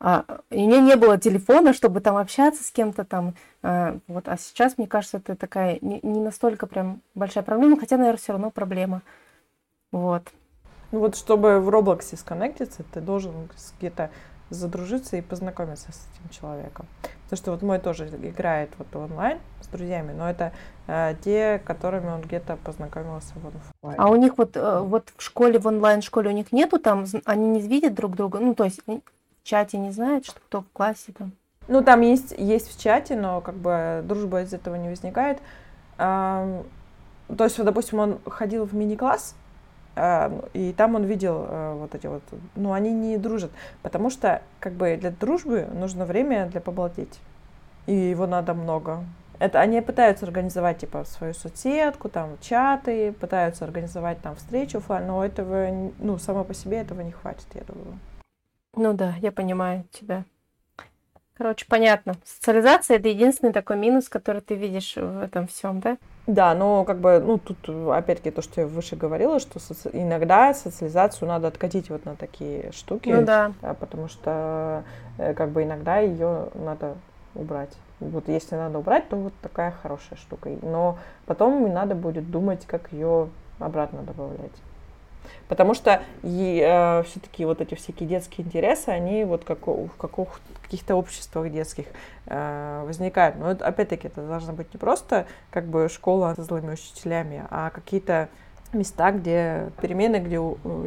А, 0.00 0.24
у 0.50 0.56
нее 0.56 0.80
не 0.80 0.96
было 0.96 1.18
телефона, 1.18 1.72
чтобы 1.72 2.00
там 2.00 2.16
общаться 2.16 2.64
с 2.64 2.72
кем-то 2.72 3.04
там. 3.04 3.34
А, 3.62 3.96
вот, 4.08 4.26
а 4.26 4.36
сейчас, 4.36 4.76
мне 4.76 4.88
кажется, 4.88 5.18
это 5.18 5.36
такая 5.36 5.78
не, 5.80 6.00
не 6.02 6.18
настолько 6.18 6.66
прям 6.66 7.00
большая 7.14 7.44
проблема, 7.44 7.78
хотя, 7.78 7.96
наверное, 7.96 8.18
все 8.18 8.32
равно 8.32 8.50
проблема. 8.50 9.02
Вот. 9.92 10.24
Ну 10.90 10.98
вот, 10.98 11.14
чтобы 11.14 11.60
в 11.60 11.68
Роблоксе 11.68 12.16
сконнектиться, 12.16 12.82
ты 12.92 13.00
должен 13.00 13.48
где-то 13.78 14.10
задружиться 14.50 15.16
и 15.16 15.20
познакомиться 15.20 15.90
с 15.92 16.08
этим 16.12 16.30
человеком. 16.30 16.86
Потому 17.24 17.38
что 17.38 17.50
вот 17.52 17.62
мой 17.62 17.78
тоже 17.78 18.08
играет 18.08 18.70
вот 18.78 18.94
онлайн 18.94 19.38
с 19.60 19.68
друзьями, 19.68 20.12
но 20.12 20.28
это 20.28 20.52
э, 20.86 21.14
те, 21.24 21.62
которыми 21.64 22.08
он 22.08 22.22
где-то 22.22 22.56
познакомился 22.56 23.32
в 23.36 23.46
офлайн. 23.46 24.00
А 24.00 24.10
у 24.10 24.16
них 24.16 24.36
вот, 24.36 24.56
э, 24.56 24.80
вот 24.80 25.12
в 25.16 25.22
школе, 25.22 25.58
в 25.58 25.66
онлайн-школе 25.66 26.30
у 26.30 26.32
них 26.32 26.52
нету 26.52 26.78
там, 26.78 27.04
они 27.24 27.48
не 27.48 27.60
видят 27.60 27.94
друг 27.94 28.16
друга, 28.16 28.40
ну 28.40 28.54
то 28.54 28.64
есть 28.64 28.80
в 28.86 29.00
чате 29.44 29.78
не 29.78 29.92
знают, 29.92 30.26
что 30.26 30.40
кто 30.40 30.62
в 30.62 30.68
классе 30.72 31.12
там? 31.16 31.32
Ну 31.68 31.82
там 31.84 32.00
есть, 32.00 32.34
есть 32.36 32.74
в 32.74 32.80
чате, 32.80 33.16
но 33.16 33.40
как 33.40 33.54
бы 33.54 34.02
дружба 34.04 34.42
из 34.42 34.52
этого 34.52 34.74
не 34.74 34.88
возникает. 34.88 35.38
Эм, 35.98 36.64
то 37.36 37.44
есть, 37.44 37.58
вот, 37.58 37.64
допустим, 37.64 38.00
он 38.00 38.18
ходил 38.26 38.64
в 38.64 38.74
мини-класс, 38.74 39.36
и 40.54 40.72
там 40.76 40.94
он 40.94 41.04
видел 41.04 41.44
а, 41.48 41.74
вот 41.74 41.94
эти 41.94 42.06
вот, 42.06 42.22
ну, 42.54 42.72
они 42.72 42.92
не 42.92 43.18
дружат, 43.18 43.50
потому 43.82 44.10
что, 44.10 44.42
как 44.60 44.72
бы, 44.72 44.96
для 44.96 45.10
дружбы 45.10 45.66
нужно 45.72 46.04
время 46.04 46.46
для 46.46 46.60
побалдеть. 46.60 47.18
И 47.86 47.94
его 47.94 48.26
надо 48.26 48.54
много. 48.54 49.04
Это 49.40 49.60
они 49.60 49.80
пытаются 49.80 50.26
организовать, 50.26 50.78
типа, 50.78 51.04
свою 51.04 51.34
соцсетку, 51.34 52.08
там, 52.08 52.36
чаты, 52.40 53.12
пытаются 53.12 53.64
организовать 53.64 54.20
там 54.20 54.36
встречу 54.36 54.82
но 54.88 55.24
этого, 55.24 55.90
ну, 55.98 56.18
само 56.18 56.44
по 56.44 56.54
себе 56.54 56.78
этого 56.78 57.00
не 57.00 57.10
хватит, 57.10 57.46
я 57.54 57.62
думаю. 57.62 57.98
Ну 58.76 58.92
да, 58.92 59.14
я 59.20 59.32
понимаю 59.32 59.84
тебя. 59.90 60.24
Короче, 61.40 61.64
понятно. 61.66 62.16
Социализация 62.22 62.98
это 62.98 63.08
единственный 63.08 63.54
такой 63.54 63.78
минус, 63.78 64.10
который 64.10 64.42
ты 64.42 64.54
видишь 64.54 64.96
в 64.96 65.22
этом 65.22 65.46
всем, 65.46 65.80
да? 65.80 65.96
Да, 66.26 66.54
но 66.54 66.84
как 66.84 66.98
бы, 66.98 67.18
ну, 67.18 67.38
тут 67.38 67.66
опять-таки 67.88 68.30
то, 68.30 68.42
что 68.42 68.60
я 68.60 68.66
выше 68.66 68.94
говорила, 68.94 69.40
что 69.40 69.58
соци... 69.58 69.88
иногда 69.94 70.52
социализацию 70.52 71.28
надо 71.28 71.48
откатить 71.48 71.88
вот 71.88 72.04
на 72.04 72.14
такие 72.14 72.72
штуки. 72.72 73.08
Ну 73.08 73.24
да. 73.24 73.52
Потому 73.80 74.08
что 74.08 74.84
э, 75.16 75.32
как 75.32 75.48
бы 75.48 75.62
иногда 75.62 76.00
ее 76.00 76.48
надо 76.52 76.96
убрать. 77.34 77.74
Вот 78.00 78.28
если 78.28 78.56
надо 78.56 78.78
убрать, 78.78 79.08
то 79.08 79.16
вот 79.16 79.32
такая 79.40 79.70
хорошая 79.70 80.18
штука. 80.18 80.50
Но 80.60 80.98
потом 81.24 81.64
не 81.64 81.72
надо 81.72 81.94
будет 81.94 82.30
думать, 82.30 82.66
как 82.66 82.92
ее 82.92 83.30
обратно 83.58 84.02
добавлять. 84.02 84.52
Потому 85.48 85.74
что 85.74 86.02
э, 86.22 87.02
все-таки 87.06 87.44
вот 87.44 87.60
эти 87.60 87.74
всякие 87.74 88.08
детские 88.08 88.46
интересы, 88.46 88.90
они 88.90 89.24
вот 89.24 89.44
как, 89.44 89.66
в 89.66 89.90
каких, 89.98 90.40
каких-то 90.62 90.94
обществах 90.94 91.50
детских 91.50 91.86
э, 92.26 92.82
возникают. 92.86 93.36
Но 93.36 93.50
это, 93.50 93.66
опять-таки 93.66 94.06
это 94.06 94.26
должно 94.26 94.52
быть 94.52 94.72
не 94.72 94.78
просто 94.78 95.26
как 95.50 95.64
бы 95.66 95.88
школа 95.88 96.34
с 96.36 96.40
злыми 96.40 96.72
учителями, 96.72 97.44
а 97.50 97.70
какие-то 97.70 98.28
места, 98.72 99.10
где 99.10 99.70
перемены, 99.80 100.16
где 100.16 100.38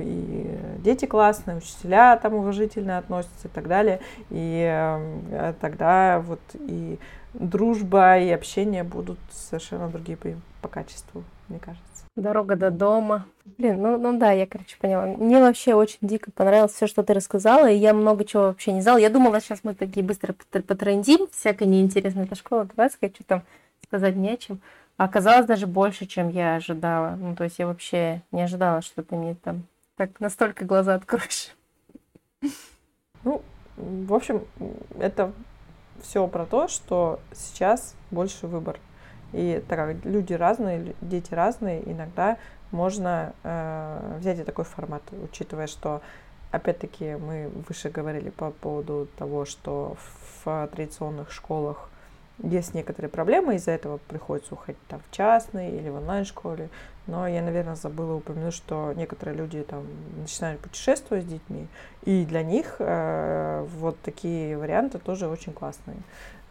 и 0.02 0.58
дети 0.78 1.06
классные, 1.06 1.58
учителя 1.58 2.18
там 2.18 2.36
уважительно 2.36 2.98
относятся 2.98 3.48
и 3.48 3.52
так 3.52 3.68
далее. 3.68 4.00
И 4.30 4.66
э, 4.66 5.54
тогда 5.60 6.24
вот 6.26 6.40
и 6.54 7.00
дружба, 7.34 8.18
и 8.18 8.30
общение 8.30 8.84
будут 8.84 9.20
совершенно 9.32 9.90
другие 9.90 10.18
по 10.62 10.68
качеству, 10.68 11.24
мне 11.50 11.60
кажется. 11.60 11.93
Дорога 12.16 12.56
до 12.56 12.70
дома. 12.70 13.26
Блин, 13.58 13.82
ну, 13.82 13.98
ну 13.98 14.20
да, 14.20 14.32
я, 14.32 14.46
короче, 14.46 14.78
поняла. 14.80 15.06
Мне 15.06 15.40
вообще 15.40 15.74
очень 15.74 15.98
дико 16.02 16.32
понравилось 16.32 16.74
все, 16.74 16.86
что 16.86 17.02
ты 17.02 17.14
рассказала, 17.14 17.70
и 17.70 17.76
я 17.76 17.94
много 17.94 18.24
чего 18.24 18.44
вообще 18.44 18.72
не 18.72 18.82
знала. 18.82 18.98
Я 18.98 19.10
думала, 19.10 19.42
сейчас 19.42 19.62
мы 19.64 19.74
такие 19.74 20.06
быстро 20.06 20.36
потрендим, 20.52 21.28
всякое 21.32 21.66
неинтересное. 21.66 22.26
Это 22.26 22.36
школа 22.36 22.66
дурацкая, 22.66 23.12
что 23.14 23.24
там 23.24 23.44
сказать 23.84 24.16
не 24.16 24.30
о 24.30 24.38
чем. 24.38 24.60
А 24.98 25.06
оказалось 25.06 25.48
даже 25.48 25.66
больше, 25.66 26.06
чем 26.06 26.30
я 26.30 26.56
ожидала. 26.56 27.16
Ну, 27.16 27.36
то 27.36 27.46
есть 27.46 27.58
я 27.58 27.66
вообще 27.66 28.22
не 28.32 28.44
ожидала, 28.44 28.84
что 28.84 29.02
ты 29.02 29.16
мне 29.16 29.36
там 29.36 29.64
так 29.96 30.20
настолько 30.20 30.66
глаза 30.66 30.96
откроешь. 30.96 31.56
Ну, 33.24 33.42
в 33.78 34.14
общем, 34.14 34.46
это 35.00 35.32
все 36.02 36.28
про 36.28 36.46
то, 36.46 36.68
что 36.68 37.20
сейчас 37.34 37.96
больше 38.12 38.46
выбор. 38.46 38.80
И 39.34 39.64
так 39.68 39.80
как 39.80 40.06
люди 40.06 40.34
разные, 40.34 40.96
дети 41.02 41.34
разные, 41.34 41.90
иногда 41.90 42.38
можно 42.72 43.34
э, 43.44 44.18
взять 44.20 44.40
и 44.40 44.44
такой 44.44 44.66
формат, 44.66 45.04
учитывая, 45.12 45.68
что 45.68 46.02
опять-таки 46.52 47.16
мы 47.16 47.50
выше 47.68 47.90
говорили 47.90 48.30
по 48.30 48.52
поводу 48.52 49.08
того, 49.18 49.46
что 49.46 49.98
в 50.44 50.70
традиционных 50.72 51.32
школах 51.32 51.90
есть 52.42 52.74
некоторые 52.74 53.10
проблемы, 53.10 53.56
из-за 53.56 53.72
этого 53.72 53.98
приходится 53.98 54.54
уходить 54.56 54.82
там 54.88 55.02
в 55.08 55.16
частные 55.16 55.78
или 55.78 55.90
в 55.90 55.96
онлайн-школе. 55.96 56.70
Но 57.06 57.28
я, 57.28 57.42
наверное, 57.42 57.76
забыла 57.76 58.16
упомянуть, 58.16 58.54
что 58.54 58.94
некоторые 58.96 59.36
люди 59.36 59.62
там 59.62 59.86
начинают 60.18 60.62
путешествовать 60.62 61.26
с 61.26 61.28
детьми, 61.28 61.68
и 62.04 62.26
для 62.26 62.44
них 62.44 62.78
э, 62.80 63.68
вот 63.78 64.00
такие 64.02 64.58
варианты 64.58 65.00
тоже 65.00 65.28
очень 65.28 65.54
классные. 65.54 65.98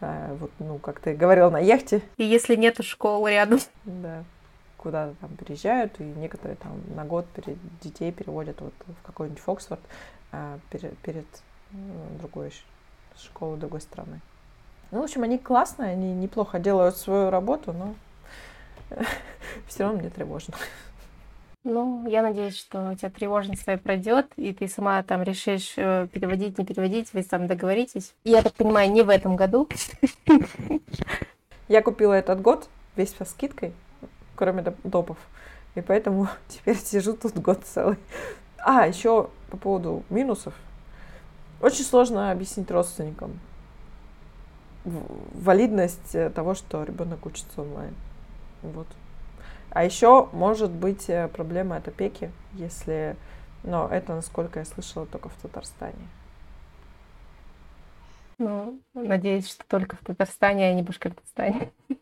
Э, 0.03 0.35
вот, 0.39 0.51
ну, 0.59 0.77
как 0.79 0.99
ты 0.99 1.13
говорил, 1.15 1.49
на 1.49 1.59
яхте. 1.59 2.01
И 2.17 2.23
если 2.23 2.55
нет 2.55 2.83
школы 2.83 3.31
рядом. 3.31 3.59
Да. 3.85 4.23
Куда-то 4.77 5.15
там 5.21 5.29
переезжают, 5.37 5.99
и 5.99 6.03
некоторые 6.03 6.57
там 6.57 6.73
на 6.93 7.05
год 7.05 7.25
перед 7.27 7.57
детей 7.79 8.11
переводят 8.11 8.59
вот 8.59 8.73
в 8.85 9.05
какой-нибудь 9.05 9.41
Фоксфорд 9.41 9.79
э, 10.33 10.57
перед, 10.69 10.97
перед 10.99 11.25
другой 12.19 12.51
школой 13.17 13.57
другой 13.57 13.79
страны. 13.79 14.19
Ну, 14.91 14.99
в 14.99 15.03
общем, 15.03 15.23
они 15.23 15.37
классные, 15.37 15.91
они 15.91 16.13
неплохо 16.13 16.59
делают 16.59 16.97
свою 16.97 17.29
работу, 17.29 17.71
но 17.71 17.95
все 19.67 19.83
равно 19.83 19.99
мне 19.99 20.09
тревожно. 20.09 20.55
Ну, 21.63 22.05
я 22.09 22.21
надеюсь, 22.21 22.57
что 22.57 22.91
у 22.91 22.95
тебя 22.95 23.09
тревожность 23.09 23.63
своя 23.63 23.77
пройдет, 23.77 24.27
и 24.35 24.53
ты 24.53 24.67
сама 24.67 25.01
там 25.03 25.23
решишь 25.23 25.73
э, 25.77 26.07
переводить, 26.11 26.57
не 26.57 26.65
переводить, 26.65 27.13
вы 27.13 27.23
там 27.23 27.47
договоритесь. 27.47 28.13
Я 28.25 28.41
так 28.41 28.53
понимаю, 28.53 28.91
не 28.91 29.01
в 29.01 29.09
этом 29.09 29.37
году. 29.37 29.69
Я 31.69 31.81
купила 31.81 32.13
этот 32.13 32.41
год 32.41 32.67
весь 32.97 33.15
со 33.15 33.23
скидкой, 33.23 33.73
кроме 34.35 34.61
допов. 34.83 35.17
И 35.75 35.81
поэтому 35.81 36.27
теперь 36.49 36.77
сижу 36.77 37.13
тут 37.13 37.37
год 37.37 37.63
целый. 37.63 37.97
А, 38.57 38.85
еще 38.85 39.29
по 39.49 39.57
поводу 39.57 40.03
минусов. 40.09 40.53
Очень 41.61 41.85
сложно 41.85 42.31
объяснить 42.31 42.69
родственникам 42.69 43.39
валидность 44.83 46.13
э, 46.13 46.29
того, 46.29 46.55
что 46.55 46.83
ребенок 46.83 47.25
учится 47.25 47.61
онлайн. 47.61 47.93
Вот. 48.61 48.87
А 49.73 49.83
еще 49.83 50.29
может 50.33 50.69
быть 50.69 51.09
э, 51.09 51.27
проблема 51.29 51.77
от 51.77 51.87
опеки, 51.87 52.31
если, 52.53 53.15
но 53.63 53.87
это, 53.87 54.13
насколько 54.13 54.59
я 54.59 54.65
слышала, 54.65 55.07
только 55.07 55.29
в 55.29 55.33
Татарстане. 55.33 56.07
Ну, 58.37 58.79
надеюсь, 58.93 59.49
что 59.49 59.65
только 59.67 59.95
в 59.95 60.05
Татарстане, 60.05 60.69
а 60.69 60.73
не 60.73 60.83
в 60.83 60.85
Башкортостане. 60.85 61.71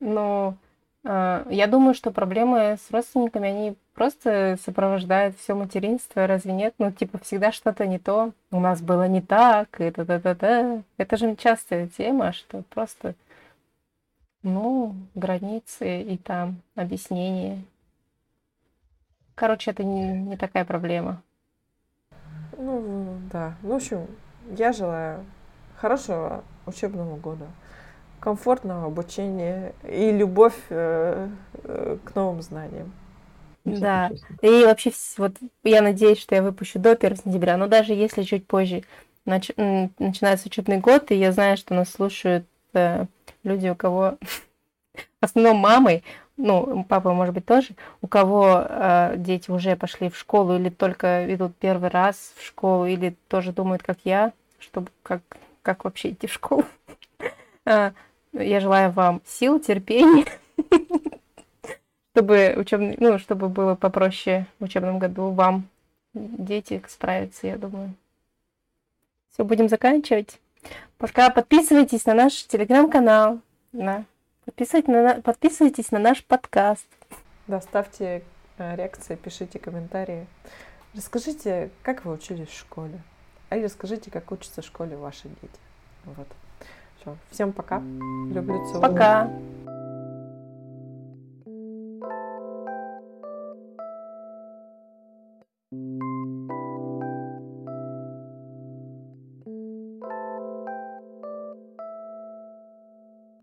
Но 0.00 0.54
э, 1.02 1.44
я 1.50 1.66
думаю, 1.66 1.92
что 1.94 2.12
проблемы 2.12 2.76
с 2.80 2.88
родственниками, 2.92 3.48
они 3.48 3.76
просто 3.94 4.56
сопровождают 4.64 5.36
все 5.38 5.54
материнство, 5.54 6.28
разве 6.28 6.52
нет? 6.52 6.74
Ну, 6.78 6.92
типа, 6.92 7.18
всегда 7.18 7.50
что-то 7.50 7.84
не 7.84 7.98
то. 7.98 8.30
У 8.52 8.60
нас 8.60 8.80
было 8.80 9.08
не 9.08 9.22
так, 9.22 9.80
и 9.80 9.90
та-та-та-та. 9.90 10.82
Это 10.98 11.16
же 11.16 11.34
частая 11.34 11.88
тема, 11.88 12.32
что 12.32 12.62
просто 12.70 13.16
ну, 14.42 14.94
границы 15.14 16.02
и 16.02 16.16
там 16.16 16.62
объяснение. 16.74 17.62
Короче, 19.34 19.70
это 19.70 19.84
не, 19.84 20.12
не 20.12 20.36
такая 20.36 20.64
проблема. 20.64 21.22
Ну, 22.56 23.18
да. 23.32 23.54
Ну, 23.62 23.72
в 23.72 23.76
общем, 23.76 24.06
я 24.56 24.72
желаю 24.72 25.24
хорошего 25.76 26.44
учебного 26.66 27.16
года, 27.16 27.46
комфортного 28.20 28.86
обучения 28.86 29.74
и 29.88 30.10
любовь 30.10 30.58
э, 30.68 31.28
э, 31.64 31.98
к 32.04 32.14
новым 32.14 32.42
знаниям. 32.42 32.92
Да, 33.64 34.10
и 34.42 34.64
вообще 34.64 34.90
вот 35.18 35.32
я 35.64 35.82
надеюсь, 35.82 36.18
что 36.18 36.34
я 36.34 36.42
выпущу 36.42 36.78
до 36.78 36.92
1 36.92 37.16
сентября, 37.16 37.56
но 37.56 37.66
даже 37.66 37.92
если 37.92 38.22
чуть 38.22 38.46
позже 38.46 38.84
нач... 39.26 39.50
начинается 39.56 40.48
учебный 40.48 40.78
год, 40.78 41.10
и 41.10 41.16
я 41.16 41.32
знаю, 41.32 41.56
что 41.56 41.74
нас 41.74 41.90
слушают 41.90 42.46
э, 42.74 43.06
люди, 43.42 43.68
у 43.68 43.74
кого 43.74 44.16
в 45.20 45.24
основном 45.24 45.58
мамы, 45.58 46.02
ну, 46.36 46.84
папа, 46.88 47.12
может 47.12 47.34
быть, 47.34 47.44
тоже, 47.44 47.74
у 48.00 48.06
кого 48.06 48.64
э, 48.66 49.14
дети 49.18 49.50
уже 49.50 49.76
пошли 49.76 50.08
в 50.08 50.16
школу 50.16 50.56
или 50.56 50.70
только 50.70 51.32
идут 51.34 51.54
первый 51.56 51.90
раз 51.90 52.32
в 52.36 52.44
школу, 52.44 52.86
или 52.86 53.14
тоже 53.28 53.52
думают, 53.52 53.82
как 53.82 53.98
я, 54.04 54.32
чтобы 54.58 54.90
как, 55.02 55.20
как 55.62 55.84
вообще 55.84 56.10
идти 56.10 56.26
в 56.26 56.32
школу. 56.32 56.64
Э, 57.66 57.92
я 58.32 58.60
желаю 58.60 58.90
вам 58.90 59.20
сил, 59.26 59.60
терпения, 59.60 60.24
чтобы 62.14 62.54
учебный, 62.56 62.96
ну, 62.98 63.18
чтобы 63.18 63.48
было 63.48 63.74
попроще 63.74 64.46
в 64.58 64.64
учебном 64.64 64.98
году 64.98 65.30
вам, 65.30 65.68
дети, 66.14 66.82
справиться, 66.88 67.46
я 67.46 67.58
думаю. 67.58 67.94
Все, 69.32 69.44
будем 69.44 69.68
заканчивать. 69.68 70.40
Пока 70.98 71.30
подписывайтесь 71.30 72.06
на 72.06 72.14
наш 72.14 72.46
телеграм-канал, 72.46 73.40
на 73.72 74.04
подписывайтесь 74.44 74.88
на, 74.88 75.20
подписывайтесь 75.22 75.90
на 75.92 75.98
наш 75.98 76.24
подкаст. 76.24 76.86
Да, 77.46 77.60
ставьте 77.60 78.22
э, 78.58 78.76
реакции, 78.76 79.16
пишите 79.16 79.58
комментарии. 79.58 80.26
Расскажите, 80.94 81.70
как 81.82 82.04
вы 82.04 82.12
учились 82.12 82.48
в 82.48 82.58
школе. 82.58 83.00
А 83.48 83.56
и 83.56 83.64
расскажите, 83.64 84.10
как 84.10 84.30
учатся 84.30 84.62
в 84.62 84.64
школе 84.64 84.96
ваши 84.96 85.28
дети. 85.28 85.60
Вот. 86.04 86.28
Все. 87.00 87.16
Всем 87.30 87.52
пока. 87.52 87.78
Люблю, 87.78 88.64
целую. 88.66 88.82
Пока. 88.82 89.30